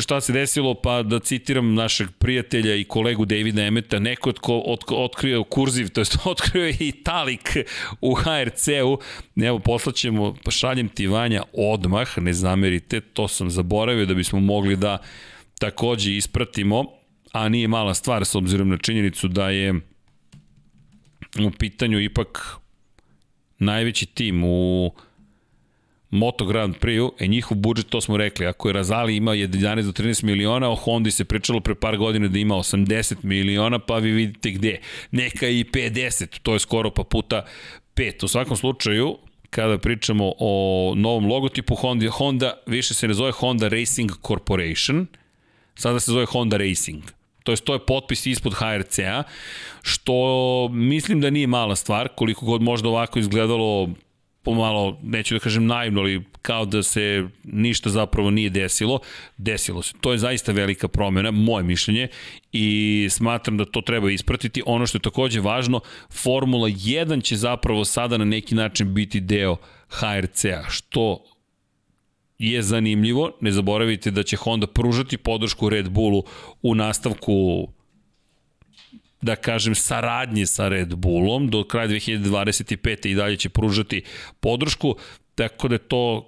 šta 0.00 0.20
se 0.20 0.32
desilo, 0.32 0.74
pa 0.74 1.02
da 1.02 1.18
citiram 1.18 1.74
našeg 1.74 2.08
prijatelja 2.18 2.74
i 2.74 2.84
kolegu 2.84 3.24
Davida 3.24 3.62
Emeta, 3.62 3.98
neko 3.98 4.32
tko 4.32 4.58
od, 4.58 4.80
otkrio 4.88 5.44
kurziv, 5.44 5.88
to 5.88 6.00
jest 6.00 6.18
otkrio 6.24 6.64
je 6.64 6.76
i 6.80 6.92
talik 6.92 7.56
u 8.00 8.14
HRC-u, 8.14 8.98
evo 9.44 9.58
poslaćemo, 9.58 10.36
šaljem 10.50 10.88
ti 10.88 11.06
Vanja 11.06 11.42
odmah, 11.52 12.18
ne 12.18 12.32
zamerite, 12.32 13.00
to 13.00 13.28
sam 13.28 13.50
zaboravio 13.50 14.06
da 14.06 14.14
bismo 14.14 14.40
mogli 14.40 14.76
da 14.76 14.98
takođe 15.58 16.16
ispratimo, 16.16 16.84
a 17.32 17.48
nije 17.48 17.68
mala 17.68 17.94
stvar 17.94 18.24
s 18.24 18.34
obzirom 18.34 18.68
na 18.68 18.78
činjenicu 18.78 19.28
da 19.28 19.50
je 19.50 19.74
u 21.46 21.50
pitanju 21.58 22.00
ipak 22.00 22.56
najveći 23.58 24.06
tim 24.06 24.44
u 24.44 24.90
Moto 26.10 26.44
Grand 26.44 26.76
Prix-u, 26.76 27.12
e 27.18 27.26
njihov 27.26 27.58
budžet, 27.58 27.86
to 27.86 28.00
smo 28.00 28.16
rekli, 28.16 28.46
ako 28.46 28.68
je 28.68 28.72
Razali 28.72 29.16
imao 29.16 29.34
11 29.34 29.82
do 29.82 29.92
13 29.92 30.24
miliona, 30.24 30.70
o 30.70 30.74
Hondi 30.74 31.10
se 31.10 31.24
pričalo 31.24 31.60
pre 31.60 31.74
par 31.74 31.96
godina 31.96 32.28
da 32.28 32.38
ima 32.38 32.54
80 32.54 33.16
miliona, 33.22 33.78
pa 33.78 33.98
vi 33.98 34.12
vidite 34.12 34.50
gde. 34.50 34.78
Neka 35.10 35.48
i 35.48 35.64
50, 35.64 36.38
to 36.42 36.52
je 36.52 36.58
skoro 36.58 36.90
pa 36.90 37.04
puta 37.04 37.44
5. 37.94 38.24
U 38.24 38.28
svakom 38.28 38.56
slučaju, 38.56 39.16
kada 39.50 39.78
pričamo 39.78 40.32
o 40.38 40.94
novom 40.96 41.26
logotipu 41.26 41.74
Honda, 41.74 42.10
Honda 42.10 42.52
više 42.66 42.94
se 42.94 43.08
ne 43.08 43.14
zove 43.14 43.32
Honda 43.32 43.68
Racing 43.68 44.10
Corporation, 44.26 45.06
sada 45.74 46.00
se 46.00 46.12
zove 46.12 46.26
Honda 46.26 46.56
Racing. 46.56 47.02
To 47.44 47.52
je, 47.52 47.56
to 47.56 47.72
je 47.74 47.86
potpis 47.86 48.26
ispod 48.26 48.54
HRC-a, 48.54 49.22
što 49.82 50.14
mislim 50.72 51.20
da 51.20 51.30
nije 51.30 51.46
mala 51.46 51.76
stvar, 51.76 52.08
koliko 52.16 52.46
god 52.46 52.62
možda 52.62 52.88
ovako 52.88 53.18
izgledalo 53.18 53.88
pomalo, 54.42 54.98
neću 55.02 55.34
da 55.34 55.40
kažem 55.40 55.66
naivno, 55.66 56.00
ali 56.00 56.24
kao 56.42 56.64
da 56.64 56.82
se 56.82 57.28
ništa 57.44 57.90
zapravo 57.90 58.30
nije 58.30 58.50
desilo, 58.50 58.98
desilo 59.36 59.82
se. 59.82 59.94
To 60.00 60.12
je 60.12 60.18
zaista 60.18 60.52
velika 60.52 60.88
promjena, 60.88 61.30
moje 61.30 61.64
mišljenje, 61.64 62.08
i 62.52 63.08
smatram 63.10 63.56
da 63.56 63.64
to 63.64 63.80
treba 63.80 64.10
ispratiti. 64.10 64.62
Ono 64.66 64.86
što 64.86 64.98
je 64.98 65.02
takođe 65.02 65.40
važno, 65.40 65.80
Formula 66.10 66.68
1 66.68 67.22
će 67.22 67.36
zapravo 67.36 67.84
sada 67.84 68.18
na 68.18 68.24
neki 68.24 68.54
način 68.54 68.94
biti 68.94 69.20
deo 69.20 69.56
HRC-a, 69.88 70.64
što 70.68 71.24
je 72.38 72.62
zanimljivo. 72.62 73.32
Ne 73.40 73.52
zaboravite 73.52 74.10
da 74.10 74.22
će 74.22 74.36
Honda 74.36 74.66
pružati 74.66 75.16
podršku 75.16 75.68
Red 75.68 75.88
Bullu 75.90 76.24
u 76.62 76.74
nastavku 76.74 77.68
da 79.22 79.36
kažem, 79.36 79.74
saradnje 79.74 80.46
sa 80.46 80.68
Red 80.68 80.94
Bullom. 80.94 81.50
Do 81.50 81.64
kraja 81.64 81.88
2025. 81.88 83.06
i 83.06 83.14
dalje 83.14 83.36
će 83.36 83.48
pružati 83.48 84.02
podršku, 84.40 84.96
tako 85.34 85.68
da 85.68 85.78
to 85.78 86.26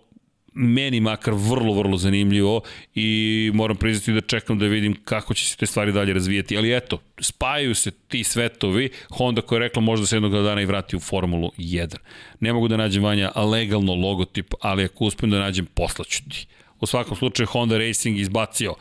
meni 0.54 1.00
makar 1.00 1.34
vrlo, 1.34 1.74
vrlo 1.74 1.96
zanimljivo 1.96 2.60
i 2.94 3.50
moram 3.54 3.76
priznati 3.76 4.12
da 4.12 4.20
čekam 4.20 4.58
da 4.58 4.66
vidim 4.66 4.96
kako 5.04 5.34
će 5.34 5.46
se 5.46 5.56
te 5.56 5.66
stvari 5.66 5.92
dalje 5.92 6.12
razvijeti. 6.12 6.56
Ali 6.56 6.76
eto, 6.76 6.98
spajaju 7.20 7.74
se 7.74 7.90
ti 7.90 8.24
svetovi, 8.24 8.90
Honda 9.10 9.42
koja 9.42 9.56
je 9.56 9.60
rekla 9.60 9.82
možda 9.82 10.06
se 10.06 10.16
jednog 10.16 10.32
dana 10.32 10.60
i 10.62 10.66
vrati 10.66 10.96
u 10.96 11.00
Formulu 11.00 11.50
1. 11.58 11.96
Ne 12.40 12.52
mogu 12.52 12.68
da 12.68 12.76
nađem 12.76 13.02
vanja 13.02 13.32
legalno 13.40 13.94
logotip, 13.94 14.54
ali 14.60 14.84
ako 14.84 15.04
uspem 15.04 15.30
da 15.30 15.38
nađem, 15.38 15.66
poslaću 15.66 16.22
ti. 16.30 16.46
U 16.80 16.86
svakom 16.86 17.16
slučaju 17.16 17.46
Honda 17.46 17.78
Racing 17.78 18.18
izbacio 18.18 18.74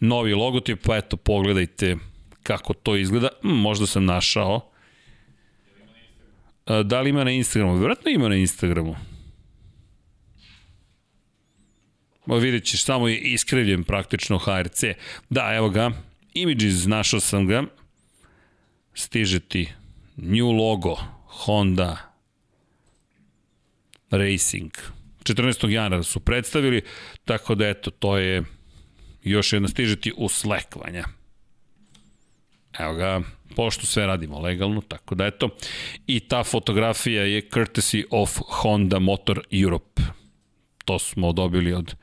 novi 0.00 0.34
logotip, 0.34 0.86
pa 0.86 0.96
eto, 0.96 1.16
pogledajte 1.16 1.96
kako 2.42 2.74
to 2.74 2.96
izgleda. 2.96 3.28
Mm, 3.44 3.48
možda 3.48 3.86
sam 3.86 4.04
našao. 4.04 4.70
Da 6.84 7.00
li 7.00 7.10
ima 7.10 7.24
na 7.24 7.30
Instagramu? 7.30 7.78
Vjerojatno 7.78 8.10
ima 8.10 8.28
na 8.28 8.36
Instagramu. 8.36 8.96
Ma 12.26 12.36
vidjet 12.36 12.64
ćeš, 12.64 12.84
samo 12.84 13.08
je 13.08 13.18
iskrivljen 13.18 13.84
praktično 13.84 14.38
HRC. 14.38 14.84
Da, 15.30 15.54
evo 15.54 15.70
ga. 15.70 15.90
Images, 16.34 16.86
našao 16.86 17.20
sam 17.20 17.46
ga. 17.46 17.62
Stiže 18.94 19.40
ti 19.40 19.72
new 20.16 20.50
logo 20.50 20.96
Honda 21.26 21.96
Racing. 24.10 24.70
14. 25.24 25.68
januara 25.68 26.02
su 26.02 26.20
predstavili, 26.20 26.82
tako 27.24 27.54
da 27.54 27.68
eto, 27.68 27.90
to 27.90 28.16
je 28.16 28.42
još 29.22 29.52
jedna 29.52 29.68
stiže 29.68 29.96
ti 29.96 30.12
u 30.16 30.28
Slack, 30.28 30.76
Vanja. 30.76 31.04
Evo 32.78 32.94
ga, 32.94 33.20
pošto 33.56 33.86
sve 33.86 34.06
radimo 34.06 34.40
legalno, 34.40 34.80
tako 34.80 35.14
da 35.14 35.26
eto. 35.26 35.48
I 36.06 36.20
ta 36.20 36.44
fotografija 36.44 37.22
je 37.22 37.48
courtesy 37.50 38.04
of 38.10 38.38
Honda 38.48 38.98
Motor 38.98 39.40
Europe. 39.50 40.02
To 40.84 40.98
smo 40.98 41.32
dobili 41.32 41.72
od 41.72 41.94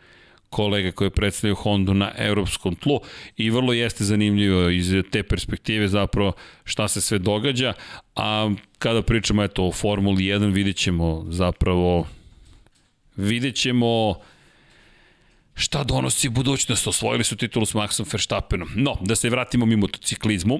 kolega 0.49 0.91
koji 0.91 1.09
predstavljaju 1.09 1.55
Hondu 1.55 1.93
na 1.93 2.11
evropskom 2.17 2.75
tlu 2.75 2.99
i 3.37 3.49
vrlo 3.49 3.73
jeste 3.73 4.03
zanimljivo 4.03 4.69
iz 4.69 4.93
te 5.11 5.23
perspektive 5.23 5.87
zapravo 5.87 6.33
šta 6.63 6.87
se 6.87 7.01
sve 7.01 7.19
događa, 7.19 7.73
a 8.15 8.51
kada 8.77 9.01
pričamo 9.01 9.43
eto 9.43 9.67
o 9.67 9.71
Formuli 9.71 10.23
1 10.23 10.53
vidjet 10.53 10.75
ćemo 10.75 11.25
zapravo 11.29 12.07
vidjet 13.15 13.55
ćemo 13.55 14.15
šta 15.59 15.83
donosi 15.83 16.29
budućnost. 16.29 16.87
Osvojili 16.87 17.23
su 17.23 17.35
titulu 17.35 17.65
s 17.65 17.73
Maxom 17.73 18.13
Verstappenom. 18.13 18.69
No, 18.75 18.97
da 19.01 19.15
se 19.15 19.29
vratimo 19.29 19.65
mi 19.65 19.75
motociklizmu. 19.75 20.59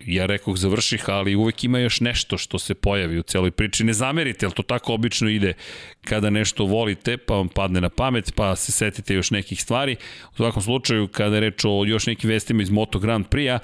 Ja 0.00 0.26
rekoh 0.26 0.56
završih, 0.56 1.04
ali 1.08 1.34
uvek 1.34 1.64
ima 1.64 1.78
još 1.78 2.00
nešto 2.00 2.38
što 2.38 2.58
se 2.58 2.74
pojavi 2.74 3.18
u 3.18 3.22
celoj 3.22 3.50
priči. 3.50 3.84
Ne 3.84 3.92
zamerite, 3.92 4.46
ali 4.46 4.54
to 4.54 4.62
tako 4.62 4.94
obično 4.94 5.28
ide 5.28 5.54
kada 6.04 6.30
nešto 6.30 6.64
volite, 6.64 7.16
pa 7.16 7.34
vam 7.34 7.48
padne 7.48 7.80
na 7.80 7.88
pamet, 7.88 8.32
pa 8.34 8.56
se 8.56 8.72
setite 8.72 9.14
još 9.14 9.30
nekih 9.30 9.62
stvari. 9.62 9.96
U 10.32 10.36
svakom 10.36 10.62
slučaju, 10.62 11.08
kada 11.08 11.36
je 11.36 11.40
reč 11.40 11.64
o 11.64 11.84
još 11.84 12.06
nekim 12.06 12.30
vestima 12.30 12.62
iz 12.62 12.70
Moto 12.70 12.98
Grand 12.98 13.26
Prix-a, 13.26 13.58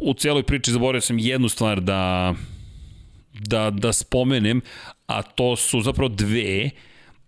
u 0.00 0.14
celoj 0.14 0.42
priči 0.42 0.72
zaboravio 0.72 1.00
sam 1.00 1.18
jednu 1.18 1.48
stvar 1.48 1.80
da, 1.80 2.34
da, 3.34 3.70
da 3.70 3.92
spomenem, 3.92 4.60
a 5.06 5.22
to 5.22 5.56
su 5.56 5.80
zapravo 5.80 6.08
dve, 6.08 6.70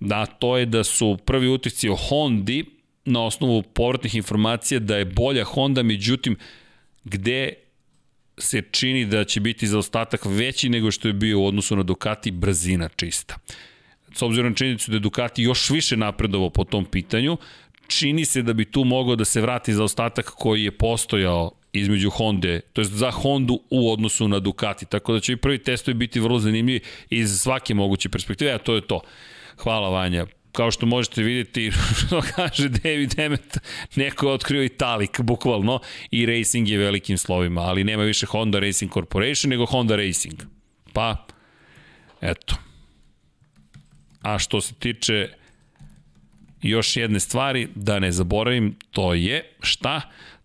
da 0.01 0.26
to 0.26 0.57
je 0.57 0.66
da 0.66 0.84
su 0.84 1.18
prvi 1.24 1.48
utisci 1.48 1.88
o 1.88 1.96
Hondi 1.96 2.64
na 3.05 3.24
osnovu 3.24 3.62
povratnih 3.62 4.14
informacija 4.14 4.80
da 4.80 4.96
je 4.96 5.05
bolja 5.05 5.44
Honda, 5.44 5.82
međutim, 5.82 6.36
gde 7.05 7.53
se 8.38 8.62
čini 8.70 9.05
da 9.05 9.24
će 9.24 9.40
biti 9.40 9.66
zaostatak 9.66 10.24
veći 10.24 10.68
nego 10.68 10.90
što 10.90 11.09
je 11.09 11.14
bio 11.14 11.40
u 11.40 11.46
odnosu 11.46 11.76
na 11.76 11.82
Ducati 11.82 12.30
brzina 12.30 12.88
čista. 12.96 13.38
S 14.14 14.22
obzirom 14.22 14.51
na 14.51 14.57
činjenicu 14.57 14.90
da 14.90 14.96
je 14.96 15.01
Ducati 15.01 15.42
još 15.42 15.70
više 15.70 15.96
napredovao 15.96 16.51
po 16.51 16.64
tom 16.64 16.84
pitanju, 16.84 17.36
čini 17.86 18.24
se 18.24 18.42
da 18.42 18.53
bi 18.53 18.64
tu 18.64 18.84
mogao 18.84 19.16
da 19.16 19.24
se 19.24 19.40
vrati 19.40 19.74
zaostatak 19.74 20.24
koji 20.26 20.64
je 20.64 20.70
postojao 20.70 21.51
između 21.72 22.11
Honda, 22.11 22.61
to 22.72 22.80
je 22.80 22.84
za 22.84 23.11
Hondu 23.11 23.61
u 23.70 23.92
odnosu 23.92 24.28
na 24.28 24.38
Ducati, 24.38 24.86
tako 24.86 25.12
da 25.12 25.20
će 25.20 25.32
i 25.32 25.36
prvi 25.36 25.59
testovi 25.59 25.94
biti 25.94 26.20
vrlo 26.20 26.38
zanimljivi 26.38 26.80
iz 27.11 27.40
svake 27.40 27.74
moguće 27.74 28.09
perspektive, 28.09 28.53
a 28.53 28.59
to 28.59 28.74
je 28.74 28.80
to. 28.80 29.01
Hvala 29.62 29.88
Vanja. 29.88 30.26
Kao 30.52 30.70
što 30.70 30.86
možete 30.86 31.22
vidjeti, 31.22 31.70
što 32.06 32.22
kaže 32.36 32.68
David 32.68 33.18
Emmet, 33.18 33.58
neko 33.94 34.26
je 34.26 34.32
otkrio 34.32 34.62
Italik, 34.62 35.20
bukvalno, 35.20 35.80
i 36.11 36.26
Racing 36.26 36.68
je 36.68 36.78
velikim 36.78 37.18
slovima, 37.18 37.61
ali 37.61 37.84
nema 37.84 38.02
više 38.02 38.26
Honda 38.26 38.58
Racing 38.58 38.92
Corporation, 38.92 39.50
nego 39.50 39.66
Honda 39.66 39.96
Racing. 39.96 40.42
Pa, 40.92 41.26
eto. 42.20 42.54
A 44.22 44.38
što 44.38 44.61
se 44.61 44.74
tiče 44.74 45.28
još 46.62 46.96
jedne 46.96 47.20
stvari, 47.20 47.68
da 47.74 47.98
ne 47.98 48.12
zaboravim, 48.12 48.76
to 48.90 49.14
je 49.14 49.56
šta? 49.61 50.00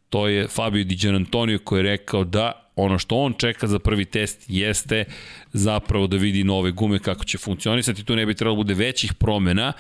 To 0.10 0.28
je 0.28 0.48
Fabio 0.48 0.84
Di 0.84 0.96
Gianantonio 0.96 1.60
koji 1.60 1.80
je 1.80 1.84
rekao 1.84 2.24
da 2.24 2.65
ono 2.76 3.00
što 3.00 3.16
on 3.16 3.34
čeka 3.34 3.68
za 3.68 3.80
prvi 3.80 4.06
test 4.06 4.46
jeste 4.48 5.06
zapravo 5.54 6.08
da 6.08 6.18
vidi 6.18 6.44
nove 6.44 6.72
gume 6.72 7.00
kako 7.00 7.26
će 7.26 7.38
funkcionisati. 7.38 8.04
Tu 8.04 8.16
ne 8.16 8.26
bi 8.26 8.34
trebalo 8.34 8.56
da 8.56 8.58
bude 8.58 8.74
većih 8.74 9.14
promena, 9.14 9.74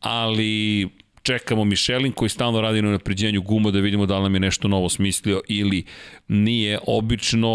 ali 0.00 0.88
čekamo 1.22 1.64
Michelin 1.64 2.12
koji 2.12 2.28
stalno 2.28 2.60
radi 2.60 2.82
na 2.82 2.90
napređenju 2.90 3.42
guma 3.42 3.70
da 3.70 3.78
vidimo 3.78 4.06
da 4.06 4.16
li 4.16 4.22
nam 4.22 4.34
je 4.34 4.40
nešto 4.40 4.68
novo 4.68 4.88
smislio 4.88 5.40
ili 5.48 5.84
nije. 6.28 6.78
Obično 6.86 7.50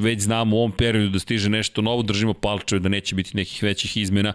već 0.00 0.20
znamo 0.20 0.56
u 0.56 0.58
ovom 0.58 0.72
periodu 0.72 1.08
da 1.08 1.18
stiže 1.18 1.50
nešto 1.50 1.82
novo, 1.82 2.02
držimo 2.02 2.34
palčeve 2.34 2.80
da 2.80 2.88
neće 2.88 3.14
biti 3.14 3.36
nekih 3.36 3.62
većih 3.62 3.96
izmena 3.96 4.32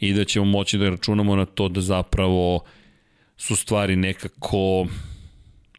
i 0.00 0.12
da 0.12 0.24
ćemo 0.24 0.44
moći 0.44 0.78
da 0.78 0.90
računamo 0.90 1.36
na 1.36 1.44
to 1.44 1.68
da 1.68 1.80
zapravo 1.80 2.60
su 3.36 3.56
stvari 3.56 3.96
nekako 3.96 4.86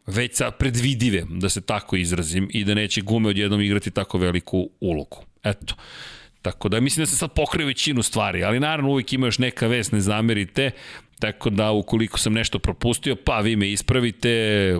već 0.07 0.35
sa 0.35 0.51
predvidive, 0.51 1.25
da 1.29 1.49
se 1.49 1.61
tako 1.61 1.95
izrazim, 1.95 2.49
i 2.51 2.63
da 2.63 2.73
neće 2.73 3.01
gume 3.01 3.29
odjednom 3.29 3.61
igrati 3.61 3.91
tako 3.91 4.17
veliku 4.17 4.69
ulogu. 4.79 5.17
Eto. 5.43 5.75
Tako 6.41 6.69
da 6.69 6.79
mislim 6.79 7.01
da 7.01 7.05
se 7.05 7.17
sad 7.17 7.33
pokrije 7.33 7.65
većinu 7.65 8.03
stvari, 8.03 8.43
ali 8.43 8.59
naravno 8.59 8.91
uvijek 8.91 9.13
ima 9.13 9.27
još 9.27 9.39
neka 9.39 9.67
vest, 9.67 9.91
ne 9.91 10.01
zamerite, 10.01 10.71
tako 11.19 11.49
da 11.49 11.71
ukoliko 11.71 12.19
sam 12.19 12.33
nešto 12.33 12.59
propustio, 12.59 13.15
pa 13.15 13.39
vi 13.39 13.55
me 13.55 13.71
ispravite, 13.71 14.75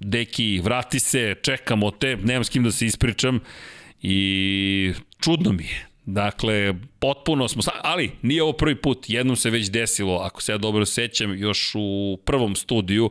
deki, 0.00 0.60
vrati 0.64 1.00
se, 1.00 1.34
čekamo 1.42 1.90
te, 1.90 2.16
nemam 2.16 2.44
s 2.44 2.48
kim 2.48 2.64
da 2.64 2.72
se 2.72 2.86
ispričam 2.86 3.40
i 4.02 4.92
čudno 5.20 5.52
mi 5.52 5.64
je. 5.64 5.86
Dakle, 6.06 6.74
potpuno 6.98 7.48
smo, 7.48 7.62
ali 7.82 8.10
nije 8.22 8.42
ovo 8.42 8.52
prvi 8.52 8.74
put, 8.74 9.10
jednom 9.10 9.36
se 9.36 9.50
već 9.50 9.70
desilo, 9.70 10.16
ako 10.16 10.42
se 10.42 10.52
ja 10.52 10.58
dobro 10.58 10.86
sećam, 10.86 11.38
još 11.38 11.72
u 11.74 12.18
prvom 12.24 12.56
studiju, 12.56 13.10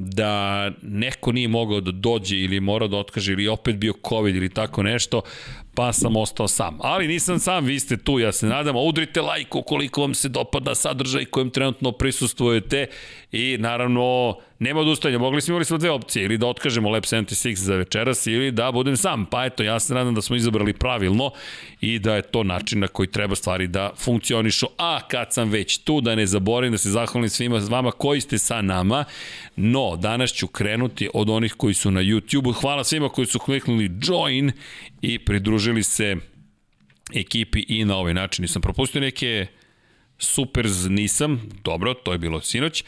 da 0.00 0.70
neko 0.82 1.32
nije 1.32 1.48
mogao 1.48 1.80
da 1.80 1.90
dođe 1.90 2.36
ili 2.36 2.60
mora 2.60 2.86
da 2.86 2.96
otkaže 2.96 3.32
ili 3.32 3.48
opet 3.48 3.76
bio 3.76 3.92
COVID 4.08 4.36
ili 4.36 4.48
tako 4.48 4.82
nešto, 4.82 5.22
pa 5.74 5.92
sam 5.92 6.16
ostao 6.16 6.48
sam. 6.48 6.78
Ali 6.80 7.08
nisam 7.08 7.38
sam, 7.38 7.64
vi 7.64 7.80
ste 7.80 7.96
tu, 7.96 8.18
ja 8.18 8.32
se 8.32 8.46
nadam, 8.46 8.76
udrite 8.76 9.20
like 9.20 9.58
ukoliko 9.58 10.00
vam 10.00 10.14
se 10.14 10.28
dopada 10.28 10.74
sadržaj 10.74 11.24
kojem 11.24 11.50
trenutno 11.50 11.92
prisustvujete. 11.92 12.86
I 13.32 13.56
naravno 13.58 14.36
nema 14.58 14.80
odustajanja, 14.80 15.18
mogli 15.18 15.40
smo 15.40 15.52
imali 15.52 15.64
smo 15.64 15.78
dve 15.78 15.90
opcije, 15.90 16.24
ili 16.24 16.38
da 16.38 16.46
otkažemo 16.46 16.90
Lab 16.90 17.02
76 17.02 17.54
za 17.54 17.74
večeras 17.74 18.26
ili 18.26 18.50
da 18.50 18.72
budem 18.72 18.96
sam, 18.96 19.26
pa 19.26 19.44
eto, 19.44 19.62
ja 19.62 19.80
se 19.80 19.94
nadam 19.94 20.14
da 20.14 20.22
smo 20.22 20.36
izabrali 20.36 20.72
pravilno 20.72 21.30
i 21.80 21.98
da 21.98 22.16
je 22.16 22.22
to 22.22 22.42
način 22.42 22.80
na 22.80 22.88
koji 22.88 23.06
treba 23.06 23.34
stvari 23.34 23.66
da 23.66 23.90
funkcionišu, 23.96 24.66
a 24.78 25.00
kad 25.08 25.32
sam 25.32 25.50
već 25.50 25.78
tu, 25.78 26.00
da 26.00 26.14
ne 26.14 26.26
zaboravim 26.26 26.72
da 26.72 26.78
se 26.78 26.90
zahvalim 26.90 27.30
svima 27.30 27.60
vama 27.68 27.90
koji 27.90 28.20
ste 28.20 28.38
sa 28.38 28.62
nama, 28.62 29.04
no, 29.56 29.96
danas 29.96 30.32
ću 30.32 30.46
krenuti 30.46 31.08
od 31.14 31.30
onih 31.30 31.54
koji 31.54 31.74
su 31.74 31.90
na 31.90 32.00
YouTube-u, 32.00 32.52
hvala 32.52 32.84
svima 32.84 33.08
koji 33.08 33.26
su 33.26 33.38
kliknuli 33.38 33.90
join 34.02 34.52
i 35.02 35.18
pridružili 35.18 35.59
se 35.82 36.16
ekipi 37.14 37.64
i 37.68 37.84
na 37.84 37.96
ovaj 37.96 38.14
način. 38.14 38.42
Nisam 38.42 38.62
propustio 38.62 39.00
neke 39.00 39.46
Supers 40.18 40.84
nisam, 40.88 41.48
dobro, 41.64 41.94
to 41.94 42.12
je 42.12 42.18
bilo 42.18 42.40
sinoć, 42.40 42.84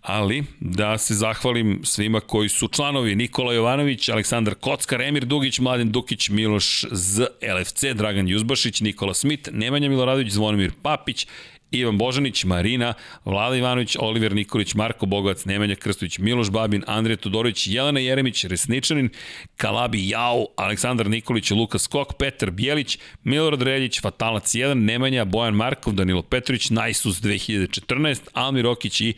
ali 0.00 0.44
da 0.60 0.98
se 0.98 1.14
zahvalim 1.14 1.80
svima 1.84 2.20
koji 2.20 2.48
su 2.48 2.68
članovi 2.68 3.16
Nikola 3.16 3.54
Jovanović, 3.54 4.08
Aleksandar 4.08 4.54
Kockar, 4.54 5.02
Emir 5.02 5.24
Dugić, 5.24 5.58
Mladen 5.58 5.92
Dukić, 5.92 6.28
Miloš 6.28 6.84
Z, 6.90 7.26
LFC, 7.58 7.84
Dragan 7.94 8.28
Juzbašić, 8.28 8.80
Nikola 8.80 9.14
Smit, 9.14 9.48
Nemanja 9.52 9.88
Miloradović, 9.88 10.32
Zvonimir 10.32 10.72
Papić, 10.82 11.26
Ivan 11.72 11.98
Božanić, 11.98 12.44
Marina, 12.44 12.94
Vlada 13.24 13.56
Ivanović, 13.56 13.96
Oliver 14.00 14.34
Nikolić, 14.34 14.74
Marko 14.74 15.06
Bogovac, 15.06 15.44
Nemanja 15.44 15.74
Krstović, 15.74 16.18
Miloš 16.18 16.50
Babin, 16.50 16.84
Andrija 16.86 17.16
Todorović, 17.16 17.66
Jelena 17.66 18.00
Jeremić, 18.00 18.44
Resničanin, 18.44 19.08
Kalabi 19.56 20.08
Jau, 20.08 20.46
Aleksandar 20.56 21.10
Nikolić, 21.10 21.50
Lukas 21.50 21.86
Kok, 21.86 22.14
Petar 22.18 22.50
Bijelić, 22.50 22.98
Milorad 23.24 23.62
Reljić, 23.62 24.00
Fatalac 24.00 24.54
1, 24.54 24.74
Nemanja, 24.74 25.24
Bojan 25.24 25.54
Markov, 25.54 25.92
Danilo 25.92 26.22
Petrović, 26.22 26.70
Najsus 26.70 27.20
2014, 27.22 28.20
Almir 28.32 28.66
Okić 28.66 29.00
i 29.00 29.14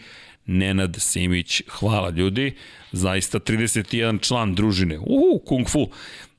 Nenad 0.46 0.96
Simić. 0.98 1.62
Hvala 1.68 2.10
ljudi, 2.10 2.54
zaista 2.92 3.38
31 3.38 4.20
član 4.20 4.54
družine. 4.54 4.98
Uhu, 4.98 5.38
kung 5.46 5.68
fu 5.68 5.88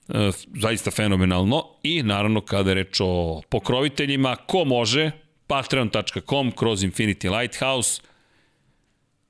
e, 0.10 0.32
zaista 0.62 0.92
fenomenalno 0.92 1.64
i 1.84 2.04
naravno 2.04 2.42
kada 2.42 2.70
je 2.70 2.76
reč 2.76 2.98
o 3.00 3.42
pokroviteljima, 3.50 4.36
ko 4.36 4.66
može, 4.66 5.12
patreon.com 5.48 6.52
kroz 6.52 6.84
Infinity 6.84 7.40
Lighthouse, 7.40 8.02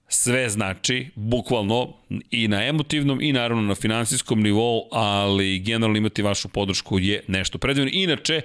sve 0.07 0.49
znači, 0.49 1.09
bukvalno 1.15 1.93
i 2.31 2.47
na 2.47 2.65
emotivnom 2.65 3.21
i 3.21 3.33
naravno 3.33 3.63
na 3.63 3.75
finansijskom 3.75 4.41
nivou, 4.43 4.87
ali 4.91 5.59
generalno 5.59 5.97
imati 5.97 6.21
vašu 6.21 6.47
podršku 6.47 6.99
je 6.99 7.23
nešto 7.27 7.57
predivno. 7.57 7.89
Inače, 7.93 8.41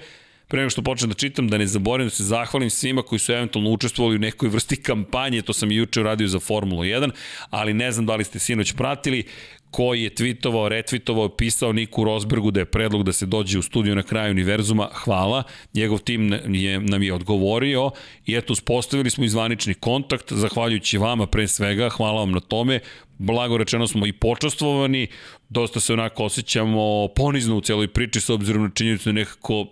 pre 0.49 0.61
nego 0.61 0.71
što 0.71 0.83
počnem 0.83 1.09
da 1.11 1.15
čitam, 1.15 1.49
da 1.49 1.59
ne 1.59 1.67
zaboravim 1.67 2.09
da 2.09 2.15
se 2.15 2.25
zahvalim 2.25 2.71
svima 2.71 3.03
koji 3.03 3.19
su 3.19 3.33
eventualno 3.33 3.71
učestvovali 3.71 4.17
u 4.17 4.19
nekoj 4.19 4.49
vrsti 4.49 4.77
kampanje, 4.89 5.43
to 5.43 5.53
sam 5.53 5.71
i 5.71 5.77
juče 5.77 6.01
uradio 6.01 6.29
za 6.29 6.41
Formulu 6.41 6.83
1, 6.83 7.11
ali 7.51 7.75
ne 7.75 7.93
znam 7.93 8.07
da 8.07 8.17
li 8.17 8.25
ste 8.25 8.39
sinoć 8.39 8.73
pratili, 8.73 9.25
koji 9.71 10.03
je 10.03 10.11
tweetovao, 10.11 10.69
retweetovao, 10.69 11.37
pisao 11.37 11.73
Niku 11.73 12.05
Rosbergu 12.05 12.51
da 12.51 12.61
je 12.61 12.65
predlog 12.65 13.03
da 13.03 13.13
se 13.13 13.27
dođe 13.27 13.59
u 13.59 13.63
studiju 13.63 13.95
na 13.95 14.03
kraju 14.03 14.31
univerzuma, 14.31 14.89
hvala. 14.93 15.43
Njegov 15.75 15.99
tim 15.99 16.33
je, 16.49 16.81
nam 16.81 17.03
je 17.03 17.13
odgovorio 17.13 17.91
i 18.27 18.35
eto, 18.37 18.53
uspostavili 18.53 19.11
smo 19.11 19.25
izvanični 19.25 19.75
kontakt, 19.75 20.33
zahvaljujući 20.33 20.99
vama 20.99 21.27
pre 21.27 21.49
svega, 21.49 21.89
hvala 21.89 22.21
vam 22.21 22.31
na 22.31 22.41
tome. 22.41 22.81
Blago 23.19 23.57
rečeno 23.57 23.87
smo 23.87 24.07
i 24.07 24.13
počastvovani, 24.13 25.07
dosta 25.49 25.81
se 25.81 25.93
onako 25.93 26.25
osjećamo 26.25 27.09
ponizno 27.17 27.57
u 27.57 27.61
celoj 27.61 27.89
priči 27.89 28.21
s 28.21 28.31
obzirom 28.31 28.63
na 28.63 28.71
činjenicu 28.75 29.09
da 29.09 29.13
nekako 29.13 29.67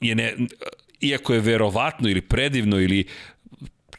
je 0.00 0.14
ne, 0.14 0.34
iako 1.00 1.34
je 1.34 1.40
verovatno 1.40 2.08
ili 2.08 2.20
predivno 2.20 2.80
ili 2.80 3.04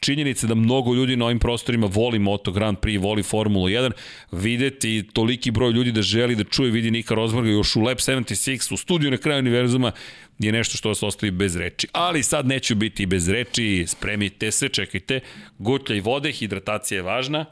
činjenica 0.04 0.46
da 0.46 0.54
mnogo 0.54 0.94
ljudi 0.94 1.16
na 1.16 1.24
ovim 1.24 1.38
prostorima 1.38 1.86
voli 1.86 2.18
Moto 2.18 2.52
Grand 2.52 2.78
Prix, 2.78 3.02
voli 3.02 3.22
Formulu 3.22 3.68
1, 3.68 3.90
videti 4.32 5.08
toliki 5.12 5.50
broj 5.50 5.72
ljudi 5.72 5.92
da 5.92 6.02
želi 6.02 6.36
da 6.36 6.44
čuje, 6.44 6.70
vidi 6.70 6.90
Nika 6.90 7.14
Rosberga 7.14 7.50
još 7.50 7.76
u 7.76 7.80
Lab 7.80 7.98
76, 7.98 8.74
u 8.74 8.76
studiju 8.76 9.10
na 9.10 9.16
kraju 9.16 9.38
univerzuma, 9.38 9.92
je 10.38 10.52
nešto 10.52 10.76
što 10.76 10.88
vas 10.88 11.02
ostavi 11.02 11.30
bez 11.30 11.56
reči. 11.56 11.88
Ali 11.92 12.22
sad 12.22 12.46
neću 12.46 12.74
biti 12.74 13.06
bez 13.06 13.28
reči, 13.28 13.84
spremite 13.86 14.50
se, 14.50 14.68
čekajte, 14.68 15.20
gutlja 15.58 15.96
i 15.96 16.00
vode, 16.00 16.32
hidratacija 16.32 16.98
je 16.98 17.02
važna, 17.02 17.44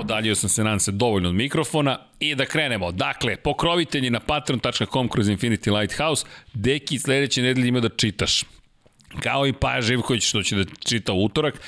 Odaljio 0.00 0.34
sam 0.34 0.48
se, 0.48 0.64
nadam 0.64 0.80
se, 0.80 0.92
dovoljno 0.92 1.28
od 1.28 1.34
mikrofona 1.34 1.98
i 2.20 2.34
da 2.34 2.44
krenemo. 2.46 2.92
Dakle, 2.92 3.36
pokrovitelji 3.36 4.10
na 4.10 4.20
patreon.com 4.20 5.08
kroz 5.08 5.28
Infinity 5.28 5.78
Lighthouse. 5.78 6.26
Deki, 6.52 6.98
sledeće 6.98 7.42
nedelje 7.42 7.68
ima 7.68 7.80
da 7.80 7.88
čitaš. 7.88 8.44
Kao 9.22 9.46
i 9.46 9.52
Paja 9.52 9.80
Živković 9.82 10.28
što 10.28 10.42
će 10.42 10.56
da 10.56 10.64
čita 10.88 11.12
utorak. 11.12 11.60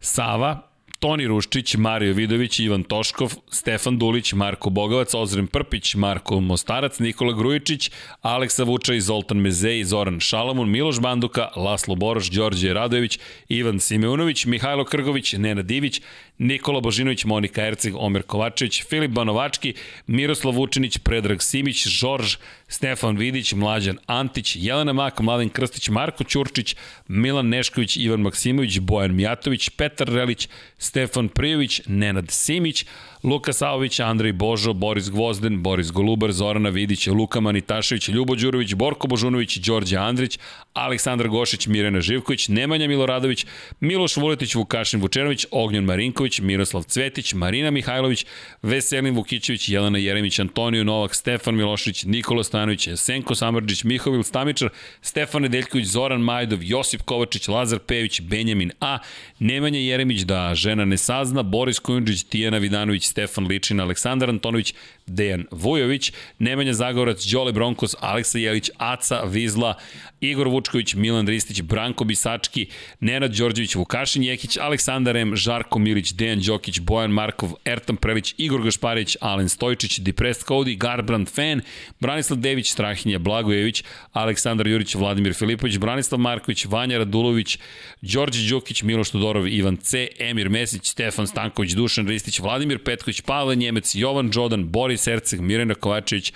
Sava, 0.00 0.67
Toni 0.98 1.28
Ruščić, 1.30 1.76
Mario 1.78 2.14
Vidović, 2.14 2.56
Ivan 2.58 2.82
Toškov, 2.82 3.36
Stefan 3.54 3.98
Dulić, 3.98 4.32
Marko 4.32 4.70
Bogovac, 4.70 5.12
Ozren 5.14 5.46
Prpić, 5.46 5.94
Marko 5.94 6.40
Mostarac, 6.40 6.98
Nikola 6.98 7.36
Grujičić, 7.38 7.90
Aleksa 8.22 8.64
Vučaj, 8.66 9.00
Zoltan 9.00 9.38
Mezej, 9.38 9.84
Zoran 9.84 10.18
Šalamun, 10.20 10.70
Miloš 10.70 10.98
Banduka, 11.00 11.48
Laslo 11.56 11.94
Boroš, 11.94 12.30
Đorđe 12.34 12.74
Radojević, 12.74 13.18
Ivan 13.48 13.78
Simeunović, 13.80 14.46
Mihajlo 14.46 14.84
Krgović, 14.84 15.32
Nena 15.32 15.62
Divić, 15.62 16.00
Nikola 16.38 16.80
Božinović, 16.80 17.24
Monika 17.24 17.66
Erceg, 17.66 17.94
Omer 17.96 18.22
Kovačević, 18.22 18.84
Filip 18.88 19.10
Banovački, 19.10 19.74
Miroslav 20.06 20.54
Vučinić, 20.54 20.98
Predrag 20.98 21.42
Simić, 21.42 21.86
Žorž, 21.88 22.36
Stefan 22.68 23.16
Vidić, 23.16 23.52
Mlađan 23.52 23.98
Antić, 24.06 24.56
Jelena 24.56 24.92
Mak, 24.92 25.20
Mladen 25.20 25.48
Krstić, 25.48 25.88
Marko 25.88 26.24
Ćurčić, 26.24 26.76
Milan 27.08 27.48
Nešković, 27.48 27.96
Ivan 27.96 28.20
Maksimović, 28.20 28.78
Bojan 28.78 29.14
Mijatović, 29.14 29.68
Petar 29.68 30.08
Relić, 30.08 30.48
Stefan 30.78 31.28
Prijović, 31.28 31.82
Nenad 31.86 32.30
Simić, 32.30 32.86
Luka 33.22 33.52
Saović, 33.52 34.00
Andrej 34.00 34.32
Božo, 34.32 34.72
Boris 34.72 35.10
Gvozden, 35.10 35.62
Boris 35.62 35.90
Golubar, 35.90 36.32
Zorana 36.32 36.68
Vidić, 36.68 37.06
Luka 37.06 37.40
Manitašević, 37.40 38.08
Ljubo 38.08 38.34
Đurović, 38.34 38.74
Borko 38.74 39.06
Božunović, 39.06 39.56
Đorđe 39.56 39.96
Andrić, 39.96 40.38
Aleksandar 40.74 41.28
Gošić, 41.28 41.66
Mirena 41.66 42.00
Živković, 42.00 42.48
Nemanja 42.48 42.88
Miloradović, 42.88 43.46
Miloš 43.80 44.16
Vuletić, 44.16 44.54
Vukašin 44.54 45.00
Vučenović, 45.00 45.46
Ognjan 45.50 45.84
Marinković, 45.84 46.40
Miroslav 46.40 46.82
Cvetić, 46.82 47.34
Marina 47.34 47.70
Mihajlović, 47.70 48.26
Veselin 48.62 49.14
Vukićević, 49.14 49.68
Jelena 49.68 49.98
Jeremić, 49.98 50.38
Antonio 50.38 50.84
Novak, 50.84 51.14
Stefan 51.14 51.54
Milošić, 51.54 52.04
Nikola 52.04 52.44
Stanović, 52.44 52.88
Senko 52.96 53.34
Samrđić, 53.34 53.84
Mihovil 53.84 54.22
Stamičar, 54.22 54.68
Stefan 55.02 55.42
Nedeljković, 55.42 55.86
Zoran 55.86 56.20
Majdov, 56.20 56.58
Josip 56.62 57.02
Kovačić, 57.02 57.48
Lazar 57.48 57.78
Pević, 57.78 58.20
Benjamin 58.20 58.70
A, 58.80 58.98
Nemanja 59.38 59.78
Jeremić, 59.78 60.20
da 60.20 60.54
žena 60.54 60.84
ne 60.84 60.96
sazna, 60.96 61.42
Boris 61.42 61.78
Kujundžić, 61.78 62.22
Tijena 62.22 62.58
Vidanović, 62.58 63.07
Stefan 63.08 63.46
Ličin, 63.46 63.80
Aleksandar 63.80 64.30
Antonović, 64.30 64.74
Dejan 65.06 65.46
Vujović, 65.50 66.12
Nemanja 66.38 66.72
Zagorac, 66.72 67.24
Đole 67.32 67.52
Bronkos, 67.52 67.94
Aleksa 68.00 68.38
Jelić, 68.38 68.70
Aca 68.78 69.22
Vizla, 69.24 69.74
Igor 70.20 70.48
Vučković, 70.48 70.94
Milan 70.94 71.26
Ristić, 71.26 71.62
Branko 71.62 72.04
Bisački, 72.04 72.66
Nenad 73.00 73.34
Đorđević, 73.34 73.74
Vukašin 73.74 74.22
Jekić, 74.22 74.56
Aleksandar 74.56 75.16
M, 75.16 75.36
Žarko 75.36 75.78
Milić, 75.78 76.12
Dejan 76.12 76.40
Đokić, 76.40 76.80
Bojan 76.80 77.10
Markov, 77.10 77.50
Ertan 77.64 77.96
Prelić, 77.96 78.34
Igor 78.38 78.62
Gašparić, 78.62 79.16
Alen 79.20 79.48
Stojčić, 79.48 79.98
Depressed 79.98 80.46
Cody, 80.46 80.76
Garbrand 80.76 81.28
Fan, 81.28 81.60
Branislav 82.00 82.38
Dević, 82.38 82.70
Strahinja 82.72 83.18
Blagojević, 83.18 83.84
Aleksandar 84.12 84.68
Jurić, 84.68 84.94
Vladimir 84.94 85.34
Filipović, 85.34 85.78
Branislav 85.78 86.20
Marković, 86.20 86.64
Vanja 86.64 86.98
Radulović, 86.98 87.58
Đorđe 88.02 88.48
Đukić, 88.48 88.82
Miloš 88.82 89.10
Todorov, 89.10 89.48
Ivan 89.48 89.76
C, 89.76 90.08
Emir 90.18 90.48
Mesić, 90.48 90.88
Stefan 90.88 91.26
Stanković, 91.26 91.72
Dušan 91.72 92.08
Ristić, 92.08 92.40
Vladimir 92.40 92.78
Petković, 92.98 93.20
Pavle 93.20 93.56
Njemec, 93.56 93.94
Jovan 93.94 94.30
Đodan, 94.30 94.68
Boris 94.68 95.06
Erceg, 95.06 95.40
Mirena 95.40 95.74
Kovačević, 95.74 96.32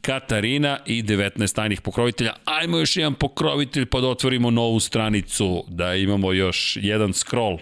Katarina 0.00 0.78
i 0.86 1.02
19 1.02 1.54
tajnih 1.54 1.80
pokrovitelja. 1.80 2.32
Ajmo 2.44 2.78
još 2.78 2.96
jedan 2.96 3.14
pokrovitelj 3.14 3.86
pa 3.86 4.00
da 4.00 4.08
otvorimo 4.08 4.50
novu 4.50 4.80
stranicu, 4.80 5.64
da 5.68 5.94
imamo 5.94 6.32
još 6.32 6.78
jedan 6.80 7.12
scroll. 7.12 7.58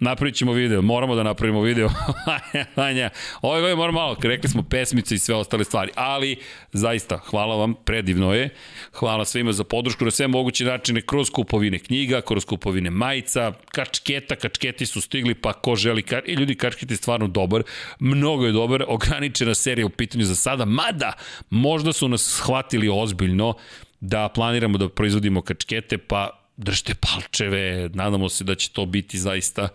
Napravit 0.00 0.34
ćemo 0.34 0.52
video, 0.52 0.82
moramo 0.82 1.14
da 1.14 1.22
napravimo 1.22 1.60
video. 1.60 1.88
Vanja, 2.76 3.10
ove 3.42 3.60
godine 3.60 3.76
moramo 3.76 4.00
malo, 4.00 4.16
rekli 4.22 4.48
smo 4.48 4.62
pesmice 4.62 5.14
i 5.14 5.18
sve 5.18 5.34
ostale 5.34 5.64
stvari, 5.64 5.90
ali 5.94 6.36
zaista, 6.72 7.18
hvala 7.18 7.56
vam, 7.56 7.74
predivno 7.74 8.34
je. 8.34 8.48
Hvala 8.92 9.24
svima 9.24 9.52
za 9.52 9.64
podršku 9.64 10.04
na 10.04 10.10
sve 10.10 10.28
moguće 10.28 10.64
načine, 10.64 11.00
kroz 11.00 11.30
kupovine 11.30 11.78
knjiga, 11.78 12.20
kroz 12.20 12.44
kupovine 12.44 12.90
majica, 12.90 13.52
kačketa, 13.72 14.36
kačketi 14.36 14.86
su 14.86 15.00
stigli, 15.00 15.34
pa 15.34 15.52
ko 15.52 15.76
želi, 15.76 16.02
ka... 16.02 16.20
i 16.26 16.32
ljudi 16.32 16.54
kačketi 16.54 16.92
je 16.92 16.96
stvarno 16.96 17.26
dobar, 17.26 17.62
mnogo 17.98 18.46
je 18.46 18.52
dobar, 18.52 18.84
ograničena 18.88 19.54
serija 19.54 19.86
u 19.86 19.90
pitanju 19.90 20.24
za 20.24 20.34
sada, 20.34 20.64
mada 20.64 21.12
možda 21.50 21.92
su 21.92 22.08
nas 22.08 22.22
shvatili 22.22 22.88
ozbiljno 22.92 23.54
da 24.00 24.28
planiramo 24.28 24.78
da 24.78 24.88
proizvodimo 24.88 25.42
kačkete, 25.42 25.98
pa 25.98 26.44
držite 26.56 26.94
palčeve, 26.94 27.90
nadamo 27.94 28.28
se 28.28 28.44
da 28.44 28.54
će 28.54 28.70
to 28.70 28.86
biti 28.86 29.18
zaista 29.18 29.68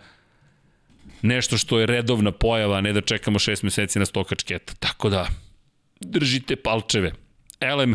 nešto 1.22 1.58
što 1.58 1.80
je 1.80 1.86
redovna 1.86 2.32
pojava, 2.32 2.80
ne 2.80 2.92
da 2.92 3.00
čekamo 3.00 3.38
šest 3.38 3.62
meseci 3.62 3.98
na 3.98 4.06
sto 4.06 4.24
kačketa. 4.24 4.74
Tako 4.74 5.08
da, 5.08 5.28
držite 6.00 6.56
palčeve. 6.56 7.12
Elem, 7.60 7.94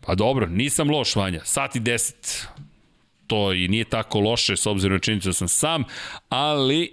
pa 0.00 0.14
dobro, 0.14 0.46
nisam 0.46 0.90
loš, 0.90 1.16
Vanja, 1.16 1.40
sat 1.44 1.76
i 1.76 1.80
deset, 1.80 2.46
to 3.26 3.52
i 3.52 3.68
nije 3.68 3.84
tako 3.84 4.20
loše 4.20 4.56
s 4.56 4.66
obzirom 4.66 4.94
na 4.94 5.00
činjenicu 5.00 5.28
da 5.28 5.32
sam 5.32 5.48
sam, 5.48 5.84
ali 6.28 6.92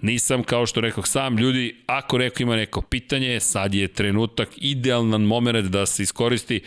nisam, 0.00 0.42
kao 0.42 0.66
što 0.66 0.80
rekao 0.80 1.04
sam, 1.04 1.38
ljudi, 1.38 1.76
ako 1.86 2.18
neko 2.18 2.42
ima 2.42 2.56
neko 2.56 2.82
pitanje, 2.82 3.40
sad 3.40 3.74
je 3.74 3.88
trenutak, 3.88 4.48
idealan 4.56 5.22
moment 5.22 5.68
da 5.68 5.86
se 5.86 6.02
iskoristi, 6.02 6.60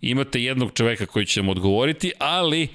imate 0.00 0.42
jednog 0.42 0.72
čoveka 0.74 1.06
koji 1.06 1.26
će 1.26 1.40
vam 1.40 1.48
odgovoriti, 1.48 2.12
ali 2.18 2.68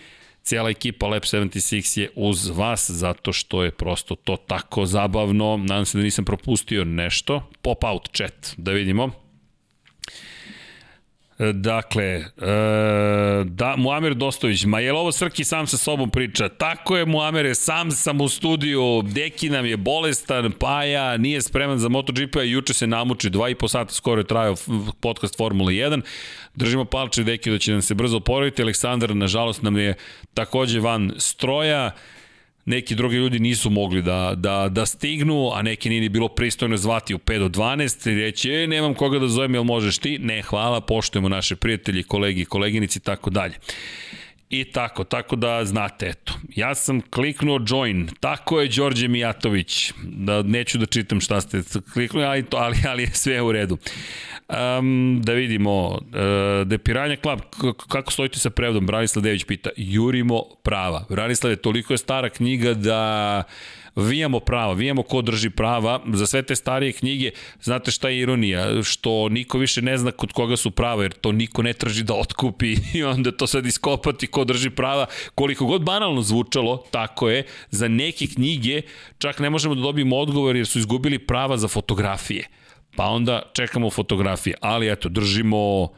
cijela 0.43 0.69
ekipa 0.69 1.07
Lab 1.07 1.21
76 1.21 1.99
je 1.99 2.09
uz 2.15 2.49
vas 2.49 2.91
zato 2.91 3.33
što 3.33 3.63
je 3.63 3.71
prosto 3.71 4.15
to 4.15 4.37
tako 4.37 4.85
zabavno. 4.85 5.57
Nadam 5.57 5.85
se 5.85 5.97
da 5.97 6.03
nisam 6.03 6.25
propustio 6.25 6.85
nešto. 6.85 7.49
Pop 7.61 7.83
out 7.83 8.09
chat, 8.13 8.53
da 8.57 8.71
vidimo. 8.71 9.20
Dakle, 11.53 12.03
e, 12.03 12.25
da, 13.45 13.75
Muamer 13.77 14.13
Dostović, 14.13 14.63
ma 14.65 14.79
je 14.79 14.93
li 14.93 14.99
ovo 14.99 15.11
Srki 15.11 15.43
sam 15.43 15.67
sa 15.67 15.77
sobom 15.77 16.09
priča? 16.09 16.49
Tako 16.49 16.97
je, 16.97 17.05
Muamere, 17.05 17.55
sam 17.55 17.91
sam 17.91 18.21
u 18.21 18.29
studiju, 18.29 19.01
Deki 19.05 19.49
nam 19.49 19.65
je 19.65 19.77
bolestan, 19.77 20.51
Paja 20.51 21.17
nije 21.17 21.41
spreman 21.41 21.79
za 21.79 21.89
MotoGP, 21.89 22.35
a 22.35 22.43
juče 22.43 22.73
se 22.73 22.87
namuči, 22.87 23.29
dva 23.29 23.49
i 23.49 23.55
po 23.55 23.67
sata 23.67 23.93
skoro 23.93 24.21
je 24.21 24.27
trajao 24.27 24.55
podcast 24.99 25.37
Formula 25.37 25.71
1. 25.71 26.01
Držimo 26.55 26.85
palče 26.85 27.23
Deki 27.23 27.51
da 27.51 27.57
će 27.57 27.71
nam 27.71 27.81
se 27.81 27.93
brzo 27.93 28.17
oporaviti, 28.17 28.61
Aleksandar, 28.61 29.15
nažalost, 29.15 29.61
nam 29.61 29.77
je 29.77 29.93
takođe 30.33 30.79
van 30.79 31.13
stroja 31.17 31.91
neki 32.65 32.95
drugi 32.95 33.15
ljudi 33.15 33.39
nisu 33.39 33.69
mogli 33.69 34.01
da, 34.01 34.33
da, 34.37 34.69
da 34.69 34.85
stignu, 34.85 35.51
a 35.53 35.61
neki 35.61 35.89
nije 35.89 36.09
bilo 36.09 36.27
pristojno 36.27 36.77
zvati 36.77 37.15
u 37.15 37.17
5 37.17 37.39
do 37.39 37.49
12 37.49 38.11
i 38.11 38.15
reći, 38.15 38.51
e, 38.51 38.67
nemam 38.67 38.93
koga 38.93 39.19
da 39.19 39.27
zovem, 39.27 39.53
jel 39.53 39.63
možeš 39.63 39.97
ti? 39.97 40.19
Ne, 40.19 40.41
hvala, 40.41 40.81
poštujemo 40.81 41.29
naše 41.29 41.55
prijatelji, 41.55 42.03
kolegi, 42.03 42.45
koleginici 42.45 42.99
i 42.99 43.01
tako 43.01 43.29
dalje. 43.29 43.53
I 44.51 44.63
tako, 44.63 45.03
tako 45.03 45.35
da 45.35 45.65
znate, 45.65 46.07
eto. 46.07 46.33
Ja 46.55 46.75
sam 46.75 47.01
kliknuo 47.01 47.59
join, 47.67 48.09
tako 48.19 48.61
je 48.61 48.67
Đorđe 48.67 49.07
Mijatović, 49.07 49.93
da 50.03 50.41
neću 50.41 50.77
da 50.77 50.85
čitam 50.85 51.21
šta 51.21 51.41
ste 51.41 51.61
kliknuli, 51.93 52.25
ali, 52.25 52.43
to, 52.43 52.57
ali, 52.57 52.77
ali 52.87 53.03
je 53.03 53.09
sve 53.13 53.41
u 53.41 53.51
redu. 53.51 53.77
Um, 54.49 55.21
da 55.23 55.33
vidimo, 55.33 55.87
uh, 55.87 55.99
Depiranja 56.67 57.17
kako 57.87 58.11
stojite 58.11 58.39
sa 58.39 58.49
prevodom? 58.49 58.85
Branislav 58.85 59.23
Dević 59.23 59.43
pita, 59.43 59.69
jurimo 59.77 60.43
prava. 60.63 61.05
Branislav 61.09 61.51
je 61.51 61.55
toliko 61.55 61.93
je 61.93 61.97
stara 61.97 62.29
knjiga 62.29 62.73
da 62.73 63.43
vijamo 63.95 64.39
prava, 64.39 64.73
vijamo 64.73 65.03
ko 65.03 65.21
drži 65.21 65.49
prava, 65.49 65.99
za 66.13 66.27
sve 66.27 66.43
te 66.43 66.55
starije 66.55 66.91
knjige, 66.91 67.31
znate 67.61 67.91
šta 67.91 68.09
je 68.09 68.19
ironija, 68.19 68.83
što 68.83 69.29
niko 69.29 69.57
više 69.57 69.81
ne 69.81 69.97
zna 69.97 70.11
kod 70.11 70.31
koga 70.31 70.57
su 70.57 70.71
prava, 70.71 71.03
jer 71.03 71.13
to 71.13 71.31
niko 71.31 71.61
ne 71.61 71.73
traži 71.73 72.03
da 72.03 72.13
otkupi. 72.13 72.75
I 72.97 73.03
onda 73.03 73.31
to 73.31 73.47
sad 73.47 73.65
iskopati 73.65 74.27
ko 74.27 74.43
drži 74.43 74.69
prava, 74.69 75.05
koliko 75.35 75.65
god 75.65 75.81
banalno 75.81 76.21
zvučalo, 76.21 76.83
tako 76.91 77.29
je, 77.29 77.43
za 77.69 77.87
neke 77.87 78.27
knjige 78.27 78.81
čak 79.17 79.39
ne 79.39 79.49
možemo 79.49 79.75
da 79.75 79.81
dobijemo 79.81 80.17
odgovor 80.17 80.55
jer 80.55 80.67
su 80.67 80.79
izgubili 80.79 81.19
prava 81.19 81.57
za 81.57 81.67
fotografije. 81.67 82.47
Pa 82.95 83.05
onda 83.05 83.41
čekamo 83.53 83.89
fotografije, 83.89 84.55
ali 84.61 84.91
eto, 84.91 85.09
držimo 85.09 85.89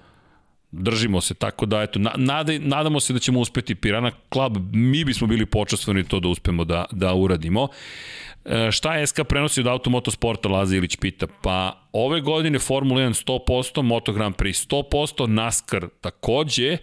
držimo 0.73 1.21
se, 1.21 1.33
tako 1.33 1.65
da 1.65 1.81
eto, 1.81 1.99
nada, 2.17 2.53
nadamo 2.59 2.99
se 2.99 3.13
da 3.13 3.19
ćemo 3.19 3.39
uspeti 3.39 3.75
Pirana 3.75 4.11
Club, 4.33 4.57
mi 4.75 5.05
bismo 5.05 5.27
bili 5.27 5.45
počastveni 5.45 6.03
to 6.03 6.19
da 6.19 6.27
uspemo 6.27 6.65
da, 6.65 6.85
da 6.91 7.13
uradimo. 7.13 7.67
E, 8.45 8.71
šta 8.71 9.07
SK 9.07 9.19
prenosi 9.29 9.61
od 9.61 9.67
Automotosporta, 9.67 10.49
Laza 10.49 10.75
Ilić 10.75 10.95
pita? 10.95 11.27
Pa 11.41 11.87
ove 11.91 12.21
godine 12.21 12.59
Formula 12.59 13.01
1 13.01 13.25
100%, 13.47 13.81
Moto 13.81 14.13
Grand 14.13 14.35
Prix 14.35 14.67
100%, 14.69 15.27
NASCAR 15.27 15.87
takođe, 16.01 16.77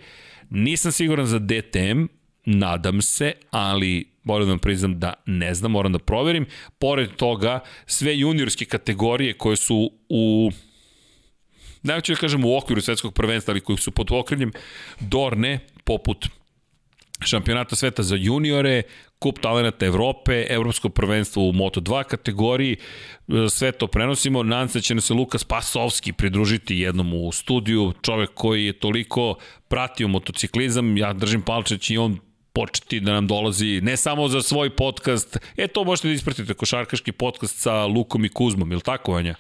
nisam 0.50 0.92
siguran 0.92 1.26
za 1.26 1.38
DTM, 1.38 2.04
nadam 2.44 3.02
se, 3.02 3.32
ali 3.50 4.10
moram 4.24 4.46
da 4.46 4.52
vam 4.52 4.58
priznam 4.58 4.98
da 4.98 5.14
ne 5.26 5.54
znam, 5.54 5.70
moram 5.70 5.92
da 5.92 5.98
proverim. 5.98 6.46
Pored 6.78 7.10
toga, 7.16 7.60
sve 7.86 8.18
juniorske 8.18 8.64
kategorije 8.64 9.32
koje 9.32 9.56
su 9.56 9.90
u 10.08 10.50
najveće 11.82 12.12
da 12.12 12.18
kažem 12.18 12.44
u 12.44 12.56
okviru 12.56 12.80
svetskog 12.80 13.14
prvenstva, 13.14 13.52
ali 13.52 13.60
koji 13.60 13.78
su 13.78 13.90
pod 13.90 14.12
okrenjem 14.12 14.52
Dorne, 15.00 15.58
poput 15.84 16.28
šampionata 17.24 17.76
sveta 17.76 18.02
za 18.02 18.16
juniore, 18.16 18.82
kup 19.18 19.38
talenata 19.38 19.86
Evrope, 19.86 20.46
evropsko 20.48 20.88
prvenstvo 20.88 21.48
u 21.48 21.52
Moto2 21.52 22.04
kategoriji, 22.04 22.76
sve 23.50 23.72
to 23.72 23.86
prenosimo, 23.86 24.42
nadam 24.42 24.68
se 24.68 24.78
da 24.78 24.82
će 24.82 25.00
se 25.00 25.14
Lukas 25.14 25.44
Pasovski 25.44 26.12
pridružiti 26.12 26.78
jednom 26.78 27.14
u 27.14 27.32
studiju, 27.32 27.92
čovek 28.02 28.30
koji 28.34 28.64
je 28.64 28.72
toliko 28.72 29.34
pratio 29.68 30.08
motociklizam, 30.08 30.96
ja 30.96 31.12
držim 31.12 31.42
palčeć 31.42 31.90
i 31.90 31.98
on 31.98 32.18
početi 32.52 33.00
da 33.00 33.12
nam 33.12 33.26
dolazi 33.26 33.80
ne 33.80 33.96
samo 33.96 34.28
za 34.28 34.42
svoj 34.42 34.70
podcast, 34.70 35.36
e 35.56 35.66
to 35.66 35.84
možete 35.84 36.08
da 36.08 36.14
ispratite, 36.14 36.54
košarkaški 36.54 37.12
podcast 37.12 37.58
sa 37.58 37.86
Lukom 37.86 38.24
i 38.24 38.28
Kuzmom, 38.28 38.72
ili 38.72 38.80
tako 38.80 39.12
Vanja? 39.12 39.34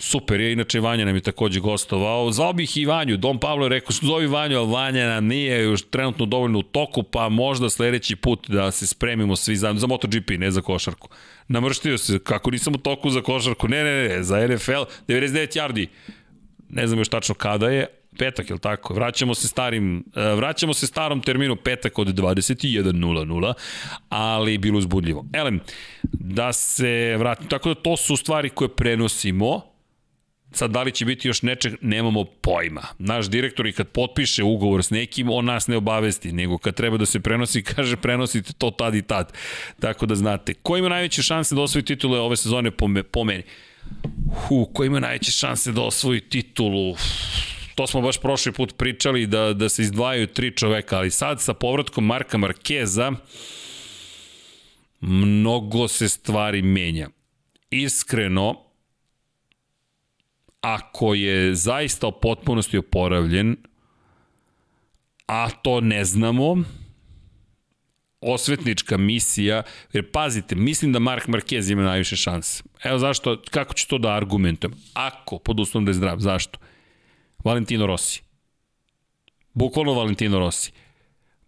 Super 0.00 0.40
je, 0.40 0.52
inače 0.52 0.80
Vanja 0.80 1.04
nam 1.04 1.14
je 1.14 1.20
takođe 1.20 1.60
gostovao. 1.60 2.32
Zvao 2.32 2.52
bih 2.52 2.76
i 2.76 2.86
Vanju, 2.86 3.16
Dom 3.16 3.40
Pavlo 3.40 3.64
je 3.64 3.68
rekao, 3.68 3.96
zovi 4.02 4.26
Vanju, 4.26 4.58
ali 4.58 4.72
Vanja 4.72 5.08
nam 5.08 5.26
nije 5.26 5.62
još 5.62 5.90
trenutno 5.90 6.26
dovoljno 6.26 6.58
u 6.58 6.62
toku, 6.62 7.02
pa 7.02 7.28
možda 7.28 7.70
sledeći 7.70 8.16
put 8.16 8.50
da 8.50 8.70
se 8.70 8.86
spremimo 8.86 9.36
svi 9.36 9.56
zajedno, 9.56 9.80
za 9.80 9.86
MotoGP, 9.86 10.30
ne 10.38 10.50
za 10.50 10.60
košarku. 10.60 11.08
Namrštio 11.48 11.98
se, 11.98 12.18
kako 12.18 12.50
nisam 12.50 12.74
u 12.74 12.78
toku 12.78 13.10
za 13.10 13.20
košarku, 13.20 13.68
ne, 13.68 13.84
ne, 13.84 14.08
ne, 14.08 14.22
za 14.22 14.46
NFL, 14.46 14.82
99 15.08 15.58
yardi. 15.58 15.86
Ne 16.68 16.86
znam 16.86 16.98
još 16.98 17.08
tačno 17.08 17.34
kada 17.34 17.68
je, 17.70 17.86
petak, 18.18 18.50
je 18.50 18.58
tako? 18.58 18.94
Vraćamo 18.94 19.34
se 19.34 19.48
starim, 19.48 20.04
e, 20.16 20.34
vraćamo 20.34 20.74
se 20.74 20.86
starom 20.86 21.22
terminu 21.22 21.56
petak 21.56 21.98
od 21.98 22.08
21.00, 22.08 23.52
ali 24.08 24.58
bilo 24.58 24.78
uzbudljivo. 24.78 25.24
Elem, 25.32 25.60
da 26.12 26.52
se 26.52 27.16
vratim, 27.18 27.48
tako 27.48 27.68
da 27.68 27.74
to 27.74 27.96
su 27.96 28.16
stvari 28.16 28.50
koje 28.50 28.68
prenosimo, 28.68 29.77
Sad, 30.52 30.70
da 30.70 30.82
li 30.82 30.92
će 30.92 31.04
biti 31.04 31.28
još 31.28 31.42
nečeg, 31.42 31.74
nemamo 31.80 32.24
pojma. 32.24 32.82
Naš 32.98 33.30
direktor 33.30 33.66
i 33.66 33.72
kad 33.72 33.88
potpiše 33.88 34.44
ugovor 34.44 34.84
s 34.84 34.90
nekim, 34.90 35.30
on 35.30 35.44
nas 35.44 35.66
ne 35.66 35.76
obavesti, 35.76 36.32
nego 36.32 36.58
kad 36.58 36.74
treba 36.74 36.96
da 36.96 37.06
se 37.06 37.20
prenosi, 37.20 37.62
kaže 37.74 37.96
prenosite 37.96 38.52
to 38.52 38.70
tad 38.70 38.94
i 38.94 39.02
tad. 39.02 39.32
Tako 39.80 40.06
da 40.06 40.14
znate. 40.14 40.54
Ko 40.54 40.76
ima 40.76 40.88
najveće 40.88 41.22
šanse 41.22 41.54
da 41.54 41.60
osvoji 41.60 41.84
titule 41.84 42.20
ove 42.20 42.36
sezone 42.36 42.70
po, 42.70 42.88
me, 42.88 43.02
po 43.02 43.24
meni? 43.24 43.42
Hu, 44.34 44.70
ko 44.72 44.84
ima 44.84 45.00
najveće 45.00 45.32
šanse 45.32 45.72
da 45.72 45.82
osvoji 45.82 46.20
titulu? 46.20 46.96
to 47.78 47.86
smo 47.86 48.00
baš 48.00 48.18
prošli 48.18 48.52
put 48.52 48.76
pričali 48.76 49.26
da, 49.26 49.52
da 49.52 49.68
se 49.68 49.82
izdvajaju 49.82 50.26
tri 50.26 50.56
čoveka, 50.56 50.96
ali 50.96 51.10
sad 51.10 51.40
sa 51.40 51.54
povratkom 51.54 52.06
Marka 52.06 52.38
Markeza 52.38 53.12
mnogo 55.00 55.88
se 55.88 56.08
stvari 56.08 56.62
menja. 56.62 57.08
Iskreno, 57.70 58.67
ako 60.60 61.14
je 61.14 61.54
zaista 61.54 62.06
o 62.06 62.20
potpunosti 62.20 62.78
oporavljen, 62.78 63.56
a 65.26 65.50
to 65.50 65.80
ne 65.80 66.04
znamo, 66.04 66.56
osvetnička 68.20 68.96
misija, 68.96 69.62
jer 69.92 70.10
pazite, 70.10 70.54
mislim 70.54 70.92
da 70.92 70.98
Mark 70.98 71.26
Marquez 71.26 71.72
ima 71.72 71.82
najviše 71.82 72.16
šanse. 72.16 72.62
Evo 72.84 72.98
zašto, 72.98 73.42
kako 73.50 73.74
ću 73.74 73.88
to 73.88 73.98
da 73.98 74.14
argumentujem? 74.14 74.74
Ako, 74.94 75.38
pod 75.38 75.60
uslovom 75.60 75.84
da 75.84 75.90
je 75.90 75.94
zdrav, 75.94 76.18
zašto? 76.18 76.58
Valentino 77.44 77.86
Rossi. 77.86 78.22
Bukvalno 79.54 79.94
Valentino 79.94 80.38
Rossi. 80.38 80.72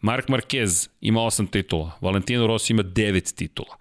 Mark 0.01 0.29
Marquez 0.29 0.89
ima 1.01 1.21
8 1.21 1.51
titula, 1.51 1.93
Valentino 2.01 2.47
Rossi 2.47 2.73
ima 2.73 2.83
9 2.83 3.35
titula. 3.37 3.77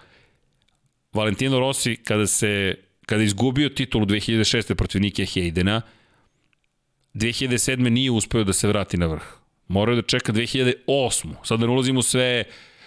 Valentino 1.14 1.60
Rossi 1.60 1.95
kada 1.95 2.27
se 2.27 2.76
kada 3.10 3.22
je 3.22 3.26
izgubio 3.26 3.69
titulu 3.69 4.06
2006. 4.06 4.73
protiv 4.73 5.02
Nike 5.02 5.26
Hejdena, 5.26 5.81
2007. 7.14 7.90
nije 7.90 8.11
uspeo 8.11 8.44
da 8.44 8.53
se 8.53 8.68
vrati 8.68 8.98
na 8.98 9.07
vrh. 9.07 9.23
Morao 9.68 9.95
da 9.95 10.02
čeka 10.02 10.34
2008. 10.34 11.34
Sad 11.44 11.60
da 11.60 11.65
ne 11.65 11.72
ulazimo 11.72 12.02
sve 12.02 12.44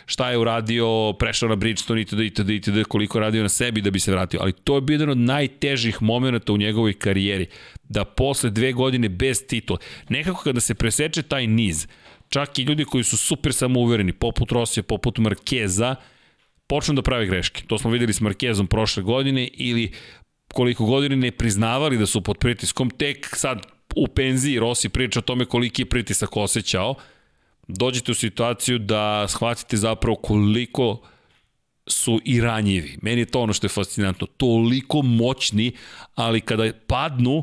šta 0.07 0.31
je 0.31 0.39
uradio, 0.39 1.13
prešao 1.19 1.49
na 1.49 1.57
Bridgestone 1.57 2.01
itd. 2.01 2.21
itd. 2.21 2.51
itd. 2.51 2.85
koliko 2.89 3.21
radio 3.21 3.43
na 3.43 3.49
sebi 3.49 3.81
da 3.81 3.91
bi 3.91 4.01
se 4.01 4.13
vratio. 4.13 4.41
Ali 4.43 4.53
to 4.53 4.75
je 4.75 4.81
bio 4.81 4.95
jedan 4.95 5.11
od 5.11 5.19
najtežih 5.19 6.03
momenta 6.03 6.53
u 6.53 6.57
njegovoj 6.57 6.93
karijeri. 6.93 7.47
Da 7.85 8.05
posle 8.05 8.51
dve 8.51 8.73
godine 8.73 9.09
bez 9.09 9.47
titula, 9.47 9.79
nekako 10.09 10.43
kada 10.43 10.61
se 10.61 10.75
preseče 10.75 11.23
taj 11.23 11.47
niz, 11.47 11.87
čak 12.29 12.59
i 12.59 12.63
ljudi 12.63 12.85
koji 12.85 13.05
su 13.05 13.17
super 13.17 13.53
samouvereni, 13.55 14.13
poput 14.13 14.53
Rosija, 14.53 14.83
poput 14.83 15.19
Markeza, 15.19 15.97
počnu 16.67 16.95
da 16.95 17.03
prave 17.03 17.27
greške. 17.27 17.63
To 17.67 17.79
smo 17.79 17.91
videli 17.91 18.13
s 18.13 18.21
Markezom 18.21 18.67
prošle 18.67 19.03
godine 19.03 19.49
ili 19.53 19.93
koliko 20.53 20.87
godine 20.87 21.17
ne 21.17 21.31
priznavali 21.31 21.99
da 21.99 22.07
su 22.07 22.21
pod 22.21 22.39
pritiskom, 22.39 22.91
tek 22.91 23.37
sad 23.37 23.67
u 23.97 24.09
penziji 24.09 24.59
Rossi 24.59 24.89
priča 24.89 25.19
o 25.19 25.23
tome 25.23 25.45
koliki 25.45 25.83
je 25.83 25.87
pritisak 25.87 26.37
osjećao, 26.37 26.95
dođete 27.69 28.13
u 28.13 28.15
situaciju 28.15 28.79
da 28.79 29.29
shvatite 29.29 29.77
zapravo 29.77 30.17
koliko 30.17 31.01
su 31.87 32.21
i 32.25 32.41
ranjivi. 32.41 32.99
Meni 33.03 33.21
je 33.21 33.27
to 33.27 33.41
ono 33.41 33.53
što 33.53 33.65
je 33.65 33.69
fascinantno. 33.69 34.27
Toliko 34.27 35.03
moćni, 35.03 35.73
ali 36.15 36.41
kada 36.41 36.73
padnu, 36.87 37.43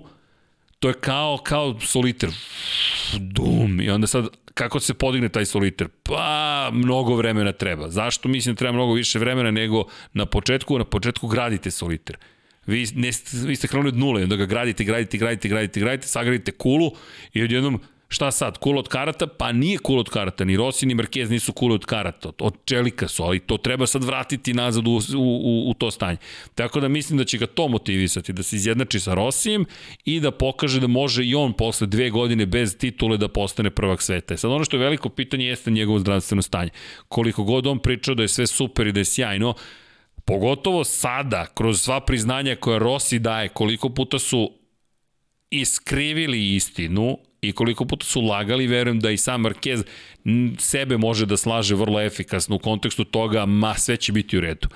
to 0.80 0.88
je 0.88 0.93
kao, 0.93 1.38
kao 1.43 1.80
soliter. 1.80 2.30
Dum. 3.19 3.81
I 3.81 3.89
onda 3.89 4.07
sad, 4.07 4.27
kako 4.53 4.80
se 4.80 4.93
podigne 4.93 5.30
taj 5.30 5.45
soliter? 5.45 5.88
Pa, 6.03 6.69
mnogo 6.73 7.15
vremena 7.15 7.51
treba. 7.51 7.89
Zašto? 7.89 8.30
Mislim 8.30 8.56
da 8.56 8.60
treba 8.60 8.73
mnogo 8.73 8.93
više 8.93 9.19
vremena 9.19 9.51
nego 9.51 9.84
na 10.14 10.26
početku. 10.26 10.77
Na 10.77 10.85
početku 10.85 11.27
gradite 11.27 11.72
soliter. 11.72 12.18
Vi, 12.65 12.88
ne, 12.95 13.10
vi 13.45 13.56
ste 13.56 13.68
krenuli 13.68 13.88
od 13.88 13.97
nule, 13.97 14.23
onda 14.23 14.35
ga 14.35 14.45
gradite, 14.45 14.84
gradite, 14.84 15.18
gradite, 15.18 15.47
gradite, 15.49 15.80
gradite, 15.80 16.07
sagradite 16.07 16.51
kulu 16.51 16.91
i 17.34 17.43
odjednom 17.43 17.81
šta 18.10 18.31
sad, 18.31 18.57
kula 18.57 18.80
od 18.80 18.88
karata? 18.88 19.27
Pa 19.27 19.52
nije 19.52 19.77
kula 19.77 19.99
od 19.99 20.10
karata, 20.10 20.45
ni 20.45 20.57
Rossi 20.57 20.86
ni 20.86 20.95
Marquez 20.95 21.30
nisu 21.30 21.53
kula 21.53 21.76
od 21.76 21.86
karata, 21.86 22.31
od 22.40 22.56
čelika 22.65 23.07
su, 23.07 23.23
ali 23.23 23.40
to 23.40 23.57
treba 23.57 23.88
sad 23.88 24.03
vratiti 24.03 24.53
nazad 24.53 24.88
u, 24.88 25.02
u, 25.18 25.69
u, 25.69 25.73
to 25.73 25.91
stanje. 25.91 26.18
Tako 26.56 26.80
da 26.80 26.88
mislim 26.88 27.18
da 27.18 27.23
će 27.23 27.38
ga 27.38 27.48
to 27.48 27.68
motivisati, 27.68 28.34
da 28.34 28.44
se 28.44 28.56
izjednači 28.56 28.99
sa 28.99 29.14
Rossijem 29.14 29.65
i 30.06 30.19
da 30.19 30.31
pokaže 30.31 30.80
da 30.80 30.88
može 30.88 31.26
i 31.26 31.36
on 31.36 31.53
posle 31.53 31.88
dve 31.88 32.10
godine 32.10 32.45
bez 32.45 32.77
titule 32.77 33.18
da 33.18 33.27
postane 33.27 33.69
prvak 33.69 34.02
sveta. 34.02 34.38
Sad 34.38 34.52
ono 34.52 34.65
što 34.65 34.77
je 34.77 34.84
veliko 34.84 35.10
pitanje 35.10 35.45
jeste 35.45 35.72
njegovo 35.72 35.99
zdravstveno 35.99 36.41
stanje. 36.41 36.69
Koliko 37.07 37.44
god 37.44 37.68
on 37.68 37.80
pričao 37.80 38.15
da 38.15 38.22
je 38.22 38.27
sve 38.27 38.48
super 38.48 38.88
i 38.88 38.91
da 38.91 38.99
je 38.99 39.06
sjajno, 39.06 39.53
Pogotovo 40.26 40.84
sada, 40.84 41.45
kroz 41.53 41.81
sva 41.81 41.99
priznanja 42.06 42.56
koje 42.56 42.80
Rossi 42.80 43.19
daje, 43.19 43.48
koliko 43.48 43.90
puta 43.90 44.19
su 44.19 44.52
iskrivili 45.49 46.56
istinu 46.56 47.18
i 47.41 47.52
koliko 47.52 47.86
puta 47.86 48.06
su 48.06 48.22
lagali, 48.22 48.68
verujem 48.68 48.99
da 48.99 49.11
i 49.11 49.18
sam 49.18 49.44
Marquez 49.44 49.84
sebe 50.60 50.98
može 50.98 51.26
da 51.26 51.38
slaže 51.38 51.76
vrlo 51.76 52.02
efikasno 52.02 52.56
u 52.56 52.60
kontekstu 52.60 53.03
toga, 53.03 53.45
ma 53.45 53.74
sve 53.74 53.98
će 53.98 54.11
biti 54.11 54.38
u 54.38 54.41
redu. 54.41 54.68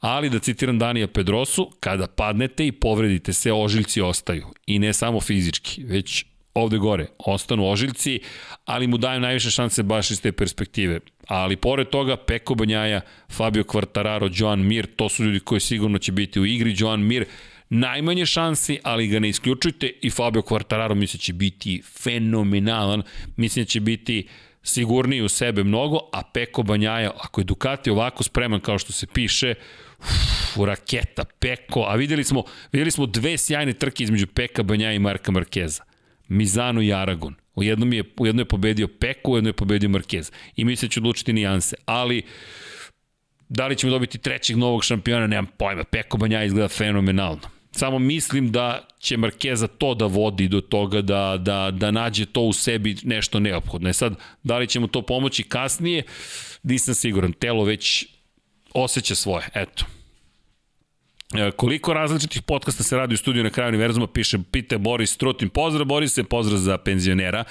Ali 0.00 0.30
da 0.30 0.38
citiram 0.38 0.78
Danija 0.78 1.06
Pedrosu, 1.06 1.70
kada 1.80 2.06
padnete 2.06 2.66
i 2.66 2.72
povredite 2.72 3.32
se, 3.32 3.52
ožiljci 3.52 4.00
ostaju. 4.00 4.46
I 4.66 4.78
ne 4.78 4.92
samo 4.92 5.20
fizički, 5.20 5.84
već 5.84 6.24
ovde 6.54 6.78
gore, 6.78 7.06
ostanu 7.18 7.70
ožiljci, 7.70 8.20
ali 8.64 8.86
mu 8.86 8.98
daju 8.98 9.20
najviše 9.20 9.50
šanse 9.50 9.82
baš 9.82 10.10
iz 10.10 10.20
te 10.22 10.32
perspektive. 10.32 11.00
Ali 11.28 11.56
pored 11.56 11.88
toga, 11.88 12.16
Peko 12.16 12.54
Banjaja, 12.54 13.00
Fabio 13.32 13.62
Quartararo, 13.62 14.30
Joan 14.34 14.66
Mir, 14.66 14.86
to 14.96 15.08
su 15.08 15.24
ljudi 15.24 15.40
koji 15.40 15.60
sigurno 15.60 15.98
će 15.98 16.12
biti 16.12 16.40
u 16.40 16.46
igri. 16.46 16.74
Joan 16.78 17.00
Mir, 17.00 17.24
najmanje 17.72 18.26
šansi, 18.26 18.78
ali 18.82 19.06
ga 19.06 19.18
ne 19.18 19.28
isključujte 19.28 19.92
i 20.00 20.10
Fabio 20.10 20.42
Quartararo 20.42 20.94
mislim 20.94 21.18
da 21.18 21.22
će 21.22 21.32
biti 21.32 21.82
fenomenalan, 22.02 23.02
mislim 23.36 23.64
da 23.64 23.68
će 23.68 23.80
biti 23.80 24.28
sigurniji 24.62 25.20
u 25.20 25.28
sebe 25.28 25.64
mnogo, 25.64 25.98
a 26.12 26.22
Peko 26.34 26.62
Banjaja, 26.62 27.10
ako 27.20 27.40
je 27.40 27.44
Ducati 27.44 27.90
ovako 27.90 28.22
spreman 28.22 28.60
kao 28.60 28.78
što 28.78 28.92
se 28.92 29.06
piše, 29.06 29.54
uf, 29.98 30.66
raketa, 30.66 31.24
Peko, 31.38 31.84
a 31.88 31.94
videli 31.94 32.24
smo, 32.24 32.44
videli 32.72 32.90
smo 32.90 33.06
dve 33.06 33.38
sjajne 33.38 33.72
trke 33.72 34.04
između 34.04 34.26
Peka 34.26 34.62
Banjaja 34.62 34.92
i 34.92 34.98
Marka 34.98 35.32
Markeza. 35.32 35.82
Mizano 36.28 36.82
i 36.82 36.92
Aragon. 36.92 37.34
U 37.54 37.62
jednom 37.62 37.92
je, 37.92 38.04
u 38.16 38.26
jednom 38.26 38.40
je 38.40 38.48
pobedio 38.48 38.88
Peko, 38.88 39.30
u 39.30 39.36
jednom 39.36 39.48
je 39.48 39.56
pobedio 39.56 39.88
Marquez. 39.88 40.32
I 40.56 40.64
mi 40.64 40.76
se 40.76 40.88
će 40.88 41.00
odlučiti 41.00 41.32
nijanse. 41.32 41.76
Ali, 41.84 42.22
da 43.48 43.66
li 43.66 43.76
ćemo 43.76 43.90
dobiti 43.90 44.18
trećeg 44.18 44.56
novog 44.56 44.84
šampiona, 44.84 45.26
nemam 45.26 45.46
pojma. 45.58 45.84
Peko 45.84 46.16
Banja 46.16 46.44
izgleda 46.44 46.68
fenomenalno. 46.68 47.61
Samo 47.72 47.98
mislim 47.98 48.52
da 48.52 48.88
će 48.98 49.16
Markeza 49.16 49.66
to 49.66 49.94
da 49.94 50.06
vodi 50.06 50.48
do 50.48 50.60
toga 50.60 51.00
da, 51.02 51.36
da, 51.40 51.70
da 51.70 51.90
nađe 51.90 52.26
to 52.26 52.40
u 52.40 52.52
sebi 52.52 52.96
nešto 53.02 53.40
neophodno. 53.40 53.88
E 53.88 53.92
sad, 53.92 54.14
da 54.42 54.58
li 54.58 54.66
ćemo 54.66 54.86
to 54.86 55.02
pomoći 55.02 55.42
kasnije, 55.42 56.02
nisam 56.62 56.94
siguran. 56.94 57.32
Telo 57.32 57.64
već 57.64 58.06
osjeća 58.74 59.14
svoje. 59.14 59.48
Eto. 59.54 59.84
E, 61.34 61.50
koliko 61.50 61.92
različitih 61.92 62.42
podcasta 62.42 62.82
se 62.82 62.96
radi 62.96 63.14
u 63.14 63.16
studiju 63.16 63.44
na 63.44 63.50
kraju 63.50 63.68
univerzuma, 63.68 64.06
piše, 64.06 64.38
pite 64.52 64.78
Boris 64.78 65.12
Strutin, 65.12 65.48
pozdrav 65.48 65.86
Borise, 65.86 66.24
pozdrav 66.24 66.58
za 66.58 66.78
penzionera, 66.78 67.44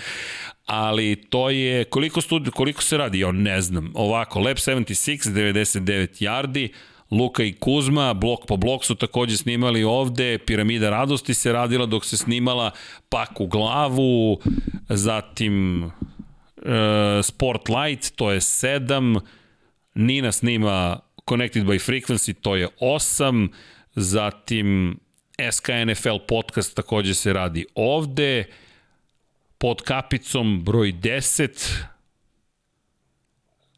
ali 0.66 1.16
to 1.30 1.50
je, 1.50 1.84
koliko, 1.84 2.22
studi, 2.22 2.52
koliko 2.52 2.84
se 2.84 2.98
radi, 2.98 3.20
ja 3.20 3.32
ne 3.32 3.62
znam, 3.62 3.92
ovako, 3.94 4.40
Lab 4.40 4.58
76, 4.58 5.32
99 5.32 6.24
yardi, 6.24 6.70
Luka 7.12 7.44
i 7.44 7.54
Kuzma, 7.54 8.14
blok 8.14 8.46
po 8.48 8.58
blok 8.58 8.86
su 8.86 8.96
takođe 8.96 9.38
snimali 9.38 9.84
ovde, 9.84 10.38
Piramida 10.38 10.90
radosti 10.90 11.34
se 11.34 11.54
radila 11.54 11.86
dok 11.86 12.06
se 12.06 12.18
snimala 12.18 12.72
Pak 13.10 13.42
u 13.42 13.48
glavu, 13.48 14.40
zatim 14.90 15.84
e, 15.84 15.90
Spotlight, 17.24 18.16
to 18.16 18.32
je 18.32 18.40
7, 18.40 19.20
Nina 19.96 20.32
snima 20.32 21.00
Connected 21.30 21.64
by 21.64 21.92
Frequency, 21.92 22.34
to 22.42 22.56
je 22.56 22.68
8, 22.82 23.50
zatim 23.96 25.00
SKNFL 25.52 26.18
podcast 26.28 26.76
takođe 26.76 27.14
se 27.14 27.34
radi 27.34 27.66
ovde, 27.76 28.46
pod 29.58 29.82
kapicom 29.82 30.64
broj 30.64 30.94
10, 30.94 31.84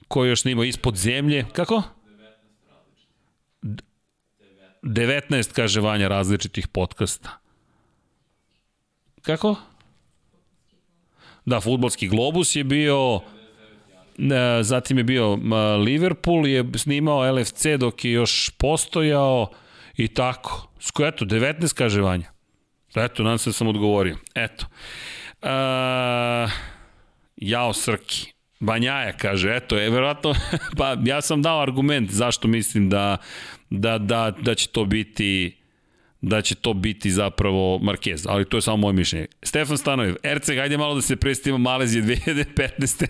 koji 0.07 0.29
još 0.29 0.41
snima 0.41 0.65
ispod 0.65 0.95
zemlje, 0.95 1.45
kako? 1.53 1.83
19, 4.81 5.53
kaže 5.53 5.81
Vanja, 5.81 6.07
različitih 6.07 6.67
podcasta. 6.67 7.39
Kako? 9.21 9.55
Da, 11.45 11.61
futbolski 11.61 12.07
globus 12.07 12.55
je 12.55 12.63
bio 12.63 13.21
E, 14.19 14.63
zatim 14.63 14.97
je 14.97 15.03
bio 15.03 15.39
Liverpool, 15.85 16.47
je 16.47 16.65
snimao 16.77 17.31
LFC 17.31 17.65
dok 17.79 18.05
je 18.05 18.11
još 18.11 18.49
postojao 18.49 19.49
i 19.97 20.07
tako. 20.07 20.69
Sko, 20.79 21.05
eto, 21.05 21.25
19 21.25 21.73
kaže 21.73 22.01
Vanja. 22.01 22.31
Eto, 22.95 23.23
nadam 23.23 23.37
se 23.37 23.49
da 23.49 23.53
sam 23.53 23.67
odgovorio. 23.67 24.17
Eto. 24.35 24.65
Uh, 25.41 25.49
jao 27.35 27.73
Srki. 27.73 28.32
Banjaja 28.63 29.11
kaže, 29.11 29.55
eto, 29.55 29.77
je 29.77 29.89
verovatno, 29.89 30.33
pa 30.77 30.97
ja 31.05 31.21
sam 31.21 31.41
dao 31.41 31.61
argument 31.61 32.11
zašto 32.11 32.47
mislim 32.47 32.89
da, 32.89 33.17
da, 33.69 33.97
da, 33.97 34.31
da 34.41 34.55
će 34.55 34.67
to 34.67 34.85
biti 34.85 35.57
da 36.25 36.41
će 36.41 36.55
to 36.55 36.73
biti 36.73 37.11
zapravo 37.11 37.79
Marquez, 37.79 38.25
ali 38.29 38.45
to 38.45 38.57
je 38.57 38.61
samo 38.61 38.77
moje 38.77 38.93
mišljenje. 38.93 39.27
Stefan 39.41 39.77
Stanojev, 39.77 40.15
Erceg, 40.23 40.57
hajde 40.57 40.77
malo 40.77 40.95
da 40.95 41.01
se 41.01 41.15
predstavimo 41.15 41.57
Malezije 41.57 42.03
2015. 42.03 43.07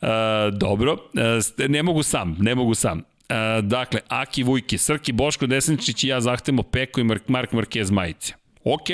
uh, 0.00 0.58
dobro, 0.58 0.92
uh, 0.92 1.68
ne 1.68 1.82
mogu 1.82 2.02
sam, 2.02 2.36
ne 2.40 2.54
mogu 2.54 2.74
sam. 2.74 2.98
Uh, 2.98 3.04
dakle, 3.64 4.00
Aki 4.08 4.42
Vujki, 4.42 4.78
Srki, 4.78 5.12
Boško 5.12 5.46
Desničić 5.46 6.04
i 6.04 6.08
ja 6.08 6.20
zahtemo 6.20 6.62
Peko 6.62 7.00
i 7.00 7.04
Mark, 7.04 7.28
Mark 7.28 7.52
Marquez 7.52 7.92
majice. 7.92 8.34
Ok, 8.64 8.88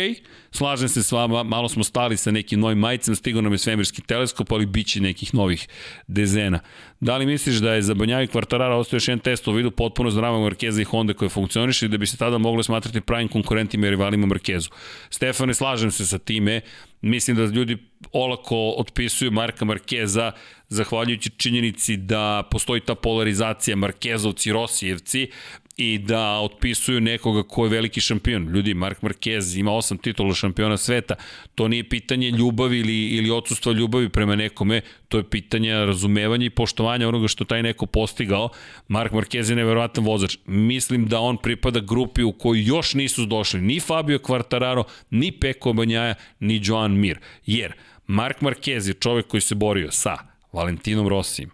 slažem 0.50 0.88
se 0.88 1.02
s 1.02 1.12
vama, 1.12 1.42
malo 1.42 1.68
smo 1.68 1.84
stali 1.84 2.16
sa 2.16 2.30
nekim 2.30 2.60
novim 2.60 2.78
majicama, 2.78 3.16
stigao 3.16 3.42
nam 3.42 3.52
je 3.52 3.58
svemirski 3.58 4.02
teleskop, 4.02 4.52
ali 4.52 4.66
bit 4.66 4.86
će 4.86 5.00
nekih 5.00 5.34
novih 5.34 5.68
dezena. 6.06 6.60
Da 7.00 7.16
li 7.16 7.26
misliš 7.26 7.56
da 7.56 7.74
je 7.74 7.82
za 7.82 7.94
Banjavi 7.94 8.26
Kvartarara 8.26 8.76
ostao 8.76 8.96
još 8.96 9.08
jedan 9.08 9.18
test 9.18 9.48
u 9.48 9.52
vidu 9.52 9.70
potpuno 9.70 10.10
zdravog 10.10 10.42
Markeza 10.42 10.82
i 10.82 10.84
Honda 10.84 11.14
koje 11.14 11.28
funkcioniše 11.28 11.86
i 11.86 11.88
da 11.88 11.98
bi 11.98 12.06
se 12.06 12.16
tada 12.16 12.38
moglo 12.38 12.62
smatrati 12.62 13.00
pravim 13.00 13.28
konkurentima 13.28 13.86
i 13.86 13.90
rivalima 13.90 14.26
Markezu? 14.26 14.70
Stefane, 15.10 15.54
slažem 15.54 15.90
se 15.90 16.06
sa 16.06 16.18
time, 16.18 16.60
mislim 17.00 17.36
da 17.36 17.44
ljudi 17.44 17.76
olako 18.12 18.74
otpisuju 18.78 19.30
Marka 19.30 19.64
Markeza 19.64 20.32
zahvaljujući 20.68 21.30
činjenici 21.30 21.96
da 21.96 22.42
postoji 22.50 22.80
ta 22.80 22.94
polarizacija 22.94 23.76
Markezovci, 23.76 24.52
Rosijevci, 24.52 25.30
i 25.76 25.98
da 25.98 26.38
otpisuju 26.38 27.00
nekoga 27.00 27.42
ko 27.42 27.64
je 27.64 27.70
veliki 27.70 28.00
šampion. 28.00 28.48
Ljudi, 28.48 28.74
Mark 28.74 29.00
Marquez 29.02 29.58
ima 29.60 29.72
osam 29.72 29.98
titula 29.98 30.34
šampiona 30.34 30.76
sveta. 30.76 31.14
To 31.54 31.68
nije 31.68 31.88
pitanje 31.88 32.30
ljubavi 32.30 32.78
ili, 32.78 33.06
ili 33.06 33.30
odsustva 33.30 33.72
ljubavi 33.72 34.08
prema 34.08 34.36
nekome, 34.36 34.80
to 35.08 35.18
je 35.18 35.30
pitanje 35.30 35.72
razumevanja 35.72 36.46
i 36.46 36.50
poštovanja 36.50 37.08
onoga 37.08 37.28
što 37.28 37.44
taj 37.44 37.62
neko 37.62 37.86
postigao. 37.86 38.48
Mark 38.88 39.12
Marquez 39.12 39.50
je 39.50 39.56
neverovatan 39.56 40.04
vozač. 40.04 40.38
Mislim 40.46 41.06
da 41.06 41.20
on 41.20 41.36
pripada 41.36 41.80
grupi 41.80 42.22
u 42.22 42.32
kojoj 42.32 42.64
još 42.64 42.94
nisu 42.94 43.26
došli 43.26 43.60
ni 43.60 43.80
Fabio 43.80 44.18
Quartararo, 44.18 44.84
ni 45.10 45.32
Peko 45.32 45.72
Banjaja, 45.72 46.14
ni 46.40 46.60
Joan 46.64 46.92
Mir. 46.92 47.18
Jer 47.46 47.72
Mark 48.06 48.40
Marquez 48.40 48.88
je 48.88 48.94
čovek 48.94 49.26
koji 49.26 49.40
se 49.40 49.54
borio 49.54 49.90
sa 49.90 50.16
Valentinom 50.52 51.08
Rossijem, 51.08 51.50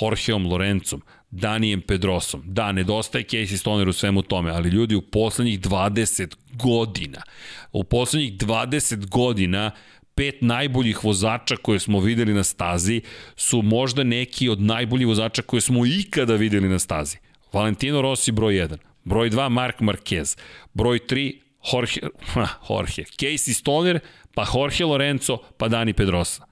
Jorgeom 0.00 0.46
Lorencom, 0.46 1.02
Danijem 1.30 1.80
Pedrosom. 1.80 2.42
Da, 2.46 2.72
nedostaje 2.72 3.24
Casey 3.24 3.56
Stoner 3.56 3.88
u 3.88 3.92
svemu 3.92 4.22
tome, 4.22 4.50
ali 4.50 4.68
ljudi 4.68 4.94
u 4.94 5.02
poslednjih 5.02 5.60
20 5.60 6.34
godina, 6.52 7.22
u 7.72 7.84
poslednjih 7.84 8.36
20 8.36 9.08
godina 9.08 9.70
pet 10.14 10.42
najboljih 10.42 11.04
vozača 11.04 11.56
koje 11.56 11.78
smo 11.78 12.00
videli 12.00 12.34
na 12.34 12.44
stazi 12.44 13.02
su 13.36 13.62
možda 13.62 14.04
neki 14.04 14.48
od 14.48 14.60
najboljih 14.60 15.06
vozača 15.06 15.42
koje 15.42 15.60
smo 15.60 15.86
ikada 15.86 16.34
videli 16.34 16.68
na 16.68 16.78
stazi. 16.78 17.16
Valentino 17.52 18.02
Rossi 18.02 18.32
broj 18.32 18.54
1, 18.54 18.76
broj 19.04 19.30
2 19.30 19.48
Mark 19.48 19.80
Marquez, 19.80 20.38
broj 20.74 20.98
3 20.98 21.40
Jorge, 21.72 22.00
Jorge, 22.70 23.02
Casey 23.02 23.52
Stoner, 23.52 24.00
pa 24.34 24.46
Jorge 24.54 24.84
Lorenzo, 24.84 25.38
pa 25.56 25.68
Dani 25.68 25.92
Pedrosa. 25.92 26.45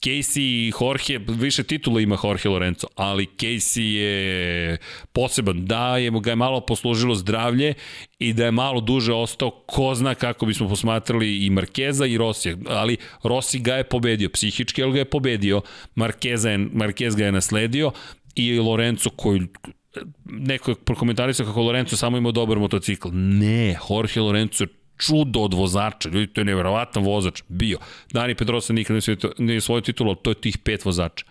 Casey 0.00 0.40
i 0.40 0.72
Jorge, 0.80 1.18
više 1.28 1.62
titula 1.62 2.00
ima 2.00 2.18
Jorge 2.24 2.48
Lorenzo, 2.48 2.86
ali 2.94 3.26
Casey 3.36 3.82
je 3.82 4.76
poseban, 5.12 5.64
da 5.64 5.96
je 5.96 6.10
ga 6.10 6.30
je 6.30 6.36
malo 6.36 6.60
poslužilo 6.60 7.14
zdravlje 7.14 7.74
i 8.18 8.32
da 8.32 8.44
je 8.44 8.50
malo 8.50 8.80
duže 8.80 9.12
ostao, 9.12 9.50
ko 9.50 9.94
zna 9.94 10.14
kako 10.14 10.46
bismo 10.46 10.68
posmatrali 10.68 11.46
i 11.46 11.50
Markeza 11.50 12.06
i 12.06 12.18
Rosija, 12.18 12.56
ali 12.66 12.96
Rossi 13.22 13.58
ga 13.58 13.74
je 13.74 13.84
pobedio, 13.84 14.28
psihički, 14.28 14.82
ali 14.82 14.92
ga 14.92 14.98
je 14.98 15.04
pobedio, 15.04 15.60
Markeza 15.94 16.50
je, 16.50 16.58
Markez 16.58 17.16
ga 17.16 17.24
je 17.24 17.32
nasledio 17.32 17.92
i 18.34 18.58
Lorenzo 18.58 19.10
koji 19.10 19.40
neko 20.24 20.70
je 20.70 20.74
prokomentarisao 20.74 21.46
kako 21.46 21.62
Lorenzo 21.62 21.96
samo 21.96 22.16
imao 22.16 22.32
dobar 22.32 22.58
motocikl. 22.58 23.08
Ne, 23.12 23.76
Jorge 23.90 24.20
Lorenzo 24.20 24.66
čudo 24.98 25.40
od 25.40 25.54
vozača, 25.54 26.08
ljudi, 26.08 26.26
to 26.26 26.40
je 26.40 26.44
nevjerovatan 26.44 27.04
vozač, 27.04 27.42
bio. 27.48 27.78
Dani 28.12 28.34
Pedrosa 28.34 28.72
nikad 28.72 28.96
ne 28.96 29.16
nije 29.38 29.60
svoj 29.60 29.82
titul, 29.82 30.08
ali 30.08 30.16
to 30.22 30.30
je 30.30 30.40
tih 30.40 30.58
pet 30.58 30.84
vozača. 30.84 31.24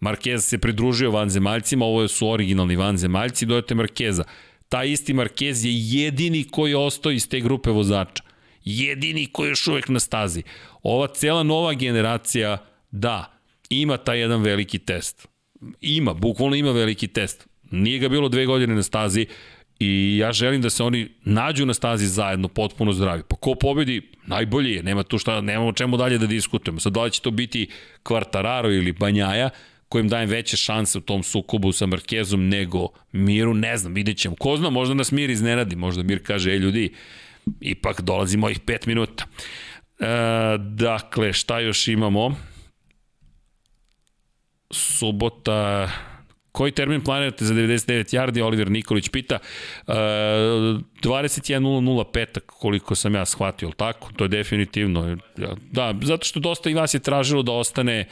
Marquez 0.00 0.38
se 0.38 0.58
pridružio 0.58 1.10
vanzemaljcima, 1.10 1.84
ovo 1.84 2.08
su 2.08 2.28
originalni 2.28 2.76
vanzemaljci, 2.76 3.46
dojete 3.46 3.74
Markeza. 3.74 4.24
Ta 4.68 4.84
isti 4.84 5.14
Marquez 5.14 5.66
je 5.66 6.02
jedini 6.02 6.44
koji 6.44 6.70
je 6.70 6.76
ostao 6.76 7.12
iz 7.12 7.28
te 7.28 7.40
grupe 7.40 7.70
vozača. 7.70 8.22
Jedini 8.64 9.26
koji 9.26 9.46
je 9.46 9.50
još 9.50 9.66
uvek 9.66 9.88
na 9.88 10.00
stazi. 10.00 10.42
Ova 10.82 11.06
cela 11.06 11.42
nova 11.42 11.74
generacija, 11.74 12.58
da, 12.90 13.40
ima 13.68 13.96
taj 13.96 14.20
jedan 14.20 14.42
veliki 14.42 14.78
test. 14.78 15.28
Ima, 15.80 16.14
bukvalno 16.14 16.56
ima 16.56 16.72
veliki 16.72 17.08
test. 17.08 17.46
Nije 17.70 17.98
ga 17.98 18.08
bilo 18.08 18.28
dve 18.28 18.46
godine 18.46 18.74
na 18.74 18.82
stazi, 18.82 19.26
I 19.78 20.18
ja 20.20 20.32
želim 20.32 20.62
da 20.62 20.70
se 20.70 20.82
oni 20.82 21.08
nađu 21.24 21.66
na 21.66 21.74
stazi 21.74 22.06
zajedno, 22.06 22.48
potpuno 22.48 22.92
zdravi. 22.92 23.22
Pa 23.28 23.36
ko 23.36 23.54
pobedi, 23.54 24.10
najbolji 24.26 24.72
je, 24.72 24.82
nema 24.82 25.02
tu 25.02 25.18
šta, 25.18 25.40
nemamo 25.40 25.72
čemu 25.72 25.96
dalje 25.96 26.18
da 26.18 26.26
diskutujemo. 26.26 26.80
Sad 26.80 26.92
da 26.92 27.02
li 27.02 27.10
će 27.10 27.20
to 27.20 27.30
biti 27.30 27.68
Kvartararo 28.02 28.72
ili 28.72 28.92
Banjaja, 28.92 29.50
kojim 29.88 30.08
dajem 30.08 30.28
veće 30.28 30.56
šanse 30.56 30.98
u 30.98 31.00
tom 31.00 31.22
sukobu 31.22 31.72
sa 31.72 31.86
Markezom 31.86 32.48
nego 32.48 32.88
Miru, 33.12 33.54
ne 33.54 33.76
znam, 33.76 33.94
vidjet 33.94 34.18
ćemo. 34.18 34.36
Ko 34.36 34.56
zna, 34.56 34.70
možda 34.70 34.94
nas 34.94 35.12
Mir 35.12 35.30
iznenadi, 35.30 35.76
možda 35.76 36.02
Mir 36.02 36.26
kaže, 36.26 36.50
ej 36.50 36.58
ljudi, 36.58 36.92
ipak 37.60 38.00
dolazi 38.00 38.36
mojih 38.36 38.60
5 38.60 38.86
minuta. 38.86 39.24
E, 40.00 40.06
dakle, 40.58 41.32
šta 41.32 41.60
još 41.60 41.88
imamo? 41.88 42.36
Subota, 44.70 45.90
Koji 46.56 46.72
termin 46.72 47.00
planirate 47.00 47.44
za 47.44 47.54
99 47.54 48.16
yardi? 48.16 48.42
Oliver 48.42 48.70
Nikolić 48.70 49.08
pita. 49.08 49.38
Uh, 49.86 49.94
21.00 49.94 52.04
petak, 52.12 52.44
koliko 52.46 52.94
sam 52.94 53.14
ja 53.14 53.24
shvatio, 53.24 53.70
tako? 53.76 54.12
To 54.16 54.24
je 54.24 54.28
definitivno. 54.28 55.16
Da, 55.72 55.94
zato 56.02 56.24
što 56.24 56.40
dosta 56.40 56.70
i 56.70 56.74
vas 56.74 56.94
je 56.94 57.00
tražilo 57.00 57.42
da 57.42 57.52
ostane 57.52 58.04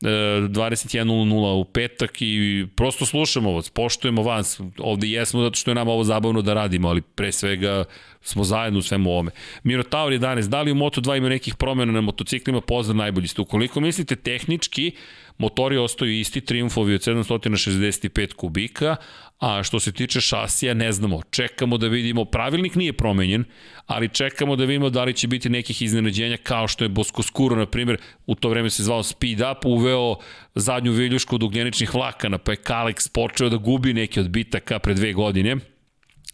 21.00 0.00 1.60
u 1.60 1.64
petak 1.64 2.22
i 2.22 2.66
prosto 2.76 3.06
slušamo 3.06 3.52
vas, 3.52 3.70
poštujemo 3.70 4.22
vas, 4.22 4.60
ovde 4.78 5.08
jesmo 5.08 5.42
zato 5.42 5.54
što 5.54 5.70
je 5.70 5.74
nam 5.74 5.88
ovo 5.88 6.04
zabavno 6.04 6.42
da 6.42 6.54
radimo, 6.54 6.88
ali 6.88 7.00
pre 7.00 7.32
svega 7.32 7.84
smo 8.22 8.44
zajedno 8.44 8.78
u 8.78 8.82
svemu 8.82 9.10
ovome. 9.10 9.30
Miro 9.62 9.82
Taur 9.82 10.12
11, 10.12 10.48
da 10.48 10.62
li 10.62 10.72
u 10.72 10.74
Moto2 10.74 11.16
ima 11.16 11.28
nekih 11.28 11.54
promjena 11.54 11.92
na 11.92 12.00
motociklima, 12.00 12.60
pozdrav 12.60 12.96
najbolji 12.96 13.28
ste. 13.28 13.42
Ukoliko 13.42 13.80
mislite 13.80 14.16
tehnički, 14.16 14.92
motori 15.40 15.76
ostaju 15.76 16.12
isti, 16.12 16.40
Triumfovi 16.40 16.94
od 16.94 17.00
765 17.00 18.34
kubika, 18.34 18.96
a 19.38 19.62
što 19.62 19.80
se 19.80 19.92
tiče 19.92 20.20
šasija 20.20 20.74
ne 20.74 20.92
znamo, 20.92 21.22
čekamo 21.30 21.78
da 21.78 21.88
vidimo, 21.88 22.24
pravilnik 22.24 22.74
nije 22.74 22.92
promenjen, 22.92 23.44
ali 23.86 24.08
čekamo 24.08 24.56
da 24.56 24.64
vidimo 24.64 24.90
da 24.90 25.04
li 25.04 25.14
će 25.14 25.28
biti 25.28 25.48
nekih 25.48 25.82
iznenađenja 25.82 26.36
kao 26.36 26.68
što 26.68 26.84
je 26.84 26.88
Boskoskuro, 26.88 27.56
na 27.56 27.66
primjer, 27.66 27.98
u 28.26 28.34
to 28.34 28.48
vreme 28.48 28.70
se 28.70 28.82
zvao 28.82 29.02
Speed 29.02 29.40
Up, 29.40 29.64
uveo 29.64 30.16
zadnju 30.54 30.92
viljušku 30.92 31.34
od 31.34 31.42
ugljeničnih 31.42 31.94
vlakana, 31.94 32.38
pa 32.38 32.52
je 32.52 32.62
Kalex 32.64 33.12
počeo 33.12 33.48
da 33.48 33.56
gubi 33.56 33.94
neke 33.94 34.20
od 34.20 34.28
bitaka 34.28 34.78
pre 34.78 34.94
dve 34.94 35.12
godine, 35.12 35.56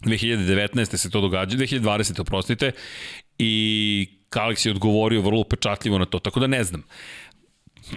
2019. 0.02 0.96
se 0.96 1.10
to 1.10 1.20
događa, 1.20 1.56
2020. 1.56 2.20
oprostite, 2.20 2.72
i 3.38 4.06
Kalex 4.30 4.66
je 4.66 4.70
odgovorio 4.72 5.20
vrlo 5.20 5.40
upečatljivo 5.40 5.98
na 5.98 6.04
to, 6.04 6.18
tako 6.18 6.40
da 6.40 6.46
ne 6.46 6.64
znam 6.64 6.82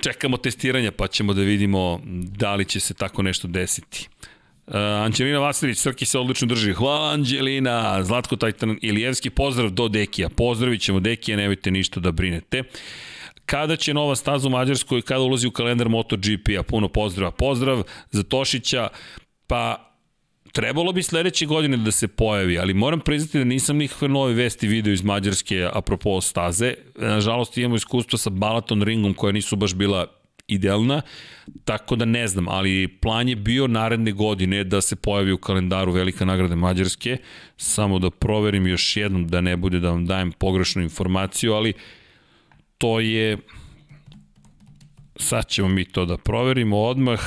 čekamo 0.01 0.37
testiranja 0.37 0.91
pa 0.91 1.07
ćemo 1.07 1.33
da 1.33 1.41
vidimo 1.41 2.01
da 2.37 2.55
li 2.55 2.65
će 2.65 2.79
se 2.79 2.93
tako 2.93 3.21
nešto 3.21 3.47
desiti. 3.47 4.09
Uh, 4.67 4.75
Anđelina 4.75 5.39
Vasilić, 5.39 5.77
Srki 5.77 6.05
se 6.05 6.19
odlično 6.19 6.47
drži. 6.47 6.73
Hvala 6.73 7.11
Anđelina, 7.11 8.03
Zlatko 8.03 8.35
Tajtan 8.35 8.77
Ilijevski, 8.81 9.29
pozdrav 9.29 9.69
do 9.69 9.87
Dekija. 9.87 10.29
Pozdravit 10.29 10.81
ćemo 10.81 10.99
Dekija, 10.99 11.37
nemojte 11.37 11.71
ništa 11.71 11.99
da 11.99 12.11
brinete. 12.11 12.63
Kada 13.45 13.75
će 13.75 13.93
nova 13.93 14.15
staza 14.15 14.47
u 14.47 14.51
Mađarskoj, 14.51 15.01
kada 15.01 15.21
ulazi 15.21 15.47
u 15.47 15.51
kalendar 15.51 15.89
MotoGP-a? 15.89 16.63
Puno 16.63 16.87
pozdrava. 16.87 17.31
Pozdrav 17.31 17.83
za 18.11 18.23
Tošića. 18.23 18.87
Pa 19.47 19.88
Trebalo 20.53 20.91
bi 20.91 21.03
sledeće 21.03 21.45
godine 21.45 21.77
da 21.77 21.91
se 21.91 22.07
pojavi, 22.07 22.59
ali 22.59 22.73
moram 22.73 22.99
priznati 22.99 23.37
da 23.37 23.43
nisam 23.43 23.77
nikakve 23.77 24.07
nove 24.07 24.33
vesti 24.33 24.67
video 24.67 24.93
iz 24.93 25.03
Mađarske 25.03 25.69
apropo 25.73 26.21
staze. 26.21 26.73
Nažalost 26.95 27.57
imamo 27.57 27.75
iskustvo 27.75 28.17
sa 28.17 28.29
Balaton 28.29 28.83
ringom 28.83 29.13
koja 29.13 29.31
nisu 29.31 29.55
baš 29.55 29.73
bila 29.73 30.07
idealna, 30.47 31.01
tako 31.65 31.95
da 31.95 32.05
ne 32.05 32.27
znam, 32.27 32.47
ali 32.47 32.87
plan 32.87 33.29
je 33.29 33.35
bio 33.35 33.67
naredne 33.67 34.11
godine 34.11 34.63
da 34.63 34.81
se 34.81 34.95
pojavi 34.95 35.31
u 35.31 35.37
kalendaru 35.37 35.91
Velika 35.91 36.25
nagrada 36.25 36.55
Mađarske, 36.55 37.17
samo 37.57 37.99
da 37.99 38.09
proverim 38.09 38.67
još 38.67 38.97
jednom 38.97 39.27
da 39.27 39.41
ne 39.41 39.57
bude 39.57 39.79
da 39.79 39.89
vam 39.89 40.05
dajem 40.05 40.31
pogrešnu 40.31 40.81
informaciju, 40.81 41.53
ali 41.53 41.73
to 42.77 42.99
je 42.99 43.37
sad 45.15 45.47
ćemo 45.47 45.67
mi 45.67 45.85
to 45.85 46.05
da 46.05 46.17
proverimo 46.17 46.77
odmah 46.77 47.19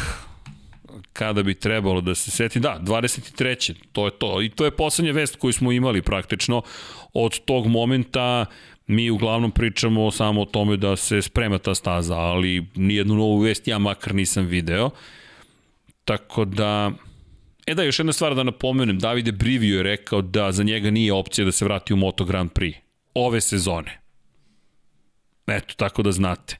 kada 1.13 1.43
bi 1.43 1.55
trebalo 1.55 2.01
da 2.01 2.15
se 2.15 2.31
seti, 2.31 2.61
da, 2.61 2.81
23. 2.83 3.75
to 3.93 4.05
je 4.05 4.11
to. 4.11 4.43
I 4.43 4.49
to 4.49 4.65
je 4.65 4.77
poslednja 4.77 5.13
vest 5.13 5.37
koju 5.37 5.53
smo 5.53 5.73
imali 5.73 6.03
praktično. 6.03 6.63
Od 7.13 7.41
tog 7.45 7.67
momenta 7.67 8.47
mi 8.87 9.11
uglavnom 9.11 9.51
pričamo 9.51 10.11
samo 10.11 10.43
o 10.43 10.45
tome 10.45 10.77
da 10.77 10.97
se 10.97 11.23
sprema 11.23 11.59
ta 11.59 11.75
staza, 11.75 12.17
ali 12.17 12.67
nijednu 12.75 13.15
novu 13.15 13.39
vest 13.39 13.69
ja 13.69 13.79
makar 13.79 14.15
nisam 14.15 14.47
video. 14.47 14.91
Tako 16.05 16.45
da... 16.45 16.93
E 17.67 17.75
da, 17.75 17.83
još 17.83 17.99
jedna 17.99 18.13
stvar 18.13 18.35
da 18.35 18.43
napomenem, 18.43 18.99
Davide 18.99 19.33
Brivio 19.33 19.77
je 19.77 19.83
rekao 19.83 20.23
da 20.23 20.53
za 20.53 20.63
njega 20.63 20.91
nije 20.91 21.13
opcija 21.13 21.45
da 21.45 21.53
se 21.53 21.65
vrati 21.65 21.93
u 21.93 21.97
Moto 21.97 22.25
Grand 22.25 22.51
Prix 22.51 22.75
ove 23.15 23.41
sezone. 23.41 24.01
Eto, 25.47 25.75
tako 25.77 26.03
da 26.03 26.13
znate. 26.13 26.59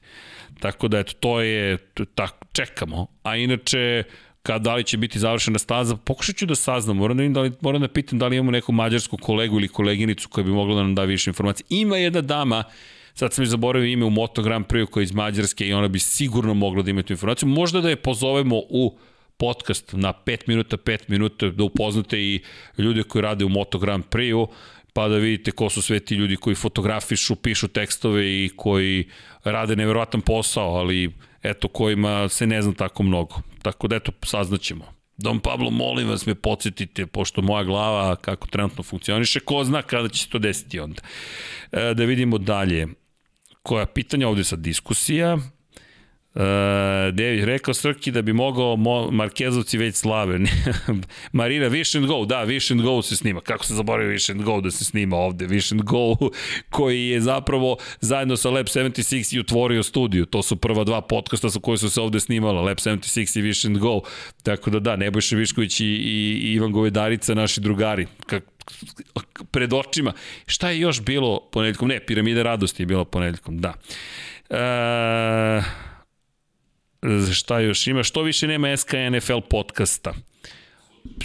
Tako 0.59 0.87
da, 0.87 0.99
eto, 0.99 1.13
to 1.19 1.41
je, 1.41 1.77
tako, 2.15 2.45
čekamo. 2.53 3.07
A 3.23 3.35
inače, 3.35 4.03
kad 4.43 4.61
da 4.61 4.75
li 4.75 4.83
će 4.83 4.97
biti 4.97 5.19
završena 5.19 5.59
staza, 5.59 5.95
pokušat 5.95 6.35
ću 6.35 6.45
da 6.45 6.55
saznam, 6.55 6.97
moram 6.97 7.17
da, 7.17 7.27
da 7.29 7.41
li, 7.41 7.51
moram 7.61 7.81
da 7.81 7.87
pitam 7.87 8.19
da 8.19 8.27
li 8.27 8.35
imamo 8.35 8.51
neku 8.51 8.71
mađarsku 8.71 9.17
kolegu 9.17 9.57
ili 9.57 9.67
koleginicu 9.67 10.29
koja 10.29 10.43
bi 10.43 10.51
mogla 10.51 10.75
da 10.75 10.81
nam 10.81 10.95
da 10.95 11.03
više 11.03 11.29
informacije. 11.29 11.65
Ima 11.69 11.97
jedna 11.97 12.21
dama, 12.21 12.63
sad 13.13 13.33
sam 13.33 13.43
i 13.43 13.47
zaboravio 13.47 13.87
ime 13.87 14.05
u 14.05 14.09
Moto 14.09 14.41
Grand 14.41 14.65
Prix 14.65 14.85
koja 14.85 15.01
je 15.01 15.03
iz 15.03 15.11
Mađarske 15.11 15.67
i 15.67 15.73
ona 15.73 15.87
bi 15.87 15.99
sigurno 15.99 16.53
mogla 16.53 16.83
da 16.83 16.89
ima 16.89 17.03
tu 17.03 17.13
informaciju. 17.13 17.49
Možda 17.49 17.81
da 17.81 17.89
je 17.89 17.95
pozovemo 17.95 18.55
u 18.69 18.97
podcast 19.37 19.93
na 19.93 20.13
5 20.25 20.39
minuta, 20.47 20.77
5 20.77 20.99
minuta, 21.07 21.49
da 21.49 21.63
upoznate 21.63 22.19
i 22.19 22.41
ljude 22.77 23.03
koji 23.03 23.21
rade 23.21 23.45
u 23.45 23.49
Moto 23.49 23.79
Grand 23.79 24.03
Prix-u, 24.11 24.47
pa 24.93 25.07
da 25.07 25.17
vidite 25.17 25.51
ko 25.51 25.69
su 25.69 25.81
sve 25.81 25.99
ti 25.99 26.15
ljudi 26.15 26.35
koji 26.35 26.55
fotografišu, 26.55 27.35
pišu 27.35 27.67
tekstove 27.67 28.25
i 28.25 28.49
koji 28.55 29.09
rade 29.43 29.75
neverovatan 29.75 30.21
posao, 30.21 30.75
ali 30.75 31.11
eto, 31.43 31.67
kojima 31.67 32.29
se 32.29 32.47
ne 32.47 32.61
zna 32.61 32.73
tako 32.73 33.03
mnogo. 33.03 33.35
Tako 33.63 33.87
da, 33.87 33.95
eto, 33.95 34.11
saznaćemo. 34.23 34.85
Don 35.17 35.39
Pablo, 35.39 35.69
molim 35.69 36.09
vas 36.09 36.25
me 36.25 36.35
podsjetite, 36.35 37.05
pošto 37.05 37.41
moja 37.41 37.63
glava 37.63 38.15
kako 38.15 38.47
trenutno 38.47 38.83
funkcioniše, 38.83 39.39
ko 39.39 39.63
zna 39.63 39.81
kada 39.81 40.09
će 40.09 40.23
se 40.23 40.29
to 40.29 40.39
desiti 40.39 40.79
onda. 40.79 41.01
E, 41.71 41.93
da 41.93 42.03
vidimo 42.03 42.37
dalje. 42.37 42.87
Koja 43.63 43.85
pitanja 43.85 44.27
ovde 44.27 44.43
sa 44.43 44.55
diskusija? 44.55 45.37
Uh, 46.35 46.41
Devi, 47.13 47.45
rekao 47.45 47.73
Srki 47.73 48.11
da 48.11 48.21
bi 48.21 48.33
mogao 48.33 48.75
mo, 48.75 49.11
Markezovci 49.11 49.77
već 49.77 49.95
slave. 49.95 50.39
Marina, 51.31 51.69
Wish 51.69 51.97
and 51.97 52.07
Go, 52.07 52.25
da, 52.25 52.45
Wish 52.45 52.71
and 52.71 52.81
Go 52.81 53.01
se 53.01 53.15
snima. 53.15 53.41
Kako 53.41 53.65
se 53.65 53.73
zaboravio 53.73 54.11
Wish 54.11 54.31
and 54.31 54.41
Go 54.41 54.61
da 54.61 54.71
se 54.71 54.85
snima 54.85 55.17
ovde? 55.17 55.47
Wish 55.47 55.73
and 55.73 55.81
Go 55.81 56.29
koji 56.77 57.07
je 57.07 57.21
zapravo 57.21 57.77
zajedno 58.01 58.37
sa 58.37 58.49
Lab 58.49 58.65
76 58.65 59.35
i 59.35 59.39
otvorio 59.39 59.83
studiju. 59.83 60.25
To 60.25 60.43
su 60.43 60.55
prva 60.55 60.83
dva 60.83 61.01
podcasta 61.01 61.49
sa 61.49 61.59
koje 61.59 61.77
su 61.77 61.89
se 61.89 62.01
ovde 62.01 62.19
snimala. 62.19 62.61
Lab 62.61 62.77
76 62.77 63.39
i 63.39 63.43
Wish 63.43 63.67
and 63.67 63.77
Go. 63.77 64.01
Tako 64.43 64.69
da 64.69 64.79
da, 64.79 64.95
Nebojša 64.95 65.35
Višković 65.35 65.79
i, 65.79 65.85
i, 65.85 66.39
i 66.43 66.53
Ivan 66.53 66.71
Govedarica, 66.71 67.33
naši 67.33 67.61
drugari. 67.61 68.07
Kak, 68.25 68.43
pred 69.51 69.73
očima. 69.73 70.13
Šta 70.45 70.69
je 70.69 70.79
još 70.79 71.01
bilo 71.01 71.39
ponedljkom? 71.51 71.87
Ne, 71.87 71.99
Piramida 71.99 72.43
radosti 72.43 72.81
je 72.83 72.87
bilo 72.87 73.05
ponedljkom, 73.05 73.57
da. 73.57 73.73
Uh, 74.49 75.63
šta 77.33 77.59
još 77.59 77.87
ima, 77.87 78.03
što 78.03 78.21
više 78.21 78.47
nema 78.47 78.77
SK 78.77 78.93
NFL 79.11 79.39
podcasta. 79.49 80.13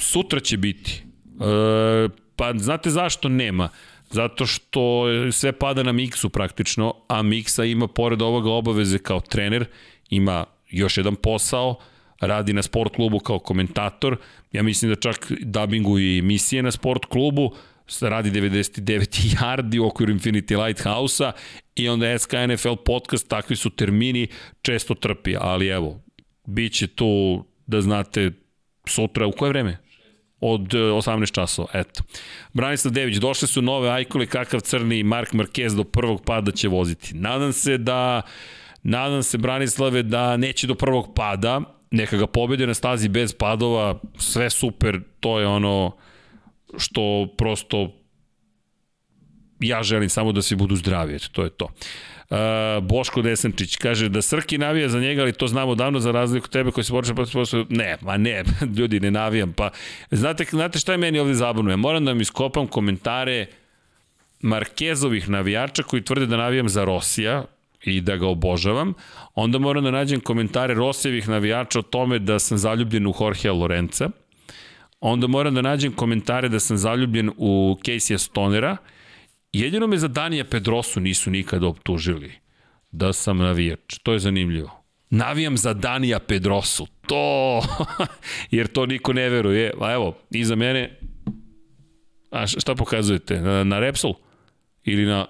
Sutra 0.00 0.40
će 0.40 0.56
biti. 0.56 1.02
E, 1.40 2.08
pa 2.36 2.52
znate 2.56 2.90
zašto 2.90 3.28
nema? 3.28 3.68
Zato 4.10 4.46
što 4.46 5.04
sve 5.32 5.52
pada 5.52 5.82
na 5.82 5.92
Miksu 5.92 6.28
praktično, 6.28 6.94
a 7.08 7.22
Miksa 7.22 7.64
ima 7.64 7.88
pored 7.88 8.22
ovoga 8.22 8.50
obaveze 8.50 8.98
kao 8.98 9.20
trener, 9.20 9.64
ima 10.10 10.44
još 10.70 10.96
jedan 10.96 11.16
posao, 11.16 11.78
radi 12.20 12.52
na 12.52 12.62
sport 12.62 12.94
klubu 12.94 13.18
kao 13.18 13.38
komentator, 13.38 14.16
ja 14.52 14.62
mislim 14.62 14.90
da 14.90 15.00
čak 15.00 15.32
dubbingu 15.40 15.98
i 15.98 16.18
emisije 16.18 16.62
na 16.62 16.70
sport 16.70 17.04
klubu, 17.04 17.54
radi 18.00 18.30
99 18.30 19.36
yardi 19.36 19.78
u 19.78 19.86
okviru 19.86 20.12
Infinity 20.12 20.64
Lighthouse-a 20.64 21.32
i 21.74 21.88
onda 21.88 22.18
SK 22.18 22.32
NFL 22.48 22.74
podcast, 22.84 23.28
takvi 23.28 23.56
su 23.56 23.70
termini, 23.70 24.26
često 24.62 24.94
trpi, 24.94 25.36
ali 25.40 25.66
evo, 25.68 26.00
bit 26.46 26.72
će 26.72 26.86
tu, 26.86 27.44
da 27.66 27.80
znate, 27.80 28.30
sutra, 28.86 29.26
u 29.26 29.32
koje 29.32 29.48
vreme? 29.48 29.78
od 30.40 30.68
18 30.68 31.22
e, 31.22 31.26
časova, 31.26 31.68
eto. 31.74 32.02
Branislav 32.52 32.92
Dević, 32.92 33.16
došle 33.16 33.48
su 33.48 33.62
nove 33.62 33.90
ajkole, 33.90 34.26
kakav 34.26 34.60
crni 34.60 35.02
Mark 35.02 35.32
Marquez 35.32 35.76
do 35.76 35.84
prvog 35.84 36.22
pada 36.24 36.52
će 36.52 36.68
voziti. 36.68 37.14
Nadam 37.14 37.52
se 37.52 37.78
da, 37.78 38.22
nadam 38.82 39.22
se 39.22 39.38
Branislave 39.38 40.02
da 40.02 40.36
neće 40.36 40.66
do 40.66 40.74
prvog 40.74 41.12
pada, 41.14 41.60
neka 41.90 42.16
ga 42.16 42.26
pobede 42.26 42.66
na 42.66 42.74
stazi 42.74 43.08
bez 43.08 43.34
padova, 43.34 43.98
sve 44.18 44.50
super, 44.50 45.00
to 45.20 45.40
je 45.40 45.46
ono, 45.46 45.96
što 46.76 47.28
prosto 47.38 47.92
ja 49.60 49.82
želim 49.82 50.08
samo 50.08 50.32
da 50.32 50.42
svi 50.42 50.56
budu 50.56 50.76
zdravi, 50.76 51.14
eto, 51.14 51.26
to 51.32 51.44
je 51.44 51.50
to. 51.50 51.64
Uh, 51.64 52.36
Boško 52.84 53.22
Desančić 53.22 53.76
kaže 53.76 54.08
da 54.08 54.22
Srki 54.22 54.58
navija 54.58 54.88
za 54.88 55.00
njega, 55.00 55.22
ali 55.22 55.32
to 55.32 55.46
znamo 55.46 55.74
davno 55.74 56.00
za 56.00 56.10
razliku 56.12 56.48
tebe 56.48 56.70
koji 56.70 56.84
se 56.84 56.92
počne 56.92 57.14
posle, 57.14 57.64
ne, 57.68 57.96
ma 58.00 58.16
ne, 58.16 58.44
ljudi 58.78 59.00
ne 59.00 59.10
navijam, 59.10 59.52
pa 59.52 59.70
znate, 60.10 60.44
znate 60.50 60.78
šta 60.78 60.92
je 60.92 60.98
meni 60.98 61.18
ovde 61.18 61.34
zabavno? 61.34 61.70
Ja 61.70 61.76
moram 61.76 62.04
da 62.04 62.14
mi 62.14 62.22
iskopam 62.22 62.66
komentare 62.66 63.46
Markezovih 64.40 65.28
navijača 65.28 65.82
koji 65.82 66.04
tvrde 66.04 66.26
da 66.26 66.36
navijam 66.36 66.68
za 66.68 66.84
Rosija, 66.84 67.44
i 67.84 68.00
da 68.00 68.16
ga 68.16 68.26
obožavam, 68.26 68.94
onda 69.34 69.58
moram 69.58 69.84
da 69.84 69.90
nađem 69.90 70.20
komentare 70.20 70.74
Rosijevih 70.74 71.28
navijača 71.28 71.78
o 71.78 71.82
tome 71.82 72.18
da 72.18 72.38
sam 72.38 72.58
zaljubljen 72.58 73.06
u 73.06 73.14
Jorgea 73.20 73.52
Lorenza, 73.52 74.10
onda 75.00 75.26
moram 75.26 75.54
da 75.54 75.62
nađem 75.62 75.92
komentare 75.92 76.48
da 76.48 76.60
sam 76.60 76.76
zaljubljen 76.76 77.30
u 77.36 77.78
Casey 77.84 78.18
Stonera. 78.18 78.76
Jedino 79.52 79.86
me 79.86 79.98
za 79.98 80.08
Danija 80.08 80.44
Pedrosu 80.44 81.00
nisu 81.00 81.30
nikada 81.30 81.66
optužili 81.66 82.32
da 82.90 83.12
sam 83.12 83.38
navijač. 83.38 83.98
To 84.02 84.12
je 84.12 84.18
zanimljivo. 84.18 84.84
Navijam 85.10 85.56
za 85.56 85.74
Danija 85.74 86.18
Pedrosu. 86.18 86.86
To, 87.06 87.62
jer 88.50 88.66
to 88.66 88.86
niko 88.86 89.12
ne 89.12 89.28
veruje. 89.28 89.72
A 89.80 89.92
evo, 89.92 90.18
iza 90.30 90.56
mene, 90.56 90.98
a 92.30 92.46
šta 92.46 92.74
pokazujete? 92.74 93.40
Na, 93.40 93.64
na 93.64 93.78
Repsol? 93.78 94.14
Ili 94.84 95.06
na... 95.06 95.26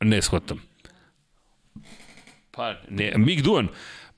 Ne 0.00 0.22
shvatam. 0.22 0.62
Pa, 2.50 2.74
ne, 2.90 3.12
Mick 3.16 3.42
Duan. 3.42 3.68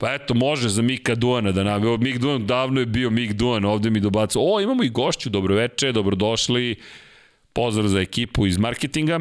Pa 0.01 0.13
eto, 0.13 0.33
može 0.33 0.69
za 0.69 0.81
Mika 0.81 1.15
Duana 1.15 1.51
da 1.51 1.63
nam... 1.63 1.81
Mik 1.99 2.17
Duan 2.17 2.45
davno 2.47 2.79
je 2.79 2.85
bio 2.85 3.09
Mik 3.09 3.33
Duan, 3.33 3.65
ovde 3.65 3.89
mi 3.89 3.99
dobacu. 3.99 4.39
O, 4.41 4.61
imamo 4.61 4.83
i 4.83 4.89
gošću, 4.89 5.29
dobroveče, 5.29 5.91
dobrodošli. 5.91 6.75
Pozdrav 7.53 7.87
za 7.87 7.99
ekipu 8.01 8.47
iz 8.47 8.57
marketinga. 8.57 9.19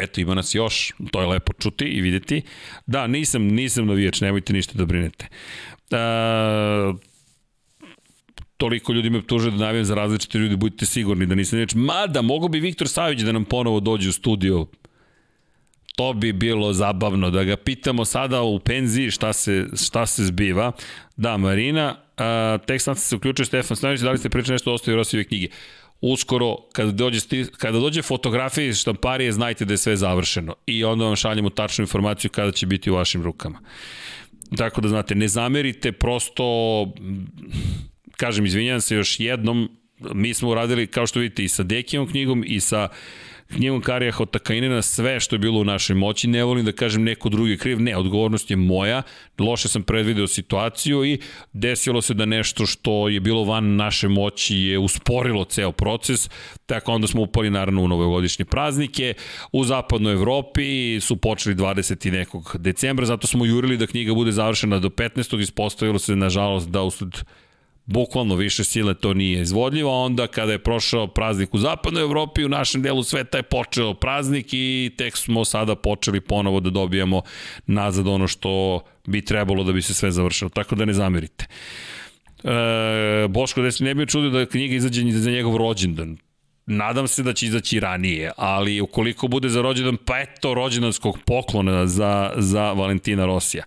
Eto, 0.00 0.20
ima 0.20 0.34
nas 0.34 0.54
još, 0.54 0.92
to 1.10 1.20
je 1.20 1.26
lepo 1.26 1.52
čuti 1.52 1.84
i 1.84 2.00
videti. 2.00 2.42
Da, 2.86 3.06
nisam, 3.06 3.42
nisam 3.42 3.86
navijač, 3.86 4.20
nemojte 4.20 4.52
ništa 4.52 4.78
da 4.78 4.84
brinete. 4.84 5.26
E, 5.90 5.98
toliko 8.56 8.92
ljudi 8.92 9.10
me 9.10 9.26
tuže 9.26 9.50
da 9.50 9.56
navijam 9.56 9.84
za 9.84 9.94
različite 9.94 10.38
ljudi, 10.38 10.56
budite 10.56 10.86
sigurni 10.86 11.26
da 11.26 11.34
nisam 11.34 11.56
navijač. 11.56 11.74
Mada, 11.74 12.22
mogo 12.22 12.48
bi 12.48 12.60
Viktor 12.60 12.88
Savić 12.88 13.20
da 13.20 13.32
nam 13.32 13.44
ponovo 13.44 13.80
dođe 13.80 14.08
u 14.08 14.12
studio 14.12 14.66
To 15.98 16.12
bi 16.12 16.32
bilo 16.32 16.72
zabavno 16.72 17.30
da 17.30 17.44
ga 17.44 17.56
pitamo 17.56 18.04
sada 18.04 18.42
u 18.42 18.58
penziji 18.58 19.10
šta 19.10 19.32
se, 19.32 19.66
šta 19.86 20.06
se 20.06 20.24
zbiva. 20.24 20.72
Da, 21.16 21.36
Marina, 21.36 21.96
a, 22.16 22.58
tek 22.66 22.82
sam 22.82 22.94
se 22.94 23.16
uključio 23.16 23.44
Stefan 23.44 23.76
Stanović, 23.76 24.00
da 24.00 24.10
li 24.10 24.18
ste 24.18 24.30
pričali 24.30 24.54
nešto 24.54 24.72
ostaju 24.74 24.96
Rosijeve 24.96 25.24
knjige? 25.24 25.48
Uskoro, 26.00 26.56
kada 26.72 26.92
dođe, 26.92 27.20
kada 27.56 27.78
dođe 27.78 28.02
fotografija 28.02 28.66
iz 28.66 28.80
štamparije, 28.80 29.32
znajte 29.32 29.64
da 29.64 29.74
je 29.74 29.78
sve 29.78 29.96
završeno. 29.96 30.54
I 30.66 30.84
onda 30.84 31.04
vam 31.04 31.16
šaljemo 31.16 31.50
tačnu 31.50 31.82
informaciju 31.82 32.30
kada 32.30 32.52
će 32.52 32.66
biti 32.66 32.90
u 32.90 32.94
vašim 32.94 33.22
rukama. 33.22 33.58
Tako 34.56 34.80
da 34.80 34.88
znate, 34.88 35.14
ne 35.14 35.28
zamerite, 35.28 35.92
prosto, 35.92 36.44
kažem, 38.16 38.46
izvinjam 38.46 38.80
se 38.80 38.96
još 38.96 39.20
jednom, 39.20 39.68
mi 40.14 40.34
smo 40.34 40.48
uradili, 40.48 40.86
kao 40.86 41.06
što 41.06 41.20
vidite, 41.20 41.44
i 41.44 41.48
sa 41.48 41.62
Dekijom 41.62 42.06
knjigom 42.06 42.44
i 42.46 42.60
sa 42.60 42.88
knjigom 43.48 43.80
Karija 43.80 44.12
Hotakainena 44.12 44.82
sve 44.82 45.20
što 45.20 45.34
je 45.34 45.38
bilo 45.38 45.60
u 45.60 45.64
našoj 45.64 45.96
moći, 45.96 46.28
ne 46.28 46.44
volim 46.44 46.64
da 46.64 46.72
kažem 46.72 47.04
neko 47.04 47.28
drugi 47.28 47.56
kriv, 47.56 47.80
ne, 47.80 47.96
odgovornost 47.96 48.50
je 48.50 48.56
moja, 48.56 49.02
loše 49.38 49.68
sam 49.68 49.82
predvideo 49.82 50.26
situaciju 50.26 51.04
i 51.04 51.18
desilo 51.52 52.02
se 52.02 52.14
da 52.14 52.24
nešto 52.24 52.66
što 52.66 53.08
je 53.08 53.20
bilo 53.20 53.44
van 53.44 53.76
naše 53.76 54.08
moći 54.08 54.56
je 54.56 54.78
usporilo 54.78 55.44
ceo 55.44 55.72
proces, 55.72 56.30
tako 56.66 56.92
onda 56.92 57.06
smo 57.06 57.22
upali 57.22 57.50
naravno 57.50 57.82
u 57.82 57.88
novogodišnje 57.88 58.44
praznike, 58.44 59.14
u 59.52 59.64
zapadnoj 59.64 60.12
Evropi 60.12 61.00
su 61.00 61.16
počeli 61.16 61.54
20. 61.54 62.10
nekog 62.10 62.56
decembra, 62.58 63.06
zato 63.06 63.26
smo 63.26 63.44
jurili 63.44 63.76
da 63.76 63.86
knjiga 63.86 64.14
bude 64.14 64.32
završena 64.32 64.78
do 64.78 64.88
15. 64.88 65.40
ispostavilo 65.40 65.98
se 65.98 66.16
nažalost 66.16 66.68
da 66.68 66.82
usled 66.82 67.24
bukvalno 67.88 68.34
više 68.34 68.64
sile 68.64 68.94
to 68.94 69.14
nije 69.14 69.42
izvodljivo, 69.42 70.04
onda 70.04 70.26
kada 70.26 70.52
je 70.52 70.58
prošao 70.58 71.06
praznik 71.06 71.54
u 71.54 71.58
zapadnoj 71.58 72.02
Evropi, 72.02 72.44
u 72.44 72.48
našem 72.48 72.82
delu 72.82 73.02
sveta 73.02 73.38
je 73.38 73.42
počeo 73.42 73.94
praznik 73.94 74.46
i 74.52 74.90
tek 74.98 75.16
smo 75.16 75.44
sada 75.44 75.74
počeli 75.74 76.20
ponovo 76.20 76.60
da 76.60 76.70
dobijamo 76.70 77.22
nazad 77.66 78.08
ono 78.08 78.28
što 78.28 78.80
bi 79.06 79.24
trebalo 79.24 79.64
da 79.64 79.72
bi 79.72 79.82
se 79.82 79.94
sve 79.94 80.10
završilo, 80.10 80.50
tako 80.50 80.74
da 80.74 80.84
ne 80.84 80.92
zamerite. 80.92 81.46
E, 82.44 83.28
Boško 83.28 83.62
Desi 83.62 83.84
ne 83.84 83.94
bi 83.94 84.06
čudio 84.06 84.30
da 84.30 84.46
knjiga 84.46 84.74
izađe 84.74 85.10
za 85.10 85.30
njegov 85.30 85.56
rođendan. 85.56 86.16
Nadam 86.66 87.08
se 87.08 87.22
da 87.22 87.32
će 87.32 87.46
izaći 87.46 87.80
ranije, 87.80 88.32
ali 88.36 88.80
ukoliko 88.80 89.28
bude 89.28 89.48
za 89.48 89.62
rođendan, 89.62 89.96
pa 90.04 90.18
eto 90.20 90.54
rođendanskog 90.54 91.18
poklona 91.26 91.86
za, 91.86 92.32
za 92.36 92.72
Valentina 92.72 93.26
Rosija. 93.26 93.64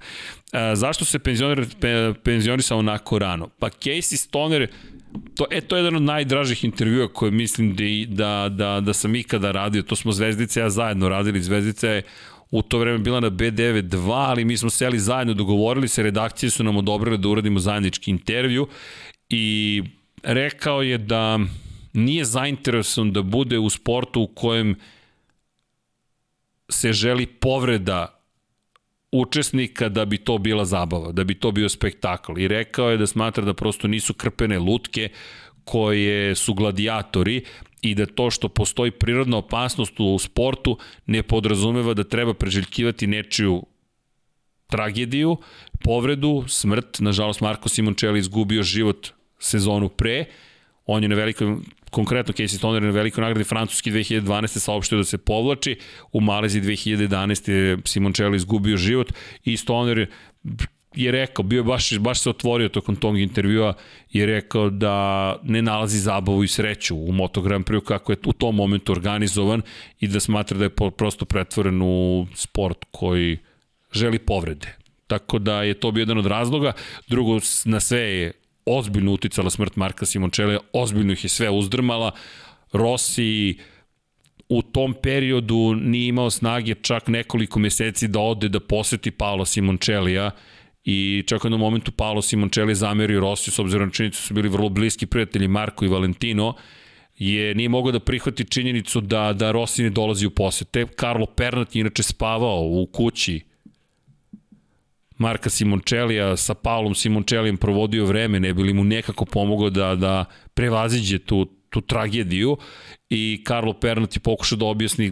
E, 0.51 0.75
zašto 0.75 1.05
se 1.05 1.19
penzioner, 1.19 1.65
pe, 1.79 2.13
penzionisao 2.23 2.77
onako 2.77 3.19
rano? 3.19 3.47
Pa 3.59 3.69
Casey 3.69 4.17
Stoner, 4.17 4.67
to, 5.35 5.45
e, 5.51 5.61
to 5.61 5.75
je 5.75 5.79
jedan 5.79 5.95
od 5.95 6.01
najdražih 6.01 6.63
intervjua 6.63 7.07
koje 7.07 7.31
mislim 7.31 7.75
da, 7.75 7.83
da, 8.07 8.49
da, 8.49 8.79
da 8.79 8.93
sam 8.93 9.15
ikada 9.15 9.51
radio. 9.51 9.81
To 9.81 9.95
smo 9.95 10.11
Zvezdice 10.11 10.59
ja 10.59 10.69
zajedno 10.69 11.09
radili. 11.09 11.41
Zvezdice 11.41 11.87
je 11.87 12.03
u 12.51 12.61
to 12.61 12.79
vreme 12.79 12.97
bila 12.97 13.19
na 13.19 13.29
B92, 13.29 14.11
ali 14.11 14.45
mi 14.45 14.57
smo 14.57 14.69
seli 14.69 14.99
zajedno, 14.99 15.33
dogovorili 15.33 15.87
se, 15.87 16.03
redakcije 16.03 16.49
su 16.49 16.63
nam 16.63 16.77
odobrile 16.77 17.17
da 17.17 17.29
uradimo 17.29 17.59
zajednički 17.59 18.11
intervju 18.11 18.67
i 19.29 19.83
rekao 20.23 20.81
je 20.81 20.97
da 20.97 21.39
nije 21.93 22.25
zainteresovan 22.25 23.11
da 23.11 23.21
bude 23.21 23.59
u 23.59 23.69
sportu 23.69 24.21
u 24.21 24.27
kojem 24.27 24.75
se 26.69 26.93
želi 26.93 27.25
povreda 27.25 28.20
učesnika 29.11 29.89
da 29.89 30.05
bi 30.05 30.17
to 30.17 30.37
bila 30.37 30.65
zabava, 30.65 31.11
da 31.11 31.23
bi 31.23 31.35
to 31.35 31.51
bio 31.51 31.69
spektakl. 31.69 32.39
I 32.39 32.47
rekao 32.47 32.89
je 32.89 32.97
da 32.97 33.07
smatra 33.07 33.45
da 33.45 33.53
prosto 33.53 33.87
nisu 33.87 34.13
krpene 34.13 34.59
lutke 34.59 35.09
koje 35.63 36.35
su 36.35 36.53
gladijatori 36.53 37.43
i 37.81 37.95
da 37.95 38.05
to 38.05 38.29
što 38.31 38.49
postoji 38.49 38.91
prirodna 38.91 39.37
opasnost 39.37 39.99
u 39.99 40.19
sportu 40.19 40.77
ne 41.05 41.23
podrazumeva 41.23 41.93
da 41.93 42.03
treba 42.03 42.33
preželjkivati 42.33 43.07
nečiju 43.07 43.63
tragediju, 44.67 45.37
povredu, 45.83 46.43
smrt. 46.47 46.99
Nažalost, 46.99 47.41
Marko 47.41 47.69
Simončeli 47.69 48.19
izgubio 48.19 48.63
život 48.63 49.07
sezonu 49.39 49.89
pre, 49.89 50.25
On 50.93 51.03
je 51.03 51.09
na 51.09 51.15
velikoj, 51.15 51.55
konkretno 51.89 52.33
Casey 52.33 52.57
Stoner 52.57 52.83
je 52.83 52.87
na 52.87 52.93
velikoj 52.93 53.21
nagradi 53.21 53.43
Francuski 53.47 53.91
2012. 53.91 54.59
saopštio 54.59 54.97
da 54.97 55.03
se 55.03 55.17
povlači, 55.17 55.77
u 56.11 56.21
Malezi 56.21 56.61
2011. 56.61 57.51
je 57.51 57.77
Simoncelli 57.85 58.35
izgubio 58.35 58.77
život 58.77 59.13
i 59.43 59.57
Stoner 59.57 60.07
je 60.95 61.11
rekao, 61.11 61.43
bio 61.43 61.59
je 61.59 61.63
baš, 61.63 61.97
baš 61.99 62.19
se 62.21 62.29
otvorio 62.29 62.69
tokom 62.69 62.95
tog 62.95 63.19
intervjua, 63.19 63.73
je 64.11 64.25
rekao 64.25 64.69
da 64.69 65.35
ne 65.43 65.61
nalazi 65.61 65.99
zabavu 65.99 66.43
i 66.43 66.47
sreću 66.47 66.97
u 66.97 67.11
Moto 67.11 67.41
Grand 67.41 67.65
Prix 67.65 67.83
kako 67.83 68.11
je 68.11 68.17
u 68.25 68.33
tom 68.33 68.55
momentu 68.55 68.91
organizovan 68.91 69.61
i 69.99 70.07
da 70.07 70.19
smatra 70.19 70.57
da 70.57 70.63
je 70.63 70.91
prosto 70.97 71.25
pretvoren 71.25 71.81
u 71.81 72.27
sport 72.35 72.85
koji 72.91 73.37
želi 73.91 74.19
povrede. 74.19 74.75
Tako 75.07 75.39
da 75.39 75.63
je 75.63 75.73
to 75.73 75.91
bio 75.91 76.01
jedan 76.01 76.17
od 76.17 76.25
razloga. 76.25 76.73
Drugo, 77.07 77.39
na 77.65 77.79
sve 77.79 77.99
je 77.99 78.31
ozbiljno 78.65 79.11
uticala 79.11 79.49
smrt 79.49 79.75
Marka 79.75 80.05
Simončelija, 80.05 80.59
ozbiljno 80.73 81.13
ih 81.13 81.23
je 81.25 81.29
sve 81.29 81.49
uzdrmala. 81.49 82.11
Rossi 82.71 83.57
u 84.49 84.61
tom 84.61 84.95
periodu 85.03 85.75
nije 85.75 86.07
imao 86.07 86.29
snage 86.29 86.75
čak 86.81 87.07
nekoliko 87.07 87.59
meseci 87.59 88.07
da 88.07 88.19
ode 88.19 88.49
da 88.49 88.59
poseti 88.59 89.11
Paolo 89.11 89.45
Simončelija 89.45 90.31
i 90.83 91.23
čak 91.27 91.43
u 91.43 91.47
jednom 91.47 91.59
momentu 91.59 91.91
Paolo 91.91 92.21
Simoncelli 92.21 92.75
zamerio 92.75 93.19
Rossi 93.19 93.51
s 93.51 93.59
obzirom 93.59 93.87
na 93.87 93.93
činjenicu 93.93 94.21
da 94.21 94.27
su 94.27 94.33
bili 94.33 94.49
vrlo 94.49 94.69
bliski 94.69 95.05
prijatelji 95.05 95.47
Marko 95.47 95.85
i 95.85 95.87
Valentino 95.87 96.53
je 97.17 97.55
nije 97.55 97.69
mogao 97.69 97.91
da 97.91 97.99
prihvati 97.99 98.43
činjenicu 98.43 99.01
da, 99.01 99.33
da 99.33 99.51
Rossi 99.51 99.83
ne 99.83 99.89
dolazi 99.89 100.25
u 100.25 100.29
posete. 100.31 100.85
Carlo 100.99 101.25
Pernat 101.25 101.75
je 101.75 101.79
inače 101.79 102.03
spavao 102.03 102.61
u 102.61 102.85
kući 102.85 103.50
Marka 105.21 105.49
Simoncellija 105.49 106.37
sa 106.37 106.53
Paulom 106.53 106.95
Simoncellijem 106.95 107.57
provodio 107.57 108.05
vreme, 108.05 108.39
ne 108.39 108.53
bili 108.53 108.73
mu 108.73 108.83
nekako 108.83 109.25
pomogao 109.25 109.69
da, 109.69 109.95
da 109.95 110.25
prevaziđe 110.53 111.19
tu, 111.19 111.45
tu 111.69 111.81
tragediju 111.81 112.57
i 113.09 113.43
Carlo 113.47 113.73
Pernat 113.73 114.15
je 114.15 114.19
pokušao 114.19 114.57
da 114.57 114.65
objasni 114.65 115.11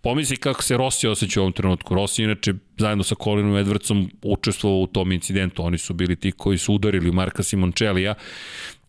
pomisli 0.00 0.36
kako 0.36 0.62
se 0.62 0.76
Rossi 0.76 1.08
osjeća 1.08 1.40
u 1.40 1.42
ovom 1.42 1.52
trenutku. 1.52 1.94
Rossi 1.94 2.22
inače 2.22 2.54
zajedno 2.78 3.04
sa 3.04 3.14
Colinom 3.24 3.54
Edwardsom 3.54 4.08
učestvovao 4.22 4.80
u 4.80 4.86
tom 4.86 5.12
incidentu. 5.12 5.64
Oni 5.64 5.78
su 5.78 5.94
bili 5.94 6.16
ti 6.16 6.32
koji 6.32 6.58
su 6.58 6.74
udarili 6.74 7.12
Marka 7.12 7.42
Simoncellija. 7.42 8.14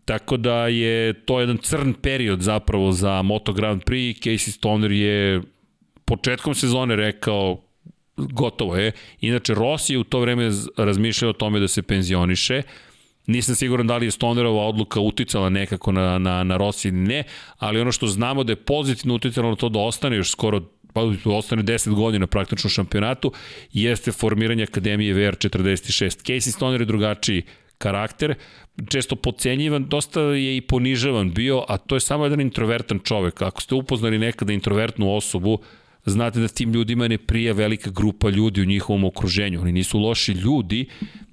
Tako 0.05 0.37
da 0.37 0.67
je 0.67 1.13
to 1.25 1.39
jedan 1.39 1.57
crn 1.57 1.93
period 1.93 2.41
zapravo 2.41 2.91
za 2.91 3.21
Moto 3.21 3.53
Grand 3.53 3.83
Prix. 3.83 4.21
Casey 4.23 4.51
Stoner 4.51 4.91
je 4.91 5.41
početkom 6.05 6.55
sezone 6.55 6.95
rekao 6.95 7.66
gotovo 8.17 8.75
je. 8.75 8.91
Inače, 9.21 9.53
Rossi 9.53 9.93
je 9.93 9.99
u 9.99 10.03
to 10.03 10.19
vreme 10.19 10.51
razmišljao 10.77 11.29
o 11.29 11.33
tome 11.33 11.59
da 11.59 11.67
se 11.67 11.81
penzioniše. 11.81 12.61
Nisam 13.27 13.55
siguran 13.55 13.87
da 13.87 13.97
li 13.97 14.05
je 14.05 14.11
Stonerova 14.11 14.65
odluka 14.65 14.99
uticala 14.99 15.49
nekako 15.49 15.91
na, 15.91 16.17
na, 16.17 16.43
na 16.43 16.57
Rossi 16.57 16.87
ili 16.87 16.97
ne, 16.97 17.23
ali 17.57 17.81
ono 17.81 17.91
što 17.91 18.07
znamo 18.07 18.43
da 18.43 18.51
je 18.51 18.55
pozitivno 18.55 19.15
uticalo 19.15 19.49
na 19.49 19.55
to 19.55 19.69
da 19.69 19.79
ostane 19.79 20.15
još 20.15 20.31
skoro 20.31 20.61
pa 20.93 21.31
ostane 21.31 21.63
10 21.63 21.93
godina 21.93 22.27
praktično 22.27 22.69
šampionatu, 22.69 23.31
jeste 23.73 24.11
formiranje 24.11 24.63
Akademije 24.63 25.15
VR46. 25.15 26.25
Casey 26.25 26.51
Stoner 26.51 26.81
je 26.81 26.85
drugačiji 26.85 27.43
karakter, 27.77 28.35
često 28.89 29.15
pocenjivan, 29.15 29.85
dosta 29.85 30.21
je 30.21 30.57
i 30.57 30.61
ponižavan 30.61 31.31
bio, 31.33 31.65
a 31.67 31.77
to 31.77 31.95
je 31.95 31.99
samo 31.99 32.25
jedan 32.25 32.41
introvertan 32.41 32.99
čovek. 32.99 33.41
Ako 33.41 33.61
ste 33.61 33.75
upoznali 33.75 34.19
nekada 34.19 34.53
introvertnu 34.53 35.15
osobu, 35.15 35.59
znate 36.11 36.39
da 36.39 36.47
tim 36.47 36.73
ljudima 36.73 37.07
ne 37.07 37.17
prija 37.17 37.53
velika 37.53 37.89
grupa 37.89 38.29
ljudi 38.29 38.61
u 38.61 38.65
njihovom 38.65 39.03
okruženju. 39.03 39.61
Oni 39.61 39.71
nisu 39.71 39.99
loši 39.99 40.31
ljudi, 40.31 40.85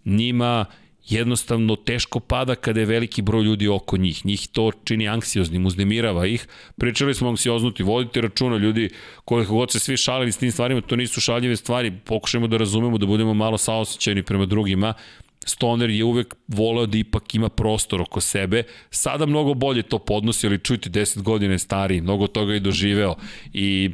njima 0.05 0.66
jednostavno 1.09 1.76
teško 1.76 2.20
pada 2.20 2.55
kada 2.55 2.80
je 2.80 2.86
veliki 2.86 3.22
broj 3.22 3.42
ljudi 3.42 3.68
oko 3.68 3.96
njih. 3.96 4.26
Njih 4.26 4.48
to 4.52 4.70
čini 4.84 5.09
anksioznim, 5.09 5.66
uznemirava 5.66 6.26
ih. 6.26 6.46
Pričali 6.78 7.14
smo 7.14 7.28
anksioznuti, 7.28 7.82
vodite 7.82 8.20
računa 8.20 8.56
ljudi 8.56 8.88
koliko 9.24 9.55
god 9.55 9.72
se 9.72 9.78
svi 9.78 9.96
šalili 9.96 10.32
s 10.32 10.36
tim 10.36 10.52
stvarima, 10.52 10.80
to 10.80 10.96
nisu 10.96 11.20
šaljive 11.20 11.56
stvari, 11.56 11.92
pokušajmo 12.05 12.46
da 12.46 12.56
razumemo, 12.56 12.98
da 12.98 13.06
budemo 13.06 13.34
malo 13.34 13.59
saosećajni 13.59 14.22
prema 14.22 14.46
drugima. 14.46 14.94
Stoner 15.46 15.90
je 15.90 16.05
uvek 16.05 16.34
voleo 16.48 16.86
da 16.86 16.98
ipak 16.98 17.34
ima 17.34 17.48
prostor 17.48 18.01
oko 18.01 18.20
sebe. 18.20 18.62
Sada 18.90 19.26
mnogo 19.26 19.55
bolje 19.55 19.82
to 19.82 19.98
podnosi, 19.98 20.46
ali 20.46 20.59
čujte, 20.59 20.90
10 20.90 21.22
godina 21.22 21.52
je 21.52 21.59
stariji, 21.59 22.01
mnogo 22.01 22.26
toga 22.26 22.55
je 22.55 22.60
doživeo 22.60 23.14
i 23.52 23.90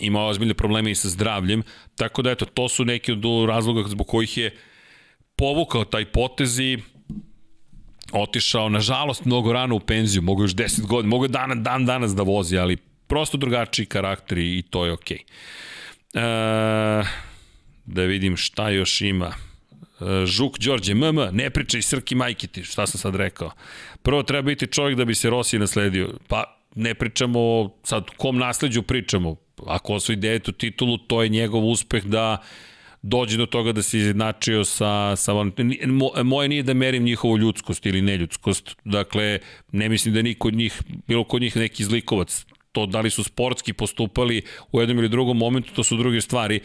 ima 0.00 0.26
ozbiljne 0.26 0.54
probleme 0.54 0.90
i 0.90 0.94
sa 0.94 1.08
zdravljem, 1.08 1.62
tako 1.96 2.22
da 2.22 2.30
eto, 2.30 2.44
to 2.44 2.68
su 2.68 2.84
neki 2.84 3.12
od 3.12 3.24
razloga 3.48 3.88
zbog 3.88 4.06
kojih 4.06 4.38
je 4.38 4.56
povukao 5.36 5.84
taj 5.84 6.04
potez 6.04 6.58
i 6.58 6.78
otišao, 8.12 8.68
nažalost, 8.68 9.24
mnogo 9.24 9.52
rano 9.52 9.74
u 9.76 9.80
penziju, 9.80 10.22
mogu 10.22 10.42
još 10.42 10.54
10 10.54 10.86
godina, 10.86 11.10
mogu 11.10 11.28
dan, 11.28 11.62
dan 11.62 11.86
danas 11.86 12.14
da 12.14 12.22
vozi, 12.22 12.58
ali 12.58 12.76
prosto 13.06 13.36
drugačiji 13.36 13.86
karakter 13.86 14.38
i 14.38 14.62
to 14.70 14.86
je 14.86 14.92
okej. 14.92 15.18
Okay. 15.18 15.46
E, 16.14 17.06
da 17.86 18.02
vidim 18.02 18.36
šta 18.36 18.68
još 18.68 19.00
ima. 19.00 19.32
E, 20.00 20.26
Žuk 20.26 20.58
Đorđe, 20.58 20.94
MM, 20.94 21.16
ne 21.32 21.50
pričaj 21.50 21.82
Srki 21.82 22.14
Majkiti, 22.14 22.64
šta 22.64 22.86
sam 22.86 23.00
sad 23.00 23.14
rekao. 23.14 23.50
Prvo 24.02 24.22
treba 24.22 24.42
biti 24.42 24.66
čovjek 24.66 24.98
da 24.98 25.04
bi 25.04 25.14
se 25.14 25.30
Rossi 25.30 25.58
nasledio. 25.58 26.10
Pa 26.28 26.55
ne 26.76 26.94
pričamo, 26.94 27.70
sad 27.82 28.04
kom 28.16 28.38
nasledđu 28.38 28.82
pričamo. 28.82 29.36
Ako 29.66 29.94
osvoji 29.94 30.16
devetu 30.16 30.52
titulu, 30.52 30.98
to 30.98 31.22
je 31.22 31.28
njegov 31.28 31.64
uspeh 31.64 32.04
da 32.04 32.42
dođe 33.02 33.36
do 33.36 33.46
toga 33.46 33.72
da 33.72 33.82
se 33.82 33.98
izjednačio 33.98 34.64
sa, 34.64 35.16
sa 35.16 35.32
moje 36.24 36.48
nije 36.48 36.62
da 36.62 36.74
merim 36.74 37.04
njihovu 37.04 37.38
ljudskost 37.38 37.86
ili 37.86 38.02
neljudskost, 38.02 38.76
dakle 38.84 39.38
ne 39.72 39.88
mislim 39.88 40.14
da 40.14 40.22
niko 40.22 40.48
od 40.48 40.54
njih, 40.54 40.82
bilo 41.06 41.24
kod 41.24 41.42
njih 41.42 41.56
neki 41.56 41.84
zlikovac, 41.84 42.44
to 42.72 42.86
da 42.86 43.00
li 43.00 43.10
su 43.10 43.24
sportski 43.24 43.72
postupali 43.72 44.42
u 44.72 44.80
jednom 44.80 44.98
ili 44.98 45.08
drugom 45.08 45.38
momentu, 45.38 45.72
to 45.74 45.84
su 45.84 45.96
druge 45.96 46.20
stvari, 46.20 46.60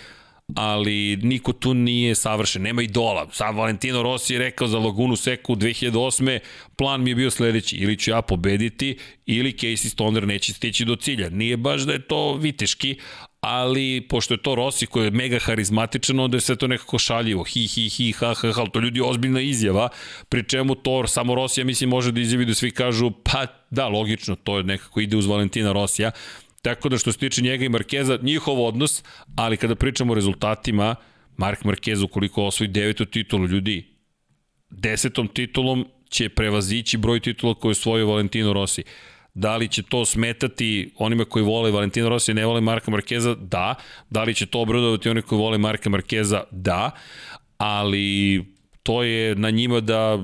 ali 0.55 1.15
niko 1.15 1.53
tu 1.53 1.73
nije 1.73 2.15
savršen, 2.15 2.61
nema 2.61 2.81
idola. 2.81 3.27
Sam 3.31 3.57
Valentino 3.57 4.03
Rossi 4.03 4.33
je 4.33 4.39
rekao 4.39 4.67
za 4.67 4.79
Lagunu 4.79 5.15
Seku 5.15 5.55
2008. 5.55 6.39
plan 6.75 7.03
mi 7.03 7.11
je 7.11 7.15
bio 7.15 7.31
sledeći, 7.31 7.75
ili 7.75 7.97
ću 7.97 8.11
ja 8.11 8.21
pobediti, 8.21 8.97
ili 9.25 9.53
Casey 9.53 9.89
Stoner 9.89 10.27
neće 10.27 10.53
stići 10.53 10.85
do 10.85 10.95
cilja. 10.95 11.29
Nije 11.29 11.57
baš 11.57 11.81
da 11.81 11.93
je 11.93 12.07
to 12.07 12.33
viteški, 12.33 12.95
ali 13.41 14.07
pošto 14.09 14.33
je 14.33 14.41
to 14.41 14.55
Rossi 14.55 14.85
koji 14.85 15.05
je 15.05 15.11
mega 15.11 15.39
harizmatičan, 15.39 16.19
onda 16.19 16.37
je 16.37 16.41
sve 16.41 16.55
to 16.55 16.67
nekako 16.67 16.99
šaljivo, 16.99 17.43
hi, 17.43 17.67
hi, 17.67 17.89
hi, 17.89 18.11
ha, 18.11 18.33
ha, 18.33 18.51
ha, 18.51 18.65
to 18.65 18.79
ljudi 18.79 19.01
ozbiljna 19.01 19.41
izjava, 19.41 19.89
pri 20.29 20.43
čemu 20.43 20.75
to 20.75 21.07
samo 21.07 21.35
Rossi, 21.35 21.61
ja 21.61 21.65
mislim, 21.65 21.89
može 21.89 22.11
da 22.11 22.21
izjavi 22.21 22.45
da 22.45 22.53
svi 22.53 22.71
kažu, 22.71 23.11
pa 23.23 23.45
da, 23.69 23.87
logično, 23.87 24.35
to 24.35 24.57
je 24.57 24.63
nekako 24.63 24.99
ide 24.99 25.17
uz 25.17 25.25
Valentina 25.25 25.71
Rosija, 25.71 26.11
tako 26.61 26.89
da 26.89 26.97
što 26.97 27.11
se 27.11 27.19
tiče 27.19 27.41
njega 27.41 27.65
i 27.65 27.69
Markeza, 27.69 28.19
njihov 28.21 28.65
odnos, 28.65 29.03
ali 29.35 29.57
kada 29.57 29.75
pričamo 29.75 30.11
o 30.11 30.15
rezultatima, 30.15 30.95
Mark 31.37 31.63
Marquez 31.63 32.03
ukoliko 32.03 32.45
osvoji 32.45 32.67
devetu 32.67 33.05
titulu, 33.05 33.47
ljudi, 33.47 33.85
desetom 34.69 35.27
titulom 35.27 35.85
će 36.09 36.29
prevazići 36.29 36.97
broj 36.97 37.19
titula 37.19 37.53
koje 37.53 37.69
je 37.69 37.71
osvojio 37.71 38.07
Valentino 38.07 38.53
Rossi. 38.53 38.83
Da 39.33 39.57
li 39.57 39.67
će 39.67 39.83
to 39.83 40.05
smetati 40.05 40.93
onima 40.97 41.25
koji 41.25 41.45
vole 41.45 41.71
Valentino 41.71 42.09
Rossi 42.09 42.33
ne 42.33 42.45
vole 42.45 42.61
Marka 42.61 42.91
Markeza? 42.91 43.35
Da. 43.35 43.75
Da 44.09 44.23
li 44.23 44.35
će 44.35 44.45
to 44.45 44.61
obradovati 44.61 45.09
oni 45.09 45.21
koji 45.21 45.39
vole 45.39 45.57
Marka 45.57 45.89
Markeza? 45.89 46.43
Da. 46.51 46.91
Ali 47.57 48.45
to 48.83 49.03
je 49.03 49.35
na 49.35 49.49
njima 49.49 49.79
da 49.79 50.19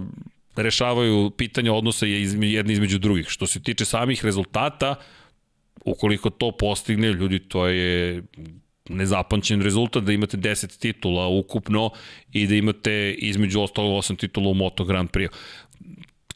rešavaju 0.55 1.29
pitanja 1.29 1.73
odnosa 1.73 2.05
jedni 2.05 2.73
između 2.73 2.99
drugih. 2.99 3.25
Što 3.29 3.47
se 3.47 3.63
tiče 3.63 3.85
samih 3.85 4.25
rezultata, 4.25 4.95
ukoliko 5.87 6.29
to 6.29 6.51
postigne, 6.51 7.07
ljudi, 7.13 7.39
to 7.39 7.67
je 7.67 8.23
nezapančen 8.89 9.61
rezultat 9.61 10.03
da 10.03 10.13
imate 10.13 10.37
10 10.37 10.79
titula 10.79 11.27
ukupno 11.27 11.89
i 12.33 12.47
da 12.47 12.55
imate 12.55 13.15
između 13.17 13.61
ostalo 13.61 13.97
8 13.97 14.17
titula 14.17 14.49
u 14.49 14.53
Moto 14.53 14.85
Grand 14.85 15.09
Prix 15.09 15.29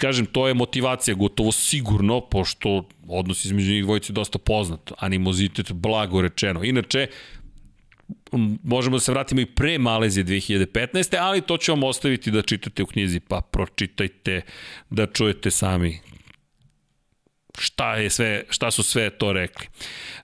kažem, 0.01 0.25
to 0.25 0.47
je 0.47 0.53
motivacija 0.53 1.15
gotovo 1.15 1.51
sigurno, 1.51 2.21
pošto 2.21 2.87
odnos 3.07 3.45
između 3.45 3.71
njih 3.71 3.83
dvojice 3.83 4.11
je 4.11 4.15
dosta 4.17 4.39
poznat, 4.39 4.91
animozitet 4.97 5.71
blago 5.71 6.21
rečeno. 6.21 6.63
Inače, 6.63 7.07
možemo 8.63 8.97
da 8.97 8.99
se 8.99 9.11
vratimo 9.11 9.41
i 9.41 9.45
pre 9.45 9.77
Malezije 9.77 10.25
2015. 10.25 11.15
ali 11.19 11.41
to 11.41 11.57
ću 11.57 11.71
vam 11.71 11.83
ostaviti 11.83 12.31
da 12.31 12.41
čitate 12.41 12.83
u 12.83 12.85
knjizi, 12.85 13.19
pa 13.19 13.41
pročitajte 13.41 14.41
da 14.89 15.05
čujete 15.05 15.51
sami 15.51 15.99
šta, 17.59 17.95
je 17.95 18.09
sve, 18.09 18.43
šta 18.49 18.71
su 18.71 18.83
sve 18.83 19.09
to 19.09 19.33
rekli. 19.33 19.67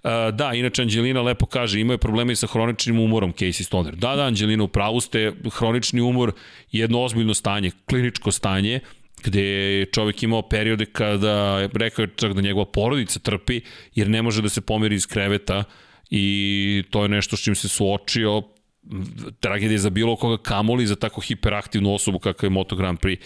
Uh, 0.03 0.11
da, 0.33 0.53
inače 0.53 0.81
Anđelina 0.81 1.21
lepo 1.21 1.45
kaže, 1.45 1.79
imaju 1.79 1.97
probleme 1.97 2.33
i 2.33 2.35
sa 2.35 2.47
hroničnim 2.47 2.99
umorom 2.99 3.33
Casey 3.33 3.63
Stoner. 3.63 3.95
Da, 3.95 4.15
da, 4.15 4.23
Anđelina, 4.23 4.63
u 4.63 4.67
pravu 4.67 5.01
ste, 5.01 5.33
hronični 5.51 6.01
umor 6.01 6.31
je 6.71 6.81
jedno 6.81 7.01
ozbiljno 7.01 7.33
stanje, 7.33 7.71
kliničko 7.89 8.31
stanje, 8.31 8.79
gde 9.23 9.43
je 9.43 9.85
čovjek 9.85 10.23
imao 10.23 10.41
periode 10.41 10.85
kada, 10.85 11.67
rekao 11.73 12.03
je 12.03 12.09
čak 12.15 12.33
da 12.33 12.41
njegova 12.41 12.65
porodica 12.65 13.19
trpi, 13.19 13.61
jer 13.95 14.09
ne 14.09 14.21
može 14.21 14.41
da 14.41 14.49
se 14.49 14.61
pomeri 14.61 14.95
iz 14.95 15.07
kreveta 15.07 15.63
i 16.09 16.83
to 16.89 17.03
je 17.03 17.09
nešto 17.09 17.37
s 17.37 17.43
čim 17.43 17.55
se 17.55 17.67
suočio, 17.67 18.43
tragedija 19.39 19.79
za 19.79 19.89
bilo 19.89 20.15
koga 20.15 20.43
kamoli 20.43 20.87
za 20.87 20.95
tako 20.95 21.21
hiperaktivnu 21.21 21.93
osobu 21.93 22.19
kakva 22.19 22.45
je 22.45 22.49
Moto 22.49 22.75
Grand 22.75 22.99
Prix. 22.99 23.19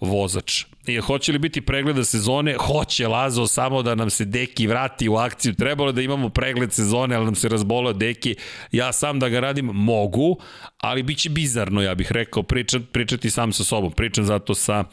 vozač. 0.00 0.64
I 0.94 1.00
hoće 1.00 1.32
li 1.32 1.38
biti 1.38 1.60
pregleda 1.60 2.04
sezone? 2.04 2.56
Hoće 2.58 3.08
Lazo, 3.08 3.46
samo 3.46 3.82
da 3.82 3.94
nam 3.94 4.10
se 4.10 4.24
Deki 4.24 4.66
vrati 4.66 5.08
u 5.08 5.16
akciju. 5.16 5.54
Trebalo 5.54 5.92
da 5.92 6.02
imamo 6.02 6.28
pregled 6.28 6.72
sezone, 6.72 7.16
ali 7.16 7.24
nam 7.24 7.34
se 7.34 7.48
razbolao 7.48 7.92
Deki. 7.92 8.34
Ja 8.72 8.92
sam 8.92 9.18
da 9.18 9.28
ga 9.28 9.40
radim 9.40 9.66
mogu, 9.66 10.38
ali 10.78 11.02
bit 11.02 11.18
će 11.18 11.30
bizarno, 11.30 11.82
ja 11.82 11.94
bih 11.94 12.12
rekao, 12.12 12.42
pričat, 12.42 12.82
pričati 12.92 13.30
sam 13.30 13.52
sa 13.52 13.64
sobom. 13.64 13.92
Pričam 13.92 14.24
zato 14.24 14.54
sa 14.54 14.84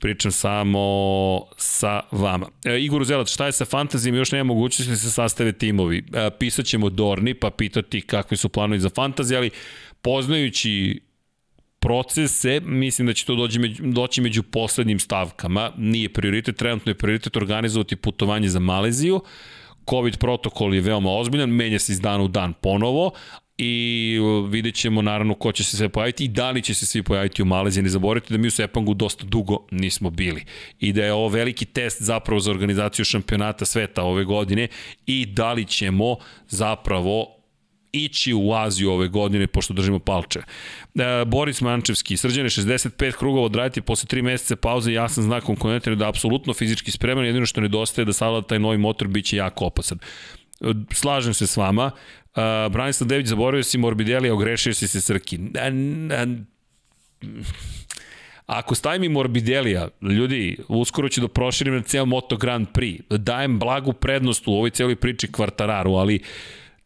pričam 0.00 0.32
samo 0.32 0.80
sa 1.56 2.00
vama. 2.10 2.48
E, 2.64 2.80
Igor 2.80 3.02
Uzelac, 3.02 3.28
šta 3.32 3.46
je 3.46 3.52
sa 3.52 3.64
fantazijom? 3.64 4.16
Još 4.16 4.32
nema 4.32 4.44
mogućnosti 4.44 4.90
da 4.90 4.96
se 4.96 5.10
sastave 5.10 5.52
timovi. 5.52 6.04
E, 6.14 6.30
pisat 6.38 6.66
ćemo 6.66 6.90
Dorni, 6.90 7.34
pa 7.34 7.50
pitati 7.50 8.00
kakvi 8.00 8.36
su 8.36 8.48
planovi 8.48 8.80
za 8.80 8.90
fantazije, 8.90 9.38
ali 9.38 9.50
poznajući 10.02 11.00
procese, 11.80 12.60
mislim 12.60 13.06
da 13.06 13.12
će 13.12 13.24
to 13.24 13.34
doći 13.34 13.58
među, 13.58 13.82
doći 13.86 14.20
među 14.20 14.42
poslednjim 14.42 14.98
stavkama. 14.98 15.72
Nije 15.76 16.08
prioritet, 16.08 16.56
trenutno 16.56 16.90
je 16.90 16.94
prioritet 16.98 17.36
organizovati 17.36 17.96
putovanje 17.96 18.48
za 18.48 18.58
Maleziju. 18.58 19.20
COVID 19.90 20.18
protokol 20.18 20.74
je 20.74 20.80
veoma 20.80 21.10
ozbiljan, 21.10 21.50
menja 21.50 21.78
se 21.78 21.92
iz 21.92 22.00
dana 22.00 22.24
u 22.24 22.28
dan 22.28 22.52
ponovo, 22.52 23.12
i 23.58 24.18
vidjet 24.48 24.74
ćemo 24.74 25.02
naravno 25.02 25.34
ko 25.34 25.52
će 25.52 25.64
se 25.64 25.76
sve 25.76 25.88
pojaviti 25.88 26.24
i 26.24 26.28
da 26.28 26.50
li 26.50 26.62
će 26.62 26.74
se 26.74 26.86
svi 26.86 27.02
pojaviti 27.02 27.42
u 27.42 27.44
Maleziji. 27.44 27.82
Ne 27.82 27.88
zaboravite 27.88 28.34
da 28.34 28.38
mi 28.38 28.48
u 28.48 28.50
Sepangu 28.50 28.94
dosta 28.94 29.24
dugo 29.24 29.66
nismo 29.70 30.10
bili 30.10 30.44
i 30.80 30.92
da 30.92 31.04
je 31.04 31.12
ovo 31.12 31.28
veliki 31.28 31.64
test 31.64 32.02
zapravo 32.02 32.40
za 32.40 32.50
organizaciju 32.50 33.04
šampionata 33.04 33.64
sveta 33.64 34.02
ove 34.02 34.24
godine 34.24 34.68
i 35.06 35.26
da 35.26 35.52
li 35.52 35.64
ćemo 35.64 36.16
zapravo 36.48 37.35
ići 38.04 38.34
u 38.34 38.52
Aziju 38.52 38.90
ove 38.90 39.08
godine, 39.08 39.46
pošto 39.46 39.74
držimo 39.74 39.98
palče. 39.98 40.40
E, 40.94 41.24
Boris 41.26 41.60
Mančevski, 41.60 42.16
srđane 42.16 42.48
65 42.48 43.16
krugova 43.16 43.46
odraditi 43.46 43.80
posle 43.80 44.06
3 44.06 44.22
meseca 44.22 44.56
pauze, 44.56 44.92
jasan 44.92 45.24
znak 45.24 45.44
konkurentar 45.44 45.96
da 45.96 46.08
apsolutno 46.08 46.54
fizički 46.54 46.90
spreman, 46.90 47.24
jedino 47.24 47.46
što 47.46 47.60
nedostaje 47.60 48.04
da 48.04 48.12
savlada 48.12 48.46
taj 48.46 48.58
novi 48.58 48.78
motor 48.78 49.08
biće 49.08 49.36
jako 49.36 49.64
opasan. 49.64 49.98
E, 50.60 50.64
slažem 50.92 51.34
se 51.34 51.46
s 51.46 51.56
vama. 51.56 51.90
Uh, 52.36 52.72
Branislav 52.72 53.08
Dević, 53.08 53.26
zaboravio 53.26 53.62
si 53.62 53.78
Morbidelli, 53.78 54.30
ogrešio 54.30 54.74
si 54.74 54.88
se 54.88 55.00
Srki. 55.00 55.38
A, 55.54 55.70
a, 56.16 56.26
Ako 58.46 58.74
stavim 58.74 59.04
i 59.04 59.08
Morbidelija, 59.08 59.88
ljudi, 60.02 60.56
uskoro 60.68 61.08
ću 61.08 61.20
da 61.20 61.28
proširim 61.28 61.74
na 61.74 61.82
ceo 61.82 62.04
Moto 62.04 62.36
Grand 62.36 62.66
Prix, 62.74 63.18
dajem 63.18 63.58
blagu 63.58 63.92
prednost 63.92 64.48
u 64.48 64.52
ovoj 64.52 64.70
celoj 64.70 64.96
priči 64.96 65.32
kvartararu, 65.32 65.92
ali 65.92 66.20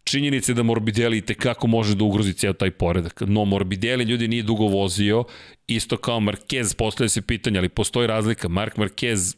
činjenice 0.05 0.55
da 0.55 0.62
Morbidelli 0.62 1.18
i 1.18 1.20
tekako 1.20 1.66
može 1.66 1.94
da 1.94 2.05
ugrozi 2.05 2.32
ceo 2.32 2.52
taj 2.52 2.70
poredak. 2.70 3.22
No, 3.27 3.44
Morbidelli 3.44 4.05
ljudi 4.05 4.28
nije 4.28 4.43
dugo 4.43 4.66
vozio, 4.66 5.24
isto 5.66 5.97
kao 5.97 6.20
Marquez, 6.20 6.77
postoje 6.77 7.09
se 7.09 7.22
pitanja, 7.22 7.60
ali 7.60 7.68
postoji 7.68 8.06
razlika. 8.06 8.48
Mark 8.48 8.77
Marquez 8.77 9.36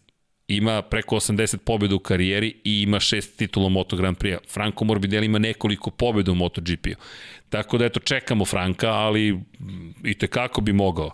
ima 0.49 0.83
preko 0.83 1.17
80 1.17 1.57
pobjeda 1.57 1.95
u 1.95 1.99
karijeri 1.99 2.55
i 2.65 2.83
ima 2.83 3.01
šest 3.01 3.37
titula 3.37 3.69
Moto 3.69 3.97
Grand 3.97 4.17
Prix. 4.17 4.39
Franco 4.49 4.85
Morbidelli 4.85 5.27
ima 5.27 5.39
nekoliko 5.39 5.91
pobjeda 5.91 6.33
u 6.33 6.35
MotoGP-u. 6.35 6.95
Tako 7.49 7.79
da 7.79 7.85
eto, 7.85 8.01
čekamo 8.01 8.45
Franka, 8.45 8.91
ali 8.91 9.41
i 10.05 10.15
te 10.15 10.27
kako 10.27 10.61
bi 10.61 10.73
mogao. 10.73 11.11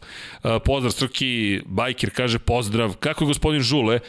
Pozdrav 0.65 0.93
Srki, 0.93 1.61
Bajkir 1.67 2.11
kaže 2.11 2.39
pozdrav. 2.39 2.97
Kako 2.97 3.25
je 3.25 3.29
gospodin 3.29 3.61
Žule? 3.61 4.01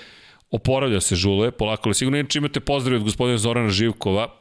Oporavlja 0.52 1.02
se 1.02 1.16
Žule, 1.16 1.52
polako 1.52 1.90
li 1.90 1.96
sigurno. 1.96 2.18
Inače 2.18 2.40
imate 2.40 2.60
pozdrav 2.60 2.98
od 2.98 3.04
gospodina 3.04 3.38
Zorana 3.38 3.70
Živkova, 3.70 4.39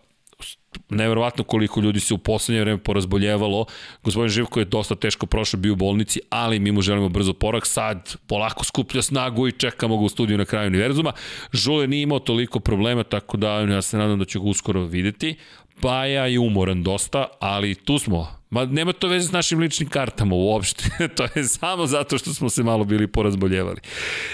neverovatno 0.88 1.44
koliko 1.44 1.80
ljudi 1.80 2.00
se 2.00 2.14
u 2.14 2.18
poslednje 2.18 2.60
vreme 2.60 2.78
porazboljevalo. 2.78 3.66
Gospodin 4.02 4.28
Živko 4.28 4.60
je 4.60 4.64
dosta 4.64 4.94
teško 4.94 5.26
prošao, 5.26 5.60
bio 5.60 5.72
u 5.72 5.76
bolnici, 5.76 6.20
ali 6.30 6.58
mi 6.58 6.72
mu 6.72 6.80
želimo 6.80 7.08
brzo 7.08 7.32
porak. 7.32 7.66
Sad 7.66 8.16
polako 8.26 8.64
skuplja 8.64 9.02
snagu 9.02 9.48
i 9.48 9.52
čekamo 9.52 9.98
ga 9.98 10.04
u 10.04 10.08
studiju 10.08 10.38
na 10.38 10.44
kraju 10.44 10.66
univerzuma. 10.66 11.12
Žule 11.52 11.86
nije 11.86 12.02
imao 12.02 12.18
toliko 12.18 12.60
problema, 12.60 13.02
tako 13.02 13.36
da 13.36 13.60
ja 13.60 13.82
se 13.82 13.98
nadam 13.98 14.18
da 14.18 14.24
ću 14.24 14.40
ga 14.40 14.48
uskoro 14.48 14.84
videti. 14.84 15.36
Paja 15.80 16.26
je 16.26 16.38
umoran 16.38 16.82
dosta, 16.82 17.26
ali 17.40 17.74
tu 17.74 17.98
smo. 17.98 18.38
Ma 18.50 18.64
nema 18.64 18.92
to 18.92 19.08
veze 19.08 19.28
s 19.28 19.32
našim 19.32 19.58
ličnim 19.58 19.88
kartama 19.88 20.34
uopšte. 20.34 20.84
to 21.16 21.26
je 21.34 21.44
samo 21.44 21.86
zato 21.86 22.18
što 22.18 22.34
smo 22.34 22.48
se 22.48 22.62
malo 22.62 22.84
bili 22.84 23.06
porazboljevali. 23.06 23.80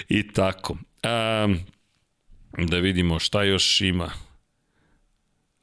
I 0.08 0.32
tako. 0.32 0.72
Um, 1.42 1.58
da 2.58 2.78
vidimo 2.78 3.18
šta 3.18 3.42
još 3.42 3.80
ima. 3.80 4.23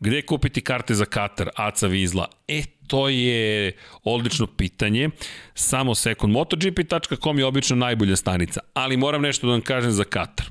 Gde 0.01 0.21
kupiti 0.21 0.61
karte 0.61 0.93
za 0.93 1.05
Katar, 1.05 1.49
Aca 1.55 1.87
Vizla? 1.87 2.27
E, 2.47 2.63
to 2.87 3.09
je 3.09 3.71
odlično 4.03 4.47
pitanje. 4.47 5.09
Samo 5.53 5.95
sekund. 5.95 6.33
MotoGP.com 6.33 7.39
je 7.39 7.45
obično 7.45 7.75
najbolja 7.75 8.15
stanica, 8.15 8.59
ali 8.73 8.97
moram 8.97 9.21
nešto 9.21 9.47
da 9.47 9.51
vam 9.51 9.61
kažem 9.61 9.91
za 9.91 10.03
Katar. 10.03 10.49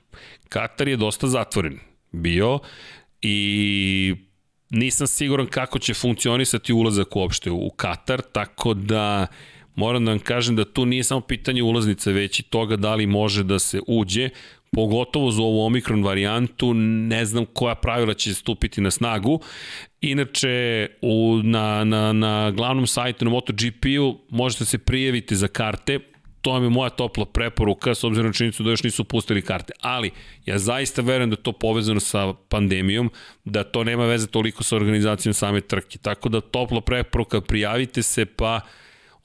Katar 0.48 0.89
je 0.89 0.97
dosta 0.97 1.27
zatvoren 1.27 1.78
bio 2.12 2.59
i 3.22 4.14
nisam 4.70 5.06
siguran 5.06 5.47
kako 5.47 5.78
će 5.78 5.94
funkcionisati 5.94 6.72
ulazak 6.72 7.16
uopšte 7.16 7.51
u 7.51 7.70
Katar, 7.70 8.20
tako 8.32 8.74
da 8.74 9.27
moram 9.74 10.05
da 10.05 10.10
vam 10.10 10.18
kažem 10.18 10.56
da 10.56 10.64
tu 10.64 10.86
nije 10.86 11.05
samo 11.05 11.20
pitanje 11.20 11.62
ulaznice, 11.62 12.12
već 12.12 12.40
i 12.40 12.43
toga 12.43 12.77
da 12.77 12.94
li 12.94 13.06
može 13.06 13.44
da 13.44 13.59
se 13.59 13.81
uđe 13.86 14.28
pogotovo 14.72 15.30
za 15.30 15.42
ovu 15.42 15.66
Omikron 15.66 16.05
varijantu, 16.05 16.74
ne 16.74 17.24
znam 17.24 17.47
koja 17.47 17.74
pravila 17.74 18.14
će 18.14 18.34
stupiti 18.34 18.80
na 18.80 18.90
snagu. 18.90 19.40
Inače, 20.01 20.88
u, 21.02 21.40
na, 21.44 21.84
na, 21.84 22.12
na 22.12 22.51
glavnom 22.51 22.86
sajtu 22.86 23.24
na 23.24 23.30
MotoGP-u 23.30 24.18
možete 24.30 24.64
se 24.64 24.78
prijaviti 24.78 25.36
za 25.36 25.48
karte, 25.48 25.98
to 26.40 26.52
vam 26.52 26.62
je 26.62 26.70
moja 26.70 26.90
topla 26.90 27.24
preporuka, 27.24 27.94
s 27.94 28.05
obzirom 28.05 28.26
na 28.26 28.32
činjenicu 28.32 28.62
da 28.62 28.70
još 28.70 28.82
nisu 28.82 29.05
pustili 29.05 29.42
karte. 29.42 29.72
Ali, 29.80 30.10
ja 30.47 30.59
zaista 30.59 31.02
verujem 31.02 31.30
da 31.30 31.36
to 31.36 31.52
povezano 31.52 32.01
sa 32.01 32.32
pandemijom, 32.48 33.10
da 33.44 33.64
to 33.64 33.84
nema 33.84 34.06
veze 34.06 34.26
toliko 34.26 34.64
sa 34.64 34.76
organizacijom 34.76 35.34
same 35.34 35.60
trke. 35.60 35.98
Tako 35.98 36.28
da 36.28 36.40
topla 36.40 36.80
preporuka, 36.80 37.40
prijavite 37.40 38.02
se 38.02 38.24
pa 38.24 38.60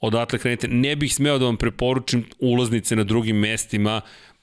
odatle 0.00 0.38
krenete. 0.38 0.68
Ne 0.68 0.96
bih 0.96 1.14
smeo 1.14 1.38
da 1.38 1.44
vam 1.44 1.56
preporučim 1.56 2.24
ulaznice 2.38 2.96
na 2.96 3.04
drugim 3.04 3.36
mestima, 3.36 4.00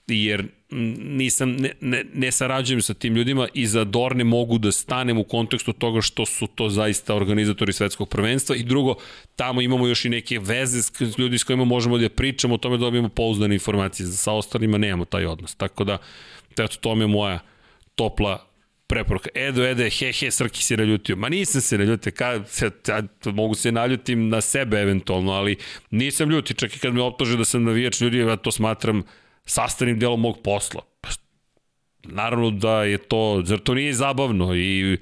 jer 0.07 0.47
nisam, 0.73 1.51
ne, 1.51 1.71
ne, 1.81 2.03
ne 2.13 2.31
sarađujem 2.31 2.81
sa 2.81 2.93
tim 2.93 3.15
ljudima 3.15 3.47
i 3.53 3.67
za 3.67 3.83
Dorne 3.83 4.23
mogu 4.23 4.57
da 4.57 4.71
stanem 4.71 5.17
u 5.17 5.23
kontekstu 5.23 5.73
toga 5.73 6.01
što 6.01 6.25
su 6.25 6.47
to 6.47 6.69
zaista 6.69 7.15
organizatori 7.15 7.73
svetskog 7.73 8.09
prvenstva 8.09 8.55
i 8.55 8.63
drugo, 8.63 8.95
tamo 9.35 9.61
imamo 9.61 9.87
još 9.87 10.05
i 10.05 10.09
neke 10.09 10.39
veze 10.39 10.81
s 10.81 11.17
ljudi 11.17 11.37
s 11.37 11.43
kojima 11.43 11.65
možemo 11.65 11.97
da 11.97 12.09
pričamo 12.09 12.55
o 12.55 12.57
tome 12.57 12.77
da 12.77 12.81
dobijemo 12.81 13.09
pouzdane 13.09 13.55
informacije, 13.55 14.07
sa 14.07 14.31
ostalima 14.31 14.77
nemamo 14.77 15.05
taj 15.05 15.25
odnos, 15.25 15.55
tako 15.55 15.83
da 15.83 15.97
eto, 16.51 16.77
to 16.81 16.93
je 16.93 17.07
moja 17.07 17.39
topla 17.95 18.53
preporuka. 18.87 19.29
Edo, 19.35 19.63
Ede, 19.65 19.89
he, 19.89 20.11
he, 20.11 20.31
Srki 20.31 20.63
se 20.63 20.77
naljutio. 20.77 21.15
Ma 21.15 21.29
nisam 21.29 21.61
se 21.61 21.77
naljutio, 21.77 22.11
ka, 22.11 22.43
se, 22.47 22.69
ja, 22.87 23.01
mogu 23.25 23.55
se 23.55 23.71
naljutim 23.71 24.29
na 24.29 24.41
sebe 24.41 24.77
eventualno, 24.77 25.31
ali 25.31 25.55
nisam 25.91 26.29
ljuti, 26.29 26.53
čak 26.53 26.75
i 26.75 26.79
kad 26.79 26.93
me 26.93 27.01
optože 27.01 27.37
da 27.37 27.45
sam 27.45 27.63
navijač 27.63 28.01
ljudi, 28.01 28.17
ja 28.17 28.35
to 28.35 28.51
smatram 28.51 29.03
sastavnim 29.45 29.99
delom 29.99 30.21
mog 30.21 30.41
posla. 30.43 30.81
Pa, 31.01 31.09
naravno 32.03 32.51
da 32.51 32.83
je 32.83 32.97
to, 32.97 33.41
zar 33.45 33.59
to 33.59 33.73
nije 33.73 33.93
zabavno 33.93 34.55
i 34.55 34.97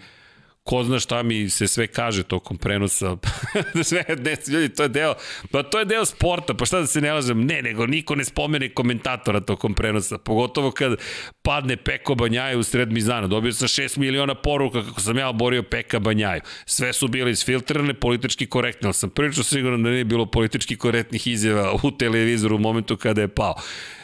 ko 0.64 0.84
zna 0.84 1.00
šta 1.00 1.24
mi 1.24 1.50
se 1.50 1.68
sve 1.68 1.88
kaže 1.88 2.24
tokom 2.24 2.58
prenosa. 2.58 3.18
sve, 3.84 4.04
ne, 4.08 4.36
ljudi, 4.48 4.70
to 4.70 4.84
je 4.84 4.90
deo, 4.90 5.14
pa 5.52 5.64
to 5.64 5.80
je 5.80 5.86
deo 5.86 6.06
sporta, 6.06 6.54
pa 6.54 6.66
šta 6.66 6.80
da 6.80 6.88
se 6.88 7.02
ne 7.02 7.14
lažem? 7.14 7.46
Ne, 7.46 7.62
nego 7.62 7.88
niko 7.88 8.16
ne 8.16 8.26
spomene 8.26 8.70
komentatora 8.70 9.40
tokom 9.40 9.74
prenosa, 9.74 10.18
pogotovo 10.18 10.72
kad 10.72 10.96
padne 11.42 11.78
Peko 11.78 12.16
Banjaju 12.16 12.60
u 12.60 12.64
sred 12.64 12.92
Mizana. 12.92 13.28
Dobio 13.28 13.54
sam 13.54 13.68
6 13.68 13.98
miliona 13.98 14.36
poruka 14.36 14.84
kako 14.84 15.02
sam 15.02 15.18
ja 15.18 15.30
oborio 15.30 15.64
Peka 15.64 16.00
Banjaju. 16.00 16.42
Sve 16.66 16.94
su 16.94 17.08
bile 17.08 17.32
isfiltrane, 17.32 17.94
politički 17.94 18.46
korektne, 18.46 18.88
ali 18.88 18.94
sam 18.94 19.10
prilično 19.10 19.44
siguran 19.44 19.84
da 19.84 19.90
nije 19.90 20.06
bilo 20.06 20.26
politički 20.26 20.78
korektnih 20.78 21.28
izjava 21.28 21.74
u 21.84 21.92
televizoru 21.92 22.56
u 22.56 22.60
momentu 22.60 22.98
kada 22.98 23.22
je 23.22 23.28
pao. 23.28 23.56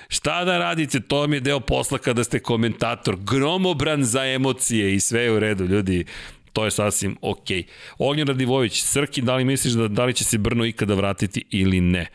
Šta 0.08 0.46
da 0.46 0.58
radite, 0.58 1.00
to 1.00 1.20
vam 1.20 1.34
je 1.34 1.40
deo 1.40 1.60
posla 1.60 1.98
kada 1.98 2.24
ste 2.24 2.40
komentator. 2.40 3.18
Gromobran 3.20 4.04
za 4.04 4.26
emocije 4.26 4.96
i 4.96 5.00
sve 5.00 5.22
je 5.22 5.32
u 5.32 5.40
redu, 5.40 5.66
ljudi. 5.66 6.06
To 6.54 6.66
je 6.66 6.72
sasvim. 6.72 7.18
Okay. 7.22 7.64
Ognjen 7.98 8.28
Radivović, 8.28 8.82
Srki, 8.82 9.22
da 9.22 9.36
li 9.36 9.46
misliš 9.46 9.74
da, 9.74 9.88
da 9.88 10.06
li 10.06 10.14
će 10.14 10.24
se 10.24 10.38
Brno 10.38 10.66
ikada 10.66 10.94
vratiti 10.94 11.44
ili 11.50 11.82
ne? 11.82 12.06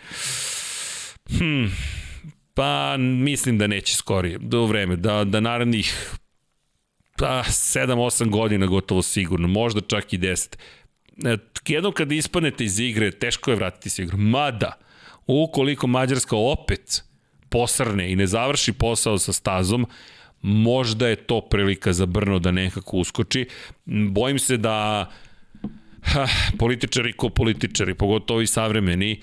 Hmm, 1.39 1.71
pa 2.55 2.97
mislim 2.97 3.59
da 3.59 3.67
neće 3.67 3.97
skorije, 3.97 4.39
do 4.39 4.67
vreme, 4.67 4.97
da, 4.97 5.25
da 5.25 5.41
narednih 5.41 6.17
pa, 7.19 7.43
7-8 7.43 8.31
godina 8.31 8.67
gotovo 8.67 9.03
sigurno, 9.03 9.49
možda 9.49 9.81
čak 9.81 10.13
i 10.13 10.19
10. 10.19 10.57
E, 11.25 11.37
jednom 11.69 11.93
kada 11.93 12.15
ispanete 12.15 12.65
iz 12.65 12.79
igre, 12.79 13.11
teško 13.11 13.51
je 13.51 13.57
vratiti 13.57 13.91
se 13.91 14.03
igru. 14.03 14.19
Mada, 14.19 14.73
ukoliko 15.27 15.87
Mađarska 15.87 16.37
opet 16.37 17.03
posrne 17.53 18.13
i 18.13 18.17
ne 18.17 18.27
završi 18.27 18.73
posao 18.73 19.19
sa 19.19 19.33
stazom, 19.33 19.87
možda 20.43 21.09
je 21.09 21.17
to 21.17 21.41
prilika 21.41 21.93
za 21.93 22.07
Brno 22.07 22.39
da 22.39 22.51
nekako 22.51 22.97
uskoči. 22.97 23.47
Bojim 23.87 24.39
se 24.39 24.57
da 24.57 25.11
ha, 26.03 26.27
političari 26.59 27.13
ko 27.13 27.29
političari, 27.29 27.95
pogotovo 27.95 28.41
i 28.41 28.47
savremeni, 28.47 29.21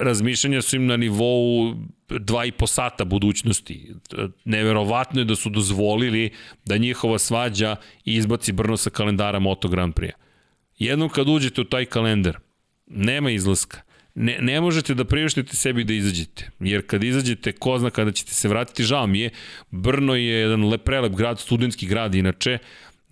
razmišljanja 0.00 0.62
su 0.62 0.76
im 0.76 0.86
na 0.86 0.96
nivou 0.96 1.74
dva 2.08 2.44
i 2.44 2.52
po 2.52 2.66
sata 2.66 3.04
budućnosti. 3.04 3.94
Neverovatno 4.44 5.20
je 5.20 5.24
da 5.24 5.36
su 5.36 5.50
dozvolili 5.50 6.30
da 6.64 6.76
njihova 6.76 7.18
svađa 7.18 7.76
izbaci 8.04 8.52
Brno 8.52 8.76
sa 8.76 8.90
kalendara 8.90 9.38
Moto 9.38 9.68
Grand 9.68 9.94
Prix. 9.94 10.12
Jednom 10.78 11.08
kad 11.08 11.28
uđete 11.28 11.60
u 11.60 11.64
taj 11.64 11.84
kalendar, 11.84 12.38
nema 12.86 13.30
izlaska. 13.30 13.80
Ne, 14.20 14.38
ne 14.40 14.60
možete 14.60 14.94
da 14.94 15.04
priuštite 15.04 15.56
sebi 15.56 15.84
da 15.84 15.92
izađete, 15.92 16.50
jer 16.60 16.86
kad 16.86 17.04
izađete, 17.04 17.52
ko 17.52 17.78
zna 17.78 17.90
kada 17.90 18.12
ćete 18.12 18.34
se 18.34 18.48
vratiti, 18.48 18.84
žao 18.84 19.06
mi 19.06 19.20
je, 19.20 19.30
Brno 19.70 20.14
je 20.14 20.24
jedan 20.24 20.68
lep, 20.68 20.84
prelep 20.84 21.12
grad, 21.12 21.40
studentski 21.40 21.86
grad 21.86 22.14
inače, 22.14 22.58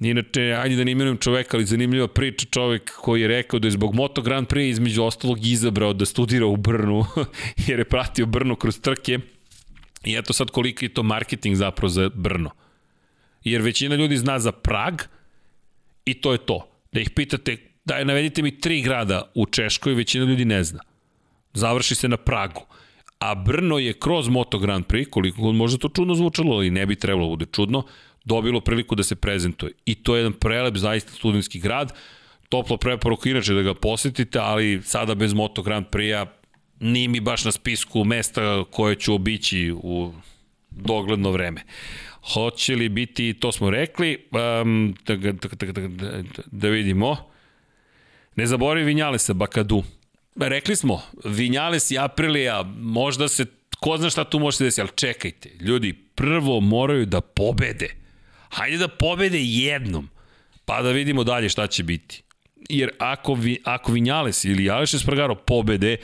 Inače, 0.00 0.42
ajde 0.42 0.76
da 0.76 0.84
ne 0.84 0.92
imenujem 0.92 1.16
čoveka, 1.16 1.56
ali 1.56 1.66
zanimljiva 1.66 2.08
priča 2.08 2.46
čovek 2.50 2.92
koji 2.96 3.20
je 3.20 3.28
rekao 3.28 3.58
da 3.58 3.66
je 3.66 3.70
zbog 3.70 3.94
Moto 3.94 4.22
Grand 4.22 4.46
Prix 4.46 4.70
između 4.70 5.02
ostalog 5.02 5.46
izabrao 5.46 5.92
da 5.92 6.04
studira 6.04 6.46
u 6.46 6.56
Brnu, 6.56 7.04
jer 7.66 7.78
je 7.78 7.84
pratio 7.84 8.26
Brno 8.26 8.56
kroz 8.56 8.80
trke. 8.80 9.18
I 10.04 10.16
eto 10.16 10.32
sad 10.32 10.50
koliko 10.50 10.84
je 10.84 10.94
to 10.94 11.02
marketing 11.02 11.56
zapravo 11.56 11.88
za 11.88 12.10
Brno. 12.14 12.50
Jer 13.44 13.62
većina 13.62 13.96
ljudi 13.96 14.16
zna 14.16 14.38
za 14.38 14.52
Prag 14.52 15.02
i 16.04 16.14
to 16.14 16.32
je 16.32 16.38
to. 16.38 16.68
Da 16.92 17.00
ih 17.00 17.10
pitate, 17.10 17.56
daj 17.84 18.04
navedite 18.04 18.42
mi 18.42 18.60
tri 18.60 18.82
grada 18.82 19.32
u 19.34 19.46
Češkoj, 19.46 19.94
većina 19.94 20.24
ljudi 20.24 20.44
ne 20.44 20.64
zna. 20.64 20.80
Završi 21.56 21.94
se 21.94 22.08
na 22.08 22.16
Pragu. 22.16 22.66
A 23.18 23.34
Brno 23.34 23.78
je 23.78 23.92
kroz 23.92 24.28
Moto 24.28 24.58
Grand 24.58 24.86
Prix, 24.86 25.10
koliko 25.10 25.42
god 25.42 25.54
možda 25.54 25.78
to 25.78 25.88
čudno 25.88 26.14
zvučalo, 26.14 26.56
ali 26.56 26.70
ne 26.70 26.86
bi 26.86 26.96
trebalo 26.96 27.26
da 27.26 27.30
bude 27.30 27.46
čudno, 27.52 27.84
dobilo 28.24 28.60
priliku 28.60 28.94
da 28.94 29.02
se 29.02 29.16
prezentuje. 29.16 29.72
I 29.86 29.94
to 29.94 30.16
je 30.16 30.20
jedan 30.20 30.32
prelep, 30.32 30.76
zaista 30.76 31.12
studentski 31.12 31.60
grad. 31.60 31.92
Toplo 32.48 32.76
preporuka 32.76 33.30
inače 33.30 33.54
da 33.54 33.62
ga 33.62 33.74
posetite, 33.74 34.38
ali 34.38 34.82
sada 34.84 35.14
bez 35.14 35.34
Moto 35.34 35.62
Grand 35.62 35.86
Prix-a 35.86 36.26
nije 36.80 37.08
mi 37.08 37.20
baš 37.20 37.44
na 37.44 37.52
spisku 37.52 38.04
mesta 38.04 38.64
koje 38.70 38.94
ću 38.94 39.14
obići 39.14 39.72
u 39.72 40.12
dogledno 40.70 41.30
vreme. 41.30 41.62
Hoće 42.32 42.76
li 42.76 42.88
biti, 42.88 43.34
to 43.34 43.52
smo 43.52 43.70
rekli, 43.70 44.28
um, 44.62 44.94
da, 45.06 45.16
da, 45.16 45.32
da, 45.32 45.88
da, 45.88 46.22
da 46.46 46.68
vidimo. 46.68 47.16
Ne 48.36 48.46
zaboravi 48.46 48.84
Vinjalesa 48.84 49.32
Bakadu. 49.32 49.82
Rekli 50.40 50.76
smo, 50.76 51.02
Vinjales 51.24 51.90
i 51.90 51.98
Aprilija, 51.98 52.62
možda 52.78 53.28
se, 53.28 53.46
ko 53.80 53.96
zna 53.96 54.10
šta 54.10 54.24
tu 54.24 54.38
može 54.38 54.56
se 54.56 54.64
desiti, 54.64 54.80
ali 54.80 54.90
čekajte, 54.94 55.50
ljudi, 55.60 55.92
prvo 56.14 56.60
moraju 56.60 57.06
da 57.06 57.20
pobede 57.20 58.06
Hajde 58.56 58.76
da 58.76 58.88
pobede 58.88 59.38
jednom, 59.40 60.08
pa 60.64 60.82
da 60.82 60.90
vidimo 60.90 61.24
dalje 61.24 61.48
šta 61.48 61.66
će 61.66 61.82
biti. 61.82 62.22
Jer 62.68 62.90
ako, 62.98 63.34
vi, 63.34 63.58
ako 63.64 63.92
Vinjales 63.92 64.44
ili 64.44 64.70
Aleš 64.70 64.94
Espargaro 64.94 65.34
pobede, 65.34 65.96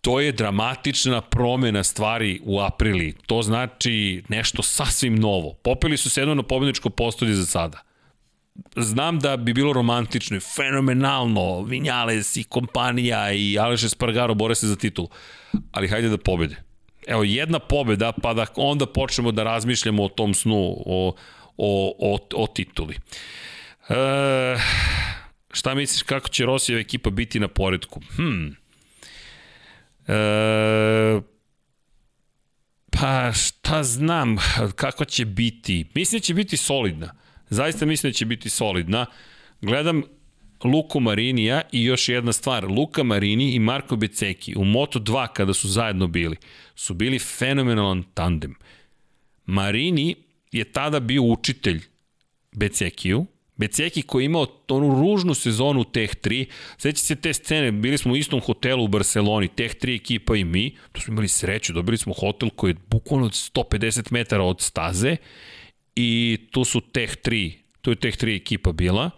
to 0.00 0.20
je 0.20 0.32
dramatična 0.32 1.20
promena 1.20 1.82
stvari 1.82 2.40
u 2.44 2.60
aprili. 2.60 3.14
To 3.26 3.42
znači 3.42 4.22
nešto 4.28 4.62
sasvim 4.62 5.16
novo. 5.16 5.52
Popeli 5.52 5.96
su 5.96 6.10
se 6.10 6.20
jedno 6.20 6.34
na 6.34 6.42
pobedničko 6.42 6.90
postolje 6.90 7.34
za 7.34 7.46
sada. 7.46 7.82
Znam 8.76 9.18
da 9.18 9.36
bi 9.36 9.52
bilo 9.52 9.72
romantično 9.72 10.36
i 10.36 10.40
fenomenalno, 10.40 11.62
Vinjales 11.62 12.36
i 12.36 12.44
kompanija 12.44 13.32
i 13.32 13.58
Aleš 13.58 13.82
Espargaro 13.82 14.34
bore 14.34 14.54
se 14.54 14.66
za 14.66 14.76
titul, 14.76 15.06
ali 15.72 15.88
hajde 15.88 16.08
da 16.08 16.18
pobede. 16.18 16.56
Evo, 17.06 17.24
jedna 17.24 17.58
pobeda, 17.58 18.12
pa 18.22 18.34
da 18.34 18.46
onda 18.56 18.86
počnemo 18.86 19.32
da 19.32 19.42
razmišljamo 19.42 20.04
o 20.04 20.08
tom 20.08 20.34
snu, 20.34 20.76
o, 20.86 21.14
o, 21.56 21.94
o, 21.98 22.18
o 22.34 22.46
tituli. 22.46 22.96
E, 23.88 24.56
šta 25.52 25.74
misliš 25.74 26.02
kako 26.02 26.28
će 26.28 26.44
Rosijeva 26.44 26.80
ekipa 26.80 27.10
biti 27.10 27.40
na 27.40 27.48
poredku? 27.48 28.00
Hmm. 28.16 28.56
E, 30.08 31.20
pa 32.90 33.32
šta 33.32 33.82
znam 33.82 34.36
kako 34.76 35.04
će 35.04 35.24
biti. 35.24 35.86
Mislim 35.94 36.18
da 36.18 36.24
će 36.24 36.34
biti 36.34 36.56
solidna. 36.56 37.23
Zaista 37.54 37.86
mislim 37.86 38.10
da 38.10 38.14
će 38.14 38.26
biti 38.26 38.50
solidna. 38.50 39.06
Gledam 39.60 40.02
Luku 40.64 41.00
Marinija 41.00 41.62
i 41.72 41.84
još 41.84 42.08
jedna 42.08 42.32
stvar, 42.32 42.64
Luka 42.64 43.02
Marini 43.02 43.54
i 43.54 43.58
Marko 43.58 43.96
Beceki 43.96 44.54
u 44.56 44.64
Moto2 44.64 45.28
kada 45.32 45.54
su 45.54 45.68
zajedno 45.68 46.06
bili, 46.06 46.36
su 46.74 46.94
bili 46.94 47.18
fenomenalan 47.18 48.04
tandem. 48.14 48.54
Marini 49.46 50.14
je 50.52 50.64
tada 50.64 51.00
bio 51.00 51.22
učitelj 51.22 51.82
Becekiju, 52.52 53.26
Beceki 53.56 54.02
koji 54.02 54.22
je 54.22 54.26
imao 54.26 54.46
onu 54.68 55.00
ružnu 55.00 55.34
sezonu 55.34 55.80
u 55.80 55.84
Teh 55.84 56.10
3, 56.22 56.46
sveća 56.76 56.98
se 56.98 57.16
te 57.16 57.32
scene, 57.32 57.72
bili 57.72 57.98
smo 57.98 58.12
u 58.12 58.16
istom 58.16 58.40
hotelu 58.40 58.84
u 58.84 58.88
Barceloni, 58.88 59.48
Teh 59.48 59.74
3 59.74 59.96
ekipa 59.96 60.36
i 60.36 60.44
mi, 60.44 60.76
tu 60.92 61.00
smo 61.00 61.12
imali 61.12 61.28
sreću, 61.28 61.72
dobili 61.72 61.98
smo 61.98 62.14
hotel 62.14 62.50
koji 62.50 62.70
je 62.70 62.76
bukvalno 62.90 63.26
od 63.26 63.32
150 63.32 64.12
metara 64.12 64.42
od 64.42 64.60
staze 64.60 65.16
i 65.96 66.38
tu 66.50 66.64
su 66.64 66.80
Teh 66.80 67.16
3, 67.24 67.52
tu 67.80 67.90
je 67.90 67.96
Teh 67.96 68.16
3 68.16 68.36
ekipa 68.36 68.72
bila, 68.72 69.10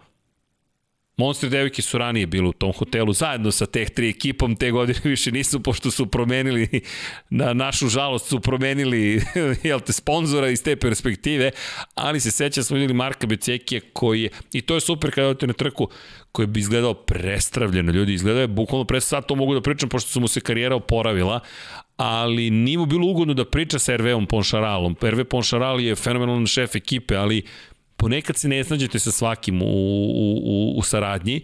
Monster 1.17 1.49
devojke 1.49 1.81
su 1.81 1.97
ranije 1.97 2.27
bile 2.27 2.47
u 2.47 2.53
tom 2.53 2.73
hotelu 2.73 3.13
zajedno 3.13 3.51
sa 3.51 3.65
teh 3.65 3.89
tri 3.89 4.09
ekipom, 4.09 4.55
te 4.55 4.71
godine 4.71 4.99
više 5.09 5.31
nisu, 5.31 5.63
pošto 5.63 5.91
su 5.91 6.05
promenili, 6.05 6.81
na 7.29 7.53
našu 7.53 7.87
žalost 7.89 8.27
su 8.27 8.39
promenili 8.39 9.21
jel 9.63 9.79
te, 9.79 9.93
sponzora 9.93 10.49
iz 10.49 10.63
te 10.63 10.75
perspektive, 10.75 11.51
ali 11.95 12.19
se 12.19 12.31
seća 12.31 12.63
smo 12.63 12.75
videli 12.75 12.93
Marka 12.93 13.27
Becekija 13.27 13.81
koji 13.93 14.21
je, 14.21 14.29
i 14.53 14.61
to 14.61 14.75
je 14.75 14.81
super 14.81 15.11
kada 15.11 15.27
odete 15.27 15.47
na 15.47 15.53
trku, 15.53 15.89
koji 16.31 16.47
bi 16.47 16.59
izgledao 16.59 16.93
prestravljeno, 16.93 17.91
ljudi, 17.91 18.13
izgledao 18.13 18.41
je 18.41 18.47
bukvalno 18.47 18.85
pre 18.85 19.01
sad 19.01 19.25
to 19.25 19.35
mogu 19.35 19.53
da 19.53 19.61
pričam, 19.61 19.89
pošto 19.89 20.09
su 20.09 20.19
mu 20.19 20.27
se 20.27 20.39
karijera 20.39 20.75
oporavila, 20.75 21.39
ali 21.97 22.49
nije 22.49 22.77
mu 22.77 22.85
bilo 22.85 23.07
ugodno 23.07 23.33
da 23.33 23.45
priča 23.45 23.79
sa 23.79 23.91
Herveom 23.91 24.25
Ponšaralom. 24.25 24.95
Herve 25.01 25.23
Ponšaral 25.23 25.81
je 25.81 25.95
fenomenalan 25.95 26.45
šef 26.45 26.75
ekipe, 26.75 27.15
ali 27.15 27.43
ponekad 27.97 28.37
se 28.37 28.47
ne 28.47 28.63
snađete 28.63 28.99
sa 28.99 29.11
svakim 29.11 29.61
u, 29.61 29.65
u, 29.65 30.41
u, 30.43 30.73
u 30.77 30.83
saradnji 30.83 31.41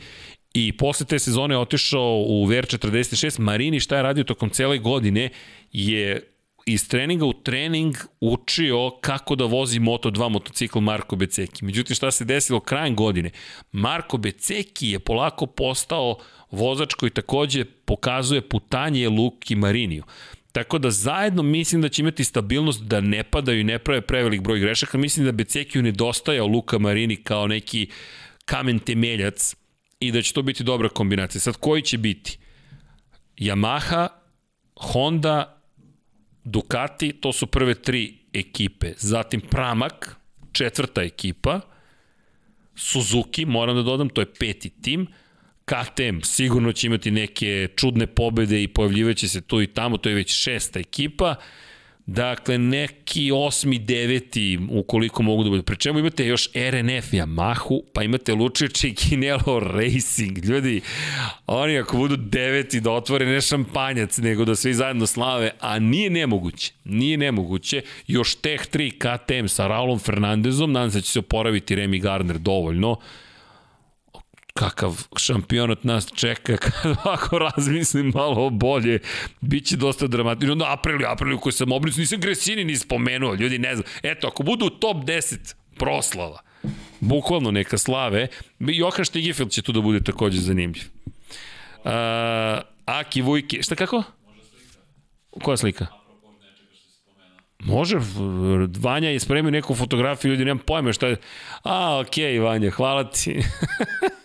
i 0.53 0.77
posle 0.77 1.05
te 1.05 1.19
sezone 1.19 1.57
otišao 1.57 2.23
u 2.27 2.47
VR46. 2.47 3.39
Marini 3.39 3.79
šta 3.79 3.97
je 3.97 4.03
radio 4.03 4.23
tokom 4.23 4.49
cele 4.49 4.77
godine 4.77 5.29
je 5.71 6.29
iz 6.65 6.89
treninga 6.89 7.25
u 7.25 7.33
trening 7.33 7.95
učio 8.21 8.91
kako 9.01 9.35
da 9.35 9.45
vozi 9.45 9.79
Moto2 9.79 10.29
motocikl 10.29 10.79
Marko 10.79 11.15
Beceki. 11.15 11.65
Međutim, 11.65 11.95
šta 11.95 12.11
se 12.11 12.25
desilo 12.25 12.59
krajem 12.59 12.95
godine? 12.95 13.31
Marko 13.71 14.17
Beceki 14.17 14.89
je 14.89 14.99
polako 14.99 15.45
postao 15.45 16.17
vozač 16.51 16.93
koji 16.93 17.09
takođe 17.09 17.65
pokazuje 17.65 18.49
putanje 18.49 19.09
Luki 19.09 19.55
Mariniju. 19.55 20.03
Tako 20.53 20.77
da 20.77 20.91
zajedno 20.91 21.43
mislim 21.43 21.81
da 21.81 21.89
će 21.89 22.01
imati 22.01 22.23
stabilnost 22.23 22.83
da 22.83 23.01
ne 23.01 23.23
padaju 23.23 23.59
i 23.59 23.63
ne 23.63 23.79
prave 23.79 24.01
prevelik 24.01 24.41
broj 24.41 24.59
grešaka. 24.59 24.97
Mislim 24.97 25.25
da 25.25 25.31
Becekiju 25.31 25.81
nedostajao 25.81 26.47
Luka 26.47 26.77
Marini 26.79 27.15
kao 27.15 27.47
neki 27.47 27.87
kamen 28.45 28.79
temeljac 28.79 29.55
i 29.99 30.11
da 30.11 30.21
će 30.21 30.33
to 30.33 30.41
biti 30.41 30.63
dobra 30.63 30.89
kombinacija. 30.89 31.41
Sad 31.41 31.57
koji 31.57 31.81
će 31.81 31.97
biti? 31.97 32.37
Yamaha, 33.37 34.07
Honda, 34.75 35.61
Ducati, 36.43 37.13
to 37.13 37.33
su 37.33 37.47
prve 37.47 37.75
tri 37.75 38.17
ekipe. 38.33 38.93
Zatim 38.97 39.41
Pramak, 39.41 40.15
četvrta 40.51 41.01
ekipa. 41.01 41.59
Suzuki, 42.75 43.45
moram 43.45 43.75
da 43.75 43.81
dodam, 43.81 44.09
to 44.09 44.21
je 44.21 44.33
peti 44.39 44.69
tim. 44.69 45.07
KTM 45.65 46.19
sigurno 46.23 46.71
će 46.71 46.87
imati 46.87 47.11
neke 47.11 47.67
čudne 47.75 48.07
pobede 48.07 48.63
i 48.63 48.67
pojavljivaće 48.67 49.27
se 49.27 49.41
tu 49.41 49.61
i 49.61 49.67
tamo, 49.67 49.97
to 49.97 50.09
je 50.09 50.15
već 50.15 50.33
šesta 50.33 50.79
ekipa. 50.79 51.35
Dakle, 52.05 52.57
neki 52.57 53.31
osmi, 53.33 53.79
deveti, 53.79 54.59
ukoliko 54.69 55.23
mogu 55.23 55.43
da 55.43 55.49
budu. 55.49 55.63
Pre 55.63 55.75
čemu 55.75 55.99
imate 55.99 56.25
još 56.27 56.49
RNF 56.53 57.13
Yamahu, 57.13 57.81
pa 57.93 58.03
imate 58.03 58.33
Lučić 58.33 58.83
i 58.83 58.95
Kinelo 58.95 59.59
Racing. 59.59 60.45
Ljudi, 60.45 60.81
oni 61.47 61.79
ako 61.79 61.97
budu 61.97 62.15
deveti 62.15 62.79
da 62.79 62.91
otvore 62.91 63.25
ne 63.25 63.41
šampanjac, 63.41 64.17
nego 64.17 64.45
da 64.45 64.55
svi 64.55 64.73
zajedno 64.73 65.07
slave, 65.07 65.51
a 65.59 65.79
nije 65.79 66.09
nemoguće. 66.09 66.71
Nije 66.83 67.17
nemoguće. 67.17 67.81
Još 68.07 68.35
Teh 68.35 68.61
3 68.61 68.91
KTM 68.97 69.47
sa 69.47 69.67
Raulom 69.67 69.99
Fernandezom, 69.99 70.71
nadam 70.71 70.91
se 70.91 70.97
da 70.97 71.01
će 71.01 71.11
se 71.11 71.19
oporaviti 71.19 71.75
Remy 71.75 72.01
Gardner 72.01 72.37
dovoljno 72.37 72.97
kakav 74.53 75.07
šampionat 75.17 75.83
nas 75.83 76.07
čeka, 76.15 76.57
ovako 77.05 77.39
razmislim 77.39 78.11
malo 78.15 78.49
bolje, 78.49 78.99
bit 79.41 79.65
će 79.65 79.77
dosta 79.77 80.07
dramatično. 80.07 80.51
Onda 80.51 80.73
Aprilio, 80.73 81.07
Aprilio 81.11 81.37
koji 81.37 81.53
sam 81.53 81.71
oblicu, 81.71 81.99
nisam 81.99 82.19
Gresini 82.19 82.63
ni 82.63 82.75
spomenuo, 82.75 83.33
ljudi 83.33 83.57
ne 83.57 83.75
znam. 83.75 83.85
Eto, 84.03 84.27
ako 84.27 84.43
budu 84.43 84.69
top 84.69 84.97
10 84.97 85.55
proslava, 85.77 86.39
bukvalno 86.99 87.51
neka 87.51 87.77
slave, 87.77 88.27
Johan 88.59 89.05
Štigifeld 89.05 89.51
će 89.51 89.61
tu 89.61 89.71
da 89.71 89.81
bude 89.81 90.03
takođe 90.03 90.39
zanimljiv. 90.39 90.83
Uh, 91.83 91.91
Aki 92.85 93.21
Vujke, 93.21 93.63
šta 93.63 93.75
kako? 93.75 94.03
Koja 95.41 95.57
slika? 95.57 95.87
Može, 97.59 97.97
Vanja 98.79 99.09
je 99.09 99.19
spremio 99.19 99.51
neku 99.51 99.75
fotografiju, 99.75 100.31
ljudi, 100.31 100.45
nemam 100.45 100.63
pojma 100.65 100.93
šta 100.93 101.07
je. 101.07 101.17
A, 101.63 101.99
okej, 101.99 102.33
okay, 102.33 102.43
Vanja, 102.43 102.71
hvala 102.71 103.09
ti. 103.09 103.39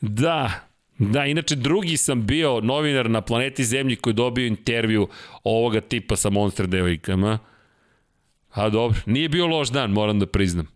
da, 0.00 0.68
Da, 0.98 1.26
inače 1.26 1.56
drugi 1.56 1.96
sam 1.96 2.26
bio 2.26 2.60
novinar 2.60 3.10
na 3.10 3.20
planeti 3.20 3.64
Zemlji 3.64 3.96
koji 3.96 4.14
dobio 4.14 4.46
intervju 4.46 5.08
ovoga 5.44 5.80
tipa 5.80 6.16
sa 6.16 6.30
Monster 6.30 6.66
devojkama. 6.66 7.38
A 8.50 8.68
dobro, 8.68 8.98
nije 9.06 9.28
bio 9.28 9.46
loš 9.46 9.68
dan, 9.68 9.90
moram 9.90 10.18
da 10.18 10.26
priznam. 10.26 10.66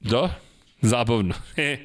Da, 0.00 0.34
zabavno. 0.80 1.34
E, 1.56 1.78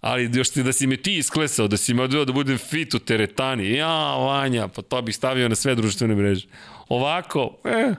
ali 0.00 0.30
još 0.34 0.50
da 0.50 0.72
si 0.72 0.86
me 0.86 0.96
ti 0.96 1.16
isklesao, 1.18 1.68
da 1.68 1.76
si 1.76 1.94
me 1.94 2.02
odveo 2.02 2.24
da 2.24 2.32
budem 2.32 2.58
fit 2.58 2.94
u 2.94 2.98
teretani. 2.98 3.72
Ja, 3.72 4.16
Vanja, 4.16 4.68
pa 4.68 4.82
to 4.82 5.02
bih 5.02 5.16
stavio 5.16 5.48
na 5.48 5.54
sve 5.54 5.74
društvene 5.74 6.14
mreže. 6.14 6.48
Ovako, 6.88 7.56
e. 7.64 7.94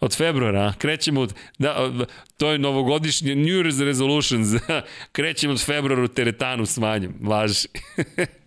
Od 0.00 0.16
februara, 0.16 0.72
krećemo 0.78 1.20
od, 1.20 1.34
da, 1.58 1.90
to 2.36 2.50
je 2.50 2.58
novogodišnji 2.58 3.34
New 3.34 3.44
Year's 3.44 3.84
Resolutions, 3.84 4.62
krećemo 5.12 5.52
od 5.52 5.64
februara 5.64 6.08
teretanu 6.08 6.66
s 6.66 6.76
vanjem, 6.76 7.14
važi. 7.20 7.68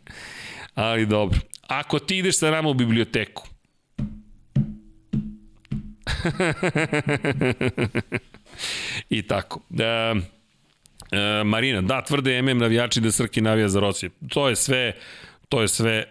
Ali 0.75 1.05
dobro. 1.05 1.39
Ako 1.67 1.99
ti 1.99 2.17
ideš 2.17 2.37
sa 2.37 2.51
nama 2.51 2.69
u 2.69 2.73
biblioteku, 2.73 3.47
I 9.09 9.21
tako. 9.21 9.61
E, 9.79 9.83
e, 9.83 10.15
Marina, 11.43 11.81
da, 11.81 12.03
tvrde 12.03 12.41
MM 12.41 12.57
navijači 12.57 13.01
da 13.01 13.11
Srki 13.11 13.41
navija 13.41 13.69
za 13.69 13.79
Rosiju. 13.79 14.11
To 14.29 14.49
je 14.49 14.55
sve, 14.55 14.93
to 15.49 15.61
je 15.61 15.67
sve 15.67 16.03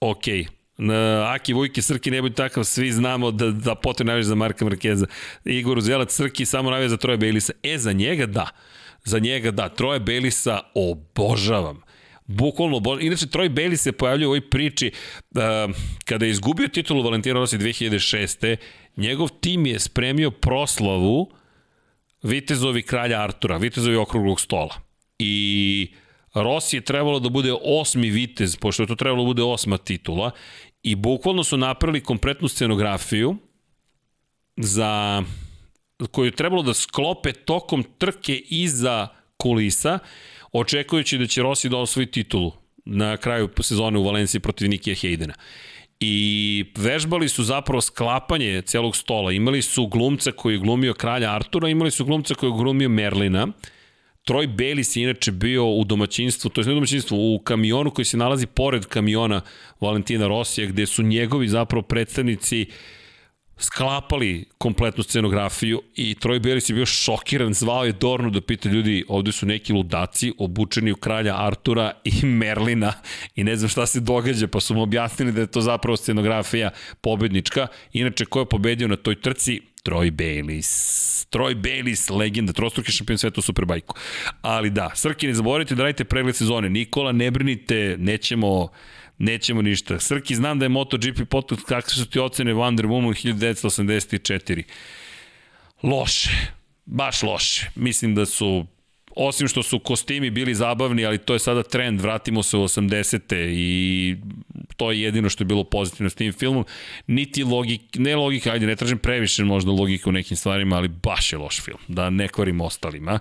okej. 0.00 0.42
Okay. 0.42 0.48
Na 0.78 1.32
Aki 1.34 1.52
Vujke 1.52 1.82
Srki 1.82 2.10
ne 2.10 2.22
bude 2.22 2.34
takav, 2.34 2.64
svi 2.64 2.92
znamo 2.92 3.30
da, 3.30 3.50
da 3.50 3.74
potrebno 3.74 4.10
naviješ 4.10 4.26
za 4.26 4.34
Marka 4.34 4.64
Markeza. 4.64 5.06
Igor 5.44 5.78
Uzelac 5.78 6.14
Srki 6.14 6.46
samo 6.46 6.70
navija 6.70 6.88
za 6.88 6.96
Troje 6.96 7.18
Bejlisa. 7.18 7.52
E, 7.62 7.78
za 7.78 7.92
njega 7.92 8.26
da. 8.26 8.48
Za 9.04 9.18
njega 9.18 9.50
da. 9.50 9.68
Troje 9.68 10.00
Bejlisa 10.00 10.60
obožavam. 10.74 11.82
Bukvalno, 12.26 12.76
obožavam. 12.76 13.06
inače 13.06 13.26
Troy 13.26 13.48
Bailey 13.48 13.76
se 13.76 13.92
pojavljuje 13.92 14.26
u 14.26 14.30
ovoj 14.30 14.50
priči 14.50 14.92
uh, 15.30 15.40
kada 16.04 16.24
je 16.24 16.30
izgubio 16.30 16.68
titulu 16.68 17.02
Valentina 17.02 17.34
Rossi 17.34 17.58
2006. 17.58 18.56
Njegov 18.96 19.28
tim 19.40 19.66
je 19.66 19.78
spremio 19.78 20.30
proslavu 20.30 21.30
Vitezovi 22.22 22.82
kralja 22.82 23.22
Artura, 23.22 23.56
Vitezovi 23.56 23.96
okruglog 23.96 24.40
stola. 24.40 24.74
I 25.18 25.88
Rossi 26.34 26.76
je 26.76 26.80
trebalo 26.80 27.20
da 27.20 27.28
bude 27.28 27.52
osmi 27.62 28.10
vitez, 28.10 28.56
pošto 28.56 28.82
je 28.82 28.86
to 28.86 28.94
trebalo 28.94 29.22
da 29.22 29.26
bude 29.26 29.42
osma 29.42 29.78
titula, 29.78 30.30
i 30.82 30.94
bukvalno 30.94 31.44
su 31.44 31.56
napravili 31.56 32.00
kompletnu 32.00 32.48
scenografiju 32.48 33.36
za 34.56 35.22
koju 36.10 36.24
je 36.24 36.30
trebalo 36.30 36.62
da 36.62 36.74
sklope 36.74 37.32
tokom 37.32 37.84
trke 37.98 38.36
iza 38.36 39.08
kulisa, 39.36 39.98
očekujući 40.52 41.18
da 41.18 41.26
će 41.26 41.42
Rossi 41.42 41.68
da 41.68 41.76
osvoji 41.76 42.06
titulu 42.06 42.52
na 42.84 43.16
kraju 43.16 43.48
sezone 43.60 43.98
u 43.98 44.04
Valenciji 44.04 44.40
protiv 44.40 44.68
Nikija 44.68 44.96
Hejdena. 44.96 45.34
I 46.00 46.64
vežbali 46.76 47.28
su 47.28 47.44
zapravo 47.44 47.80
sklapanje 47.80 48.62
celog 48.62 48.96
stola. 48.96 49.32
Imali 49.32 49.62
su 49.62 49.86
glumca 49.86 50.32
koji 50.32 50.54
je 50.54 50.58
glumio 50.58 50.94
kralja 50.94 51.34
Artura, 51.34 51.68
imali 51.68 51.90
su 51.90 52.04
glumca 52.04 52.34
koji 52.34 52.50
je 52.50 52.56
glumio 52.56 52.88
Merlina. 52.88 53.48
Troy 54.24 54.46
Bayliss 54.46 54.96
je 54.96 55.02
inače 55.02 55.32
bio 55.32 55.66
u 55.66 55.84
domaćinstvu, 55.84 56.50
to 56.50 56.60
je 56.60 56.66
ne 56.66 56.72
u 56.72 56.74
domaćinstvu, 56.74 57.34
u 57.34 57.38
kamionu 57.38 57.90
koji 57.90 58.04
se 58.04 58.16
nalazi 58.16 58.46
pored 58.46 58.86
kamiona 58.86 59.40
Valentina 59.80 60.26
Rosija, 60.26 60.66
gde 60.66 60.86
su 60.86 61.02
njegovi 61.02 61.48
zapravo 61.48 61.82
predstavnici 61.82 62.66
sklapali 63.58 64.44
kompletnu 64.58 65.02
scenografiju 65.02 65.82
i 65.94 66.14
Troy 66.20 66.40
Bayliss 66.40 66.70
je 66.70 66.74
bio 66.74 66.86
šokiran, 66.86 67.54
zvao 67.54 67.84
je 67.84 67.92
Dornu 67.92 68.30
da 68.30 68.40
pita 68.40 68.68
ljudi, 68.68 69.04
ovde 69.08 69.32
su 69.32 69.46
neki 69.46 69.72
ludaci 69.72 70.32
obučeni 70.38 70.92
u 70.92 70.96
kralja 70.96 71.36
Artura 71.36 71.92
i 72.04 72.26
Merlina 72.26 72.92
i 73.34 73.44
ne 73.44 73.56
znam 73.56 73.68
šta 73.68 73.86
se 73.86 74.00
događa, 74.00 74.48
pa 74.48 74.60
su 74.60 74.74
mu 74.74 74.82
objasnili 74.82 75.32
da 75.32 75.40
je 75.40 75.46
to 75.46 75.60
zapravo 75.60 75.96
scenografija 75.96 76.70
pobednička. 77.00 77.66
Inače, 77.92 78.24
ko 78.24 78.40
je 78.40 78.48
pobedio 78.48 78.88
na 78.88 78.96
toj 78.96 79.20
trci? 79.20 79.73
Troy 79.84 80.10
Bayliss. 80.10 81.26
Troy 81.30 81.54
Bayliss, 81.54 82.10
legenda, 82.10 82.52
trostruki 82.52 82.92
šampion 82.92 83.18
sveta 83.18 83.40
u 83.40 83.42
Superbajku. 83.42 83.96
Ali 84.42 84.70
da, 84.70 84.90
Srki, 84.94 85.26
ne 85.26 85.34
zaboravite 85.34 85.74
da 85.74 85.82
radite 85.82 86.04
pregled 86.04 86.36
sezone. 86.36 86.70
Nikola, 86.70 87.12
ne 87.12 87.30
brinite, 87.30 87.96
nećemo 87.98 88.68
nećemo 89.18 89.62
ništa. 89.62 90.00
Srki, 90.00 90.34
znam 90.34 90.58
da 90.58 90.64
je 90.64 90.68
MotoGP 90.68 91.28
podcast, 91.30 91.62
kakve 91.62 91.90
su 91.90 92.06
ti 92.06 92.18
ocene 92.18 92.54
Wonder 92.54 92.86
Woman 92.86 93.14
1984? 93.14 94.62
Loše, 95.82 96.30
baš 96.86 97.22
loše. 97.22 97.70
Mislim 97.74 98.14
da 98.14 98.26
su 98.26 98.66
osim 99.16 99.48
što 99.48 99.62
su 99.62 99.78
kostimi 99.78 100.30
bili 100.30 100.54
zabavni, 100.54 101.04
ali 101.04 101.18
to 101.18 101.32
je 101.32 101.38
sada 101.38 101.62
trend, 101.62 102.00
vratimo 102.00 102.42
se 102.42 102.56
u 102.56 102.62
80. 102.62 103.34
i 103.52 104.16
to 104.76 104.92
je 104.92 105.02
jedino 105.02 105.28
što 105.28 105.42
je 105.42 105.46
bilo 105.46 105.64
pozitivno 105.64 106.10
s 106.10 106.14
tim 106.14 106.32
filmom. 106.32 106.64
Niti 107.06 107.44
logik, 107.44 107.80
ne 107.94 108.16
logika, 108.16 108.52
ajde, 108.52 108.66
ne 108.66 108.76
tražim 108.76 108.98
previše 108.98 109.44
možda 109.44 109.70
logike 109.70 110.08
u 110.08 110.12
nekim 110.12 110.36
stvarima, 110.36 110.76
ali 110.76 110.88
baš 110.88 111.32
je 111.32 111.38
loš 111.38 111.62
film, 111.62 111.78
da 111.88 112.10
ne 112.10 112.28
kvarim 112.28 112.60
ostalima 112.60 113.18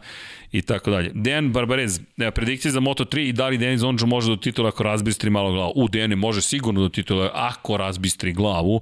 i 0.52 0.62
tako 0.62 0.92
dalje. 0.92 1.12
Dejan 1.14 1.52
Barbarez, 1.52 2.00
predikcije 2.34 2.72
za 2.72 2.80
Moto3 2.80 3.30
i 3.30 3.34
da 3.34 3.48
li 3.48 3.58
Denis 3.58 3.84
Onđu 3.84 4.08
može 4.08 4.30
do 4.30 4.36
titula 4.36 4.70
ako 4.70 4.84
razbistri 4.84 5.30
malo 5.30 5.52
glavu? 5.52 5.72
U, 5.76 5.88
Dejan 5.88 6.12
može 6.12 6.42
sigurno 6.42 6.82
do 6.82 6.90
titula 6.90 7.32
ako 7.34 7.78
razbistri 7.78 8.34
glavu. 8.34 8.82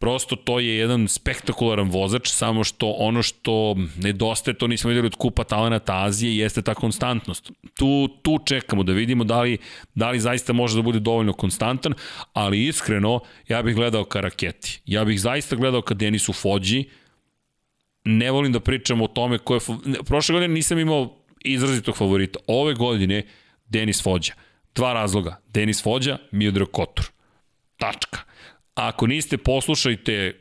Prosto 0.00 0.36
to 0.36 0.58
je 0.58 0.76
jedan 0.76 1.08
spektakularan 1.08 1.90
vozač, 1.90 2.28
samo 2.28 2.64
što 2.64 2.90
ono 2.90 3.22
što 3.22 3.76
nedostaje, 3.96 4.58
to 4.58 4.66
nismo 4.66 4.88
videli 4.88 5.06
od 5.06 5.14
kupa 5.14 5.44
talenata 5.44 6.04
Azije, 6.04 6.36
jeste 6.36 6.62
ta 6.62 6.74
konstantnost. 6.74 7.50
Tu, 7.74 8.08
tu 8.22 8.38
čekamo 8.44 8.82
da 8.82 8.92
vidimo 8.92 9.24
da 9.24 9.40
li, 9.40 9.58
da 9.94 10.10
li 10.10 10.20
zaista 10.20 10.52
može 10.52 10.76
da 10.76 10.82
bude 10.82 11.00
dovoljno 11.00 11.32
konstantan, 11.32 11.94
ali 12.32 12.66
iskreno, 12.66 13.20
ja 13.48 13.62
bih 13.62 13.74
gledao 13.74 14.04
ka 14.04 14.20
raketi. 14.20 14.80
Ja 14.86 15.04
bih 15.04 15.20
zaista 15.20 15.56
gledao 15.56 15.82
ka 15.82 15.94
Denisu 15.94 16.32
Fođi, 16.32 16.84
ne 18.04 18.30
volim 18.30 18.52
da 18.52 18.60
pričam 18.60 19.02
o 19.02 19.06
tome 19.06 19.38
ko 19.38 19.54
je... 19.54 19.60
Prošle 20.06 20.32
godine 20.32 20.54
nisam 20.54 20.78
imao 20.78 21.16
izrazitog 21.44 21.96
favorita. 21.96 22.38
Ove 22.46 22.74
godine 22.74 23.26
Denis 23.68 24.02
Fođa. 24.02 24.32
Dva 24.74 24.92
razloga. 24.92 25.40
Denis 25.48 25.82
Fođa, 25.82 26.18
Miodrag 26.32 26.68
Kotor. 26.72 27.10
Tačka. 27.76 28.18
Ako 28.74 29.06
niste, 29.06 29.38
poslušajte 29.38 30.40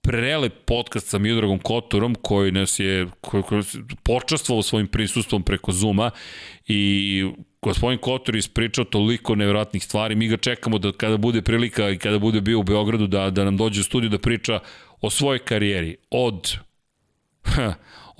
prelep 0.00 0.52
podcast 0.64 1.06
sa 1.06 1.18
Miodragom 1.18 1.58
Kotorom 1.58 2.14
koji 2.14 2.52
nas 2.52 2.78
je 2.78 3.06
koji, 3.20 3.42
koji 3.42 3.62
počastvovao 4.02 4.62
svojim 4.62 4.86
prisustvom 4.86 5.42
preko 5.42 5.72
Zuma 5.72 6.10
i 6.66 7.24
gospodin 7.62 7.98
Kotor 7.98 8.36
ispričao 8.36 8.84
toliko 8.84 9.34
nevjerojatnih 9.34 9.84
stvari. 9.84 10.14
Mi 10.14 10.28
ga 10.28 10.36
čekamo 10.36 10.78
da 10.78 10.92
kada 10.92 11.16
bude 11.16 11.42
prilika 11.42 11.90
i 11.90 11.98
kada 11.98 12.18
bude 12.18 12.40
bio 12.40 12.58
u 12.58 12.62
Beogradu 12.62 13.06
da, 13.06 13.30
da 13.30 13.44
nam 13.44 13.56
dođe 13.56 13.80
u 13.80 13.84
studiju 13.84 14.10
da 14.10 14.18
priča 14.18 14.60
o 15.00 15.10
svojoj 15.10 15.38
karijeri. 15.38 15.96
Od 16.10 16.56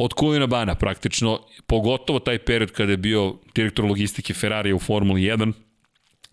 od 0.05 0.13
Kulina 0.13 0.47
Bana 0.47 0.75
praktično, 0.75 1.41
pogotovo 1.67 2.19
taj 2.19 2.39
period 2.39 2.73
kada 2.73 2.93
je 2.93 2.97
bio 2.97 3.35
direktor 3.55 3.85
logistike 3.85 4.35
Ferrari 4.35 4.73
u 4.73 4.79
Formuli 4.79 5.23
1, 5.23 5.53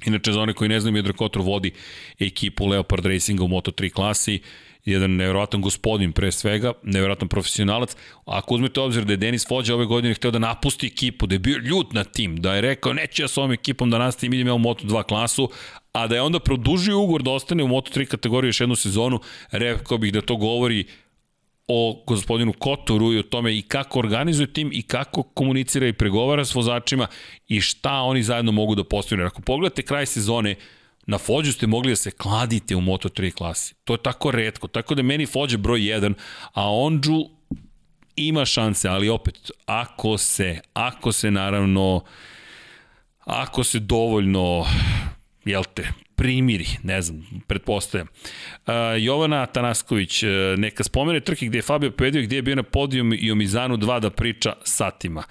Inače, 0.06 0.32
za 0.32 0.42
one 0.42 0.54
koji 0.54 0.70
ne 0.70 0.80
znaju, 0.80 0.94
Miodrag 0.94 1.16
Kotor 1.16 1.42
vodi 1.42 1.72
ekipu 2.20 2.66
Leopard 2.66 3.06
Racinga 3.06 3.44
u 3.44 3.48
Moto3 3.48 3.92
klasi, 3.92 4.42
jedan 4.86 5.12
nevjerojatan 5.12 5.62
gospodin 5.62 6.12
pre 6.12 6.32
svega, 6.32 6.74
nevjerojatan 6.84 7.28
profesionalac. 7.28 7.96
Ako 8.26 8.56
uzmete 8.56 8.82
obzir 8.82 9.06
da 9.06 9.14
je 9.14 9.18
Denis 9.18 9.48
Fođa 9.48 9.76
ove 9.76 9.86
godine 9.86 10.14
hteo 10.14 10.32
da 10.32 10.40
napusti 10.40 10.88
ekipu, 10.88 11.28
da 11.28 11.36
je 11.36 11.40
bio 11.40 11.58
ljut 11.58 11.94
na 11.94 12.04
tim, 12.04 12.36
da 12.42 12.56
je 12.56 12.62
rekao 12.62 12.94
neću 12.94 13.22
ja 13.22 13.28
s 13.28 13.38
ovom 13.38 13.52
ekipom 13.52 13.90
da 13.90 13.98
nastavim, 13.98 14.34
idem 14.34 14.48
ja 14.48 14.54
u 14.54 14.60
Moto2 14.60 15.04
klasu, 15.04 15.50
a 15.92 16.08
da 16.08 16.16
je 16.16 16.22
onda 16.22 16.40
produžio 16.40 17.00
ugovor 17.00 17.24
da 17.24 17.32
ostane 17.32 17.64
u 17.64 17.68
Moto3 17.68 18.06
kategoriji 18.06 18.50
još 18.50 18.60
jednu 18.60 18.76
sezonu, 18.76 19.20
rekao 19.52 19.98
bih 19.98 20.14
da 20.14 20.22
to 20.22 20.36
govori 20.36 20.86
o 21.68 22.04
gospodinu 22.08 22.54
Kotoru 22.54 23.14
i 23.14 23.20
o 23.20 23.24
tome 23.24 23.58
i 23.58 23.62
kako 23.62 24.00
organizuje 24.00 24.54
tim 24.54 24.70
i 24.74 24.82
kako 24.82 25.24
komunicira 25.24 25.88
i 25.88 25.94
pregovara 25.94 26.46
s 26.46 26.56
vozačima 26.56 27.08
i 27.48 27.62
šta 27.62 27.94
oni 27.94 28.24
zajedno 28.24 28.52
mogu 28.52 28.76
da 28.76 28.84
postavljaju. 28.84 29.28
Ako 29.28 29.42
pogledate 29.42 29.82
kraj 29.82 30.06
sezone, 30.06 30.56
na 31.08 31.18
Fođu 31.18 31.54
ste 31.54 31.68
mogli 31.68 31.92
da 31.92 31.96
se 31.96 32.12
kladite 32.12 32.76
u 32.76 32.82
Moto3 32.82 33.34
klasi. 33.34 33.76
To 33.84 33.94
je 33.94 34.04
tako 34.04 34.32
redko. 34.32 34.68
Tako 34.68 34.96
da 34.96 35.04
meni 35.04 35.26
Fođa 35.26 35.58
broj 35.58 35.80
1, 35.80 36.14
a 36.54 36.72
Onđu 36.72 37.26
ima 38.16 38.46
šanse, 38.46 38.88
ali 38.88 39.10
opet, 39.10 39.52
ako 39.66 40.18
se, 40.18 40.60
ako 40.74 41.12
se 41.12 41.32
naravno, 41.32 42.04
ako 43.20 43.64
se 43.64 43.80
dovoljno, 43.80 44.66
jel 45.46 45.64
te, 45.74 45.88
primiri, 46.16 46.68
ne 46.84 47.02
znam, 47.02 47.26
pretpostavljam. 47.48 48.08
Uh, 48.08 48.74
Jovana 49.00 49.46
Tanasković, 49.46 50.24
uh, 50.24 50.30
neka 50.58 50.84
spomene 50.84 51.20
trke 51.20 51.46
gde 51.46 51.58
je 51.58 51.62
Fabio 51.62 51.92
pobedio, 51.92 52.22
gde 52.22 52.36
je 52.36 52.42
bio 52.42 52.56
na 52.56 52.64
podijum 52.64 53.14
i 53.14 53.32
o 53.32 53.36
Mizanu 53.36 53.78
2 53.78 54.00
da 54.00 54.10
priča 54.10 54.54
satima. 54.64 55.24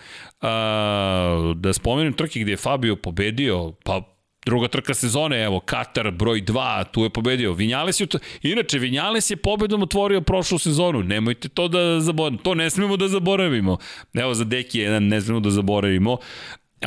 Uh, 0.43 1.57
da 1.57 1.73
spomenem 1.73 2.13
trke 2.13 2.41
gde 2.41 2.53
je 2.53 2.57
Fabio 2.57 2.97
pobedio, 2.97 3.73
pa 3.85 4.15
druga 4.45 4.69
trka 4.69 4.95
sezone, 4.95 5.45
evo, 5.45 5.61
Katar 5.61 6.11
broj 6.11 6.43
2, 6.43 6.85
tu 6.93 7.03
je 7.03 7.11
pobedio. 7.11 7.53
Vinjales 7.53 8.01
je, 8.01 8.07
inače, 8.43 8.79
Vinjales 8.79 9.31
je 9.31 9.37
pobedom 9.37 9.83
otvorio 9.83 10.21
prošlu 10.21 10.59
sezonu, 10.59 11.03
nemojte 11.03 11.49
to 11.49 11.69
da 11.69 12.01
zaboravimo, 12.01 12.43
to 12.43 12.55
ne 12.55 12.71
smemo 12.71 12.97
da 12.97 13.09
zaboravimo. 13.09 13.79
Evo, 14.15 14.35
za 14.35 14.45
Deki 14.45 14.79
jedan 14.79 15.09
ne 15.09 15.21
smemo 15.21 15.41
da 15.41 15.51
zaboravimo. 15.51 16.19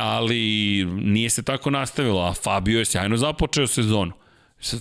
Ali 0.00 0.84
nije 0.84 1.30
se 1.30 1.42
tako 1.42 1.70
nastavilo, 1.70 2.20
a 2.20 2.34
Fabio 2.34 2.78
je 2.78 2.84
sjajno 2.84 3.16
započeo 3.16 3.66
sezonu. 3.66 4.12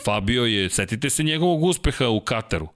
Fabio 0.06 0.45
je, 0.45 0.69
setite 0.69 1.10
se 1.10 1.23
njegovog 1.23 1.64
uspeha 1.64 2.07
u 2.07 2.19
Kataru. 2.19 2.68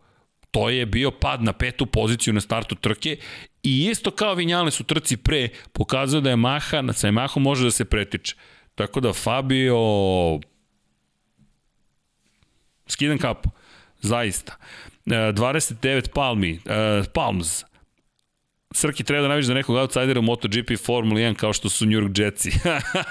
To 0.52 0.70
je 0.70 0.86
bio 0.86 1.12
pad 1.12 1.44
na 1.44 1.54
petu 1.54 1.86
poziciju 1.86 2.34
na 2.34 2.42
startu 2.42 2.76
trke 2.76 3.18
i 3.64 3.86
isto 3.92 4.12
kao 4.12 4.34
Vinjale 4.34 4.72
su 4.72 4.84
trci 4.84 5.18
pre 5.18 5.50
pokazao 5.74 6.22
da 6.22 6.30
je 6.30 6.36
Maha, 6.36 6.94
sa 6.94 7.08
Yamaha 7.08 7.40
može 7.40 7.64
da 7.64 7.72
se 7.72 7.86
pretiče. 7.86 8.36
Tako 8.76 9.00
da 9.00 9.14
Fabio 9.14 9.78
skidam 12.88 13.18
kapu. 13.18 13.50
Zaista. 14.02 14.58
29 15.06 15.88
e, 15.88 16.02
Palmi, 16.14 16.54
uh, 16.54 17.06
Palms, 17.14 17.64
Srki 18.74 19.04
treba 19.04 19.22
da 19.22 19.28
naviš 19.28 19.46
za 19.46 19.54
nekog 19.54 19.76
outsidera 19.76 20.20
u 20.20 20.24
MotoGP 20.24 20.72
Formula 20.86 21.20
1 21.20 21.36
kao 21.36 21.54
što 21.54 21.70
su 21.70 21.86
New 21.86 22.00
York 22.00 22.20
Jetsi. 22.20 22.52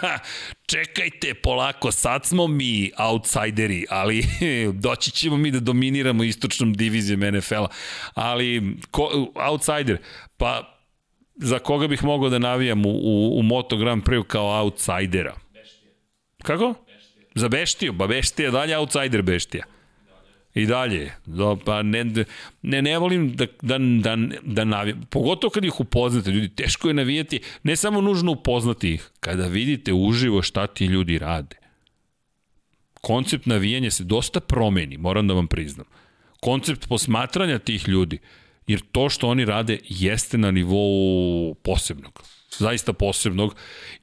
Čekajte, 0.72 1.34
polako, 1.34 1.92
sad 1.92 2.26
smo 2.26 2.46
mi 2.46 2.90
outsideri, 2.98 3.86
ali 3.90 4.24
doći 4.84 5.10
ćemo 5.10 5.36
mi 5.36 5.50
da 5.50 5.60
dominiramo 5.60 6.24
istočnom 6.24 6.72
divizijom 6.72 7.20
NFL-a. 7.20 7.68
Ali, 8.14 8.76
ko, 8.90 9.32
outsider, 9.34 9.98
pa 10.36 10.76
za 11.36 11.58
koga 11.58 11.88
bih 11.88 12.04
mogao 12.04 12.28
da 12.28 12.38
navijam 12.38 12.86
u, 12.86 12.90
u, 12.90 13.38
u 13.38 13.42
Moto 13.42 13.76
Grand 13.76 14.02
Prix 14.04 14.24
kao 14.26 14.62
outsidera? 14.62 15.34
Beštija. 15.54 15.92
Kako? 16.42 16.74
Beštija. 16.86 17.26
Za 17.34 17.48
Beštiju, 17.48 17.92
ba 17.92 18.06
Beštija 18.06 18.50
dalje 18.50 18.78
outsider 18.78 19.22
Beštija. 19.22 19.64
I 20.54 20.66
dalje. 20.66 21.12
Do, 21.26 21.58
pa 21.64 21.82
ne, 21.82 22.04
ne, 22.62 22.82
ne 22.82 22.98
volim 22.98 23.36
da, 23.36 23.46
da, 23.62 23.78
da, 23.78 24.16
da 24.42 24.64
navijam. 24.64 25.06
Pogotovo 25.10 25.50
kad 25.50 25.64
ih 25.64 25.80
upoznate, 25.80 26.30
ljudi, 26.30 26.48
teško 26.48 26.88
je 26.88 26.94
navijati, 26.94 27.40
ne 27.62 27.76
samo 27.76 28.00
nužno 28.00 28.32
upoznati 28.32 28.94
ih, 28.94 29.10
kada 29.20 29.46
vidite 29.46 29.92
uživo 29.92 30.42
šta 30.42 30.66
ti 30.66 30.86
ljudi 30.86 31.18
rade. 31.18 31.56
Koncept 33.00 33.46
navijanja 33.46 33.90
se 33.90 34.04
dosta 34.04 34.40
promeni, 34.40 34.96
moram 34.96 35.28
da 35.28 35.34
vam 35.34 35.46
priznam. 35.46 35.86
Koncept 36.40 36.88
posmatranja 36.88 37.58
tih 37.58 37.88
ljudi, 37.88 38.18
jer 38.66 38.80
to 38.92 39.08
što 39.08 39.28
oni 39.28 39.44
rade 39.44 39.78
jeste 39.88 40.38
na 40.38 40.50
nivou 40.50 41.54
posebnog. 41.54 42.22
Zaista 42.58 42.92
posebnog. 42.92 43.56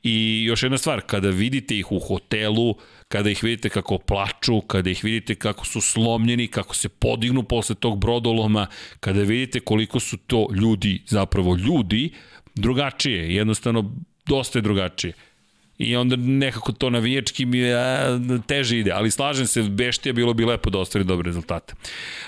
I 0.04 0.44
još 0.44 0.64
jedna 0.64 0.78
stvar, 0.78 1.02
kada 1.02 1.30
vidite 1.30 1.78
ih 1.78 1.92
u 1.92 2.00
hotelu, 2.00 2.76
kada 3.08 3.30
ih 3.30 3.44
vidite 3.44 3.70
kako 3.70 3.98
plaču, 3.98 4.62
kada 4.62 4.90
ih 4.90 5.04
vidite 5.04 5.36
kako 5.36 5.66
su 5.66 5.82
slomljeni, 5.82 6.48
kako 6.48 6.76
se 6.76 6.90
podignu 6.90 7.44
posle 7.44 7.76
tog 7.76 8.00
brodoloma, 8.00 8.68
kada 9.00 9.22
vidite 9.22 9.60
koliko 9.60 10.00
su 10.00 10.18
to 10.18 10.48
ljudi, 10.56 11.02
zapravo 11.08 11.56
ljudi, 11.56 12.10
drugačije, 12.56 13.36
jednostavno 13.36 13.96
dosta 14.26 14.60
je 14.60 14.64
drugačije. 14.64 15.14
I 15.78 15.96
onda 15.96 16.16
nekako 16.16 16.72
to 16.72 16.90
navijački 16.90 17.46
mi 17.46 17.74
a, 17.74 18.20
teže 18.48 18.80
ide, 18.80 18.92
ali 18.92 19.12
slažem 19.12 19.48
se, 19.48 19.64
Beštija 19.64 20.14
bilo 20.14 20.34
bi 20.34 20.46
lepo 20.46 20.70
da 20.70 20.80
ostvari 20.80 21.06
dobre 21.06 21.26
rezultate. 21.26 21.74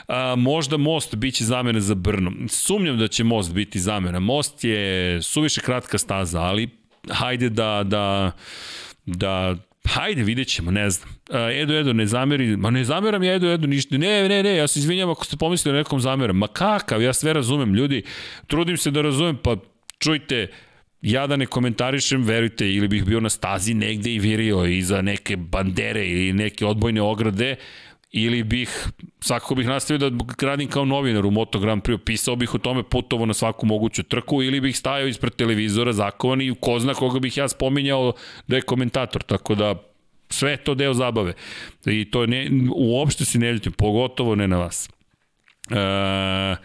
A, 0.08 0.36
možda 0.38 0.78
Most 0.78 1.16
biće 1.16 1.44
zamena 1.44 1.80
za 1.80 1.96
Brno. 1.96 2.32
Sumnjam 2.48 2.98
da 2.98 3.08
će 3.08 3.24
Most 3.24 3.54
biti 3.54 3.80
zamena. 3.80 4.20
Most 4.20 4.64
je 4.64 5.22
suviše 5.22 5.62
kratka 5.62 5.98
staza, 5.98 6.42
ali 6.42 6.70
hajde 7.10 7.50
da, 7.50 7.84
da, 7.86 8.32
da 9.06 9.56
Hajde, 9.86 10.24
vidjet 10.24 10.48
ćemo, 10.48 10.72
ne 10.72 10.90
znam. 10.90 11.10
Edo, 11.54 11.74
Edo, 11.74 11.94
ne 11.94 12.06
zameri, 12.06 12.58
ma 12.58 12.70
ne 12.70 12.84
zameram 12.84 13.24
ja 13.24 13.34
Edo, 13.34 13.52
Edo, 13.52 13.68
ništa. 13.68 13.98
Ne, 13.98 14.30
ne, 14.30 14.44
ne, 14.44 14.56
ja 14.56 14.68
se 14.68 14.80
izvinjam 14.80 15.10
ako 15.10 15.26
ste 15.26 15.38
pomislili 15.38 15.78
nekom 15.78 16.00
zameram. 16.00 16.38
Ma 16.38 16.48
kakav, 16.48 17.02
ja 17.02 17.14
sve 17.14 17.34
razumem, 17.34 17.74
ljudi. 17.76 18.04
Trudim 18.48 18.78
se 18.78 18.92
da 18.92 19.02
razumem, 19.02 19.38
pa 19.44 19.56
čujte, 20.00 20.48
ja 21.02 21.28
da 21.28 21.36
ne 21.36 21.46
komentarišem, 21.46 22.24
verujte, 22.24 22.74
ili 22.74 22.88
bih 22.88 23.06
bio 23.06 23.20
na 23.20 23.30
stazi 23.30 23.74
negde 23.74 24.12
i 24.12 24.20
virio 24.20 24.66
iza 24.66 25.02
neke 25.02 25.38
bandere 25.38 26.08
ili 26.08 26.34
neke 26.34 26.66
odbojne 26.66 27.02
ograde, 27.02 27.56
ili 28.12 28.44
bih, 28.44 28.88
svakako 29.20 29.56
bih 29.56 29.68
nastavio 29.68 30.10
da 30.10 30.26
radim 30.48 30.70
kao 30.70 30.86
novinar 30.86 31.26
u 31.26 31.32
Moto 31.32 31.60
Grand 31.60 31.84
Prix, 31.84 31.98
pisao 32.06 32.36
bih 32.36 32.56
o 32.56 32.58
tome 32.58 32.84
putovo 32.84 33.26
na 33.26 33.34
svaku 33.34 33.66
moguću 33.66 34.04
trku, 34.04 34.44
ili 34.44 34.62
bih 34.62 34.78
stajao 34.78 35.08
ispred 35.08 35.36
televizora 35.36 35.94
zakovan 35.94 36.42
i 36.42 36.56
ko 36.62 36.80
zna 36.80 36.94
koga 36.94 37.20
bih 37.20 37.38
ja 37.38 37.48
spominjao 37.48 38.14
da 38.48 38.56
je 38.56 38.62
komentator, 38.62 39.24
tako 39.24 39.56
da 39.56 39.76
sve 40.30 40.58
to 40.58 40.76
deo 40.76 40.94
zabave. 40.94 41.34
I 41.86 42.12
to 42.12 42.26
ne, 42.26 42.50
uopšte 42.76 43.26
se 43.26 43.40
ne 43.40 43.52
ljutim, 43.52 43.72
pogotovo 43.72 44.36
ne 44.36 44.48
na 44.48 44.58
vas. 44.58 44.90
E, 45.70 46.56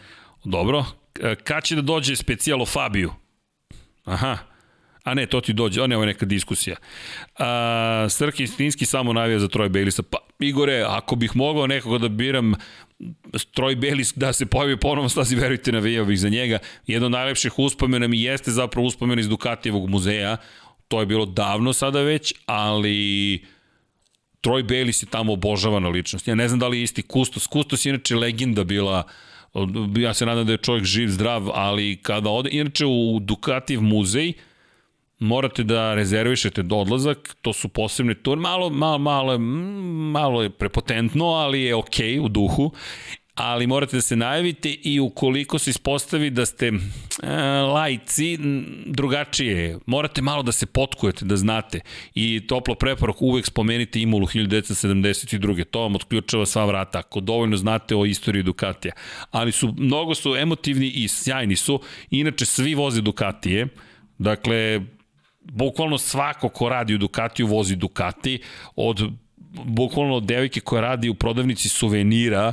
dobro, 0.45 0.85
kad 1.45 1.65
će 1.65 1.75
da 1.75 1.83
dođe 1.83 2.17
specijalo 2.17 2.67
Fabiju? 2.67 3.13
Aha, 4.05 4.39
A 5.05 5.15
ne, 5.15 5.27
to 5.27 5.41
ti 5.41 5.53
dođe, 5.53 5.83
a 5.83 5.87
ne, 5.87 5.97
ovo 5.97 6.03
je 6.03 6.07
neka 6.07 6.27
diskusija. 6.27 6.77
A, 7.39 8.07
Srki 8.11 8.47
Stinski 8.47 8.87
samo 8.87 9.13
navija 9.13 9.39
za 9.39 9.49
Troy 9.49 9.69
Bailisa. 9.69 10.03
Pa, 10.03 10.19
Igore, 10.39 10.85
ako 10.89 11.17
bih 11.17 11.37
mogao 11.37 11.67
nekoga 11.67 11.99
da 11.99 12.09
biram 12.09 12.55
Troy 13.33 13.77
Bayliss 13.77 14.13
da 14.17 14.33
se 14.33 14.47
pojavi 14.47 14.81
ponovno 14.81 15.09
stazi, 15.09 15.37
verujte, 15.37 15.73
navijao 15.73 16.05
bih 16.05 16.19
za 16.19 16.29
njega. 16.29 16.59
Jedno 16.87 17.07
od 17.07 17.13
najlepših 17.13 17.59
uspomena 17.59 18.09
mi 18.09 18.23
jeste 18.23 18.51
zapravo 18.51 18.87
uspomen 18.87 19.19
iz 19.19 19.29
Dukatijevog 19.29 19.89
muzeja. 19.91 20.37
To 20.89 21.01
je 21.01 21.07
bilo 21.07 21.27
davno 21.27 21.73
sada 21.73 22.01
već, 22.01 22.35
ali 22.47 23.45
Troy 24.43 24.65
Bayliss 24.65 25.03
je 25.03 25.11
tamo 25.11 25.33
obožavana 25.33 25.89
ličnost. 25.89 26.29
Ja 26.29 26.35
ne 26.35 26.49
znam 26.49 26.61
da 26.61 26.69
li 26.69 26.79
je 26.79 26.83
isti 26.83 27.03
Kustos. 27.03 27.47
Kustos 27.47 27.87
je 27.87 27.91
inače 27.91 28.17
legenda 28.17 28.65
bila 28.65 29.03
ja 29.97 30.15
se 30.15 30.27
nadam 30.27 30.47
da 30.47 30.53
je 30.53 30.59
čovjek 30.59 30.85
živ, 30.85 31.09
zdrav, 31.09 31.51
ali 31.55 31.97
kada 32.03 32.31
ode, 32.31 32.51
inače 32.53 32.87
u 32.87 33.19
Dukatijev 33.21 33.83
muzej, 33.83 34.33
morate 35.19 35.63
da 35.63 35.95
rezervišete 35.95 36.63
do 36.63 36.77
odlazak, 36.77 37.37
to 37.43 37.53
su 37.53 37.69
posebne 37.69 38.15
tur, 38.15 38.39
malo, 38.39 38.71
malo, 38.71 38.99
malo, 38.99 39.39
malo 39.39 40.43
je 40.43 40.51
prepotentno, 40.51 41.25
ali 41.25 41.63
je 41.63 41.75
okej 41.75 42.19
okay 42.19 42.25
u 42.25 42.29
duhu 42.29 42.73
ali 43.35 43.67
morate 43.67 43.97
da 43.97 44.03
se 44.03 44.17
najavite 44.17 44.71
i 44.83 45.01
ukoliko 45.01 45.59
se 45.59 45.71
ispostavi 45.71 46.31
da 46.31 46.47
ste 46.47 46.67
e, 46.67 46.73
lajci, 47.61 48.39
drugačije 48.87 49.79
Morate 49.87 50.23
malo 50.23 50.43
da 50.43 50.53
se 50.53 50.67
potkujete, 50.67 51.25
da 51.25 51.37
znate. 51.37 51.81
I 52.15 52.47
toplo 52.47 52.75
preporok 52.75 53.23
uvek 53.23 53.47
spomenite 53.47 54.01
Imolu 54.01 54.27
1972. 54.27 55.65
To 55.65 55.81
vam 55.81 55.95
otključava 55.95 56.47
sva 56.47 56.65
vrata, 56.65 56.99
ako 56.99 57.21
dovoljno 57.21 57.57
znate 57.57 57.97
o 57.97 58.05
istoriji 58.05 58.43
Ducatija. 58.43 58.93
Ali 59.31 59.53
su, 59.53 59.75
mnogo 59.79 60.15
su 60.15 60.37
emotivni 60.37 60.89
i 60.89 61.09
sjajni 61.09 61.57
su. 61.57 61.81
Inače, 62.11 62.47
svi 62.47 62.75
voze 62.75 63.01
Ducatije. 63.01 63.69
Dakle, 64.19 64.81
bukvalno 65.41 65.99
svako 65.99 66.49
ko 66.49 66.69
radi 66.69 66.95
u 66.95 66.99
Ducatiju 66.99 67.47
vozi 67.47 67.77
Ducati, 67.77 68.41
od 68.77 69.11
bukvalno 69.65 70.21
devojke 70.21 70.61
koja 70.61 70.83
radi 70.83 71.09
u 71.09 71.15
prodavnici 71.15 71.69
suvenira, 71.69 72.53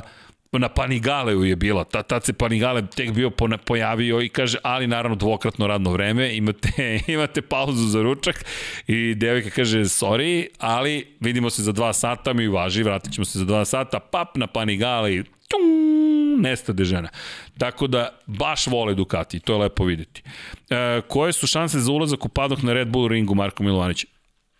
na 0.58 0.68
Panigaleu 0.68 1.44
je 1.44 1.56
bila, 1.56 1.84
ta, 1.84 2.02
tad 2.02 2.24
se 2.24 2.32
Panigale 2.32 2.86
tek 2.86 3.12
bio 3.12 3.30
pojavio 3.64 4.20
i 4.20 4.28
kaže, 4.28 4.58
ali 4.62 4.86
naravno 4.86 5.16
dvokratno 5.16 5.66
radno 5.66 5.92
vreme, 5.92 6.36
imate, 6.36 7.00
imate 7.14 7.42
pauzu 7.42 7.86
za 7.86 8.02
ručak 8.02 8.44
i 8.86 9.14
devojka 9.14 9.50
kaže, 9.50 9.78
sorry, 9.78 10.46
ali 10.58 11.16
vidimo 11.20 11.50
se 11.50 11.62
za 11.62 11.72
dva 11.72 11.92
sata, 11.92 12.32
mi 12.32 12.48
važi, 12.48 12.82
vratit 12.82 13.12
ćemo 13.12 13.24
se 13.24 13.38
za 13.38 13.44
dva 13.44 13.64
sata, 13.64 14.00
pap 14.00 14.36
na 14.36 14.46
Panigale 14.46 15.14
i 15.14 15.22
nestade 16.38 16.84
žena. 16.84 17.08
Tako 17.58 17.86
da, 17.86 18.08
baš 18.26 18.66
vole 18.66 18.94
Ducati, 18.94 19.40
to 19.40 19.52
je 19.52 19.58
lepo 19.58 19.84
videti. 19.84 20.22
E, 20.70 21.00
koje 21.08 21.32
su 21.32 21.46
šanse 21.46 21.80
za 21.80 21.92
ulazak 21.92 22.24
u 22.24 22.28
padok 22.28 22.62
na 22.62 22.72
Red 22.72 22.88
Bull 22.88 23.08
ringu 23.08 23.34
Marko 23.34 23.62
Milovanić? 23.62 24.06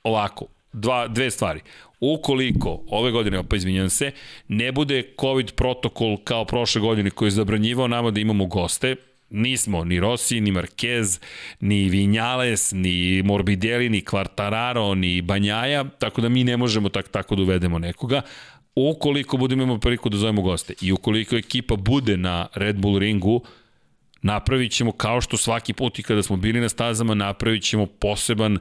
Ovako, 0.04 0.46
dva, 0.72 1.08
dve 1.08 1.30
stvari. 1.30 1.60
Ukoliko 2.04 2.84
ove 2.88 3.10
godine, 3.10 3.42
pa 3.48 3.56
izvinjam 3.56 3.90
se, 3.90 4.10
ne 4.48 4.72
bude 4.72 5.02
COVID 5.20 5.52
protokol 5.52 6.16
kao 6.24 6.44
prošle 6.44 6.80
godine 6.80 7.10
koji 7.10 7.26
je 7.26 7.30
zabranjivao 7.30 7.88
nama 7.88 8.10
da 8.10 8.20
imamo 8.20 8.46
goste, 8.46 8.96
nismo 9.30 9.84
ni 9.84 10.00
Rossi, 10.00 10.40
ni 10.40 10.52
Marquez, 10.52 11.20
ni 11.60 11.88
Vinjales, 11.88 12.72
ni 12.72 13.22
Morbidelli, 13.22 13.88
ni 13.88 14.00
Quartararo, 14.00 14.94
ni 14.94 15.22
Banjaja, 15.22 15.84
tako 15.84 16.20
da 16.20 16.28
mi 16.28 16.44
ne 16.44 16.56
možemo 16.56 16.88
tak, 16.88 17.08
tako 17.08 17.36
da 17.36 17.42
uvedemo 17.42 17.78
nekoga, 17.78 18.22
ukoliko 18.74 19.36
budemo 19.36 19.62
imamo 19.62 19.80
priliku 19.80 20.08
da 20.08 20.16
zovemo 20.16 20.42
goste 20.42 20.74
i 20.80 20.92
ukoliko 20.92 21.36
ekipa 21.36 21.76
bude 21.76 22.16
na 22.16 22.46
Red 22.54 22.76
Bull 22.76 22.98
ringu, 22.98 23.44
napravit 24.22 24.72
ćemo 24.72 24.92
kao 24.92 25.20
što 25.20 25.36
svaki 25.36 25.72
put 25.72 25.98
i 25.98 26.02
kada 26.02 26.22
smo 26.22 26.36
bili 26.36 26.60
na 26.60 26.68
stazama, 26.68 27.14
napravit 27.14 27.62
ćemo 27.62 27.86
poseban, 27.86 28.58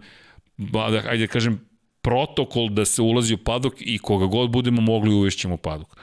ajde 1.10 1.26
da 1.26 1.28
kažem, 1.28 1.71
protokol 2.02 2.70
da 2.70 2.86
se 2.86 3.02
ulazi 3.02 3.34
u 3.34 3.38
padok 3.38 3.74
i 3.80 3.98
koga 3.98 4.26
god 4.26 4.50
budemo 4.50 4.82
mogli 4.82 5.14
uvešćemo 5.14 5.58
padok. 5.58 5.98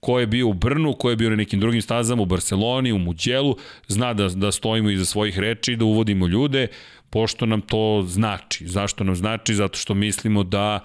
Ko 0.00 0.18
je 0.20 0.26
bio 0.26 0.48
u 0.48 0.52
Brnu, 0.52 0.92
ko 0.92 1.10
je 1.10 1.16
bio 1.16 1.30
na 1.30 1.36
nekim 1.36 1.60
drugim 1.60 1.82
stazama, 1.82 2.22
u 2.22 2.26
Barceloni, 2.26 2.92
u 2.92 2.98
Muđelu, 2.98 3.56
zna 3.88 4.14
da, 4.14 4.28
da 4.28 4.52
stojimo 4.52 4.90
iza 4.90 5.04
svojih 5.04 5.38
reči, 5.38 5.76
da 5.76 5.84
uvodimo 5.84 6.26
ljude, 6.26 6.66
pošto 7.10 7.46
nam 7.46 7.60
to 7.60 8.04
znači. 8.06 8.68
Zašto 8.68 9.04
nam 9.04 9.16
znači? 9.16 9.54
Zato 9.54 9.78
što 9.78 9.94
mislimo 9.94 10.42
da 10.42 10.80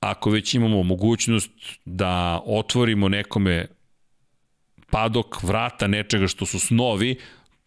ako 0.00 0.30
već 0.30 0.54
imamo 0.54 0.82
mogućnost 0.82 1.50
da 1.84 2.40
otvorimo 2.46 3.08
nekome 3.08 3.66
padok 4.90 5.42
vrata 5.42 5.86
nečega 5.86 6.28
što 6.28 6.46
su 6.46 6.58
snovi, 6.58 7.16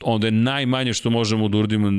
onda 0.03 0.27
je 0.27 0.31
najmanje 0.31 0.93
što 0.93 1.09
možemo 1.09 1.47
da 1.47 1.57
uradimo 1.57 1.91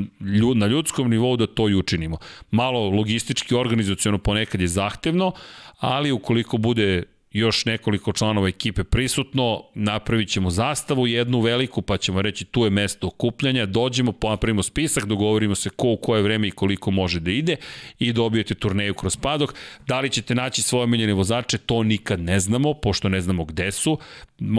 na 0.55 0.67
ljudskom 0.67 1.09
nivou 1.09 1.37
da 1.37 1.47
to 1.47 1.69
i 1.69 1.75
učinimo. 1.75 2.17
Malo 2.51 2.89
logistički, 2.89 3.55
organizacijono 3.55 4.17
ponekad 4.17 4.61
je 4.61 4.67
zahtevno, 4.67 5.31
ali 5.79 6.11
ukoliko 6.11 6.57
bude 6.57 7.03
još 7.31 7.65
nekoliko 7.65 8.13
članova 8.13 8.47
ekipe 8.47 8.83
prisutno, 8.83 9.63
napravit 9.75 10.29
ćemo 10.29 10.49
zastavu 10.49 11.07
jednu 11.07 11.39
veliku, 11.39 11.81
pa 11.81 11.97
ćemo 11.97 12.21
reći 12.21 12.45
tu 12.45 12.63
je 12.63 12.69
mesto 12.69 13.07
okupljanja, 13.07 13.65
dođemo, 13.65 14.13
napravimo 14.23 14.63
spisak, 14.63 15.05
dogovorimo 15.05 15.55
se 15.55 15.69
ko 15.69 15.87
u 15.87 15.97
koje 15.97 16.21
vreme 16.21 16.47
i 16.47 16.51
koliko 16.51 16.91
može 16.91 17.19
da 17.19 17.31
ide 17.31 17.55
i 17.99 18.13
dobijete 18.13 18.55
turneju 18.55 18.93
kroz 18.93 19.17
padok. 19.17 19.55
Da 19.87 19.99
li 19.99 20.09
ćete 20.09 20.35
naći 20.35 20.61
svoje 20.61 20.83
omiljene 20.83 21.13
vozače, 21.13 21.57
to 21.57 21.83
nikad 21.83 22.19
ne 22.19 22.39
znamo, 22.39 22.73
pošto 22.73 23.09
ne 23.09 23.21
znamo 23.21 23.45
gde 23.45 23.71
su. 23.71 23.97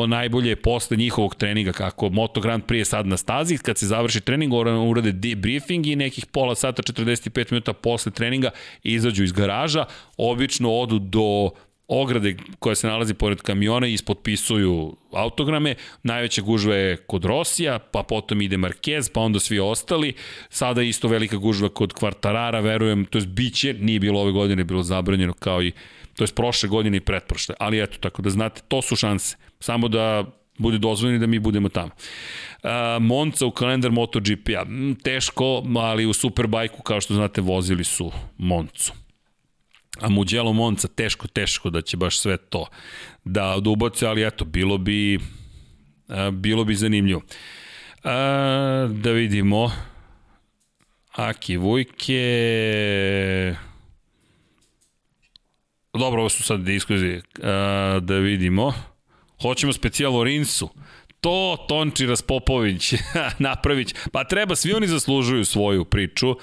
Najbolje 0.09 0.49
je 0.49 0.57
posle 0.57 0.97
njihovog 0.97 1.35
treninga, 1.35 1.73
kako 1.73 2.09
Moto 2.09 2.41
Grand 2.41 2.65
prije 2.65 2.85
sad 2.85 3.07
na 3.07 3.17
stazi, 3.17 3.59
kad 3.59 3.79
se 3.79 3.87
završi 3.87 4.21
trening, 4.21 4.53
urade 4.91 5.13
debriefing 5.13 5.87
i 5.87 5.97
nekih 5.97 6.27
pola 6.27 6.55
sata, 6.55 6.83
45 6.83 7.53
minuta 7.53 7.73
posle 7.73 8.13
treninga 8.13 8.51
izađu 8.83 9.25
iz 9.25 9.33
garaža, 9.33 9.85
obično 10.17 10.73
odu 10.73 10.99
do 10.99 11.51
ograde 11.91 12.37
koja 12.59 12.75
se 12.75 12.87
nalazi 12.87 13.15
pored 13.15 13.43
kamiona 13.43 13.87
i 13.87 13.93
ispotpisuju 13.93 14.97
autograme. 15.13 15.75
Najveća 16.03 16.43
gužva 16.43 16.75
je 16.75 16.97
kod 16.97 17.25
Rosija, 17.25 17.79
pa 17.79 18.03
potom 18.03 18.43
ide 18.43 18.57
Marquez, 18.57 19.13
pa 19.13 19.21
onda 19.21 19.41
svi 19.41 19.59
ostali. 19.59 20.15
Sada 20.49 20.83
isto 20.83 21.09
velika 21.09 21.37
gužva 21.37 21.69
kod 21.69 21.93
Kvartarara, 21.93 22.61
verujem, 22.61 23.05
to 23.05 23.19
je 23.19 23.27
biće, 23.27 23.75
nije 23.75 24.01
bilo 24.01 24.21
ove 24.21 24.33
godine, 24.33 24.65
bilo 24.65 24.83
zabranjeno 24.83 25.33
kao 25.33 25.63
i 25.63 25.73
to 26.17 26.25
je 26.25 26.29
prošle 26.35 26.69
godine 26.69 26.97
i 26.97 27.01
pretprošle. 27.01 27.55
Ali 27.59 27.83
eto, 27.83 27.99
tako 28.01 28.23
da 28.23 28.31
znate, 28.31 28.63
to 28.69 28.83
su 28.83 28.97
šanse. 28.97 29.37
Samo 29.61 29.89
da 29.89 30.25
bude 30.59 30.79
dozvoljeno 30.79 31.21
da 31.21 31.27
mi 31.27 31.39
budemo 31.39 31.69
tamo. 31.69 31.91
Uh, 32.63 32.71
Monca 33.01 33.47
u 33.47 33.51
kalendar 33.51 33.91
MotoGP-a. 33.91 34.65
Teško, 35.03 35.63
ali 35.77 36.07
u 36.07 36.13
Superbajku, 36.13 36.83
kao 36.83 37.01
što 37.01 37.15
znate, 37.15 37.41
vozili 37.41 37.85
su 37.85 38.13
Moncu. 38.39 38.93
A 40.01 40.09
Mugello 40.09 40.53
Monca 40.53 40.89
teško, 40.89 41.27
teško 41.29 41.71
da 41.71 41.83
će 41.83 41.97
baš 41.97 42.19
sve 42.19 42.37
to 42.37 42.67
da, 43.25 43.57
da 43.61 43.71
ubace, 43.71 44.07
ali 44.07 44.27
eto, 44.27 44.45
bilo 44.45 44.79
bi, 44.79 45.19
a, 46.09 46.31
bilo 46.31 46.65
bi 46.65 46.75
zanimljivo. 46.75 47.23
A, 48.05 48.89
da 48.91 49.11
vidimo. 49.11 49.73
Aki 51.13 51.57
Vujke... 51.57 52.25
Dobro, 55.93 56.21
ovo 56.21 56.29
su 56.29 56.43
sad 56.43 56.61
diskuzije. 56.61 57.23
A, 57.43 57.99
da 58.03 58.15
vidimo. 58.15 58.73
Hoćemo 59.43 59.73
specijal 59.73 60.17
o 60.17 60.25
Rinsu. 60.25 60.69
To 61.21 61.67
Tonči 61.69 62.07
Raspopović, 62.07 62.95
Napravić. 63.39 63.95
Pa 64.13 64.25
treba, 64.25 64.57
svi 64.57 64.73
oni 64.73 64.87
zaslužuju 64.87 65.45
svoju 65.45 65.85
priču. 65.85 66.37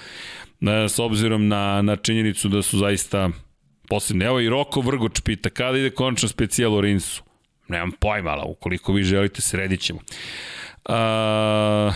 S 0.89 0.99
obzirom 0.99 1.47
na, 1.47 1.81
na 1.81 1.95
činjenicu 1.95 2.49
da 2.49 2.61
su 2.61 2.77
zaista 2.77 3.29
posebni. 3.89 4.25
Evo 4.25 4.39
i 4.39 4.49
Roko 4.49 4.81
Vrgoč 4.81 5.21
pita, 5.21 5.49
kada 5.49 5.77
ide 5.77 5.89
konačno 5.89 6.29
specijal 6.29 6.75
o 6.75 6.81
Rinsu? 6.81 7.23
Nemam 7.67 7.91
pojma, 7.99 8.29
ali 8.29 8.43
ukoliko 8.45 8.93
vi 8.93 9.03
želite, 9.03 9.41
sredit 9.41 9.81
ćemo. 9.81 9.99
Uh, 10.89 11.93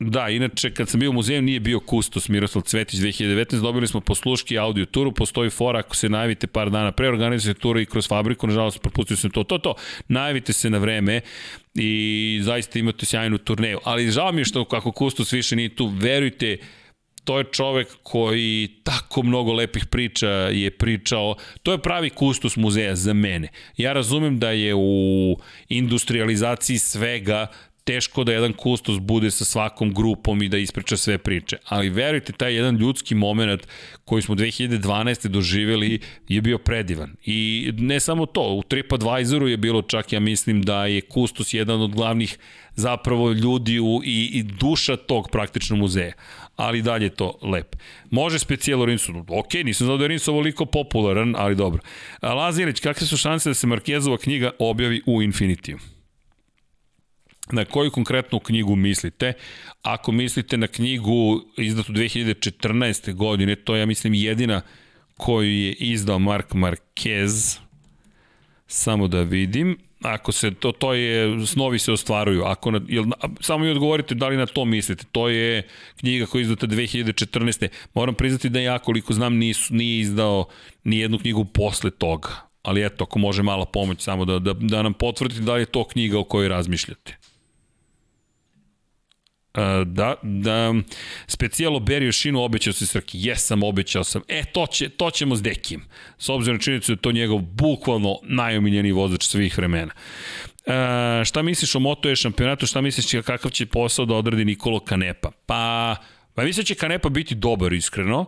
Da, 0.00 0.28
inače, 0.28 0.70
kad 0.74 0.88
sam 0.88 1.00
bio 1.00 1.10
u 1.10 1.12
muzeju, 1.12 1.42
nije 1.42 1.60
bio 1.60 1.80
kustos 1.80 2.28
Miroslav 2.28 2.62
Cvetić 2.62 3.00
2019, 3.00 3.60
dobili 3.60 3.86
smo 3.86 4.00
posluški 4.00 4.58
audio 4.58 4.84
turu, 4.84 5.12
postoji 5.12 5.50
fora 5.50 5.78
ako 5.78 5.96
se 5.96 6.08
najavite 6.08 6.46
par 6.46 6.70
dana 6.70 6.92
pre, 6.92 7.08
organizujete 7.08 7.60
turu 7.60 7.80
i 7.80 7.86
kroz 7.86 8.08
fabriku, 8.08 8.46
nažalost, 8.46 8.82
propustio 8.82 9.16
sam 9.16 9.30
to, 9.30 9.44
to, 9.44 9.58
to, 9.58 9.74
najavite 10.08 10.52
se 10.52 10.70
na 10.70 10.78
vreme 10.78 11.20
i 11.74 12.40
zaista 12.42 12.78
imate 12.78 13.06
sjajnu 13.06 13.38
turneju, 13.38 13.78
ali 13.84 14.10
žao 14.10 14.32
mi 14.32 14.40
je 14.40 14.44
što 14.44 14.64
kako 14.64 14.92
kustos 14.92 15.32
više 15.32 15.56
nije 15.56 15.76
tu, 15.76 15.86
verujte, 15.86 16.58
to 17.24 17.38
je 17.38 17.44
čovek 17.52 17.88
koji 18.02 18.68
tako 18.82 19.22
mnogo 19.22 19.52
lepih 19.52 19.86
priča 19.86 20.28
je 20.28 20.70
pričao. 20.70 21.36
To 21.62 21.72
je 21.72 21.82
pravi 21.82 22.10
kustos 22.10 22.56
muzeja 22.56 22.96
za 22.96 23.12
mene. 23.12 23.48
Ja 23.76 23.92
razumem 23.92 24.38
da 24.38 24.50
je 24.50 24.74
u 24.74 25.36
industrializaciji 25.68 26.78
svega 26.78 27.46
teško 27.84 28.24
da 28.24 28.32
jedan 28.32 28.52
kustos 28.52 28.98
bude 28.98 29.30
sa 29.30 29.44
svakom 29.44 29.94
grupom 29.94 30.42
i 30.42 30.48
da 30.48 30.58
ispriča 30.58 30.96
sve 30.96 31.18
priče. 31.18 31.56
Ali 31.64 31.88
verujte, 31.88 32.32
taj 32.32 32.54
jedan 32.54 32.76
ljudski 32.76 33.14
moment 33.14 33.66
koji 34.04 34.22
smo 34.22 34.34
2012. 34.34 35.28
doživeli 35.28 36.00
je 36.28 36.40
bio 36.40 36.58
predivan. 36.58 37.16
I 37.24 37.70
ne 37.78 38.00
samo 38.00 38.26
to, 38.26 38.54
u 38.54 38.62
TripAdvisoru 38.62 39.48
je 39.48 39.56
bilo 39.56 39.82
čak, 39.82 40.12
ja 40.12 40.20
mislim 40.20 40.62
da 40.62 40.86
je 40.86 41.00
kustos 41.00 41.54
jedan 41.54 41.80
od 41.80 41.94
glavnih 41.94 42.38
zapravo 42.74 43.32
ljudi 43.32 43.78
u, 43.80 44.00
i, 44.04 44.30
i 44.32 44.42
duša 44.42 44.96
tog 44.96 45.30
praktično 45.30 45.76
muzeja. 45.76 46.12
Ali 46.56 46.82
dalje 46.82 47.10
to 47.10 47.38
lep. 47.42 47.76
Može 48.10 48.38
specijalo 48.38 48.84
Rinsu. 48.84 49.12
Ok, 49.28 49.54
nisam 49.64 49.84
znao 49.84 49.96
da 49.96 50.04
je 50.04 50.08
Rinsu 50.08 50.32
ovoliko 50.32 50.66
popularan, 50.66 51.34
ali 51.38 51.56
dobro. 51.56 51.82
Lazilić, 52.22 52.80
kakve 52.80 53.06
su 53.06 53.16
šanse 53.16 53.50
da 53.50 53.54
se 53.54 53.66
Markezova 53.66 54.18
knjiga 54.18 54.50
objavi 54.58 55.02
u 55.06 55.22
Infinitiju? 55.22 55.78
Na 57.52 57.64
koju 57.64 57.90
konkretnu 57.90 58.40
knjigu 58.40 58.76
mislite? 58.76 59.32
Ako 59.82 60.12
mislite 60.12 60.56
na 60.56 60.66
knjigu 60.66 61.40
izdatu 61.58 61.92
2014. 61.92 63.14
godine, 63.14 63.56
to 63.56 63.74
je, 63.74 63.80
ja 63.80 63.86
mislim, 63.86 64.14
jedina 64.14 64.62
koju 65.16 65.50
je 65.50 65.72
izdao 65.72 66.18
Mark 66.18 66.52
Marquez. 66.52 67.58
Samo 68.66 69.08
da 69.08 69.22
vidim. 69.22 69.78
Ako 70.04 70.32
se 70.32 70.50
to, 70.50 70.72
to 70.72 70.94
je, 70.94 71.46
snovi 71.46 71.78
se 71.78 71.92
ostvaruju. 71.92 72.44
Ako 72.44 72.70
na, 72.70 72.80
jel, 72.88 73.04
samo 73.40 73.64
mi 73.64 73.70
odgovorite 73.70 74.14
da 74.14 74.28
li 74.28 74.36
na 74.36 74.46
to 74.46 74.64
mislite. 74.64 75.04
To 75.12 75.28
je 75.28 75.68
knjiga 75.96 76.26
koja 76.26 76.40
je 76.40 76.42
izdata 76.42 76.66
2014. 76.66 77.68
Moram 77.94 78.14
priznati 78.14 78.48
da 78.48 78.60
ja 78.60 78.78
koliko 78.78 79.12
znam 79.12 79.36
nisu, 79.36 79.74
nije 79.74 80.00
izdao 80.00 80.46
ni 80.84 80.98
jednu 80.98 81.18
knjigu 81.18 81.44
posle 81.44 81.90
toga. 81.90 82.28
Ali 82.62 82.84
eto, 82.84 83.04
ako 83.04 83.18
može 83.18 83.42
mala 83.42 83.64
pomoć 83.64 84.02
samo 84.02 84.24
da, 84.24 84.38
da, 84.38 84.52
da 84.52 84.82
nam 84.82 84.94
potvrdite 84.94 85.40
da 85.40 85.54
li 85.54 85.62
je 85.62 85.66
to 85.66 85.84
knjiga 85.84 86.18
o 86.18 86.24
kojoj 86.24 86.48
razmišljate 86.48 87.23
da, 89.84 90.14
da 90.22 90.74
specijalo 91.26 91.80
Berio 91.80 92.12
Šinu 92.12 92.42
obećao 92.42 92.72
se 92.72 92.86
Srki, 92.86 93.18
jesam, 93.20 93.62
obećao 93.62 94.04
sam, 94.04 94.22
e, 94.28 94.44
to, 94.44 94.66
će, 94.66 94.88
to 94.88 95.10
ćemo 95.10 95.36
s 95.36 95.42
Dekijem, 95.42 95.84
s 96.18 96.28
obzirom 96.28 96.56
na 96.56 96.62
činjenicu 96.62 96.92
da 96.92 96.94
je 96.94 97.02
to 97.02 97.12
njegov 97.12 97.38
bukvalno 97.38 98.18
najomiljeniji 98.22 98.92
vozač 98.92 99.24
svih 99.24 99.58
vremena. 99.58 99.92
E, 100.66 101.24
šta 101.24 101.42
misliš 101.42 101.74
o 101.74 101.78
Moto 101.78 102.10
E 102.10 102.16
šampionatu, 102.16 102.66
šta 102.66 102.80
misliš 102.80 103.22
kakav 103.24 103.50
će 103.50 103.66
posao 103.66 104.04
da 104.04 104.14
odradi 104.14 104.44
Nikolo 104.44 104.80
Kanepa? 104.80 105.30
Pa, 105.46 105.96
pa 106.34 106.44
mislim 106.44 106.62
da 106.62 106.66
će 106.66 106.74
Kanepa 106.74 107.08
biti 107.08 107.34
dobar, 107.34 107.72
iskreno. 107.72 108.26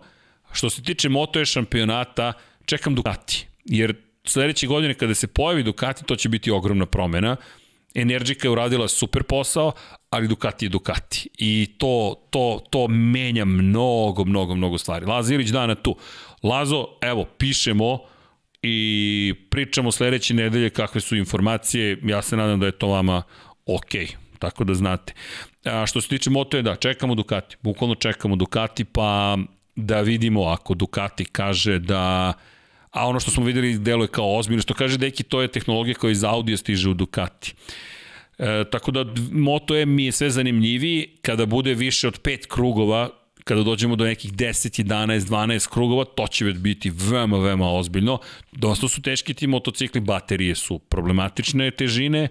Što 0.53 0.71
se 0.71 0.83
tiče 0.83 1.09
Moto 1.09 1.41
E 1.41 1.45
šampionata, 1.45 2.33
čekam 2.65 2.95
Ducati, 2.95 3.47
jer 3.65 3.95
sledeće 4.25 4.67
godine 4.67 4.95
kada 4.95 5.15
se 5.15 5.27
pojavi 5.27 5.63
Ducati, 5.63 6.05
to 6.05 6.17
će 6.17 6.29
biti 6.29 6.51
ogromna 6.51 6.87
promena. 6.87 7.37
Energika 7.95 8.49
je 8.49 8.53
uradila 8.53 8.89
super 8.89 9.23
posao, 9.23 9.73
ali 10.11 10.29
Ducati 10.29 10.65
je 10.65 10.69
Ducati. 10.69 11.29
I 11.39 11.67
to, 11.79 12.15
to, 12.31 12.61
to 12.71 12.89
menja 12.89 13.45
mnogo, 13.45 14.25
mnogo, 14.25 14.55
mnogo 14.55 14.79
stvari. 14.79 15.07
Lazo 15.07 15.35
Ilić 15.35 15.49
dana 15.49 15.75
tu. 15.75 15.97
Lazo, 16.43 16.87
evo, 17.01 17.25
pišemo 17.25 17.99
i 18.63 19.35
pričamo 19.51 19.93
sledeće 19.93 20.35
nedelje 20.35 20.71
kakve 20.71 21.01
su 21.01 21.17
informacije. 21.17 21.99
Ja 22.05 22.23
se 22.23 22.37
nadam 22.37 22.61
da 22.61 22.67
je 22.67 22.73
to 22.73 22.89
vama 22.89 23.23
okej. 23.67 24.07
Okay 24.07 24.27
tako 24.39 24.65
da 24.65 24.75
znate. 24.75 25.13
A 25.65 25.87
što 25.87 26.01
se 26.01 26.09
tiče 26.09 26.31
Moto 26.31 26.57
je 26.57 26.63
da, 26.63 26.77
čekamo 26.77 27.15
Ducati, 27.15 27.57
bukvalno 27.63 27.95
čekamo 27.95 28.37
Ducati, 28.37 28.85
pa 28.85 29.39
da 29.77 30.01
vidimo 30.01 30.45
ako 30.45 30.75
Ducati 30.75 31.25
kaže 31.25 31.79
da 31.79 32.33
a 32.91 33.07
ono 33.07 33.21
što 33.21 33.31
smo 33.31 33.45
videli 33.45 33.79
deluje 33.79 34.09
kao 34.09 34.37
ozbiljno, 34.37 34.63
što 34.63 34.75
kaže 34.75 34.99
Deki, 34.99 35.23
to 35.23 35.43
je 35.43 35.49
tehnologija 35.49 35.95
koja 35.95 36.11
iz 36.11 36.25
Audija 36.25 36.57
stiže 36.57 36.89
u 36.89 36.95
Ducati. 36.95 37.55
E, 38.39 38.65
tako 38.71 38.91
da 38.91 39.05
Moto 39.33 39.77
E 39.77 39.87
mi 39.87 40.05
je 40.05 40.13
sve 40.13 40.31
zanimljiviji 40.31 41.09
kada 41.23 41.47
bude 41.47 41.75
više 41.75 42.09
od 42.09 42.19
pet 42.19 42.47
krugova 42.47 43.11
kada 43.47 43.63
dođemo 43.63 43.97
do 43.97 44.05
nekih 44.05 44.33
10, 44.33 44.83
11, 44.85 45.21
12 45.21 45.69
krugova, 45.71 46.05
to 46.05 46.27
će 46.27 46.45
već 46.45 46.57
biti 46.57 46.91
veoma, 46.91 47.39
veoma 47.39 47.71
ozbiljno. 47.73 48.19
Dosta 48.53 48.89
su 48.89 49.03
teški 49.03 49.35
ti 49.35 49.47
motocikli, 49.47 50.01
baterije 50.01 50.55
su 50.55 50.79
problematične 50.79 51.71
težine 51.71 52.29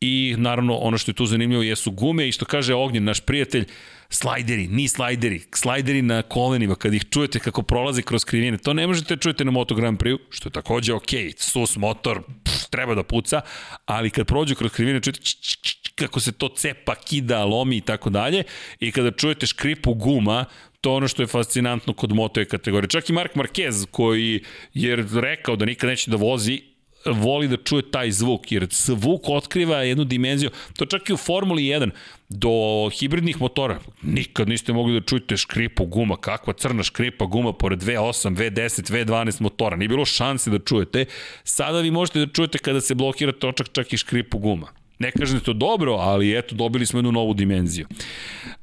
i 0.00 0.34
naravno 0.38 0.76
ono 0.76 0.98
što 0.98 1.10
je 1.10 1.14
tu 1.14 1.26
zanimljivo 1.26 1.62
jesu 1.62 1.90
gume 1.90 2.28
i 2.28 2.32
što 2.32 2.44
kaže 2.44 2.74
Ognjen, 2.74 3.04
naš 3.04 3.20
prijatelj, 3.20 3.64
slajderi, 4.08 4.68
ni 4.68 4.88
slajderi, 4.88 5.40
slajderi 5.54 6.02
na 6.02 6.22
kolenima, 6.22 6.74
kad 6.74 6.94
ih 6.94 7.04
čujete 7.10 7.38
kako 7.38 7.62
prolaze 7.62 8.02
kroz 8.02 8.24
krivine, 8.24 8.58
to 8.58 8.72
ne 8.72 8.86
možete 8.86 9.14
da 9.14 9.20
čujete 9.20 9.44
na 9.44 9.50
Moto 9.50 9.74
Grand 9.74 9.98
Prix, 9.98 10.18
što 10.30 10.48
je 10.48 10.52
takođe 10.52 10.94
ok, 10.94 11.10
sus, 11.36 11.76
motor, 11.76 12.22
pff, 12.44 12.57
treba 12.70 12.94
da 12.94 13.02
puca, 13.02 13.40
ali 13.86 14.10
kad 14.10 14.26
prođu 14.26 14.54
kroz 14.54 14.72
krivine, 14.72 15.00
čujete 15.00 15.20
č, 15.20 15.36
č, 15.40 15.56
č, 15.62 15.74
kako 15.94 16.20
se 16.20 16.32
to 16.32 16.48
cepa, 16.48 16.94
kida, 16.94 17.44
lomi 17.44 17.76
i 17.76 17.80
tako 17.80 18.10
dalje, 18.10 18.44
i 18.80 18.92
kada 18.92 19.10
čujete 19.10 19.46
škripu 19.46 19.94
guma, 19.94 20.44
to 20.80 20.94
ono 20.94 21.08
što 21.08 21.22
je 21.22 21.26
fascinantno 21.26 21.92
kod 21.92 22.12
moto 22.12 22.44
kategorije. 22.50 22.88
Čak 22.88 23.10
i 23.10 23.12
Mark 23.12 23.34
Marquez 23.34 23.86
koji 23.90 24.44
je 24.74 24.96
rekao 25.14 25.56
da 25.56 25.64
nikad 25.64 25.90
neće 25.90 26.10
da 26.10 26.16
vozi 26.16 26.62
voli 27.04 27.48
da 27.48 27.56
čuje 27.56 27.90
taj 27.90 28.10
zvuk, 28.10 28.52
jer 28.52 28.66
zvuk 28.70 29.28
otkriva 29.28 29.82
jednu 29.82 30.04
dimenziju, 30.04 30.50
to 30.76 30.86
čak 30.86 31.10
i 31.10 31.12
u 31.12 31.16
Formuli 31.16 31.62
1, 31.62 31.90
do 32.28 32.50
hibridnih 32.92 33.40
motora, 33.40 33.78
nikad 34.02 34.48
niste 34.48 34.72
mogli 34.72 35.00
da 35.00 35.06
čujete 35.06 35.36
škripu 35.36 35.86
guma, 35.86 36.16
kakva 36.16 36.52
crna 36.52 36.82
škripa 36.82 37.26
guma 37.26 37.52
pored 37.52 37.82
V8, 37.82 38.36
V10, 38.36 38.92
V12 38.92 39.40
motora, 39.40 39.76
nije 39.76 39.88
bilo 39.88 40.04
šanse 40.04 40.50
da 40.50 40.58
čujete, 40.58 41.04
sada 41.44 41.80
vi 41.80 41.90
možete 41.90 42.26
da 42.26 42.32
čujete 42.32 42.58
kada 42.58 42.80
se 42.80 42.94
blokira 42.94 43.32
točak 43.32 43.72
čak 43.72 43.92
i 43.92 43.96
škripu 43.96 44.38
guma. 44.38 44.66
Ne 44.98 45.10
kažem 45.10 45.38
da 45.38 45.44
to 45.44 45.52
dobro, 45.52 45.92
ali 45.92 46.38
eto, 46.38 46.54
dobili 46.54 46.86
smo 46.86 46.98
jednu 46.98 47.12
novu 47.12 47.34
dimenziju. 47.34 47.86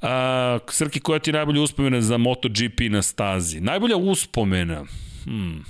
A, 0.02 0.60
Srki, 0.70 0.99
koja 0.99 1.20
ti 1.20 1.30
je 1.30 1.34
najbolja 1.34 1.62
uspomena 1.62 2.02
za 2.02 2.18
MotoGP 2.18 2.80
na 2.90 3.02
stazi? 3.02 3.60
Najbolja 3.60 3.98
uspomena? 3.98 4.86
Hmm 5.24 5.66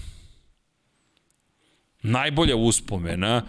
najbolja 2.06 2.56
uspomena, 2.56 3.41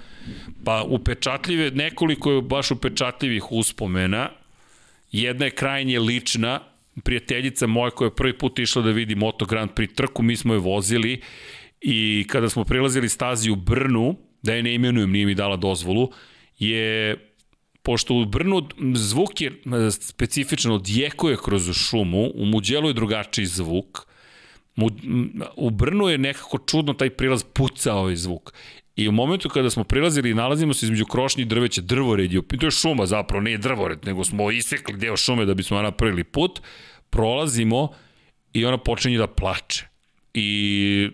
pa 0.65 0.83
upečatljive, 0.83 1.71
nekoliko 1.71 2.33
je 2.33 2.43
baš 2.43 2.71
upečatljivih 2.71 3.53
uspomena, 3.53 4.31
jedna 5.13 5.45
je 5.45 5.51
krajnje 5.51 5.99
lična, 6.01 6.61
prijateljica 7.05 7.67
moja 7.67 7.91
koja 7.91 8.07
je 8.07 8.15
prvi 8.17 8.39
put 8.39 8.59
išla 8.59 8.83
da 8.83 8.91
vidi 8.91 9.15
Moto 9.15 9.45
Grand 9.47 9.71
Prix 9.71 9.95
trku, 9.95 10.23
mi 10.23 10.37
smo 10.37 10.55
je 10.55 10.61
vozili 10.61 11.21
i 11.81 12.27
kada 12.29 12.49
smo 12.49 12.65
prilazili 12.65 13.09
stazi 13.09 13.51
u 13.51 13.57
Brnu, 13.57 14.17
da 14.43 14.55
je 14.55 14.63
ne 14.63 14.75
imenujem, 14.75 15.11
nije 15.11 15.27
mi 15.27 15.35
dala 15.35 15.57
dozvolu, 15.57 16.11
je 16.59 17.17
pošto 17.83 18.15
u 18.15 18.25
Brnu 18.25 18.69
zvuk 18.95 19.41
je 19.41 19.53
specifično 19.91 20.75
odjekuje 20.75 21.37
kroz 21.45 21.73
šumu, 21.73 22.31
u 22.35 22.45
Muđelu 22.45 22.89
je 22.89 22.95
drugačiji 22.95 23.47
zvuk, 23.47 24.07
Mu, 24.77 24.91
u 25.57 25.71
Brnu 25.71 26.09
je 26.09 26.19
nekako 26.19 26.59
čudno 26.59 26.93
taj 26.93 27.11
prilaz 27.11 27.45
pucao 27.45 27.99
ovaj 27.99 28.17
zvuk. 28.17 28.53
I 28.97 29.09
u 29.09 29.13
momentu 29.13 29.49
kada 29.49 29.71
smo 29.71 29.85
prilazili 29.85 30.35
nalazimo 30.35 30.75
se 30.75 30.87
između 30.87 31.05
krošnje 31.07 31.43
i 31.43 31.47
drveća, 31.47 31.81
drvored 31.81 32.33
je, 32.33 32.43
to 32.61 32.67
je 32.67 32.71
šuma 32.71 33.07
zapravo, 33.07 33.43
nije 33.43 33.59
drvored, 33.59 33.99
nego 34.05 34.25
smo 34.25 34.51
isekli 34.51 34.97
deo 34.97 35.17
šume 35.17 35.45
da 35.45 35.55
bismo 35.55 35.83
napravili 35.83 36.25
put, 36.25 36.61
prolazimo 37.11 37.89
i 38.53 38.65
ona 38.65 38.79
počinje 38.79 39.19
da 39.19 39.27
plače. 39.27 39.87
I 40.35 41.11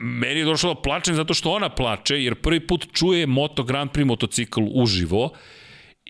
meni 0.00 0.40
je 0.40 0.44
došlo 0.44 0.74
da 0.74 0.80
plačem 0.80 1.14
zato 1.14 1.34
što 1.34 1.50
ona 1.50 1.68
plače, 1.68 2.22
jer 2.22 2.34
prvi 2.34 2.66
put 2.66 2.86
čuje 2.92 3.26
Moto 3.26 3.62
Grand 3.62 3.90
Prix 3.90 4.04
motocikl 4.04 4.60
uživo 4.74 5.30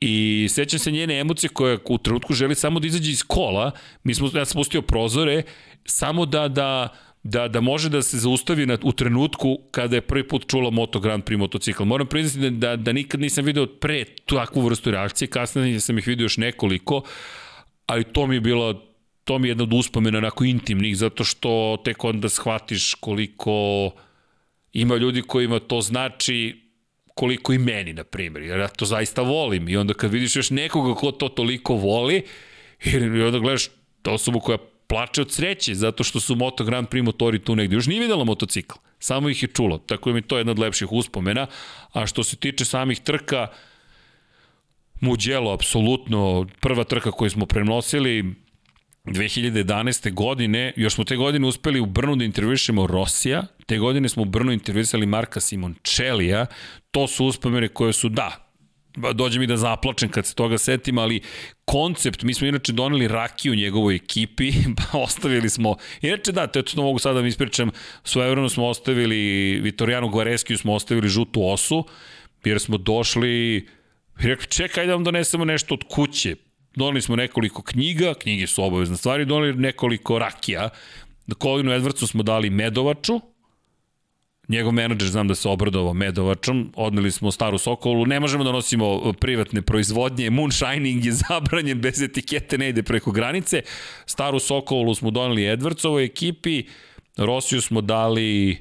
I 0.01 0.47
sećam 0.51 0.79
se 0.79 0.91
njene 0.91 1.21
emocije 1.21 1.51
koja 1.51 1.79
u 1.89 1.99
trenutku 1.99 2.35
želi 2.35 2.55
samo 2.55 2.81
da 2.81 2.87
izađe 2.87 3.11
iz 3.11 3.23
kola. 3.23 3.71
Mi 4.05 4.15
smo, 4.15 4.31
ja 4.35 4.45
sam 4.45 4.59
pustio 4.59 4.83
prozore 4.83 5.43
samo 5.87 6.27
da, 6.27 6.49
da, 6.49 6.89
da, 7.23 7.49
da 7.49 7.61
može 7.61 7.89
da 7.89 8.03
se 8.03 8.19
zaustavi 8.19 8.67
na, 8.67 8.79
u 8.83 8.93
trenutku 8.93 9.59
kada 9.71 9.97
je 9.97 10.01
prvi 10.01 10.29
put 10.29 10.47
čula 10.51 10.71
Moto 10.71 11.01
Grand 11.01 11.25
Prix 11.25 11.39
motocikl. 11.39 11.85
Moram 11.85 12.07
priznati 12.07 12.51
da, 12.51 12.69
da, 12.69 12.77
da 12.77 12.93
nikad 12.93 13.21
nisam 13.21 13.45
video 13.45 13.67
pre 13.67 14.05
takvu 14.05 14.61
vrstu 14.61 14.91
reakcije, 14.91 15.29
kasnije 15.29 15.81
sam 15.81 15.99
ih 15.99 16.07
vidio 16.07 16.25
još 16.25 16.37
nekoliko, 16.37 17.03
ali 17.87 18.05
to 18.05 18.27
mi 18.27 18.37
je 18.37 18.41
bilo 18.41 18.83
to 19.27 19.39
mi 19.39 19.49
je 19.49 19.51
jedna 19.51 19.65
od 19.65 19.73
uspomena 19.73 20.19
onako 20.19 20.45
intimnih, 20.45 20.97
zato 20.97 21.25
što 21.25 21.83
tek 21.85 22.05
onda 22.05 22.29
shvatiš 22.29 22.95
koliko 22.95 23.91
ima 24.73 24.97
ljudi 24.97 25.23
kojima 25.23 25.59
to 25.59 25.81
znači 25.81 26.63
koliko 27.15 27.53
i 27.53 27.59
meni, 27.59 27.93
na 27.93 28.05
primjer, 28.05 28.43
jer 28.43 28.61
ja 28.61 28.69
to 28.69 28.85
zaista 28.85 29.23
volim 29.23 29.69
i 29.69 29.77
onda 29.77 29.95
kad 29.95 30.13
vidiš 30.13 30.37
još 30.37 30.51
nekoga 30.51 30.95
ko 30.95 31.13
to 31.13 31.29
toliko 31.29 31.75
voli, 31.75 32.23
i 32.85 33.23
onda 33.23 33.39
gledaš 33.39 33.69
osobu 34.05 34.41
koja 34.41 34.59
plače 34.87 35.21
od 35.21 35.33
sreće 35.33 35.75
zato 35.75 36.05
što 36.05 36.21
su 36.21 36.37
Moto 36.37 36.65
Grand 36.65 36.89
Prix 36.89 37.03
motori 37.03 37.39
tu 37.39 37.57
negde. 37.57 37.77
Još 37.77 37.87
nije 37.87 38.01
videla 38.01 38.25
motocikl, 38.25 38.75
samo 38.99 39.29
ih 39.29 39.43
je 39.43 39.49
čulo. 39.49 39.79
Tako 39.79 40.11
da 40.11 40.15
mi 40.15 40.23
to 40.23 40.39
jedna 40.39 40.53
od 40.53 40.59
lepših 40.59 40.93
uspomena. 40.93 41.47
A 41.93 42.07
što 42.07 42.25
se 42.25 42.37
tiče 42.37 42.65
samih 42.65 43.01
trka, 43.01 43.47
Muđelo, 45.01 45.53
apsolutno, 45.53 46.47
prva 46.61 46.85
trka 46.85 47.11
koju 47.11 47.31
smo 47.31 47.47
prenosili, 47.47 48.35
2011. 49.05 50.13
godine, 50.13 50.73
još 50.77 50.95
smo 50.95 51.05
te 51.05 51.17
godine 51.17 51.47
uspeli 51.47 51.81
u 51.81 51.87
Brnu 51.87 52.17
da 52.17 52.25
intervjušemo 52.25 52.87
Rosija, 52.87 53.47
te 53.67 53.79
godine 53.79 54.09
smo 54.09 54.23
u 54.23 54.25
Brnu 54.25 54.53
intervjuisali 54.53 55.07
Marka 55.07 55.41
Simončelija, 55.41 56.47
to 56.91 57.07
su 57.07 57.27
uspomene 57.27 57.69
koje 57.69 57.93
su, 57.93 58.09
da, 58.09 58.45
dođe 59.14 59.39
mi 59.39 59.47
da 59.47 59.56
zaplačem 59.56 60.09
kad 60.09 60.27
se 60.27 60.35
toga 60.35 60.59
setim, 60.59 60.98
ali 60.98 61.20
koncept, 61.64 62.23
mi 62.23 62.35
smo 62.35 62.47
inače 62.47 62.73
doneli 62.73 63.09
rakiju 63.09 63.55
njegovoj 63.55 63.94
ekipi, 63.94 64.52
pa 64.77 64.98
ostavili 64.98 65.51
smo, 65.51 65.77
inače 66.01 66.32
da, 66.32 66.47
to, 66.47 66.62
to 66.62 66.82
mogu 66.82 66.98
sada 66.98 67.14
da 67.14 67.23
mi 67.23 67.28
ispričam, 67.28 67.70
svojevremeno 68.05 68.48
smo 68.48 68.66
ostavili, 68.66 69.16
Vitorijanu 69.62 70.09
Gvareskiju 70.09 70.59
smo 70.59 70.74
ostavili 70.74 71.09
žutu 71.09 71.48
osu, 71.48 71.85
jer 72.44 72.60
smo 72.60 72.78
došli 72.78 73.56
i 73.56 73.66
rekli, 74.27 74.47
čekaj 74.47 74.86
da 74.86 74.93
vam 74.93 75.05
donesemo 75.05 75.44
nešto 75.44 75.74
od 75.74 75.85
kuće. 75.89 76.36
Doneli 76.77 77.02
smo 77.02 77.16
nekoliko 77.16 77.62
knjiga, 77.62 78.14
knjige 78.14 78.47
su 78.47 78.64
obavezne 78.64 78.97
stvari, 78.97 79.24
doneli 79.24 79.55
nekoliko 79.55 80.18
rakija. 80.18 80.68
Kolinu 81.39 81.73
Edwardsu 81.73 82.06
smo 82.06 82.23
dali 82.23 82.51
Medovaču, 82.51 83.20
Njegov 84.48 84.73
menadžer 84.73 85.09
znam 85.09 85.28
da 85.28 85.35
se 85.35 85.48
obradovao 85.48 85.94
Medovačom, 85.94 86.73
odneli 86.77 87.10
smo 87.10 87.32
staru 87.32 87.59
Sokolu, 87.59 88.06
ne 88.06 88.20
možemo 88.20 88.44
da 88.44 88.52
nosimo 88.52 89.12
privatne 89.12 89.62
proizvodnje, 89.62 90.31
moonshining 90.31 91.05
je 91.05 91.12
zabranjen, 91.28 91.81
bez 91.81 92.02
etikete 92.02 92.59
ne 92.59 92.68
ide 92.68 92.82
preko 92.82 93.10
granice. 93.10 93.62
Staru 94.06 94.39
Sokolu 94.39 94.94
smo 94.94 95.10
doneli 95.10 95.43
Edwardsovoj 95.43 96.05
ekipi, 96.05 96.62
Rosiju 97.16 97.60
smo 97.60 97.81
dali 97.81 98.59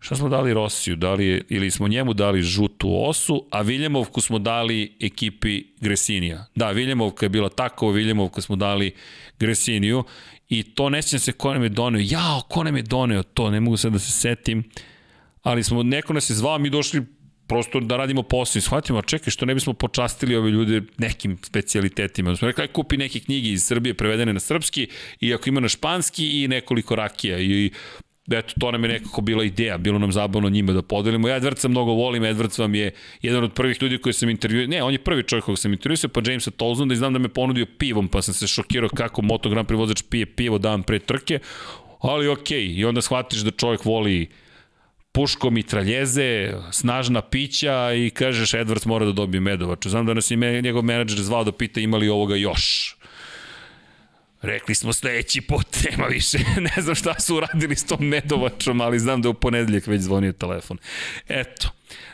Šta 0.00 0.16
smo 0.16 0.28
dali 0.28 0.54
Rosiju? 0.54 0.96
Dali, 0.96 1.44
ili 1.48 1.70
smo 1.70 1.88
njemu 1.88 2.14
dali 2.14 2.42
žutu 2.42 3.08
osu, 3.08 3.46
a 3.50 3.60
Viljemovku 3.60 4.20
smo 4.20 4.38
dali 4.38 4.96
ekipi 5.00 5.64
Gresinija. 5.80 6.46
Da, 6.54 6.70
Viljemovka 6.70 7.26
je 7.26 7.30
bila 7.30 7.48
tako, 7.48 7.90
Viljemovka 7.90 8.40
smo 8.40 8.56
dali 8.56 8.94
Gresiniju 9.38 10.04
i 10.48 10.62
to 10.62 10.90
ne 10.90 11.02
se 11.02 11.32
ko 11.32 11.52
nam 11.52 11.62
je 11.62 11.68
doneo. 11.68 12.02
Jao, 12.04 12.40
ko 12.48 12.64
nam 12.64 12.76
je 12.76 12.82
doneo 12.82 13.22
to, 13.22 13.50
ne 13.50 13.60
mogu 13.60 13.76
sad 13.76 13.92
da 13.92 13.98
se 13.98 14.12
setim 14.12 14.64
ali 15.46 15.62
smo, 15.62 15.82
neko 15.82 16.12
nas 16.12 16.30
je 16.30 16.34
zvao, 16.34 16.58
mi 16.58 16.70
došli 16.70 17.02
prosto 17.46 17.80
da 17.80 17.96
radimo 17.96 18.22
posao 18.22 18.58
i 18.58 18.62
shvatimo, 18.62 18.98
a 18.98 19.02
čekaj, 19.02 19.30
što 19.30 19.46
ne 19.46 19.54
bismo 19.54 19.72
počastili 19.72 20.36
ove 20.36 20.50
ljude 20.50 20.82
nekim 20.98 21.38
specijalitetima. 21.42 22.30
Da 22.30 22.36
smo 22.36 22.48
rekli, 22.48 22.68
kupi 22.68 22.96
neke 22.96 23.20
knjige 23.20 23.48
iz 23.48 23.64
Srbije 23.64 23.94
prevedene 23.94 24.32
na 24.32 24.40
srpski 24.40 24.88
i 25.20 25.34
ako 25.34 25.48
ima 25.48 25.60
na 25.60 25.68
španski 25.68 26.42
i 26.42 26.48
nekoliko 26.48 26.96
rakija 26.96 27.38
i 27.38 27.70
eto, 28.30 28.54
to 28.60 28.70
nam 28.70 28.84
je 28.84 28.88
nekako 28.88 29.20
bila 29.20 29.44
ideja, 29.44 29.78
bilo 29.78 29.98
nam 29.98 30.12
zabavno 30.12 30.48
njima 30.48 30.72
da 30.72 30.82
podelimo. 30.82 31.28
Ja 31.28 31.40
Edwardsa 31.40 31.68
mnogo 31.68 31.92
volim, 31.92 32.22
Edwards 32.22 32.58
vam 32.58 32.74
je 32.74 32.90
jedan 33.22 33.44
od 33.44 33.52
prvih 33.52 33.82
ljudi 33.82 33.98
koji 33.98 34.12
sam 34.12 34.30
intervjuo, 34.30 34.66
ne, 34.66 34.82
on 34.82 34.92
je 34.92 34.98
prvi 34.98 35.22
čovjek 35.22 35.44
kojeg 35.44 35.58
sam 35.58 35.72
intervjuo, 35.72 36.08
pa 36.08 36.20
Jamesa 36.24 36.50
Tolzona 36.50 36.94
i 36.94 36.96
znam 36.96 37.12
da 37.12 37.18
me 37.18 37.28
ponudio 37.28 37.66
pivom, 37.78 38.08
pa 38.08 38.22
sam 38.22 38.34
se 38.34 38.46
šokirao 38.46 38.88
kako 38.88 39.22
Moto 39.22 39.50
Grand 39.50 39.68
Prix 39.68 39.78
vozač 39.78 40.02
pije 40.10 40.26
pivo 40.26 40.58
dan 40.58 40.82
pre 40.82 40.98
trke, 40.98 41.38
ali 42.00 42.28
okej, 42.28 42.58
okay. 42.58 42.78
i 42.78 42.84
onda 42.84 43.02
shvatiš 43.02 43.40
da 43.40 43.50
čovjek 43.50 43.84
voli 43.84 44.28
puško 45.16 45.50
mitraljeze, 45.50 46.52
snažna 46.72 47.22
pića 47.22 47.92
i 47.92 48.10
kažeš 48.10 48.52
Edwards 48.52 48.86
mora 48.86 49.06
da 49.06 49.12
dobije 49.12 49.40
Medovaču. 49.40 49.88
Znam 49.90 50.06
da 50.06 50.14
nas 50.14 50.30
je 50.30 50.62
njegov 50.62 50.82
menadžer 50.82 51.22
zvao 51.22 51.44
da 51.44 51.52
pita 51.52 51.80
ima 51.80 51.96
li 51.96 52.08
ovoga 52.08 52.36
još. 52.36 52.96
Rekli 54.42 54.74
smo 54.74 54.92
sledeći 54.92 55.40
put, 55.40 55.66
nema 55.90 56.06
više. 56.06 56.38
ne 56.76 56.82
znam 56.82 56.94
šta 56.94 57.20
su 57.20 57.36
uradili 57.36 57.76
s 57.76 57.86
tom 57.86 58.08
Medovačom, 58.08 58.80
ali 58.80 58.98
znam 58.98 59.22
da 59.22 59.28
u 59.28 59.34
ponedeljak 59.34 59.86
već 59.86 60.00
zvonio 60.00 60.32
telefon. 60.32 60.78
Eto. 61.28 61.68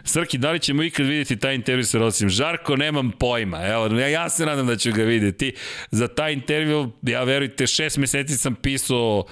Srki, 0.04 0.38
da 0.38 0.50
li 0.50 0.60
ćemo 0.60 0.82
ikad 0.82 1.06
vidjeti 1.06 1.36
taj 1.36 1.54
intervju 1.54 1.84
sa 1.84 1.98
Rosim? 1.98 2.28
Žarko, 2.28 2.76
nemam 2.76 3.10
pojma. 3.10 3.66
Evo, 3.66 3.86
ja, 3.86 4.08
ja 4.08 4.28
se 4.30 4.46
nadam 4.46 4.66
da 4.66 4.76
ću 4.76 4.92
ga 4.92 5.02
vidjeti. 5.02 5.52
Za 5.90 6.08
taj 6.08 6.32
intervju, 6.32 6.90
ja 7.02 7.24
verujte, 7.24 7.66
šest 7.66 7.96
meseci 7.96 8.36
sam 8.36 8.54
pisao 8.54 9.26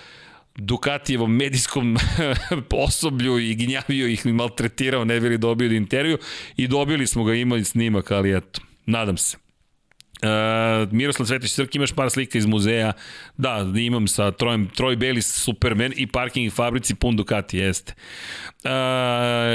Dukatijevom 0.61 1.37
medijskom 1.37 1.97
osoblju 2.87 3.39
i 3.39 3.55
gnjavio 3.55 4.07
ih 4.09 4.27
i 4.27 4.33
maltretirao, 4.33 5.05
ne 5.05 5.21
bili 5.21 5.39
dobio 5.39 5.73
intervju 5.77 6.19
i 6.57 6.69
dobili 6.69 7.07
smo 7.07 7.25
ga, 7.25 7.35
imali 7.35 7.65
snimak, 7.65 8.11
ali 8.11 8.37
eto, 8.37 8.61
nadam 8.87 9.17
se. 9.17 9.50
Uh, 10.23 10.93
Miroslav 10.93 11.27
Cvetić 11.27 11.51
Srki, 11.51 11.79
imaš 11.79 11.93
par 11.93 12.11
slika 12.11 12.39
iz 12.39 12.47
muzeja. 12.47 12.93
Da, 13.37 13.67
imam 13.77 14.09
sa 14.09 14.31
Trojem, 14.31 14.69
Troj 14.77 14.97
Belis 14.97 15.27
Superman 15.45 15.93
i 15.97 16.07
parking 16.07 16.53
fabrici 16.53 16.95
pun 16.95 17.17
Ducati, 17.17 17.59
jeste. 17.59 17.95
Uh, 18.65 18.71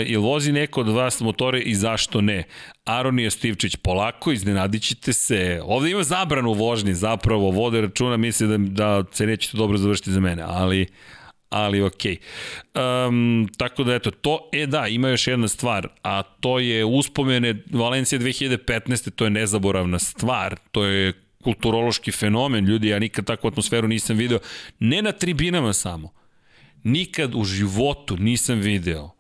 ili 0.06 0.18
vozi 0.24 0.52
neko 0.52 0.82
od 0.82 0.90
vas 0.90 1.22
motore 1.22 1.60
i 1.60 1.76
zašto 1.76 2.22
ne? 2.22 2.44
Aronija 2.86 3.32
Stivčić, 3.32 3.76
polako, 3.76 4.32
iznenadit 4.32 4.84
ćete 4.84 5.14
se. 5.14 5.62
Ovde 5.64 5.92
ima 5.92 6.04
zabranu 6.04 6.54
vožnje, 6.54 6.94
zapravo, 6.94 7.52
vode 7.52 7.82
računa, 7.82 8.18
misle 8.18 8.48
da, 8.48 8.58
da 8.58 9.04
se 9.12 9.26
neće 9.26 9.58
dobro 9.58 9.78
završiti 9.78 10.12
za 10.12 10.20
mene, 10.20 10.44
ali 10.48 10.88
ali 11.56 11.82
okej. 11.82 12.18
Okay. 12.74 13.08
Um, 13.08 13.50
tako 13.58 13.84
da 13.84 13.96
eto, 13.96 14.12
to, 14.12 14.50
e 14.54 14.66
da, 14.66 14.88
ima 14.88 15.10
još 15.10 15.28
jedna 15.28 15.48
stvar, 15.48 15.88
a 16.04 16.24
to 16.24 16.60
je 16.60 16.86
uspomene 16.86 17.64
Valencija 17.72 18.20
2015. 18.20 19.10
To 19.12 19.24
je 19.24 19.30
nezaboravna 19.30 20.00
stvar, 20.00 20.56
to 20.72 20.86
je 20.86 21.14
kulturološki 21.44 22.12
fenomen, 22.12 22.66
ljudi, 22.66 22.88
ja 22.88 23.00
nikad 23.00 23.26
takvu 23.26 23.48
atmosferu 23.48 23.88
nisam 23.88 24.18
video, 24.18 24.40
ne 24.80 25.02
na 25.02 25.12
tribinama 25.12 25.74
samo, 25.74 26.14
nikad 26.84 27.36
u 27.36 27.44
životu 27.44 28.18
nisam 28.18 28.60
video 28.60 29.16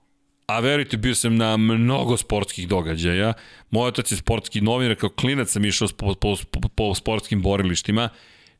a 0.47 0.59
verujte, 0.59 0.97
bio 0.97 1.15
sam 1.15 1.35
na 1.35 1.57
mnogo 1.57 2.17
sportskih 2.17 2.67
događaja. 2.67 3.33
Moj 3.69 3.87
otac 3.87 4.11
je 4.11 4.17
sportski 4.17 4.61
novinar, 4.61 4.95
kao 4.95 5.09
klinac 5.09 5.49
sam 5.49 5.65
išao 5.65 5.87
po, 5.97 6.13
po, 6.13 6.35
po 6.75 6.95
sportskim 6.95 7.41
borilištima. 7.41 8.09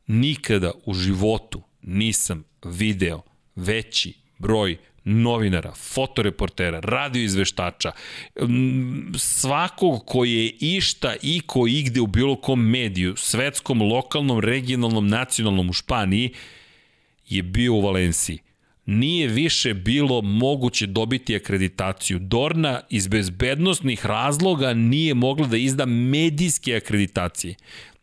Nikada 0.06 0.72
u 0.84 0.94
životu 0.94 1.62
nisam 1.82 2.44
video 2.64 3.22
veći 3.56 4.12
broj 4.38 4.76
novinara, 5.04 5.72
fotoreportera, 5.74 6.80
radioizveštača, 6.80 7.92
svakog 9.18 10.06
koji 10.06 10.32
je 10.32 10.50
išta 10.60 11.14
i 11.22 11.40
ko 11.46 11.66
igde 11.66 12.00
u 12.00 12.06
bilo 12.06 12.36
kom 12.36 12.70
mediju, 12.70 13.16
svetskom, 13.16 13.82
lokalnom, 13.82 14.40
regionalnom, 14.40 15.08
nacionalnom 15.08 15.70
u 15.70 15.72
Španiji, 15.72 16.30
je 17.28 17.42
bio 17.42 17.74
u 17.74 17.80
Valenciji 17.80 18.38
nije 18.86 19.28
više 19.28 19.74
bilo 19.74 20.22
moguće 20.22 20.86
dobiti 20.86 21.36
akreditaciju. 21.36 22.18
Dorna 22.18 22.80
iz 22.90 23.08
bezbednostnih 23.08 24.06
razloga 24.06 24.74
nije 24.74 25.14
mogla 25.14 25.46
da 25.46 25.56
izda 25.56 25.86
medijske 25.86 26.76
akreditacije. 26.76 27.54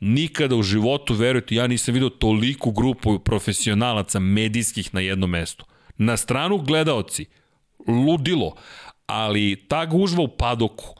Nikada 0.05 0.55
u 0.55 0.63
životu, 0.63 1.13
verujte, 1.13 1.55
ja 1.55 1.67
nisam 1.67 1.93
vidio 1.93 2.09
toliku 2.09 2.71
grupu 2.71 3.19
profesionalaca 3.19 4.19
medijskih 4.19 4.93
na 4.93 4.99
jednom 4.99 5.29
mestu. 5.29 5.65
Na 5.97 6.17
stranu 6.17 6.57
gledaoci, 6.57 7.25
ludilo, 7.87 8.55
ali 9.05 9.65
ta 9.67 9.85
gužva 9.85 10.23
u 10.23 10.27
padoku, 10.27 10.95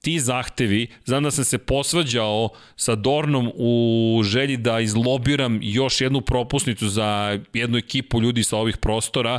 ti 0.00 0.20
zahtevi, 0.20 0.86
znam 1.04 1.22
da 1.22 1.30
sam 1.30 1.44
se 1.44 1.58
posvađao 1.58 2.48
sa 2.76 2.94
Dornom 2.94 3.52
u 3.54 4.20
želji 4.24 4.56
da 4.56 4.80
izlobiram 4.80 5.58
još 5.62 6.00
jednu 6.00 6.20
propusnicu 6.20 6.88
za 6.88 7.38
jednu 7.52 7.78
ekipu 7.78 8.20
ljudi 8.20 8.44
sa 8.44 8.56
ovih 8.56 8.76
prostora, 8.76 9.38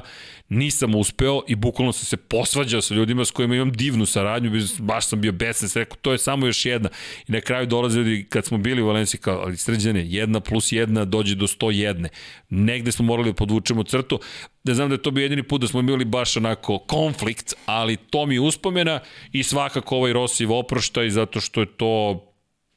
nisam 0.49 0.95
uspeo 0.95 1.41
i 1.47 1.55
bukvalno 1.55 1.93
sam 1.93 2.05
se 2.05 2.17
posvađao 2.17 2.81
sa 2.81 2.93
ljudima 2.93 3.25
s 3.25 3.31
kojima 3.31 3.55
imam 3.55 3.71
divnu 3.71 4.05
saradnju, 4.05 4.51
baš 4.79 5.07
sam 5.07 5.21
bio 5.21 5.31
besan, 5.31 5.69
se 5.69 5.79
rekao, 5.79 5.97
to 6.01 6.11
je 6.11 6.17
samo 6.17 6.45
još 6.45 6.65
jedna. 6.65 6.89
I 7.27 7.31
na 7.31 7.41
kraju 7.41 7.67
dolaze 7.67 7.99
ljudi, 7.99 8.25
kad 8.29 8.45
smo 8.45 8.57
bili 8.57 8.81
u 8.81 8.87
Valenciji, 8.87 9.19
kao, 9.19 9.39
ali 9.39 9.57
srđane, 9.57 10.05
jedna 10.07 10.39
plus 10.39 10.71
jedna 10.71 11.05
dođe 11.05 11.35
do 11.35 11.47
101. 11.47 12.07
Negde 12.49 12.91
smo 12.91 13.05
morali 13.05 13.29
da 13.29 13.35
podvučemo 13.35 13.83
crtu, 13.83 14.19
da 14.63 14.73
znam 14.73 14.89
da 14.89 14.95
je 14.95 15.01
to 15.01 15.11
bio 15.11 15.21
jedini 15.21 15.43
put 15.43 15.61
da 15.61 15.67
smo 15.67 15.79
imali 15.79 16.05
baš 16.05 16.37
onako 16.37 16.77
konflikt, 16.77 17.53
ali 17.65 17.97
to 17.97 18.25
mi 18.25 18.39
uspomena 18.39 18.99
i 19.31 19.43
svakako 19.43 19.95
ovaj 19.95 20.13
Rosiv 20.13 20.53
oproštaj 20.53 21.09
zato 21.09 21.39
što 21.39 21.59
je 21.59 21.65
to 21.65 22.25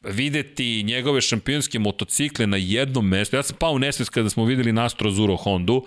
videti 0.05 0.83
njegove 0.83 1.21
šampionske 1.21 1.79
motocikle 1.79 2.47
na 2.47 2.57
jednom 2.57 3.09
mestu. 3.09 3.37
Ja 3.37 3.43
sam 3.43 3.57
pao 3.61 3.73
u 3.73 3.79
nesvest 3.79 4.11
kada 4.11 4.31
smo 4.31 4.45
videli 4.45 4.73
Nastro 4.73 5.11
Zuro 5.11 5.37
Hondu, 5.37 5.85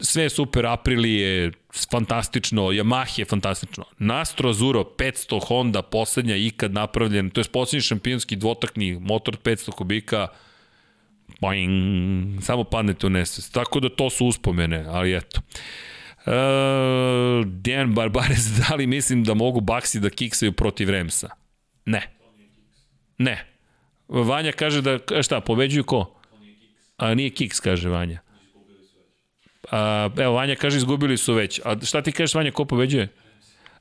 sve 0.00 0.22
je 0.22 0.30
super, 0.30 0.66
Aprili 0.66 1.14
je 1.14 1.52
fantastično, 1.90 2.62
Yamaha 2.62 3.18
je 3.18 3.24
fantastično. 3.24 3.84
Nastro 3.98 4.50
Azuro 4.50 4.84
500 4.98 5.40
Honda, 5.46 5.82
poslednja 5.82 6.36
ikad 6.36 6.72
napravljen, 6.72 7.30
to 7.30 7.40
je 7.40 7.44
poslednji 7.52 7.82
šampionski 7.82 8.36
dvotakni 8.36 8.98
motor 9.00 9.36
500 9.36 9.70
kubika, 9.70 10.28
boing, 11.40 12.42
samo 12.42 12.64
padnete 12.64 13.06
u 13.06 13.10
nesvest. 13.10 13.54
Tako 13.54 13.80
da 13.80 13.88
to 13.88 14.10
su 14.10 14.26
uspomene, 14.26 14.84
ali 14.88 15.16
eto. 15.16 15.40
Uh, 16.26 17.46
Dejan 17.46 17.94
Barbares, 17.94 18.44
da 18.58 18.74
li 18.74 18.86
mislim 18.86 19.24
da 19.24 19.34
mogu 19.34 19.60
Baxi 19.60 20.00
da 20.00 20.10
kiksaju 20.10 20.52
protiv 20.52 20.90
Remsa? 20.90 21.28
Ne. 21.84 22.10
Ne. 23.18 23.44
Vanja 24.08 24.52
kaže 24.52 24.82
da, 24.82 24.98
šta, 25.22 25.40
pobeđuju 25.40 25.84
ko? 25.84 26.14
A 26.96 27.14
nije 27.14 27.30
kiks, 27.30 27.60
kaže 27.60 27.88
Vanja. 27.88 28.20
A, 29.70 30.08
evo, 30.16 30.34
Vanja 30.34 30.54
kaže 30.54 30.76
izgubili 30.76 31.16
su 31.16 31.34
već. 31.34 31.60
A 31.64 31.76
šta 31.84 32.02
ti 32.02 32.12
kažeš, 32.12 32.34
Vanja, 32.34 32.50
ko 32.50 32.64
pobeđuje? 32.64 33.08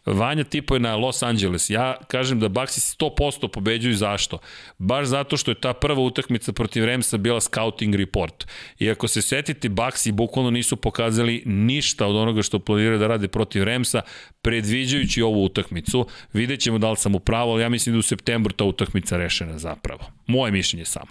Vanja 0.07 0.43
tipo 0.43 0.75
je 0.75 0.79
na 0.79 0.95
Los 0.95 1.23
Angeles. 1.23 1.69
Ja 1.69 1.95
kažem 2.07 2.39
da 2.39 2.49
Baxi 2.49 2.95
100% 2.99 3.47
pobeđuju 3.47 3.95
zašto? 3.95 4.37
Baš 4.77 5.05
zato 5.05 5.37
što 5.37 5.51
je 5.51 5.61
ta 5.61 5.73
prva 5.73 6.01
utakmica 6.01 6.53
protiv 6.53 6.85
Remsa 6.85 7.17
bila 7.17 7.41
scouting 7.41 7.95
report. 7.95 8.47
I 8.79 8.91
ako 8.91 9.07
se 9.07 9.21
setite, 9.21 9.69
Baxi 9.69 10.11
bukvalno 10.11 10.51
nisu 10.51 10.75
pokazali 10.75 11.43
ništa 11.45 12.07
od 12.07 12.15
onoga 12.15 12.41
što 12.41 12.59
planiraju 12.59 12.99
da 12.99 13.07
rade 13.07 13.27
protiv 13.27 13.63
Remsa, 13.63 14.01
predviđajući 14.41 15.21
ovu 15.21 15.43
utakmicu. 15.43 16.07
Vidjet 16.33 16.59
ćemo 16.59 16.77
da 16.77 16.89
li 16.89 16.97
sam 16.97 17.15
upravo, 17.15 17.51
ali 17.51 17.61
ja 17.61 17.69
mislim 17.69 17.95
da 17.95 17.99
u 17.99 18.01
septembru 18.01 18.53
ta 18.53 18.63
utakmica 18.63 19.17
rešena 19.17 19.57
zapravo. 19.57 20.01
Moje 20.27 20.51
mišljenje 20.51 20.85
samo. 20.85 21.07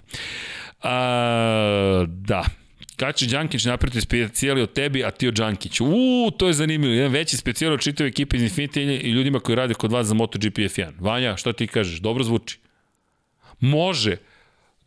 A, 0.83 2.05
da, 2.09 2.45
Kada 2.97 3.13
će 3.13 3.27
Đankić 3.27 3.65
napraviti 3.65 4.01
specijali 4.01 4.63
od 4.63 4.73
tebi, 4.73 5.05
a 5.05 5.11
ti 5.11 5.29
od 5.29 5.35
Đankić? 5.35 5.81
Uuu, 5.81 6.31
to 6.31 6.47
je 6.47 6.53
zanimljivo. 6.53 6.95
Jedan 6.95 7.13
veći 7.13 7.37
specijal 7.37 7.73
od 7.73 7.81
čitave 7.81 8.09
ekipe 8.09 8.37
iz 8.37 8.43
Infinity 8.43 9.01
i 9.03 9.11
ljudima 9.11 9.41
koji 9.41 9.57
rade 9.57 9.75
kod 9.75 9.93
vas 9.93 10.07
za 10.07 10.15
MotoGP 10.15 10.59
F1. 10.59 10.93
Vanja, 10.99 11.37
šta 11.37 11.53
ti 11.53 11.67
kažeš? 11.67 12.01
Dobro 12.01 12.25
zvuči. 12.25 12.59
Može. 13.61 14.17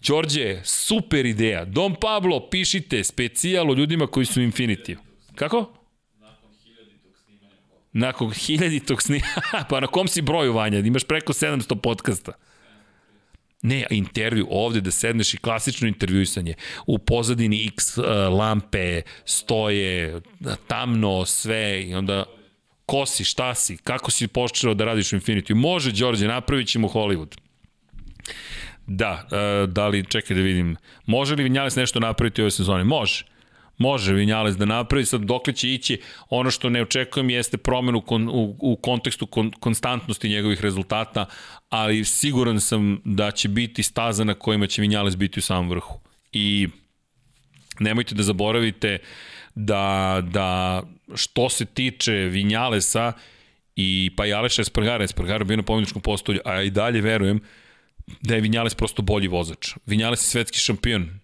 Đorđe, 0.08 0.62
super 0.64 1.26
ideja. 1.26 1.66
Dom 1.66 1.96
Pablo, 2.02 2.50
pišite 2.50 3.04
specijal 3.04 3.72
o 3.72 3.74
ljudima 3.74 4.08
koji 4.08 4.26
su 4.26 4.42
Infinity. 4.42 4.96
Kako? 5.36 5.74
Nakon 7.94 8.32
hiljaditog 8.32 9.02
snimanja. 9.02 9.34
pa 9.70 9.80
na 9.80 9.88
kom 9.88 10.08
si 10.08 10.22
broju, 10.22 10.54
Vanja? 10.54 10.80
Imaš 10.80 11.04
preko 11.04 11.34
700 11.34 11.76
podcasta. 11.76 12.32
Ne, 13.62 13.86
intervju 13.90 14.48
ovde 14.50 14.82
da 14.82 14.92
sedneš 14.92 15.34
i 15.34 15.38
klasično 15.38 15.88
intervjuisanje. 15.88 16.54
U 16.88 16.98
pozadini 16.98 17.66
X 17.68 17.98
uh, 17.98 18.06
lampe 18.40 19.02
stoje, 19.26 20.22
tamno, 20.68 21.26
sve 21.26 21.84
i 21.84 21.94
onda 21.94 22.26
ko 22.86 23.06
si, 23.06 23.24
šta 23.24 23.56
si, 23.56 23.78
kako 23.78 24.12
si 24.12 24.28
počeo 24.28 24.74
da 24.74 24.86
radiš 24.86 25.14
u 25.14 25.16
Infinity. 25.16 25.54
Može, 25.54 25.92
Đorđe, 25.92 26.28
napravit 26.28 26.68
ćemo 26.68 26.88
Hollywood. 26.88 27.38
Da, 28.88 29.28
uh, 29.32 29.70
da 29.70 29.88
li, 29.88 30.06
čekaj 30.06 30.36
da 30.36 30.42
vidim, 30.42 30.76
može 31.06 31.36
li 31.36 31.44
Vinjales 31.44 31.76
nešto 31.76 32.00
napraviti 32.00 32.42
u 32.42 32.44
ovoj 32.44 32.52
sezoni? 32.52 32.84
Može. 32.84 33.26
Može 33.80 34.14
Vinjales 34.14 34.58
da 34.58 34.66
napravi, 34.66 35.06
sad 35.06 35.22
dokle 35.22 35.54
će 35.54 35.74
ići, 35.74 36.02
ono 36.30 36.52
što 36.52 36.70
ne 36.70 36.82
očekujem 36.82 37.30
jeste 37.30 37.58
promenu 37.58 38.02
kon, 38.02 38.30
u, 38.30 38.56
u 38.60 38.76
kontekstu 38.76 39.26
kon, 39.26 39.52
konstantnosti 39.60 40.30
njegovih 40.30 40.62
rezultata, 40.62 41.26
ali 41.70 42.06
siguran 42.06 42.60
sam 42.62 43.02
da 43.06 43.32
će 43.32 43.50
biti 43.50 43.84
staza 43.84 44.24
na 44.24 44.34
kojima 44.34 44.68
će 44.68 44.82
Vinjales 44.82 45.16
biti 45.16 45.40
u 45.40 45.44
samom 45.44 45.70
vrhu. 45.70 46.00
I 46.32 46.68
nemojte 47.80 48.16
da 48.16 48.24
zaboravite 48.24 48.98
da, 49.56 50.22
da 50.32 50.84
što 51.16 51.50
se 51.50 51.66
tiče 51.66 52.14
Vinjalesa 52.14 53.14
i 53.76 54.12
pa 54.16 54.26
i 54.26 54.34
Aleša 54.34 54.62
Espargara, 54.62 55.04
Espargara 55.04 55.44
bio 55.44 55.58
na 55.58 55.64
pobjedičkom 55.64 56.02
postolju, 56.02 56.40
a 56.46 56.62
i 56.62 56.70
dalje 56.70 57.02
verujem 57.02 57.40
da 58.22 58.36
je 58.36 58.42
Vinjales 58.42 58.76
prosto 58.76 59.02
bolji 59.02 59.28
vozač. 59.28 59.76
Vinjales 59.86 60.20
je 60.20 60.30
svetski 60.30 60.60
šampion, 60.60 61.20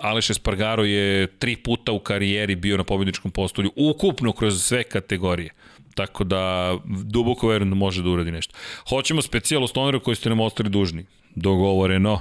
Aleš 0.00 0.30
Espargaro 0.30 0.84
je 0.84 1.26
tri 1.26 1.56
puta 1.56 1.92
u 1.92 1.98
karijeri 1.98 2.54
bio 2.54 2.76
na 2.76 2.84
pobjedičkom 2.84 3.30
postolju, 3.30 3.72
ukupno 3.76 4.32
kroz 4.32 4.62
sve 4.62 4.82
kategorije. 4.82 5.50
Tako 5.94 6.24
da, 6.24 6.74
duboko 7.04 7.48
verujem 7.48 7.70
da 7.70 7.76
može 7.76 8.02
da 8.02 8.08
uradi 8.08 8.30
nešto. 8.30 8.54
Hoćemo 8.88 9.22
specijal 9.22 9.66
stoneru 9.66 10.00
koji 10.00 10.16
ste 10.16 10.28
nam 10.28 10.40
ostali 10.40 10.70
dužni. 10.70 11.06
Dogovoreno. 11.34 12.20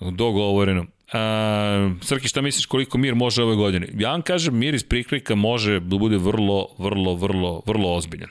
Dogovoreno. 0.00 0.86
A, 1.12 1.94
Srki, 2.02 2.28
šta 2.28 2.40
misliš 2.40 2.66
koliko 2.66 2.98
mir 2.98 3.14
može 3.14 3.42
ove 3.42 3.56
godine? 3.56 3.88
Ja 3.98 4.10
vam 4.10 4.22
kažem, 4.22 4.58
mir 4.58 4.74
iz 4.74 4.84
prikrika 4.84 5.34
može 5.34 5.80
da 5.80 5.98
bude 5.98 6.16
vrlo, 6.16 6.68
vrlo, 6.78 7.14
vrlo, 7.14 7.62
vrlo 7.66 7.94
ozbiljan. 7.94 8.30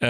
E, 0.00 0.06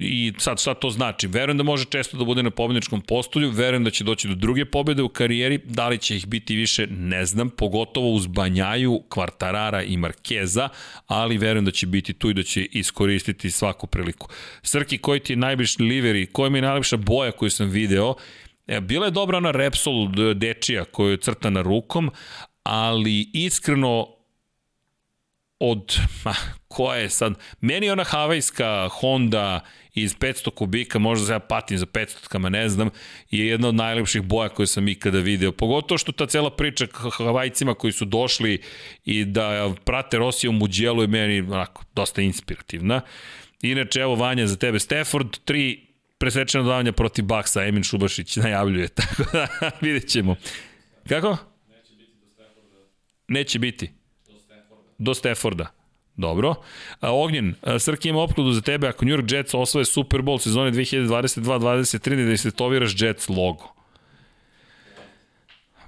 I 0.00 0.32
sad 0.38 0.60
šta 0.60 0.74
to 0.74 0.90
znači? 0.90 1.26
Verujem 1.26 1.56
da 1.56 1.62
može 1.62 1.84
često 1.84 2.16
da 2.16 2.24
bude 2.24 2.42
na 2.42 2.50
pobedničkom 2.50 3.00
postolju, 3.00 3.50
verujem 3.50 3.84
da 3.84 3.90
će 3.90 4.04
doći 4.04 4.28
do 4.28 4.34
druge 4.34 4.64
pobede 4.64 5.02
u 5.02 5.08
karijeri, 5.08 5.58
da 5.64 5.88
li 5.88 5.98
će 5.98 6.16
ih 6.16 6.26
biti 6.26 6.56
više, 6.56 6.86
ne 6.90 7.26
znam, 7.26 7.50
pogotovo 7.50 8.10
uz 8.10 8.26
Banjaju, 8.26 9.02
Kvartarara 9.08 9.82
i 9.82 9.96
Markeza, 9.96 10.68
ali 11.06 11.38
verujem 11.38 11.64
da 11.64 11.70
će 11.70 11.86
biti 11.86 12.12
tu 12.12 12.30
i 12.30 12.34
da 12.34 12.42
će 12.42 12.64
iskoristiti 12.64 13.50
svaku 13.50 13.86
priliku. 13.86 14.28
Srki, 14.62 14.98
koji 14.98 15.20
ti 15.20 15.32
je 15.32 15.36
najbliži 15.36 15.82
liveri, 15.82 16.26
koja 16.26 16.50
mi 16.50 16.58
je 16.58 16.62
najlepša 16.62 16.96
boja 16.96 17.32
koju 17.32 17.50
sam 17.50 17.68
video, 17.68 18.14
E, 18.68 18.80
bila 18.80 19.06
je 19.06 19.10
dobra 19.10 19.36
ona 19.36 19.50
Repsol 19.50 20.08
dečija 20.34 20.84
koja 20.84 21.10
je 21.10 21.16
crtana 21.16 21.62
rukom, 21.62 22.10
ali 22.62 23.30
iskreno 23.32 24.17
od, 25.60 25.98
ma, 26.24 26.34
koja 26.68 26.98
je 26.98 27.10
sad, 27.10 27.34
meni 27.60 27.90
ona 27.90 28.04
havajska 28.04 28.88
Honda 28.92 29.60
iz 29.94 30.16
500 30.16 30.50
kubika, 30.50 30.98
možda 30.98 31.26
se 31.26 31.32
ja 31.32 31.38
patim 31.38 31.78
za 31.78 31.86
500 31.86 32.28
kama, 32.28 32.48
ne 32.48 32.68
znam, 32.68 32.90
je 33.30 33.46
jedna 33.46 33.68
od 33.68 33.74
najlepših 33.74 34.22
boja 34.22 34.48
koje 34.48 34.66
sam 34.66 34.88
ikada 34.88 35.18
video. 35.18 35.52
Pogotovo 35.52 35.98
što 35.98 36.12
ta 36.12 36.26
cela 36.26 36.50
priča 36.50 36.86
havajcima 37.16 37.74
koji 37.74 37.92
su 37.92 38.04
došli 38.04 38.62
i 39.04 39.24
da 39.24 39.74
prate 39.84 40.18
Rosija 40.18 40.50
u 40.50 40.52
Muđelu 40.52 41.02
je 41.02 41.08
meni 41.08 41.40
onako, 41.40 41.84
dosta 41.94 42.22
inspirativna. 42.22 43.00
Inače, 43.62 44.00
evo 44.00 44.14
Vanja 44.14 44.46
za 44.46 44.56
tebe, 44.56 44.78
Stafford, 44.78 45.38
tri 45.44 45.86
presečena 46.18 46.64
dodavanja 46.64 46.92
protiv 46.92 47.24
Baksa, 47.24 47.64
Emin 47.64 47.82
Šubašić 47.82 48.36
najavljuje, 48.36 48.88
tako 48.98 49.22
da 49.32 49.46
vidjet 49.80 50.08
ćemo. 50.08 50.36
Kako? 51.08 51.36
Neće 51.68 51.94
biti 51.94 52.12
do 52.20 52.26
Stafforda. 52.26 52.76
Neće 53.28 53.58
biti 53.58 53.97
do 54.98 55.14
Stafforda. 55.14 55.66
Dobro. 56.16 56.54
A, 57.00 57.12
Ognjen, 57.12 57.54
a, 57.62 57.78
Srki 57.78 58.08
ima 58.08 58.22
opkladu 58.22 58.52
za 58.52 58.60
tebe, 58.60 58.88
ako 58.88 59.04
New 59.04 59.14
York 59.14 59.32
Jets 59.32 59.54
osvoje 59.54 59.84
Super 59.84 60.20
Bowl 60.20 60.38
sezone 60.38 60.72
2022-2023, 60.72 62.30
da 62.30 62.36
se 62.36 62.50
toviraš 62.50 63.02
Jets 63.02 63.28
logo. 63.28 63.77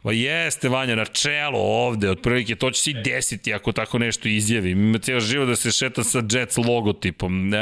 Pa 0.03 0.13
jeste, 0.13 0.69
Vanja, 0.69 0.95
na 0.95 1.05
čelo 1.05 1.59
ovde, 1.59 2.11
otprilike, 2.11 2.55
to 2.55 2.71
će 2.71 2.83
se 2.83 2.91
i 2.91 2.95
desiti 3.05 3.55
ako 3.55 3.73
tako 3.73 3.99
nešto 3.99 4.29
izjavi. 4.29 4.71
Ima 4.71 4.99
cijelo 4.99 5.21
živo 5.21 5.45
da 5.45 5.57
se 5.57 5.73
šeta 5.73 6.05
sa 6.05 6.23
Jets 6.31 6.57
logotipom. 6.57 7.55
E, 7.55 7.59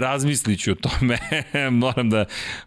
razmislit 0.00 0.60
ću 0.60 0.72
o 0.72 0.74
tome. 0.74 1.18
moram 1.70 2.10
da, 2.10 2.24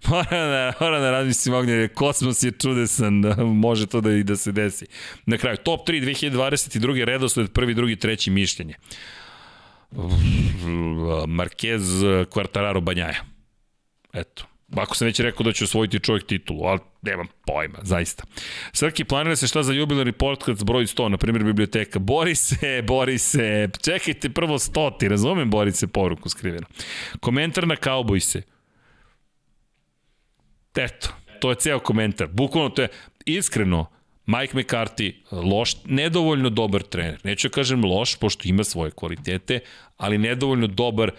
moram 0.08 0.26
da, 0.30 0.74
moram 0.80 1.02
da 1.02 1.12
razmislim 1.12 1.56
ognje, 1.56 1.88
kosmos 1.88 2.44
je 2.44 2.52
čudesan, 2.52 3.22
da 3.22 3.36
može 3.44 3.88
to 3.88 4.02
da 4.02 4.12
i 4.12 4.24
da 4.24 4.36
se 4.36 4.52
desi. 4.52 4.86
Na 5.26 5.38
kraju, 5.38 5.58
top 5.58 5.88
3 5.88 6.32
2022. 6.32 7.04
redosled, 7.04 7.52
prvi, 7.52 7.74
drugi, 7.74 7.96
treći 7.96 8.30
mišljenje. 8.32 8.76
Marquez, 11.28 12.04
Quartararo, 12.26 12.82
Banjaja. 12.82 13.24
Eto. 14.14 14.55
Ako 14.76 14.96
sam 14.96 15.06
već 15.06 15.20
rekao 15.20 15.44
da 15.44 15.52
će 15.52 15.64
osvojiti 15.64 16.00
čovjek 16.00 16.26
titulu, 16.26 16.64
ali 16.64 16.80
nemam 17.02 17.28
pojma, 17.46 17.80
zaista. 17.82 18.24
Srki, 18.74 19.04
planira 19.04 19.36
se 19.36 19.48
šta 19.48 19.64
za 19.64 19.74
jubilarni 19.74 20.12
podcast 20.12 20.64
broj 20.64 20.86
100, 20.86 21.10
na 21.10 21.18
primjer 21.18 21.44
biblioteka. 21.44 22.00
Bori 22.00 22.36
se, 22.36 22.82
bori 22.88 23.18
se, 23.18 23.70
čekajte 23.84 24.30
prvo 24.30 24.58
100, 24.58 24.98
ti 25.00 25.08
razumem, 25.08 25.50
bori 25.50 25.72
se 25.72 25.88
poruku 25.88 26.30
skriveno. 26.30 26.68
Komentar 27.20 27.68
na 27.68 27.76
Cowboyse. 27.76 28.42
Eto, 30.76 31.10
to 31.40 31.50
je 31.50 31.56
ceo 31.56 31.80
komentar. 31.80 32.28
Bukvalno 32.28 32.70
to 32.70 32.82
je, 32.82 32.88
iskreno, 33.26 33.86
Mike 34.26 34.58
McCarthy, 34.58 35.14
loš, 35.32 35.76
nedovoljno 35.86 36.50
dobar 36.50 36.82
trener. 36.82 37.20
Neću 37.24 37.48
da 37.48 37.54
kažem 37.54 37.86
loš, 37.86 38.16
pošto 38.16 38.48
ima 38.48 38.64
svoje 38.64 38.92
kvalitete, 38.92 39.60
ali 39.98 40.18
nedovoljno 40.18 40.68
dobar 40.68 41.12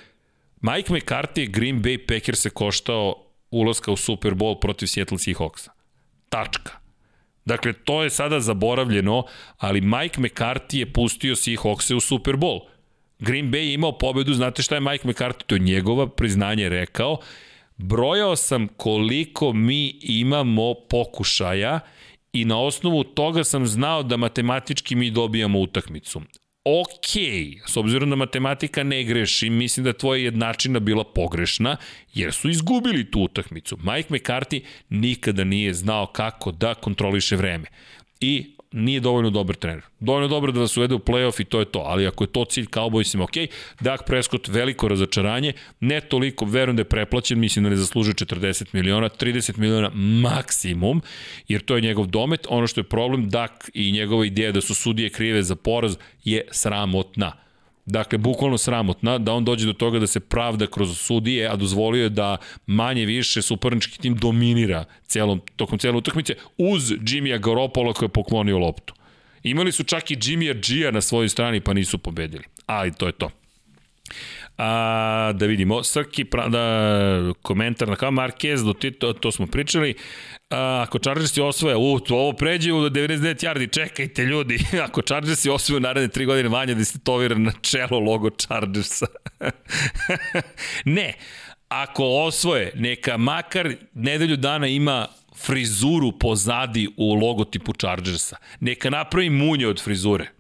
Mike 0.61 0.93
McCarthy 0.93 1.51
Green 1.51 1.83
Bay 1.83 2.07
Packers 2.07 2.41
se 2.41 2.51
koštao 2.51 3.26
ulaska 3.51 3.93
u 3.93 3.97
Super 3.97 4.35
Bowl 4.35 4.61
protiv 4.61 4.87
Seattle 4.87 5.19
Seahawksa. 5.19 5.71
Tačka. 6.29 6.73
Dakle, 7.45 7.73
to 7.73 8.03
je 8.03 8.11
sada 8.11 8.41
zaboravljeno, 8.41 9.25
ali 9.59 9.81
Mike 9.81 10.21
McCarthy 10.21 10.79
je 10.79 10.93
pustio 10.93 11.35
Seahawkse 11.35 11.95
u 11.95 12.01
Super 12.01 12.35
Bowl. 12.35 12.61
Green 13.19 13.51
Bay 13.51 13.57
je 13.57 13.75
imao 13.75 13.99
pobedu, 13.99 14.35
znate 14.35 14.63
šta 14.63 14.75
je 14.75 14.81
Mike 14.81 15.09
McCarthy, 15.09 15.43
to 15.47 15.55
je 15.55 15.59
njegova 15.59 16.09
priznanje 16.09 16.69
rekao, 16.69 17.19
brojao 17.77 18.37
sam 18.37 18.69
koliko 18.69 19.53
mi 19.53 19.89
imamo 20.03 20.75
pokušaja 20.75 21.81
i 22.33 22.45
na 22.45 22.61
osnovu 22.61 23.05
toga 23.05 23.45
sam 23.45 23.67
znao 23.67 24.03
da 24.03 24.17
matematički 24.17 24.95
mi 24.95 25.11
dobijamo 25.11 25.61
utakmicu 25.61 26.21
ok, 26.69 27.11
s 27.67 27.77
obzirom 27.77 28.11
da 28.11 28.17
matematika 28.17 28.83
ne 28.83 29.05
greši, 29.05 29.51
mislim 29.51 29.85
da 29.85 29.93
tvoja 29.93 30.25
jednačina 30.25 30.81
bila 30.81 31.05
pogrešna, 31.05 31.77
jer 32.15 32.33
su 32.33 32.51
izgubili 32.51 33.11
tu 33.11 33.21
utakmicu. 33.21 33.77
Mike 33.77 34.15
McCarthy 34.15 34.61
nikada 34.91 35.45
nije 35.45 35.75
znao 35.75 36.07
kako 36.07 36.53
da 36.53 36.75
kontroliše 36.75 37.37
vreme. 37.37 37.67
I 38.21 38.56
nije 38.77 39.01
dovoljno 39.01 39.31
dobar 39.31 39.57
trener. 39.57 39.83
Dovoljno 40.01 40.29
dobro 40.29 40.53
da 40.53 40.61
vas 40.61 40.77
uvede 40.77 40.95
u 40.95 40.99
playoff 40.99 41.41
i 41.41 41.45
to 41.45 41.59
je 41.61 41.65
to, 41.65 41.79
ali 41.79 42.07
ako 42.07 42.25
je 42.25 42.29
to 42.29 42.45
cilj 42.45 42.67
Cowboysima, 42.67 43.23
ok, 43.23 43.51
Dak 43.81 44.07
Prescott 44.07 44.49
veliko 44.49 44.89
razočaranje, 44.89 45.53
ne 45.81 46.01
toliko, 46.01 46.45
verujem 46.45 46.77
da 46.77 46.81
je 46.81 46.85
preplaćen, 46.85 47.39
mislim 47.39 47.63
da 47.63 47.71
ne 47.71 47.77
zaslužuje 47.77 48.15
40 48.15 48.67
miliona, 48.73 49.09
30 49.09 49.59
miliona 49.59 49.91
maksimum, 49.95 51.03
jer 51.49 51.65
to 51.65 51.77
je 51.77 51.83
njegov 51.83 52.07
domet, 52.07 52.47
ono 52.49 52.67
što 52.67 52.81
je 52.81 52.85
problem, 52.85 53.29
Dak 53.29 53.71
i 53.75 53.93
njegova 53.93 54.27
ideja 54.27 54.53
da 54.53 54.61
su 54.61 54.75
sudije 54.75 55.11
krive 55.11 55.43
za 55.43 55.57
poraz 55.57 55.97
je 56.25 56.49
sramotna 56.51 57.46
Dakle, 57.87 58.19
bukvalno 58.19 58.59
sramotna, 58.59 59.19
da 59.19 59.33
on 59.33 59.45
dođe 59.45 59.67
do 59.67 59.73
toga 59.73 59.99
da 59.99 60.07
se 60.07 60.21
pravda 60.21 60.67
kroz 60.67 60.99
sudije, 60.99 61.49
a 61.49 61.57
dozvolio 61.57 62.03
je 62.03 62.09
da 62.09 62.37
manje 62.67 63.07
više 63.07 63.43
suparnički 63.43 63.99
tim 63.99 64.17
dominira 64.17 64.85
celom, 65.07 65.41
tokom 65.57 65.79
cele 65.79 65.97
utakmice 65.97 66.35
uz 66.59 66.93
Jimmya 67.09 67.39
Garoppolo 67.39 67.93
koji 67.93 68.07
je 68.07 68.13
poklonio 68.13 68.59
loptu. 68.59 68.95
Imali 69.43 69.73
su 69.73 69.85
čak 69.85 70.11
i 70.11 70.19
Jimmya 70.23 70.55
Gia 70.55 70.91
na 70.91 71.01
svojoj 71.01 71.29
strani 71.29 71.61
pa 71.61 71.73
nisu 71.73 71.99
pobedili. 71.99 72.45
Ali 72.67 72.93
to 72.93 73.07
je 73.07 73.13
to. 73.13 73.31
A, 74.59 75.33
da 75.35 75.47
vidimo, 75.47 75.83
Srki, 75.85 76.25
da, 76.49 77.33
komentar 77.43 77.89
na 77.89 77.97
kao 77.97 78.11
Marquez, 78.11 78.65
do 78.65 78.73
ti, 78.73 78.91
to, 78.91 79.13
to 79.13 79.33
smo 79.33 79.47
pričali. 79.47 79.95
A, 80.51 80.83
ako 80.87 80.99
Chargersi 80.99 81.41
osvoje, 81.41 81.77
u, 81.77 82.01
to 82.01 82.17
ovo 82.17 82.33
pređe 82.33 82.73
u 82.73 82.77
99 82.77 83.47
yardi, 83.47 83.73
čekajte 83.73 84.23
ljudi, 84.23 84.59
ako 84.87 85.03
Chargersi 85.03 85.51
osvoje 85.51 85.81
naredne 85.81 86.09
3 86.09 86.27
godine 86.27 86.49
manje 86.49 86.75
da 86.75 86.85
se 86.85 86.99
tovira 86.99 87.39
na 87.39 87.53
čelo 87.61 87.99
logo 87.99 88.31
Chargersa. 88.31 89.07
ne, 90.85 91.15
ako 91.69 92.05
osvoje, 92.05 92.73
neka 92.75 93.17
makar 93.17 93.75
nedelju 93.95 94.37
dana 94.37 94.67
ima 94.67 95.07
frizuru 95.37 96.19
pozadi 96.19 96.89
u 96.97 97.15
logotipu 97.15 97.73
Chargersa. 97.73 98.37
Neka 98.61 98.91
napravi 98.91 99.31
munje 99.31 99.67
od 99.67 99.83
frizure. 99.83 100.31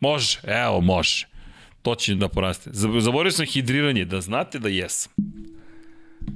Može, 0.00 0.38
evo, 0.44 0.80
može. 0.80 1.26
To 1.82 1.94
će 1.94 2.14
da 2.14 2.28
poraste. 2.28 2.70
Zaborio 3.00 3.32
sam 3.32 3.46
hidriranje, 3.46 4.04
da 4.04 4.20
znate 4.20 4.58
da 4.58 4.68
jesam. 4.68 5.12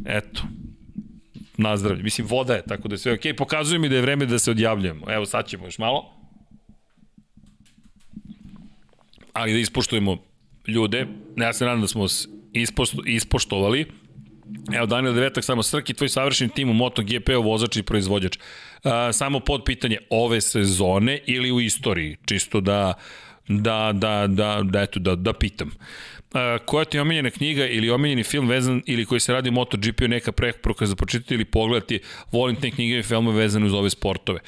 Eto. 0.07 0.43
Nazdravlje. 1.59 2.03
Mislim, 2.03 2.27
voda 2.27 2.55
je, 2.55 2.63
tako 2.63 2.89
da 2.89 2.95
je 2.95 2.99
sve 2.99 3.13
okej. 3.13 3.33
Okay. 3.33 3.37
Pokazuje 3.37 3.79
mi 3.79 3.89
da 3.89 3.97
je 3.97 4.03
vreme 4.03 4.27
da 4.27 4.39
se 4.39 4.51
odjavljujemo. 4.51 5.07
Evo, 5.11 5.27
sad 5.27 5.47
ćemo 5.47 5.65
još 5.65 5.79
malo. 5.79 6.05
Ali 9.33 9.53
da 9.53 9.59
ispoštujemo 9.59 10.17
ljude. 10.67 11.07
Ja 11.37 11.53
se 11.53 11.65
nadam 11.65 11.81
da 11.81 11.89
smo 11.89 12.07
ispošto, 12.53 13.03
ispoštovali. 13.07 13.87
Evo, 14.73 14.87
Daniel 14.87 15.15
Devetak, 15.15 15.45
samo 15.45 15.63
Srki, 15.63 15.95
tvoj 15.95 16.09
savršeni 16.09 16.51
tim 16.51 16.71
u 16.71 16.75
MotoGP-u, 16.75 17.43
vozač 17.43 17.77
i 17.77 17.83
proizvođač. 17.83 18.37
Uh, 18.39 18.93
samo 19.13 19.41
pod 19.41 19.63
pitanje 19.65 19.99
ove 20.11 20.41
sezone 20.41 21.21
ili 21.27 21.53
u 21.53 21.61
istoriji, 21.61 22.17
čisto 22.27 22.61
da 22.61 22.95
da, 23.49 23.93
da, 23.95 24.27
da, 24.27 24.63
da, 24.63 24.83
eto, 24.83 25.01
da, 25.01 25.17
da 25.17 25.33
pitam. 25.33 25.69
Uh, 25.69 26.18
koja 26.67 26.85
ti 26.85 26.97
je 26.97 27.01
omiljena 27.03 27.31
knjiga 27.31 27.67
ili 27.67 27.91
omiljeni 27.91 28.25
film 28.25 28.49
vezan 28.49 28.83
ili 28.87 29.07
koji 29.07 29.21
se 29.21 29.33
radi 29.33 29.49
o 29.49 29.53
MotoGP-u 29.53 30.09
neka 30.09 30.33
preporuka 30.33 30.87
za 30.87 30.97
počitati 30.97 31.35
ili 31.35 31.45
pogledati, 31.45 32.01
volim 32.33 32.57
te 32.57 32.71
knjige 32.71 32.99
i 32.99 33.03
filme 33.03 33.33
vezane 33.33 33.67
uz 33.67 33.75
ove 33.75 33.91
sportove. 33.91 34.41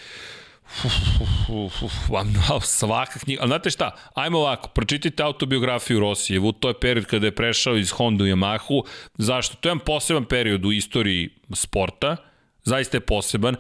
Uf, 0.85 0.94
uf, 1.20 1.82
uf, 1.82 2.11
uf, 2.51 2.65
svaka 2.78 3.19
knjiga. 3.19 3.43
Ali 3.43 3.48
znate 3.48 3.70
šta, 3.70 3.97
ajmo 4.15 4.39
ovako, 4.39 4.69
pročitajte 4.69 5.23
autobiografiju 5.23 6.01
Rosijevu, 6.01 6.52
to 6.52 6.69
je 6.69 6.81
period 6.81 7.07
kada 7.07 7.27
je 7.27 7.35
prešao 7.35 7.77
iz 7.77 7.90
Honda 7.90 8.24
u 8.24 8.27
Yamahu. 8.27 8.82
Zašto? 9.19 9.57
To 9.57 9.69
je 9.69 9.70
jedan 9.70 9.85
poseban 9.85 10.24
period 10.24 10.65
u 10.65 10.73
istoriji 10.73 11.28
sporta, 11.55 12.16
zaista 12.62 12.97
je 12.97 13.01
poseban 13.01 13.57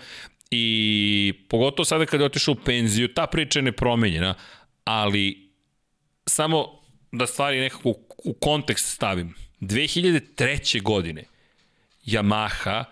i 0.50 1.32
pogotovo 1.48 1.84
sada 1.84 2.06
kada 2.06 2.22
je 2.24 2.26
otišao 2.26 2.52
u 2.52 2.64
penziju, 2.64 3.14
ta 3.14 3.26
priča 3.26 3.58
je 3.58 3.62
nepromenjena, 3.62 4.34
ali 4.84 5.50
samo 6.26 6.79
da 7.12 7.26
stvari 7.26 7.60
nekako 7.60 7.94
u 8.24 8.32
kontekst 8.40 8.94
stavim. 8.94 9.34
2003. 9.60 10.82
godine 10.82 11.24
Yamaha 12.06 12.84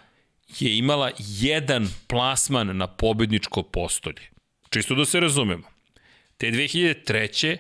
je 0.59 0.79
imala 0.79 1.11
jedan 1.19 1.89
plasman 2.07 2.77
na 2.77 2.87
pobedničko 2.87 3.63
postolje. 3.63 4.23
Čisto 4.71 4.95
da 4.95 5.05
se 5.05 5.21
razumemo. 5.21 5.69
Te 6.37 6.47
2003. 6.47 7.57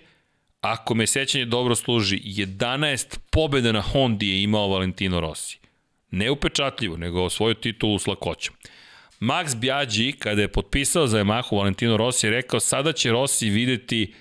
ako 0.60 0.94
me 0.94 1.06
sećanje 1.06 1.44
dobro 1.44 1.74
služi, 1.74 2.20
11 2.24 3.18
pobjeda 3.30 3.72
na 3.72 3.80
Hondi 3.80 4.28
je 4.28 4.43
imao 4.43 4.68
Valentino 4.68 5.20
Rossi. 5.20 5.59
Ne 6.10 6.30
upečatljivo, 6.30 6.97
nego 6.97 7.30
svoju 7.30 7.55
titulu 7.55 7.98
s 7.98 8.06
lakoćom. 8.06 8.55
Max 9.20 9.56
Biaggi, 9.56 10.12
kada 10.12 10.43
je 10.43 10.52
potpisao 10.52 11.06
za 11.06 11.18
Yamahu 11.18 11.56
Valentino 11.56 11.97
Rossi, 11.97 12.26
je 12.26 12.30
rekao 12.30 12.60
sada 12.60 12.93
će 12.93 13.10
Rossi 13.10 13.51
videti 13.51 14.14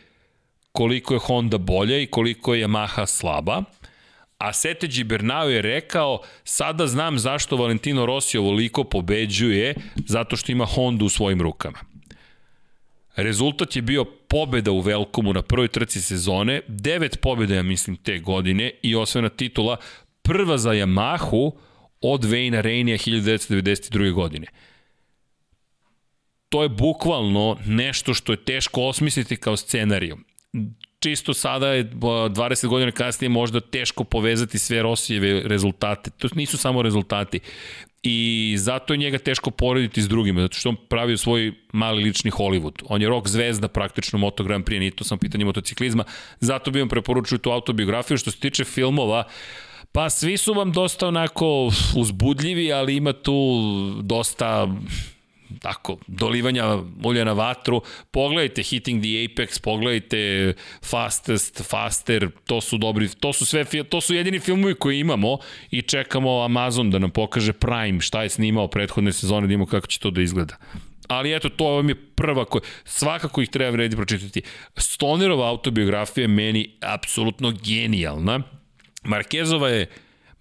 koliko 0.78 1.14
je 1.14 1.20
Honda 1.20 1.58
bolja 1.58 1.98
i 2.00 2.06
koliko 2.06 2.54
je 2.54 2.68
Yamaha 2.68 3.06
slaba. 3.06 3.64
A 4.38 4.54
Sete 4.54 4.88
Gibernau 4.88 5.50
je 5.50 5.62
rekao, 5.62 6.20
sada 6.44 6.88
znam 6.88 7.18
zašto 7.20 7.58
Valentino 7.58 8.06
Rossi 8.06 8.38
ovoliko 8.38 8.84
pobeđuje, 8.84 9.74
zato 9.96 10.36
što 10.36 10.52
ima 10.52 10.66
Honda 10.66 11.06
u 11.06 11.10
svojim 11.10 11.42
rukama. 11.42 11.80
Rezultat 13.16 13.76
je 13.76 13.82
bio 13.82 14.06
pobeda 14.06 14.72
u 14.72 14.80
Velkomu 14.80 15.34
na 15.34 15.42
prvoj 15.42 15.68
trci 15.68 16.02
sezone, 16.02 16.62
devet 16.68 17.22
pobeda, 17.22 17.56
ja 17.56 17.64
mislim, 17.64 17.96
te 17.96 18.20
godine 18.20 18.72
i 18.84 18.96
osvojena 18.96 19.30
titula 19.30 19.78
prva 20.22 20.58
za 20.58 20.72
Yamahu 20.72 21.52
od 22.02 22.26
Vejna 22.26 22.62
Rejnija 22.62 22.98
1992. 22.98 24.12
godine 24.14 24.48
to 26.50 26.64
je 26.64 26.70
bukvalno 26.70 27.58
nešto 27.66 28.14
što 28.14 28.34
je 28.34 28.46
teško 28.46 28.82
osmisliti 28.82 29.36
kao 29.36 29.58
scenariju. 29.58 30.18
Čisto 31.00 31.34
sada 31.34 31.68
je 31.68 31.92
20 31.92 32.68
godina 32.68 32.92
kasnije 32.92 33.30
možda 33.30 33.60
teško 33.60 34.04
povezati 34.04 34.60
sve 34.60 34.82
Rosijeve 34.82 35.42
rezultate. 35.46 36.10
To 36.10 36.28
nisu 36.36 36.58
samo 36.58 36.82
rezultati. 36.82 37.40
I 38.04 38.56
zato 38.58 38.94
je 38.94 38.98
njega 38.98 39.18
teško 39.18 39.52
porediti 39.52 40.02
s 40.02 40.08
drugima, 40.08 40.42
zato 40.42 40.58
što 40.58 40.70
on 40.70 40.76
pravio 40.90 41.18
svoj 41.18 41.54
mali 41.74 42.04
lični 42.04 42.32
Hollywood. 42.32 42.84
On 42.90 43.02
je 43.02 43.10
rock 43.10 43.28
zvezda 43.28 43.68
praktično 43.68 44.20
Moto 44.20 44.44
Grand 44.44 44.66
Prix, 44.66 44.80
nije 44.80 44.92
to 44.92 45.04
sam 45.04 45.18
pitanje 45.18 45.46
motociklizma. 45.46 46.04
Zato 46.40 46.72
bi 46.72 46.80
vam 46.80 46.90
preporučio 46.90 47.38
tu 47.38 47.52
autobiografiju. 47.52 48.18
Što 48.18 48.32
se 48.32 48.40
tiče 48.40 48.64
filmova, 48.64 49.24
Pa 49.92 50.10
svi 50.10 50.38
su 50.38 50.54
vam 50.54 50.72
dosta 50.72 51.08
onako 51.08 51.72
uzbudljivi, 51.96 52.74
ali 52.74 52.96
ima 52.96 53.14
tu 53.14 53.62
dosta 54.02 54.68
tako, 55.62 55.98
dolivanja 56.08 56.78
ulja 57.04 57.24
na 57.24 57.34
vatru. 57.34 57.82
Pogledajte 58.12 58.64
Hitting 58.64 59.04
the 59.04 59.10
Apex, 59.10 59.62
pogledajte 59.62 60.54
Fastest, 60.86 61.64
Faster, 61.70 62.30
to 62.46 62.62
su 62.62 62.78
dobri, 62.78 63.10
to 63.20 63.34
su 63.34 63.46
sve, 63.46 63.66
to 63.90 64.02
su 64.02 64.16
jedini 64.16 64.40
filmovi 64.40 64.76
koje 64.76 65.00
imamo 65.00 65.38
i 65.72 65.82
čekamo 65.82 66.44
Amazon 66.44 66.92
da 66.92 67.00
nam 67.00 67.10
pokaže 67.10 67.54
Prime, 67.54 68.02
šta 68.02 68.24
je 68.24 68.30
snimao 68.30 68.68
prethodne 68.68 69.14
sezone, 69.14 69.48
da 69.48 69.54
imamo 69.54 69.66
kako 69.66 69.88
će 69.88 70.00
to 70.00 70.12
da 70.12 70.22
izgleda. 70.22 70.56
Ali 71.08 71.36
eto, 71.36 71.50
to 71.50 71.66
vam 71.66 71.90
je 71.90 71.96
prva 71.96 72.46
koja, 72.46 72.62
svakako 72.84 73.42
ih 73.42 73.50
treba 73.50 73.72
vredi 73.72 73.96
pročitati. 73.96 74.42
Stonerova 74.78 75.50
autobiografija 75.50 76.24
je 76.24 76.28
meni 76.28 76.70
apsolutno 76.82 77.54
genijalna. 77.64 78.42
Markezova 79.04 79.70
je 79.70 79.86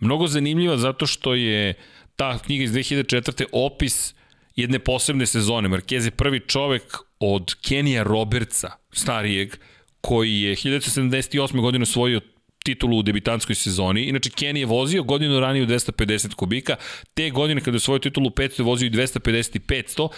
mnogo 0.00 0.26
zanimljiva 0.26 0.76
zato 0.76 1.06
što 1.06 1.34
je 1.34 1.74
ta 2.16 2.38
knjiga 2.38 2.64
iz 2.64 2.72
2004. 2.72 3.44
opis 3.52 4.14
jedne 4.56 4.78
posebne 4.78 5.26
sezone. 5.26 5.68
Marquez 5.68 6.04
je 6.04 6.10
prvi 6.10 6.40
čovek 6.40 6.96
od 7.18 7.54
Kenija 7.54 8.02
Robertsa, 8.02 8.70
starijeg, 8.92 9.56
koji 10.00 10.40
je 10.40 10.56
1978. 10.56 11.60
godine 11.60 11.82
osvojio 11.82 12.20
titulu 12.64 12.98
u 12.98 13.02
debitanskoj 13.02 13.54
sezoni. 13.54 14.02
Inače, 14.02 14.30
Kenny 14.30 14.58
je 14.58 14.66
vozio 14.66 15.02
godinu 15.02 15.40
ranije 15.40 15.62
u 15.62 15.66
250 15.66 16.34
kubika. 16.34 16.76
Te 17.14 17.30
godine 17.30 17.60
kada 17.60 17.76
je 17.76 17.80
svoju 17.80 17.98
titulu 17.98 18.26
u 18.26 18.30
500 18.30 18.62
vozio 18.62 18.86
i 18.86 18.90
250 18.90 19.56
i 19.56 19.60
500. 19.60 20.08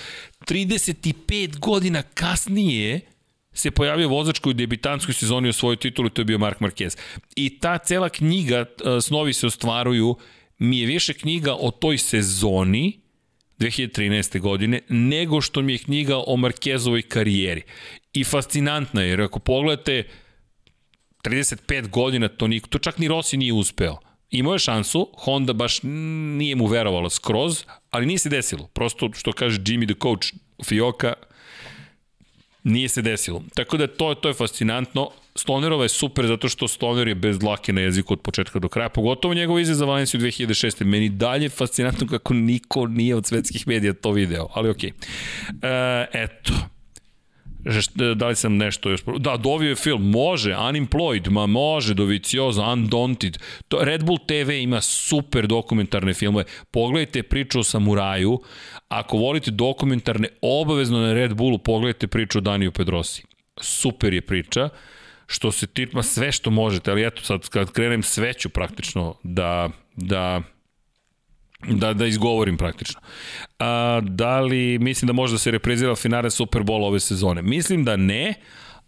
35 0.47 1.59
godina 1.59 2.03
kasnije 2.03 3.01
se 3.53 3.71
pojavio 3.71 4.09
vozač 4.09 4.39
koji 4.39 4.51
u 4.51 4.55
debitanskoj 4.55 5.15
sezoni 5.15 5.49
osvojio 5.49 5.77
titulu, 5.77 6.09
to 6.09 6.21
je 6.21 6.25
bio 6.25 6.39
Mark 6.39 6.59
Marquez. 6.61 6.99
I 7.37 7.59
ta 7.59 7.79
cela 7.79 8.09
knjiga, 8.09 8.65
snovi 9.03 9.33
se 9.33 9.47
ostvaruju, 9.47 10.17
mi 10.59 10.79
je 10.79 10.87
više 10.87 11.15
knjiga 11.15 11.55
o 11.55 11.71
toj 11.71 11.99
sezoni, 11.99 13.01
2013. 13.59 14.41
godine, 14.41 14.81
nego 14.89 15.41
što 15.41 15.63
mi 15.63 15.73
je 15.73 15.79
knjiga 15.79 16.17
o 16.27 16.37
Markezovoj 16.37 17.03
karijeri. 17.03 17.63
I 18.13 18.25
fascinantna 18.25 19.03
je, 19.03 19.09
jer 19.09 19.21
ako 19.23 19.39
pogledate 19.39 20.05
35 21.25 21.89
godina, 21.89 22.29
to, 22.29 22.47
niko, 22.47 22.69
to 22.69 22.79
čak 22.79 22.99
ni 22.99 23.09
Rossi 23.09 23.37
nije 23.37 23.53
uspeo. 23.53 23.99
Imao 24.31 24.53
je 24.53 24.59
šansu, 24.59 25.09
Honda 25.19 25.53
baš 25.53 25.81
nije 25.83 26.57
mu 26.57 26.67
verovala 26.67 27.11
skroz, 27.11 27.65
ali 27.91 28.07
nije 28.07 28.19
se 28.19 28.29
desilo. 28.29 28.67
Prosto, 28.67 29.11
što 29.13 29.33
kaže 29.33 29.59
Jimmy 29.59 29.87
the 29.87 30.01
coach 30.03 30.27
Fioka, 30.65 31.13
nije 32.65 32.89
se 32.89 33.03
desilo. 33.03 33.43
Tako 33.55 33.77
da 33.77 33.87
to, 33.87 34.15
to 34.15 34.29
je 34.29 34.35
fascinantno. 34.35 35.11
Stonerova 35.39 35.83
je 35.83 35.89
super 35.89 36.27
zato 36.27 36.49
što 36.49 36.69
Stoner 36.69 37.09
je 37.09 37.15
bez 37.15 37.39
dlake 37.39 37.73
na 37.73 37.81
jeziku 37.81 38.13
od 38.13 38.21
početka 38.21 38.59
do 38.59 38.69
kraja, 38.69 38.89
pogotovo 38.89 39.35
njegov 39.35 39.61
izraz 39.61 39.79
za 39.79 39.85
Valenciju 39.85 40.21
2006. 40.21 40.85
Meni 40.85 41.09
dalje 41.09 41.49
fascinantno 41.49 42.07
kako 42.07 42.35
niko 42.35 42.87
nije 42.87 43.17
od 43.17 43.27
svetskih 43.27 43.69
medija 43.69 43.93
to 43.93 44.13
video, 44.13 44.49
ali 44.55 44.71
okej. 44.71 44.91
Okay. 44.91 46.03
E, 46.03 46.07
eto, 46.13 46.53
da 48.15 48.29
li 48.29 48.37
sam 48.37 48.57
nešto 48.57 48.91
još... 48.91 49.01
Da, 49.19 49.37
dovio 49.37 49.69
je 49.69 49.77
film, 49.77 50.11
može, 50.11 50.55
Unemployed, 50.55 51.31
ma 51.31 51.47
može, 51.47 51.95
Dovicioza, 51.95 52.67
Undaunted. 52.67 53.39
To, 53.69 53.79
Red 53.85 54.05
Bull 54.05 54.19
TV 54.27 54.51
ima 54.51 54.81
super 54.81 55.47
dokumentarne 55.47 56.15
filmove. 56.15 56.45
Pogledajte 56.71 57.23
priču 57.23 57.61
o 57.61 57.65
samuraju. 57.65 58.41
Ako 58.89 59.17
volite 59.17 59.51
dokumentarne, 59.51 60.29
obavezno 60.43 60.99
na 60.99 61.13
Red 61.13 61.35
Bullu 61.35 61.59
pogledajte 61.59 62.07
priču 62.07 62.39
o 62.39 62.41
Daniju 62.41 62.73
Pedrosi. 62.73 63.23
Super 63.61 64.15
je 64.15 64.21
priča 64.21 64.69
što 65.31 65.53
se 65.53 65.67
tiče, 65.67 66.03
sve 66.03 66.33
što 66.33 66.51
možete, 66.51 66.91
ali 66.91 67.07
eto 67.07 67.23
sad 67.23 67.49
kad 67.49 67.73
krenem 67.73 68.03
sveću 68.03 68.49
praktično 68.49 69.15
da, 69.23 69.69
da 69.97 70.43
da, 71.69 71.93
da 71.93 72.07
izgovorim 72.07 72.57
praktično. 72.57 73.01
A, 73.59 74.01
da 74.05 74.41
li 74.41 74.79
mislim 74.79 75.07
da 75.07 75.13
može 75.13 75.35
da 75.35 75.39
se 75.39 75.51
reprezira 75.51 75.97
finale 75.97 76.31
Superbola 76.31 76.87
ove 76.87 77.01
sezone? 77.01 77.43
Mislim 77.43 77.85
da 77.85 77.97
ne, 77.97 78.35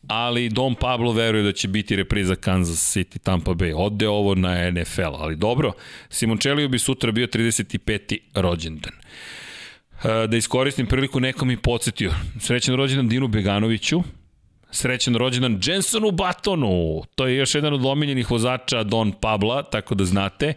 ali 0.06 0.48
Don 0.48 0.74
Pablo 0.74 1.12
veruje 1.12 1.42
da 1.42 1.52
će 1.52 1.68
biti 1.68 1.96
repriza 1.96 2.34
Kansas 2.34 2.96
City 2.96 3.18
Tampa 3.18 3.50
Bay. 3.50 3.72
Ode 3.76 4.08
ovo 4.08 4.34
na 4.34 4.70
NFL, 4.70 5.14
ali 5.18 5.36
dobro, 5.36 5.72
Simoncelli 6.08 6.68
bi 6.68 6.78
sutra 6.78 7.12
bio 7.12 7.26
35. 7.26 8.18
rođendan. 8.34 8.92
Da 10.02 10.36
iskoristim 10.36 10.86
priliku, 10.86 11.20
neko 11.20 11.44
mi 11.44 11.56
podsjetio. 11.56 12.12
Srećan 12.40 12.76
rođendan 12.76 13.08
Dinu 13.08 13.28
Beganoviću, 13.28 14.02
srećan 14.70 15.14
rođendan 15.14 15.60
Jensonu 15.62 16.10
Batonu. 16.10 17.02
To 17.14 17.26
je 17.26 17.36
još 17.36 17.54
jedan 17.54 17.74
od 17.74 17.86
omiljenih 17.86 18.30
vozača 18.30 18.82
Don 18.82 19.12
Pabla, 19.12 19.62
tako 19.62 19.94
da 19.94 20.04
znate. 20.04 20.54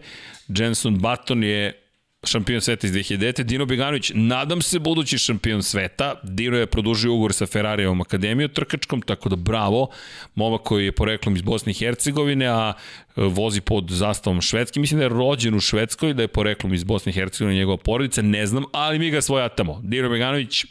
Jenson 0.48 0.98
Baton 0.98 1.44
je 1.44 1.84
šampion 2.26 2.60
sveta 2.60 2.86
iz 2.86 2.92
2009. 2.92 3.42
Dino 3.42 3.66
Beganović, 3.66 4.12
nadam 4.14 4.62
se 4.62 4.78
budući 4.78 5.18
šampion 5.18 5.62
sveta. 5.62 6.14
Dino 6.22 6.56
je 6.56 6.66
produžio 6.66 7.12
ugovor 7.12 7.32
sa 7.32 7.46
Ferrarijevom 7.46 8.00
akademijom 8.00 8.50
trkačkom, 8.50 9.02
tako 9.02 9.28
da 9.28 9.36
bravo. 9.36 9.88
Momak 10.34 10.62
koji 10.62 10.84
je 10.84 10.92
poreklom 10.92 11.36
iz 11.36 11.42
Bosne 11.42 11.70
i 11.70 11.74
Hercegovine, 11.74 12.46
a 12.46 12.72
e, 13.16 13.22
vozi 13.22 13.60
pod 13.60 13.90
zastavom 13.90 14.40
Švedske. 14.40 14.80
Mislim 14.80 14.98
da 14.98 15.04
je 15.04 15.08
rođen 15.08 15.54
u 15.54 15.60
Švedskoj, 15.60 16.14
da 16.14 16.22
je 16.22 16.28
poreklom 16.28 16.74
iz 16.74 16.84
Bosne 16.84 17.10
i 17.10 17.14
Hercegovine 17.14 17.58
njegova 17.58 17.76
porodica, 17.76 18.22
ne 18.22 18.46
znam, 18.46 18.64
ali 18.72 18.98
mi 18.98 19.10
ga 19.10 19.20
svojatamo. 19.20 19.80
Dino 19.84 20.08
Beganović, 20.08 20.64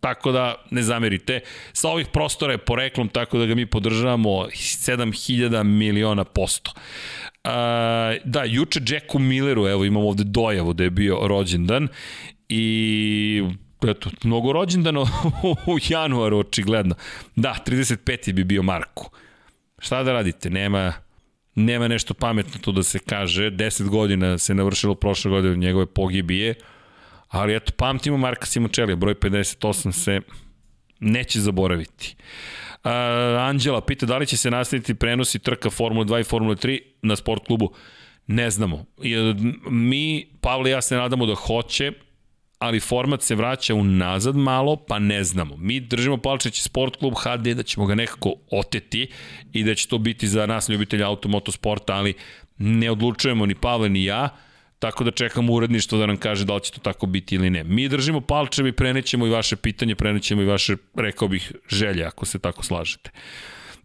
tako 0.00 0.32
da 0.32 0.54
ne 0.70 0.82
zamerite. 0.82 1.40
Sa 1.72 1.88
ovih 1.88 2.06
prostora 2.12 2.52
je 2.52 2.58
poreklom, 2.58 3.08
tako 3.08 3.38
da 3.38 3.46
ga 3.46 3.54
mi 3.54 3.66
podržavamo 3.66 4.30
7000 4.30 5.62
miliona 5.62 6.24
posto. 6.24 6.72
Uh, 7.44 7.50
da, 8.24 8.44
juče 8.44 8.80
Jacku 8.88 9.18
Milleru, 9.18 9.66
evo 9.66 9.84
imamo 9.84 10.08
ovde 10.08 10.24
dojavu 10.24 10.72
da 10.72 10.84
je 10.84 10.90
bio 10.90 11.18
rođendan 11.28 11.88
i 12.48 13.42
eto, 13.88 14.10
mnogo 14.24 14.52
rođendana 14.52 15.00
u 15.66 15.78
januaru, 15.88 16.38
očigledno. 16.38 16.94
Da, 17.36 17.56
35. 17.66 18.32
bi 18.32 18.44
bio 18.44 18.62
Marko. 18.62 19.10
Šta 19.78 20.02
da 20.02 20.12
radite? 20.12 20.50
Nema, 20.50 20.92
nema 21.54 21.88
nešto 21.88 22.14
pametno 22.14 22.60
tu 22.60 22.72
da 22.72 22.82
se 22.82 22.98
kaže. 22.98 23.50
10 23.50 23.88
godina 23.88 24.38
se 24.38 24.54
navršilo 24.54 24.94
prošle 24.94 25.30
godine 25.30 25.56
njegove 25.56 25.86
pogibije, 25.86 26.54
ali 27.30 27.56
eto, 27.56 27.72
pamtimo 27.76 28.16
Marka 28.16 28.46
Simočelija, 28.46 28.96
broj 28.96 29.14
58 29.14 29.92
se 29.92 30.20
neće 31.00 31.40
zaboraviti. 31.40 32.16
Uh, 32.84 32.90
Anđela 33.40 33.80
pita 33.80 34.06
da 34.06 34.18
li 34.18 34.26
će 34.26 34.36
se 34.36 34.50
nastaviti 34.50 34.94
prenosi 34.94 35.38
trka 35.38 35.70
Formula 35.70 36.04
2 36.04 36.20
i 36.20 36.24
Formula 36.24 36.54
3 36.54 36.80
na 37.02 37.16
sport 37.16 37.46
klubu. 37.46 37.72
Ne 38.26 38.50
znamo. 38.50 38.84
Mi, 39.70 40.26
Pavle 40.40 40.70
i 40.70 40.72
ja 40.72 40.82
se 40.82 40.96
nadamo 40.96 41.26
da 41.26 41.34
hoće, 41.34 41.92
ali 42.58 42.80
format 42.80 43.22
se 43.22 43.34
vraća 43.34 43.74
unazad 43.74 44.36
malo, 44.36 44.76
pa 44.76 44.98
ne 44.98 45.24
znamo. 45.24 45.56
Mi 45.56 45.80
držimo 45.80 46.16
palčeći 46.16 46.62
sport 46.62 46.96
klub 46.96 47.14
HD 47.16 47.48
da 47.48 47.62
ćemo 47.62 47.86
ga 47.86 47.94
nekako 47.94 48.34
oteti 48.50 49.10
i 49.52 49.64
da 49.64 49.74
će 49.74 49.88
to 49.88 49.98
biti 49.98 50.28
za 50.28 50.46
nas 50.46 50.68
ljubitelja 50.68 51.06
automotosporta, 51.06 51.94
ali 51.94 52.14
ne 52.58 52.90
odlučujemo 52.90 53.46
ni 53.46 53.54
Pavle 53.54 53.88
ni 53.88 54.04
ja. 54.04 54.36
Tako 54.80 55.04
da 55.04 55.10
čekamo 55.10 55.52
uredništvo 55.52 55.98
da 55.98 56.06
nam 56.06 56.16
kaže 56.16 56.44
da 56.44 56.54
li 56.54 56.60
će 56.60 56.72
to 56.72 56.80
tako 56.80 57.06
biti 57.06 57.34
ili 57.34 57.50
ne. 57.50 57.64
Mi 57.64 57.88
držimo 57.88 58.20
palčevi, 58.20 58.68
i 58.68 58.72
prenećemo 58.72 59.26
i 59.26 59.30
vaše 59.30 59.56
pitanje, 59.56 59.94
prenećemo 59.94 60.42
i 60.42 60.44
vaše, 60.44 60.76
rekao 60.94 61.28
bih, 61.28 61.52
želje, 61.68 62.04
ako 62.04 62.26
se 62.26 62.38
tako 62.38 62.62
slažete. 62.64 63.10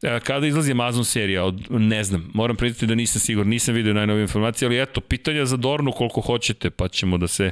E, 0.02 0.20
kada 0.20 0.48
izlazi 0.48 0.72
Amazon 0.72 1.06
serija, 1.06 1.44
od, 1.44 1.62
ne 1.70 2.04
znam, 2.04 2.32
moram 2.34 2.56
priznati 2.56 2.88
da 2.88 2.96
nisam 2.96 3.20
siguran, 3.20 3.50
nisam 3.50 3.76
vidio 3.76 3.94
najnovije 3.94 4.22
informacije, 4.22 4.68
ali 4.68 4.82
eto, 4.82 5.02
pitanja 5.02 5.46
za 5.46 5.58
Dornu 5.58 5.92
koliko 5.92 6.22
hoćete, 6.22 6.70
pa 6.70 6.88
ćemo 6.88 7.18
da 7.18 7.28
se 7.28 7.52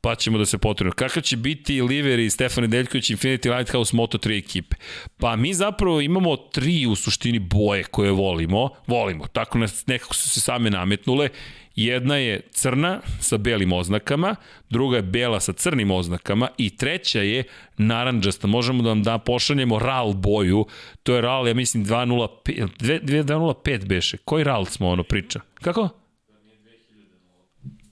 pa 0.00 0.14
ćemo 0.14 0.38
da 0.38 0.46
se 0.46 0.58
potrebno. 0.58 0.92
Kakav 0.92 1.22
će 1.22 1.36
biti 1.36 1.82
Liver 1.82 2.18
i 2.18 2.30
Stefan 2.30 2.62
Nedeljković 2.62 3.10
Infinity 3.10 3.56
Lighthouse 3.56 3.96
Moto3 3.96 4.38
ekipe? 4.38 4.76
Pa 5.16 5.36
mi 5.36 5.54
zapravo 5.54 6.00
imamo 6.00 6.36
tri 6.36 6.86
u 6.86 6.94
suštini 6.94 7.38
boje 7.38 7.84
koje 7.84 8.10
volimo, 8.10 8.70
volimo, 8.86 9.26
tako 9.26 9.58
nas 9.58 9.86
nekako 9.86 10.14
su 10.14 10.30
se 10.30 10.40
same 10.40 10.70
nametnule 10.70 11.28
Jedna 11.76 12.16
je 12.16 12.40
crna 12.50 13.00
sa 13.20 13.36
belim 13.36 13.72
oznakama, 13.72 14.36
druga 14.70 14.96
je 14.96 15.02
bela 15.02 15.40
sa 15.40 15.52
crnim 15.52 15.90
oznakama 15.90 16.48
i 16.58 16.76
treća 16.76 17.22
je 17.22 17.44
naranđasta. 17.76 18.46
Možemo 18.46 18.82
da 18.82 18.88
vam 18.88 19.02
da 19.02 19.18
pošaljemo 19.18 19.78
RAL 19.78 20.12
boju. 20.12 20.66
To 21.02 21.14
je 21.14 21.20
RAL, 21.20 21.48
ja 21.48 21.54
mislim 21.54 21.84
205, 21.84 22.68
205 22.80 23.86
beše. 23.86 24.16
Koji 24.16 24.44
RAL 24.44 24.64
smo 24.64 24.88
ono 24.88 25.02
priča? 25.02 25.40
Kako? 25.54 25.88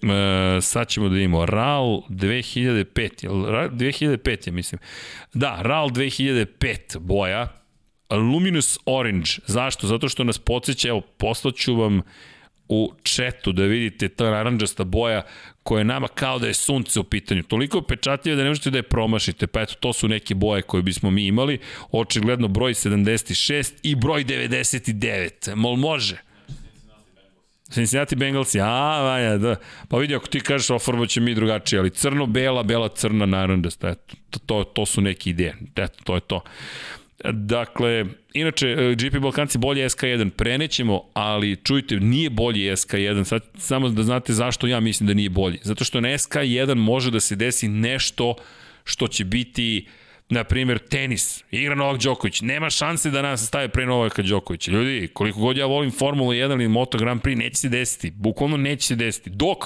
E, 0.03 0.61
sad 0.61 0.89
ćemo 0.89 1.09
da 1.09 1.15
vidimo, 1.15 1.47
RAL 1.47 2.03
2005, 2.09 3.69
2005 3.71 4.49
je 4.49 4.53
mislim. 4.53 4.79
Da, 5.35 5.59
RAL 5.63 5.89
2005 5.89 6.99
boja, 6.99 7.49
Luminous 8.11 8.79
Orange. 8.87 9.31
Zašto? 9.47 9.87
Zato 9.87 10.09
što 10.09 10.25
nas 10.25 10.39
podsjeća, 10.39 10.89
evo, 10.89 11.01
poslaću 11.01 11.77
vam 11.77 12.03
u 12.73 12.93
četu 13.03 13.53
da 13.53 13.65
vidite 13.65 14.09
ta 14.09 14.31
naranđasta 14.31 14.85
boja 14.85 15.23
koja 15.63 15.81
je 15.81 15.85
nama 15.85 16.09
kao 16.09 16.39
da 16.39 16.47
je 16.47 16.55
sunce 16.55 17.01
u 17.01 17.05
pitanju. 17.05 17.43
Toliko 17.43 17.83
pečatljiva 17.83 18.37
da 18.37 18.43
ne 18.43 18.49
možete 18.49 18.71
da 18.71 18.79
je 18.79 18.83
promašite, 18.83 19.47
pa 19.47 19.61
eto, 19.61 19.75
to 19.81 19.93
su 19.93 20.09
neke 20.09 20.35
boje 20.35 20.63
koje 20.63 20.83
bismo 20.83 21.11
mi 21.11 21.27
imali. 21.27 21.59
Očigledno 21.91 22.49
broj 22.49 22.75
76 22.75 23.73
i 23.83 23.95
broj 23.95 24.25
99. 24.25 25.55
Mol 25.55 25.77
može? 25.77 26.23
Cincinnati 27.71 28.17
Bengals, 28.17 28.55
a, 28.55 29.03
vanja, 29.03 29.37
da. 29.39 29.57
Pa 29.89 29.99
vidi, 29.99 30.15
ako 30.15 30.27
ti 30.27 30.41
kažeš 30.41 30.71
oforma 30.71 31.07
će 31.07 31.21
mi 31.21 31.35
drugačije, 31.35 31.81
ali 31.81 31.91
crno, 31.91 32.27
bela, 32.27 32.63
bela, 32.63 32.89
crna, 32.89 33.27
naranđasta, 33.27 33.89
eto, 33.89 34.17
to, 34.31 34.39
to, 34.39 34.65
to 34.65 34.87
su 34.87 35.01
neke 35.01 35.31
ideje, 35.31 35.57
eto, 35.77 35.99
to 36.05 36.15
je 36.15 36.21
to. 36.21 36.43
Dakle, 37.25 38.05
inače, 38.35 38.69
e, 38.69 38.95
GP 38.95 39.19
Balkanci 39.19 39.59
bolje 39.59 39.89
SK1, 39.89 40.31
prenećemo, 40.31 41.03
ali 41.15 41.57
čujte, 41.57 41.97
nije 41.97 42.31
bolji 42.31 42.71
SK1, 42.71 43.25
sad 43.25 43.43
samo 43.59 43.89
da 43.89 44.03
znate 44.03 44.33
zašto 44.33 44.67
ja 44.67 44.81
mislim 44.81 45.07
da 45.07 45.15
nije 45.15 45.31
bolji. 45.31 45.59
Zato 45.63 45.85
što 45.85 46.01
na 46.01 46.09
SK1 46.09 46.75
može 46.75 47.11
da 47.11 47.21
se 47.21 47.37
desi 47.37 47.69
nešto 47.69 48.35
što 48.85 49.09
će 49.09 49.25
biti 49.25 49.87
na 50.29 50.45
primjer, 50.45 50.79
tenis, 50.79 51.45
igra 51.51 51.75
Novak 51.75 52.01
Đoković, 52.01 52.41
nema 52.41 52.71
šanse 52.71 53.11
da 53.11 53.23
nas 53.23 53.47
staje 53.47 53.69
pre 53.69 53.87
Novaka 53.87 54.23
Đokovića. 54.23 54.71
Ljudi, 54.71 55.09
koliko 55.13 55.41
god 55.41 55.57
ja 55.57 55.67
volim 55.67 55.91
Formulu 55.91 56.33
1 56.33 56.53
ili 56.53 56.69
Moto 56.69 56.99
Grand 56.99 57.23
Prix, 57.23 57.39
neće 57.39 57.57
se 57.57 57.69
desiti. 57.69 58.11
Bukvalno 58.11 58.57
neće 58.57 58.87
se 58.87 58.97
desiti. 58.97 59.31
Dok 59.31 59.65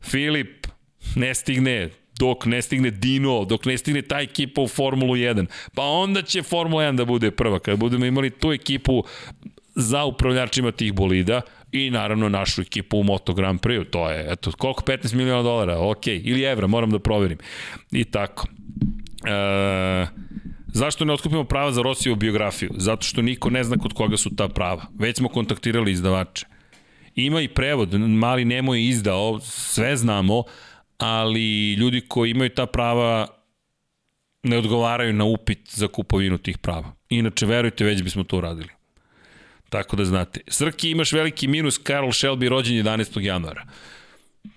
Filip 0.00 0.66
ne 1.16 1.34
stigne 1.34 1.90
dok 2.18 2.46
ne 2.46 2.62
stigne 2.62 2.90
Dino, 2.90 3.44
dok 3.44 3.64
ne 3.64 3.78
stigne 3.78 4.02
ta 4.02 4.20
ekipa 4.20 4.60
u 4.60 4.68
Formulu 4.68 5.14
1. 5.14 5.46
Pa 5.74 5.82
onda 5.82 6.22
će 6.22 6.42
Formula 6.42 6.82
1 6.82 6.96
da 6.96 7.04
bude 7.04 7.30
prva. 7.30 7.58
Kada 7.58 7.76
budemo 7.76 8.06
imali 8.06 8.30
tu 8.30 8.52
ekipu 8.52 9.04
za 9.74 10.04
upravljačima 10.04 10.72
tih 10.72 10.92
bolida 10.92 11.40
i 11.72 11.90
naravno 11.90 12.28
našu 12.28 12.62
ekipu 12.62 12.98
u 12.98 13.04
Moto 13.04 13.34
Grand 13.34 13.60
Prix, 13.60 13.90
to 13.90 14.10
je, 14.10 14.26
eto, 14.32 14.52
koliko? 14.58 14.82
15 14.82 15.14
miliona 15.14 15.42
dolara, 15.42 15.78
ok, 15.78 16.06
ili 16.06 16.42
evra, 16.42 16.66
moram 16.66 16.90
da 16.90 16.98
proverim. 16.98 17.38
I 17.92 18.04
tako. 18.04 18.46
E, 19.26 20.06
zašto 20.66 21.04
ne 21.04 21.12
otkupimo 21.12 21.44
prava 21.44 21.72
za 21.72 21.82
Rosijevu 21.82 22.16
biografiju? 22.16 22.70
Zato 22.76 23.02
što 23.06 23.22
niko 23.22 23.50
ne 23.50 23.64
zna 23.64 23.76
kod 23.76 23.92
koga 23.92 24.16
su 24.16 24.36
ta 24.36 24.48
prava. 24.48 24.82
Već 24.98 25.16
smo 25.16 25.28
kontaktirali 25.28 25.92
izdavače. 25.92 26.46
Ima 27.14 27.40
i 27.40 27.48
prevod, 27.48 27.94
mali 28.00 28.44
Nemo 28.44 28.74
je 28.74 28.88
izdao, 28.88 29.40
sve 29.40 29.96
znamo, 29.96 30.42
ali 31.02 31.72
ljudi 31.72 32.00
koji 32.08 32.30
imaju 32.30 32.50
ta 32.50 32.66
prava 32.66 33.26
ne 34.42 34.58
odgovaraju 34.58 35.12
na 35.12 35.24
upit 35.24 35.68
za 35.70 35.88
kupovinu 35.88 36.38
tih 36.38 36.58
prava. 36.58 36.94
Inače, 37.08 37.46
verujte, 37.46 37.84
već 37.84 38.02
bismo 38.02 38.24
to 38.24 38.36
uradili. 38.36 38.68
Tako 39.68 39.96
da 39.96 40.04
znate. 40.04 40.40
Srki, 40.48 40.90
imaš 40.90 41.12
veliki 41.12 41.48
minus, 41.48 41.78
Karl 41.78 42.06
Shelby 42.06 42.48
rođen 42.48 42.76
11. 42.76 43.20
januara. 43.20 43.64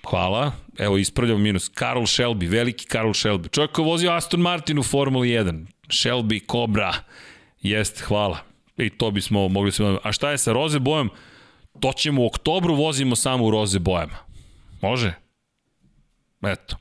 Hvala, 0.10 0.52
evo 0.78 0.98
ispravljamo 0.98 1.40
minus. 1.40 1.70
Karl 1.70 2.02
Shelby, 2.02 2.50
veliki 2.50 2.86
Karl 2.86 3.10
Shelby. 3.10 3.52
Čovjek 3.52 3.72
ko 3.72 3.84
vozio 3.84 4.12
Aston 4.12 4.42
Martin 4.42 4.80
u 4.80 4.84
Formuli 4.84 5.30
1. 5.30 5.66
Shelby, 5.88 6.52
Cobra. 6.52 6.94
Jeste, 7.62 8.04
hvala. 8.04 8.38
I 8.78 8.90
to 8.90 9.12
bismo 9.12 9.48
mogli 9.48 9.72
se... 9.72 9.98
A 10.04 10.12
šta 10.12 10.32
je 10.32 10.38
sa 10.38 10.54
roze 10.54 10.80
bojom? 10.80 11.10
To 11.80 11.94
ćemo 11.94 12.22
u 12.22 12.26
oktobru 12.26 12.76
vozimo 12.76 13.16
samo 13.16 13.46
u 13.46 13.52
roze 13.52 13.80
bojama. 13.80 14.18
Može? 14.82 15.25
Eto. 16.46 16.76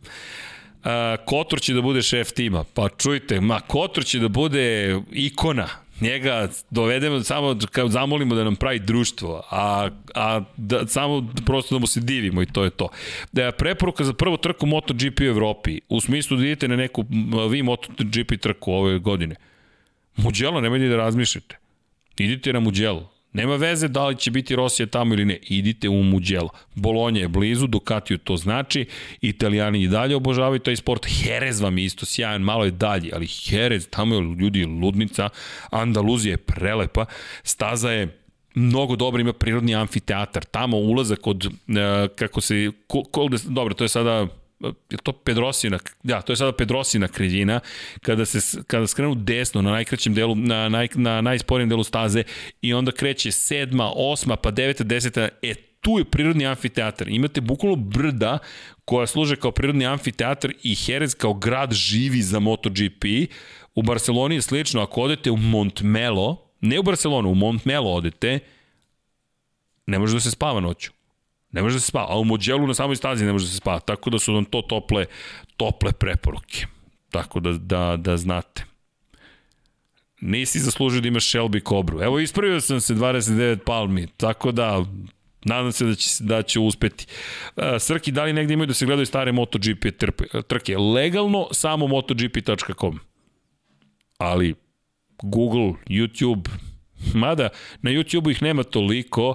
Uh, 0.84 0.90
Kotor 1.24 1.60
će 1.60 1.74
da 1.74 1.82
bude 1.82 2.02
šef 2.02 2.32
tima. 2.32 2.64
Pa 2.74 2.88
čujte, 2.88 3.40
ma 3.40 3.60
Kotor 3.60 4.04
će 4.04 4.18
da 4.18 4.28
bude 4.28 4.96
ikona. 5.12 5.68
Njega 6.00 6.48
dovedemo 6.70 7.20
samo 7.20 7.58
kao 7.72 7.88
zamolimo 7.88 8.34
da 8.34 8.44
nam 8.44 8.56
pravi 8.56 8.78
društvo, 8.78 9.42
a, 9.50 9.88
a 10.14 10.40
da, 10.56 10.86
samo 10.86 11.28
prosto 11.46 11.74
da 11.74 11.78
mu 11.78 11.86
se 11.86 12.00
divimo 12.00 12.42
i 12.42 12.46
to 12.46 12.64
je 12.64 12.70
to. 12.70 12.88
Da 13.32 13.52
preporuka 13.52 14.04
za 14.04 14.12
prvu 14.12 14.36
trku 14.36 14.66
MotoGP 14.66 15.20
u 15.20 15.24
Evropi, 15.24 15.80
u 15.88 16.00
smislu 16.00 16.36
da 16.36 16.44
idete 16.44 16.68
na 16.68 16.76
neku 16.76 17.04
vi 17.50 17.62
MotoGP 17.62 18.40
trku 18.40 18.72
ove 18.72 18.98
godine. 18.98 19.34
Muđelo, 20.16 20.60
nemojte 20.60 20.88
da 20.88 20.96
razmišljate. 20.96 21.58
Idite 22.18 22.52
na 22.52 22.60
Muđelo. 22.60 23.13
Nema 23.34 23.56
veze 23.56 23.88
da 23.88 24.06
li 24.06 24.16
će 24.16 24.30
biti 24.30 24.56
Rosija 24.56 24.86
tamo 24.86 25.14
ili 25.14 25.24
ne. 25.24 25.38
Idite 25.48 25.88
u 25.88 26.02
Mugello. 26.02 26.48
Bolonja 26.74 27.20
je 27.20 27.28
blizu, 27.28 27.66
Ducatiju 27.66 28.18
to 28.18 28.36
znači. 28.36 28.86
Italijani 29.20 29.82
i 29.82 29.88
dalje 29.88 30.16
obožavaju 30.16 30.58
taj 30.58 30.76
sport. 30.76 31.06
Jerez 31.24 31.60
vam 31.60 31.78
je 31.78 31.84
isto 31.84 32.06
sjajan, 32.06 32.42
malo 32.42 32.64
je 32.64 32.70
dalje, 32.70 33.10
ali 33.14 33.28
Jerez, 33.46 33.88
tamo 33.90 34.14
je 34.14 34.20
ljudi 34.20 34.64
ludnica. 34.64 35.28
Andaluzija 35.70 36.32
je 36.32 36.36
prelepa. 36.36 37.06
Staza 37.42 37.90
je 37.90 38.18
mnogo 38.54 38.96
dobro, 38.96 39.20
ima 39.20 39.32
prirodni 39.32 39.74
amfiteatar. 39.74 40.44
Tamo 40.44 40.76
ulazak 40.76 41.26
od, 41.26 41.44
uh, 41.46 41.52
kako 42.16 42.40
se, 42.40 42.70
ko, 42.86 43.02
ko, 43.02 43.28
dobro, 43.48 43.74
to 43.74 43.84
je 43.84 43.88
sada 43.88 44.26
je 44.90 44.98
to 45.02 45.12
Pedrosina, 45.12 45.78
da, 46.02 46.22
to 46.22 46.32
je 46.32 46.36
sada 46.36 46.52
Pedrosina 46.52 47.08
kredina, 47.08 47.60
kada 48.02 48.24
se 48.24 48.62
kada 48.66 48.86
skrenu 48.86 49.14
desno 49.14 49.62
na 49.62 49.70
najkraćem 49.70 50.14
delu, 50.14 50.34
na, 50.34 50.68
naj, 50.68 50.88
na 50.94 51.20
najsporijem 51.20 51.68
delu 51.68 51.84
staze 51.84 52.22
i 52.62 52.74
onda 52.74 52.92
kreće 52.92 53.32
sedma, 53.32 53.90
osma, 53.96 54.36
pa 54.36 54.50
deveta, 54.50 54.84
deseta, 54.84 55.28
e, 55.42 55.54
tu 55.80 55.98
je 55.98 56.04
prirodni 56.04 56.46
amfiteatar. 56.46 57.08
Imate 57.08 57.40
bukvalno 57.40 57.76
brda 57.76 58.38
koja 58.84 59.06
služe 59.06 59.36
kao 59.36 59.52
prirodni 59.52 59.86
amfiteatar 59.86 60.50
i 60.62 60.76
Jerez 60.86 61.14
kao 61.14 61.34
grad 61.34 61.72
živi 61.72 62.22
za 62.22 62.38
MotoGP. 62.38 63.04
U 63.74 63.82
Barceloni 63.82 64.34
je 64.34 64.42
slično, 64.42 64.82
ako 64.82 65.00
odete 65.00 65.30
u 65.30 65.36
Montmelo, 65.36 66.50
ne 66.60 66.78
u 66.78 66.82
Barcelonu, 66.82 67.30
u 67.30 67.34
Montmelo 67.34 67.92
odete, 67.92 68.38
ne 69.86 69.98
može 69.98 70.14
da 70.14 70.20
se 70.20 70.30
spava 70.30 70.60
noću. 70.60 70.93
Ne 71.54 71.62
može 71.62 71.76
da 71.76 71.80
se 71.80 71.86
spava, 71.86 72.06
a 72.10 72.18
u 72.18 72.24
Mođelu 72.24 72.66
na 72.66 72.74
samoj 72.74 72.96
stazi 72.96 73.24
ne 73.24 73.32
može 73.32 73.44
da 73.44 73.50
se 73.50 73.56
spava, 73.56 73.80
tako 73.80 74.10
da 74.10 74.18
su 74.18 74.32
nam 74.32 74.44
to 74.44 74.62
tople, 74.62 75.06
tople 75.56 75.92
preporuke. 75.92 76.66
Tako 77.10 77.40
da, 77.40 77.52
da, 77.52 77.96
da 77.96 78.16
znate. 78.16 78.64
Nisi 80.20 80.58
zaslužio 80.58 81.00
da 81.00 81.08
imaš 81.08 81.30
Shelby 81.30 81.68
Cobru. 81.68 82.02
Evo, 82.02 82.18
ispravio 82.18 82.60
sam 82.60 82.80
se 82.80 82.94
29 82.94 83.56
palmi, 83.66 84.06
tako 84.16 84.52
da 84.52 84.84
Nadam 85.44 85.72
se 85.72 85.84
da 85.84 85.94
će, 85.94 86.08
da 86.20 86.42
će 86.42 86.60
uspeti. 86.60 87.06
Uh, 87.56 87.64
Srki, 87.78 88.12
da 88.12 88.24
li 88.24 88.32
negde 88.32 88.54
imaju 88.54 88.66
da 88.66 88.74
se 88.74 88.86
gledaju 88.86 89.06
stare 89.06 89.32
MotoGP 89.32 89.86
trpe, 89.98 90.24
trke? 90.48 90.78
Legalno 90.78 91.48
samo 91.52 91.86
MotoGP.com. 91.86 92.98
Ali 94.18 94.54
Google, 95.22 95.72
YouTube, 95.88 96.48
mada 97.14 97.48
na 97.82 97.90
YouTube 97.90 98.30
ih 98.30 98.42
nema 98.42 98.62
toliko, 98.62 99.34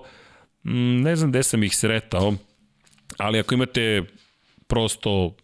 ne 0.63 1.15
znam 1.15 1.31
gde 1.31 1.43
sam 1.43 1.63
ih 1.63 1.75
sretao, 1.75 2.33
ali 3.17 3.39
ako 3.39 3.53
imate 3.53 4.03
prosto 4.67 5.35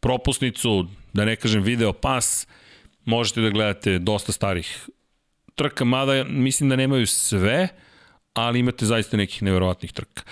propusnicu, 0.00 0.86
da 1.12 1.24
ne 1.24 1.36
kažem 1.36 1.62
video 1.62 1.92
pas, 1.92 2.46
možete 3.04 3.40
da 3.40 3.50
gledate 3.50 3.98
dosta 3.98 4.32
starih 4.32 4.88
trka, 5.54 5.84
mada 5.84 6.24
mislim 6.24 6.68
da 6.68 6.76
nemaju 6.76 7.06
sve, 7.06 7.68
ali 8.34 8.58
imate 8.58 8.86
zaista 8.86 9.16
nekih 9.16 9.42
neverovatnih 9.42 9.92
trka. 9.92 10.22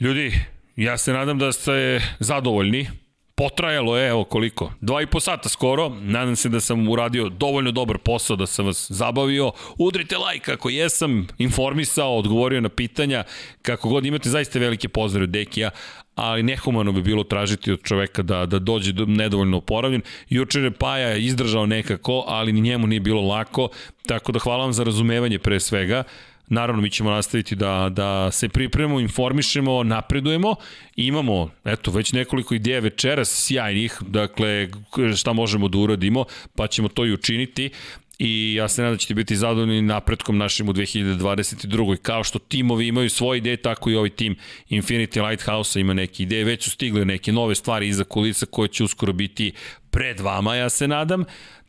Ljudi, 0.00 0.40
ja 0.76 0.98
se 0.98 1.12
nadam 1.12 1.38
da 1.38 1.52
ste 1.52 2.00
zadovoljni, 2.18 2.88
Potrajalo 3.36 3.96
je, 3.96 4.08
evo 4.08 4.24
koliko, 4.24 4.72
dva 4.80 5.02
i 5.02 5.06
po 5.06 5.20
sata 5.20 5.48
skoro, 5.48 5.88
nadam 5.88 6.36
se 6.36 6.48
da 6.48 6.60
sam 6.60 6.88
uradio 6.88 7.28
dovoljno 7.28 7.70
dobar 7.70 7.98
posao, 7.98 8.36
da 8.36 8.46
sam 8.46 8.66
vas 8.66 8.86
zabavio. 8.90 9.52
Udrite 9.78 10.16
like 10.16 10.52
ako 10.52 10.70
jesam, 10.70 11.26
informisao, 11.38 12.16
odgovorio 12.16 12.60
na 12.60 12.68
pitanja, 12.68 13.24
kako 13.62 13.88
god 13.88 14.06
imate 14.06 14.28
zaista 14.30 14.58
velike 14.58 14.88
pozdrave 14.88 15.26
Dekija, 15.26 15.70
ali 16.14 16.42
nehumano 16.42 16.92
bi 16.92 17.02
bilo 17.02 17.24
tražiti 17.24 17.72
od 17.72 17.82
čoveka 17.82 18.22
da, 18.22 18.46
da 18.46 18.58
dođe 18.58 18.92
do, 18.92 19.06
nedovoljno 19.06 19.56
oporavljen. 19.56 20.02
Juče 20.28 20.60
je 20.60 20.70
Paja 20.70 21.16
izdržao 21.16 21.66
nekako, 21.66 22.24
ali 22.26 22.52
ni 22.52 22.60
njemu 22.60 22.86
nije 22.86 23.00
bilo 23.00 23.22
lako, 23.22 23.68
tako 24.06 24.32
da 24.32 24.38
hvala 24.38 24.64
vam 24.64 24.72
za 24.72 24.84
razumevanje 24.84 25.38
pre 25.38 25.60
svega. 25.60 26.04
Naravno, 26.48 26.82
mi 26.82 26.90
ćemo 26.90 27.10
nastaviti 27.10 27.56
da, 27.56 27.88
da 27.92 28.30
se 28.30 28.48
pripremamo, 28.48 29.00
informišemo, 29.00 29.82
napredujemo. 29.82 30.54
Imamo, 30.96 31.50
eto, 31.64 31.90
već 31.90 32.12
nekoliko 32.12 32.54
ideja 32.54 32.80
večeras 32.80 33.46
sjajnih, 33.46 33.98
dakle, 34.00 34.68
šta 35.16 35.32
možemo 35.32 35.68
da 35.68 35.78
uradimo, 35.78 36.24
pa 36.54 36.66
ćemo 36.66 36.88
to 36.88 37.06
i 37.06 37.12
učiniti 37.12 37.70
i 38.18 38.54
ja 38.54 38.68
se 38.68 38.82
nadam 38.82 38.94
da 38.94 38.98
ćete 38.98 39.14
biti 39.14 39.36
zadovoljni 39.36 39.82
napretkom 39.82 40.38
našim 40.38 40.68
u 40.68 40.72
2022. 40.72 41.96
Kao 41.96 42.24
što 42.24 42.38
timovi 42.38 42.86
imaju 42.86 43.10
svoje 43.10 43.38
ideje, 43.38 43.56
tako 43.56 43.90
i 43.90 43.96
ovaj 43.96 44.10
tim 44.10 44.36
Infinity 44.70 45.28
Lighthouse 45.28 45.80
ima 45.80 45.94
neke 45.94 46.22
ideje, 46.22 46.44
već 46.44 46.64
su 46.64 46.70
stigle 46.70 47.04
neke 47.04 47.32
nove 47.32 47.54
stvari 47.54 47.88
iza 47.88 48.04
kulisa 48.04 48.46
koje 48.46 48.68
će 48.68 48.84
uskoro 48.84 49.12
biti 49.12 49.52
pred 49.90 50.20
vama, 50.20 50.56
ja 50.56 50.68
se 50.68 50.88
nadam. 50.88 51.24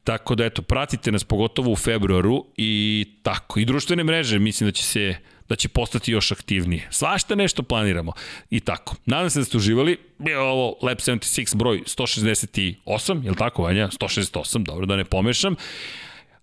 Tako 0.06 0.36
da 0.36 0.46
eto, 0.46 0.62
pratite 0.62 1.12
nas 1.12 1.24
pogotovo 1.24 1.72
u 1.72 1.76
februaru 1.76 2.46
i 2.58 3.06
tako. 3.24 3.60
I 3.60 3.66
društvene 3.66 4.04
mreže, 4.04 4.40
mislim 4.40 4.68
da 4.68 4.72
će 4.72 4.84
se 4.84 5.16
da 5.50 5.56
će 5.56 5.70
postati 5.70 6.12
još 6.12 6.32
aktivnije. 6.32 6.88
Svašta 6.92 7.36
nešto 7.36 7.64
planiramo. 7.64 8.14
I 8.50 8.60
tako. 8.60 8.96
Nadam 9.06 9.30
se 9.30 9.40
da 9.40 9.46
ste 9.46 9.58
uživali. 9.58 9.98
Bio 10.18 10.42
ovo 10.42 10.78
Lab 10.82 10.98
76 10.98 11.56
broj 11.56 11.82
168, 11.86 13.24
je 13.24 13.30
li 13.30 13.38
tako, 13.38 13.64
Vanja? 13.64 13.88
168, 13.88 14.64
dobro 14.64 14.86
da 14.86 14.96
ne 14.96 15.06
pomešam. 15.06 15.56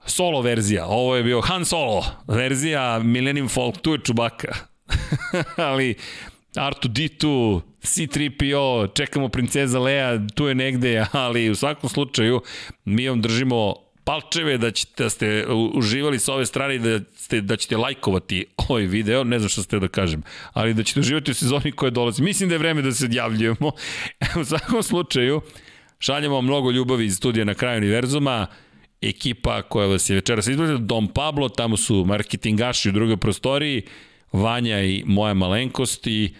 solo 0.06 0.40
verzija. 0.40 0.86
Ovo 0.86 1.16
je 1.16 1.22
bio 1.22 1.40
Han 1.40 1.64
Solo 1.64 2.04
verzija 2.28 2.98
Millennium 2.98 3.48
Folk, 3.48 3.80
tu 3.82 3.92
je 3.92 3.98
Čubaka. 4.04 4.54
Ali 5.56 5.94
R2D2, 6.54 7.60
C3PO, 7.82 8.94
čekamo 8.94 9.28
princeza 9.28 9.78
Leia, 9.78 10.26
tu 10.34 10.46
je 10.46 10.54
negde, 10.54 11.06
ali 11.12 11.50
u 11.50 11.54
svakom 11.54 11.90
slučaju 11.90 12.40
mi 12.84 13.08
vam 13.08 13.20
držimo 13.20 13.74
palčeve 14.04 14.58
da, 14.58 14.70
ćete, 14.70 15.02
da 15.04 15.10
ste 15.10 15.46
uživali 15.74 16.18
sa 16.18 16.34
ove 16.34 16.46
strane 16.46 16.78
da, 16.78 17.00
ste, 17.16 17.40
da 17.40 17.56
ćete 17.56 17.76
lajkovati 17.76 18.44
ovaj 18.56 18.82
video, 18.82 19.24
ne 19.24 19.38
znam 19.38 19.48
šta 19.48 19.62
ste 19.62 19.78
da 19.78 19.88
kažem, 19.88 20.22
ali 20.52 20.74
da 20.74 20.82
ćete 20.82 21.00
uživati 21.00 21.30
u 21.30 21.34
sezoni 21.34 21.72
koja 21.72 21.90
dolazi. 21.90 22.22
Mislim 22.22 22.48
da 22.48 22.54
je 22.54 22.58
vreme 22.58 22.82
da 22.82 22.92
se 22.92 23.04
odjavljujemo. 23.04 23.72
u 24.40 24.44
svakom 24.44 24.82
slučaju, 24.82 25.40
šaljamo 25.98 26.34
vam 26.34 26.44
mnogo 26.44 26.70
ljubavi 26.70 27.04
iz 27.04 27.16
studija 27.16 27.44
na 27.44 27.54
kraju 27.54 27.78
univerzuma, 27.78 28.46
ekipa 29.00 29.62
koja 29.62 29.86
vas 29.86 30.10
je 30.10 30.14
večeras 30.14 30.46
izgledala, 30.46 30.78
Dom 30.78 31.08
Pablo, 31.08 31.48
tamo 31.48 31.76
su 31.76 32.04
marketingaši 32.04 32.88
u 32.88 32.92
drugoj 32.92 33.16
prostoriji, 33.16 33.82
Vanja 34.32 34.82
i 34.82 35.02
moja 35.06 35.34
malenkost 35.34 36.06
i 36.06 36.34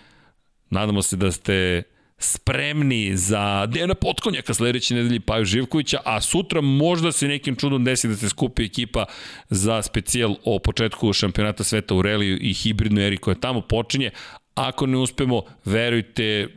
nadamo 0.70 1.02
se 1.02 1.16
da 1.16 1.32
ste 1.32 1.82
spremni 2.18 3.16
za 3.16 3.66
Dejana 3.66 3.94
Potkonjaka 3.94 4.54
sledeće 4.54 4.94
nedelje 4.94 5.20
Paju 5.20 5.44
Živkovića, 5.44 5.98
a 6.04 6.20
sutra 6.20 6.60
možda 6.60 7.12
se 7.12 7.28
nekim 7.28 7.56
čudom 7.56 7.84
desi 7.84 8.08
da 8.08 8.16
se 8.16 8.28
skupi 8.28 8.64
ekipa 8.64 9.04
za 9.50 9.82
specijal 9.82 10.34
o 10.44 10.58
početku 10.58 11.12
šampionata 11.12 11.64
sveta 11.64 11.94
u 11.94 12.02
reliju 12.02 12.38
i 12.40 12.54
hibridnoj 12.54 13.06
eri 13.06 13.16
koja 13.16 13.34
tamo 13.34 13.60
počinje. 13.60 14.10
Ako 14.54 14.86
ne 14.86 14.98
uspemo, 14.98 15.42
verujte, 15.64 16.48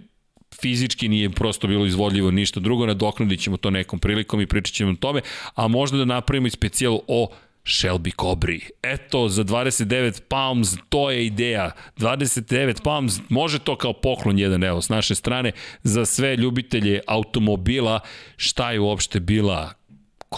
fizički 0.61 1.07
nije 1.07 1.29
prosto 1.29 1.67
bilo 1.67 1.85
izvodljivo 1.85 2.31
ništa 2.31 2.59
drugo, 2.59 2.85
nadoknadit 2.85 3.39
ćemo 3.41 3.57
to 3.57 3.69
nekom 3.69 3.99
prilikom 3.99 4.41
i 4.41 4.47
pričat 4.47 4.73
ćemo 4.73 4.91
o 4.91 4.95
tome, 4.95 5.21
a 5.55 5.67
možda 5.67 5.97
da 5.97 6.05
napravimo 6.05 6.47
i 6.47 6.49
specijal 6.49 6.99
o 7.07 7.29
Shelby 7.65 8.11
Cobri. 8.21 8.61
Eto, 8.83 9.29
za 9.29 9.43
29 9.43 10.21
pounds, 10.21 10.69
to 10.89 11.11
je 11.11 11.25
ideja. 11.25 11.71
29 11.97 12.83
pounds, 12.83 13.19
može 13.29 13.59
to 13.59 13.75
kao 13.77 13.93
poklon 13.93 14.39
jedan, 14.39 14.63
evo, 14.63 14.81
s 14.81 14.89
naše 14.89 15.15
strane, 15.15 15.51
za 15.83 16.05
sve 16.05 16.35
ljubitelje 16.35 17.01
automobila, 17.07 17.99
šta 18.37 18.71
je 18.71 18.79
uopšte 18.79 19.19
bila 19.19 19.73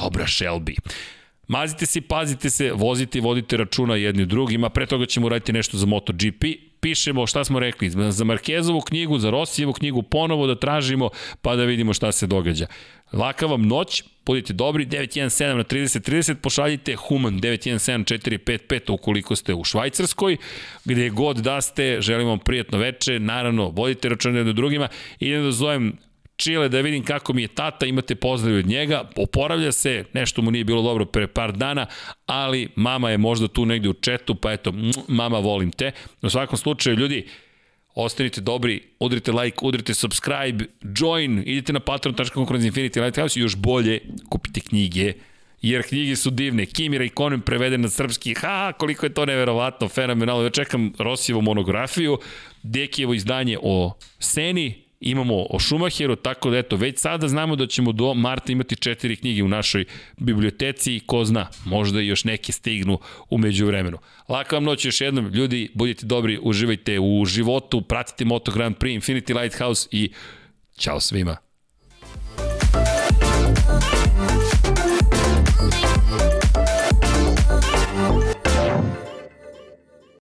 Cobra 0.02 0.26
Shelby. 0.26 0.76
Mazite 1.48 1.85
se, 1.85 2.01
pazite 2.01 2.50
se, 2.50 2.72
vozite 2.72 3.17
i 3.17 3.22
vodite 3.22 3.58
računa 3.58 3.95
jedni 3.95 4.26
drugima, 4.26 4.69
pre 4.69 4.85
toga 4.85 5.06
ćemo 5.06 5.26
uraditi 5.26 5.53
nešto 5.53 5.77
za 5.77 5.85
MotoGP, 5.85 6.43
pišemo 6.80 7.27
šta 7.27 7.43
smo 7.43 7.59
rekli, 7.59 7.90
za 7.90 8.24
Markezovu 8.24 8.82
knjigu, 8.82 9.19
za 9.19 9.30
Rosijevu 9.30 9.74
knjigu, 9.74 10.01
ponovo 10.01 10.48
da 10.48 10.56
tražimo, 10.56 11.09
pa 11.42 11.56
da 11.56 11.64
vidimo 11.64 11.93
šta 11.93 12.11
se 12.11 12.27
događa. 12.27 12.67
Laka 13.14 13.45
vam 13.45 13.61
noć, 13.61 14.03
budite 14.26 14.53
dobri, 14.53 14.85
917 14.85 15.56
na 15.56 15.64
3030, 15.64 16.11
30, 16.11 16.35
pošaljite 16.35 16.95
Human 16.95 17.40
917 17.40 18.92
ukoliko 18.93 19.35
ste 19.35 19.53
u 19.53 19.64
Švajcarskoj, 19.64 20.38
gde 20.85 21.09
god 21.09 21.38
da 21.38 21.61
ste, 21.61 21.98
želim 22.01 22.27
vam 22.27 22.40
prijatno 22.40 22.77
veče, 22.77 23.19
naravno, 23.19 23.69
vodite 23.69 24.09
račune 24.09 24.43
do 24.43 24.53
drugima, 24.53 24.88
idem 25.19 25.43
da 25.43 25.51
zovem 25.51 25.98
Čile 26.38 26.70
da 26.70 26.82
vidim 26.82 27.04
kako 27.04 27.34
mi 27.34 27.42
je 27.42 27.48
tata, 27.48 27.86
imate 27.86 28.16
pozdrav 28.16 28.58
od 28.58 28.66
njega, 28.66 29.10
oporavlja 29.16 29.72
se, 29.72 30.04
nešto 30.14 30.42
mu 30.42 30.52
nije 30.52 30.64
bilo 30.64 30.82
dobro 30.82 31.06
pre 31.06 31.28
par 31.28 31.52
dana, 31.52 31.86
ali 32.26 32.70
mama 32.76 33.10
je 33.10 33.18
možda 33.18 33.48
tu 33.48 33.66
negde 33.66 33.90
u 33.90 33.94
četu, 33.94 34.36
pa 34.36 34.52
eto, 34.52 34.74
mama 35.08 35.40
volim 35.40 35.72
te. 35.72 35.92
U 36.22 36.30
svakom 36.30 36.58
slučaju, 36.58 36.96
ljudi, 36.96 37.28
ostanite 37.96 38.42
dobri, 38.42 38.82
udrite 39.00 39.32
like, 39.32 39.58
udrite 39.62 39.94
subscribe, 39.94 40.66
join, 40.82 41.44
idite 41.46 41.74
na 41.74 41.80
patreon.com 41.80 42.46
kroz 42.46 42.64
Infinity 42.64 43.02
Lighthouse 43.02 43.40
i 43.40 43.44
još 43.44 43.56
bolje 43.56 44.00
kupite 44.30 44.60
knjige, 44.60 45.14
jer 45.62 45.84
knjige 45.84 46.16
su 46.16 46.30
divne. 46.30 46.66
Kimi 46.66 46.98
Raikkonen 46.98 47.42
preveden 47.42 47.82
na 47.82 47.90
srpski, 47.90 48.34
ha, 48.34 48.74
koliko 48.78 49.06
je 49.06 49.14
to 49.14 49.26
neverovatno, 49.26 49.88
fenomenalno. 49.88 50.44
Ja 50.44 50.50
čekam 50.50 50.94
Rosijevu 51.00 51.42
monografiju, 51.42 52.20
Dekijevo 52.64 53.14
izdanje 53.14 53.58
o 53.62 53.94
Seni, 54.20 54.87
imamo 55.00 55.45
o 55.50 55.59
Schumacheru, 55.59 56.16
tako 56.16 56.50
da 56.50 56.58
eto, 56.58 56.76
već 56.76 57.00
sada 57.00 57.27
znamo 57.27 57.56
da 57.56 57.67
ćemo 57.67 57.92
do 57.92 58.14
marta 58.14 58.51
imati 58.51 58.76
četiri 58.76 59.16
knjige 59.16 59.43
u 59.43 59.48
našoj 59.48 59.85
biblioteci 60.17 60.95
i 60.95 61.00
ko 61.00 61.26
zna, 61.26 61.48
možda 61.66 62.00
još 62.00 62.24
neke 62.24 62.51
stignu 62.51 63.00
umeđu 63.30 63.66
vremenu. 63.66 63.98
Laka 64.30 64.56
vam 64.56 64.64
noć 64.64 64.85
još 64.85 65.01
jednom, 65.01 65.27
ljudi, 65.27 65.72
budite 65.74 66.06
dobri, 66.06 66.40
uživajte 66.42 67.00
u 67.00 67.26
životu, 67.26 67.82
pratite 67.82 68.26
Moto 68.26 68.51
Grand 68.51 68.76
Prix, 68.76 69.01
Infinity 69.01 69.42
Lighthouse 69.42 69.88
i 69.92 70.11
ćao 70.77 71.00
svima. 71.00 71.47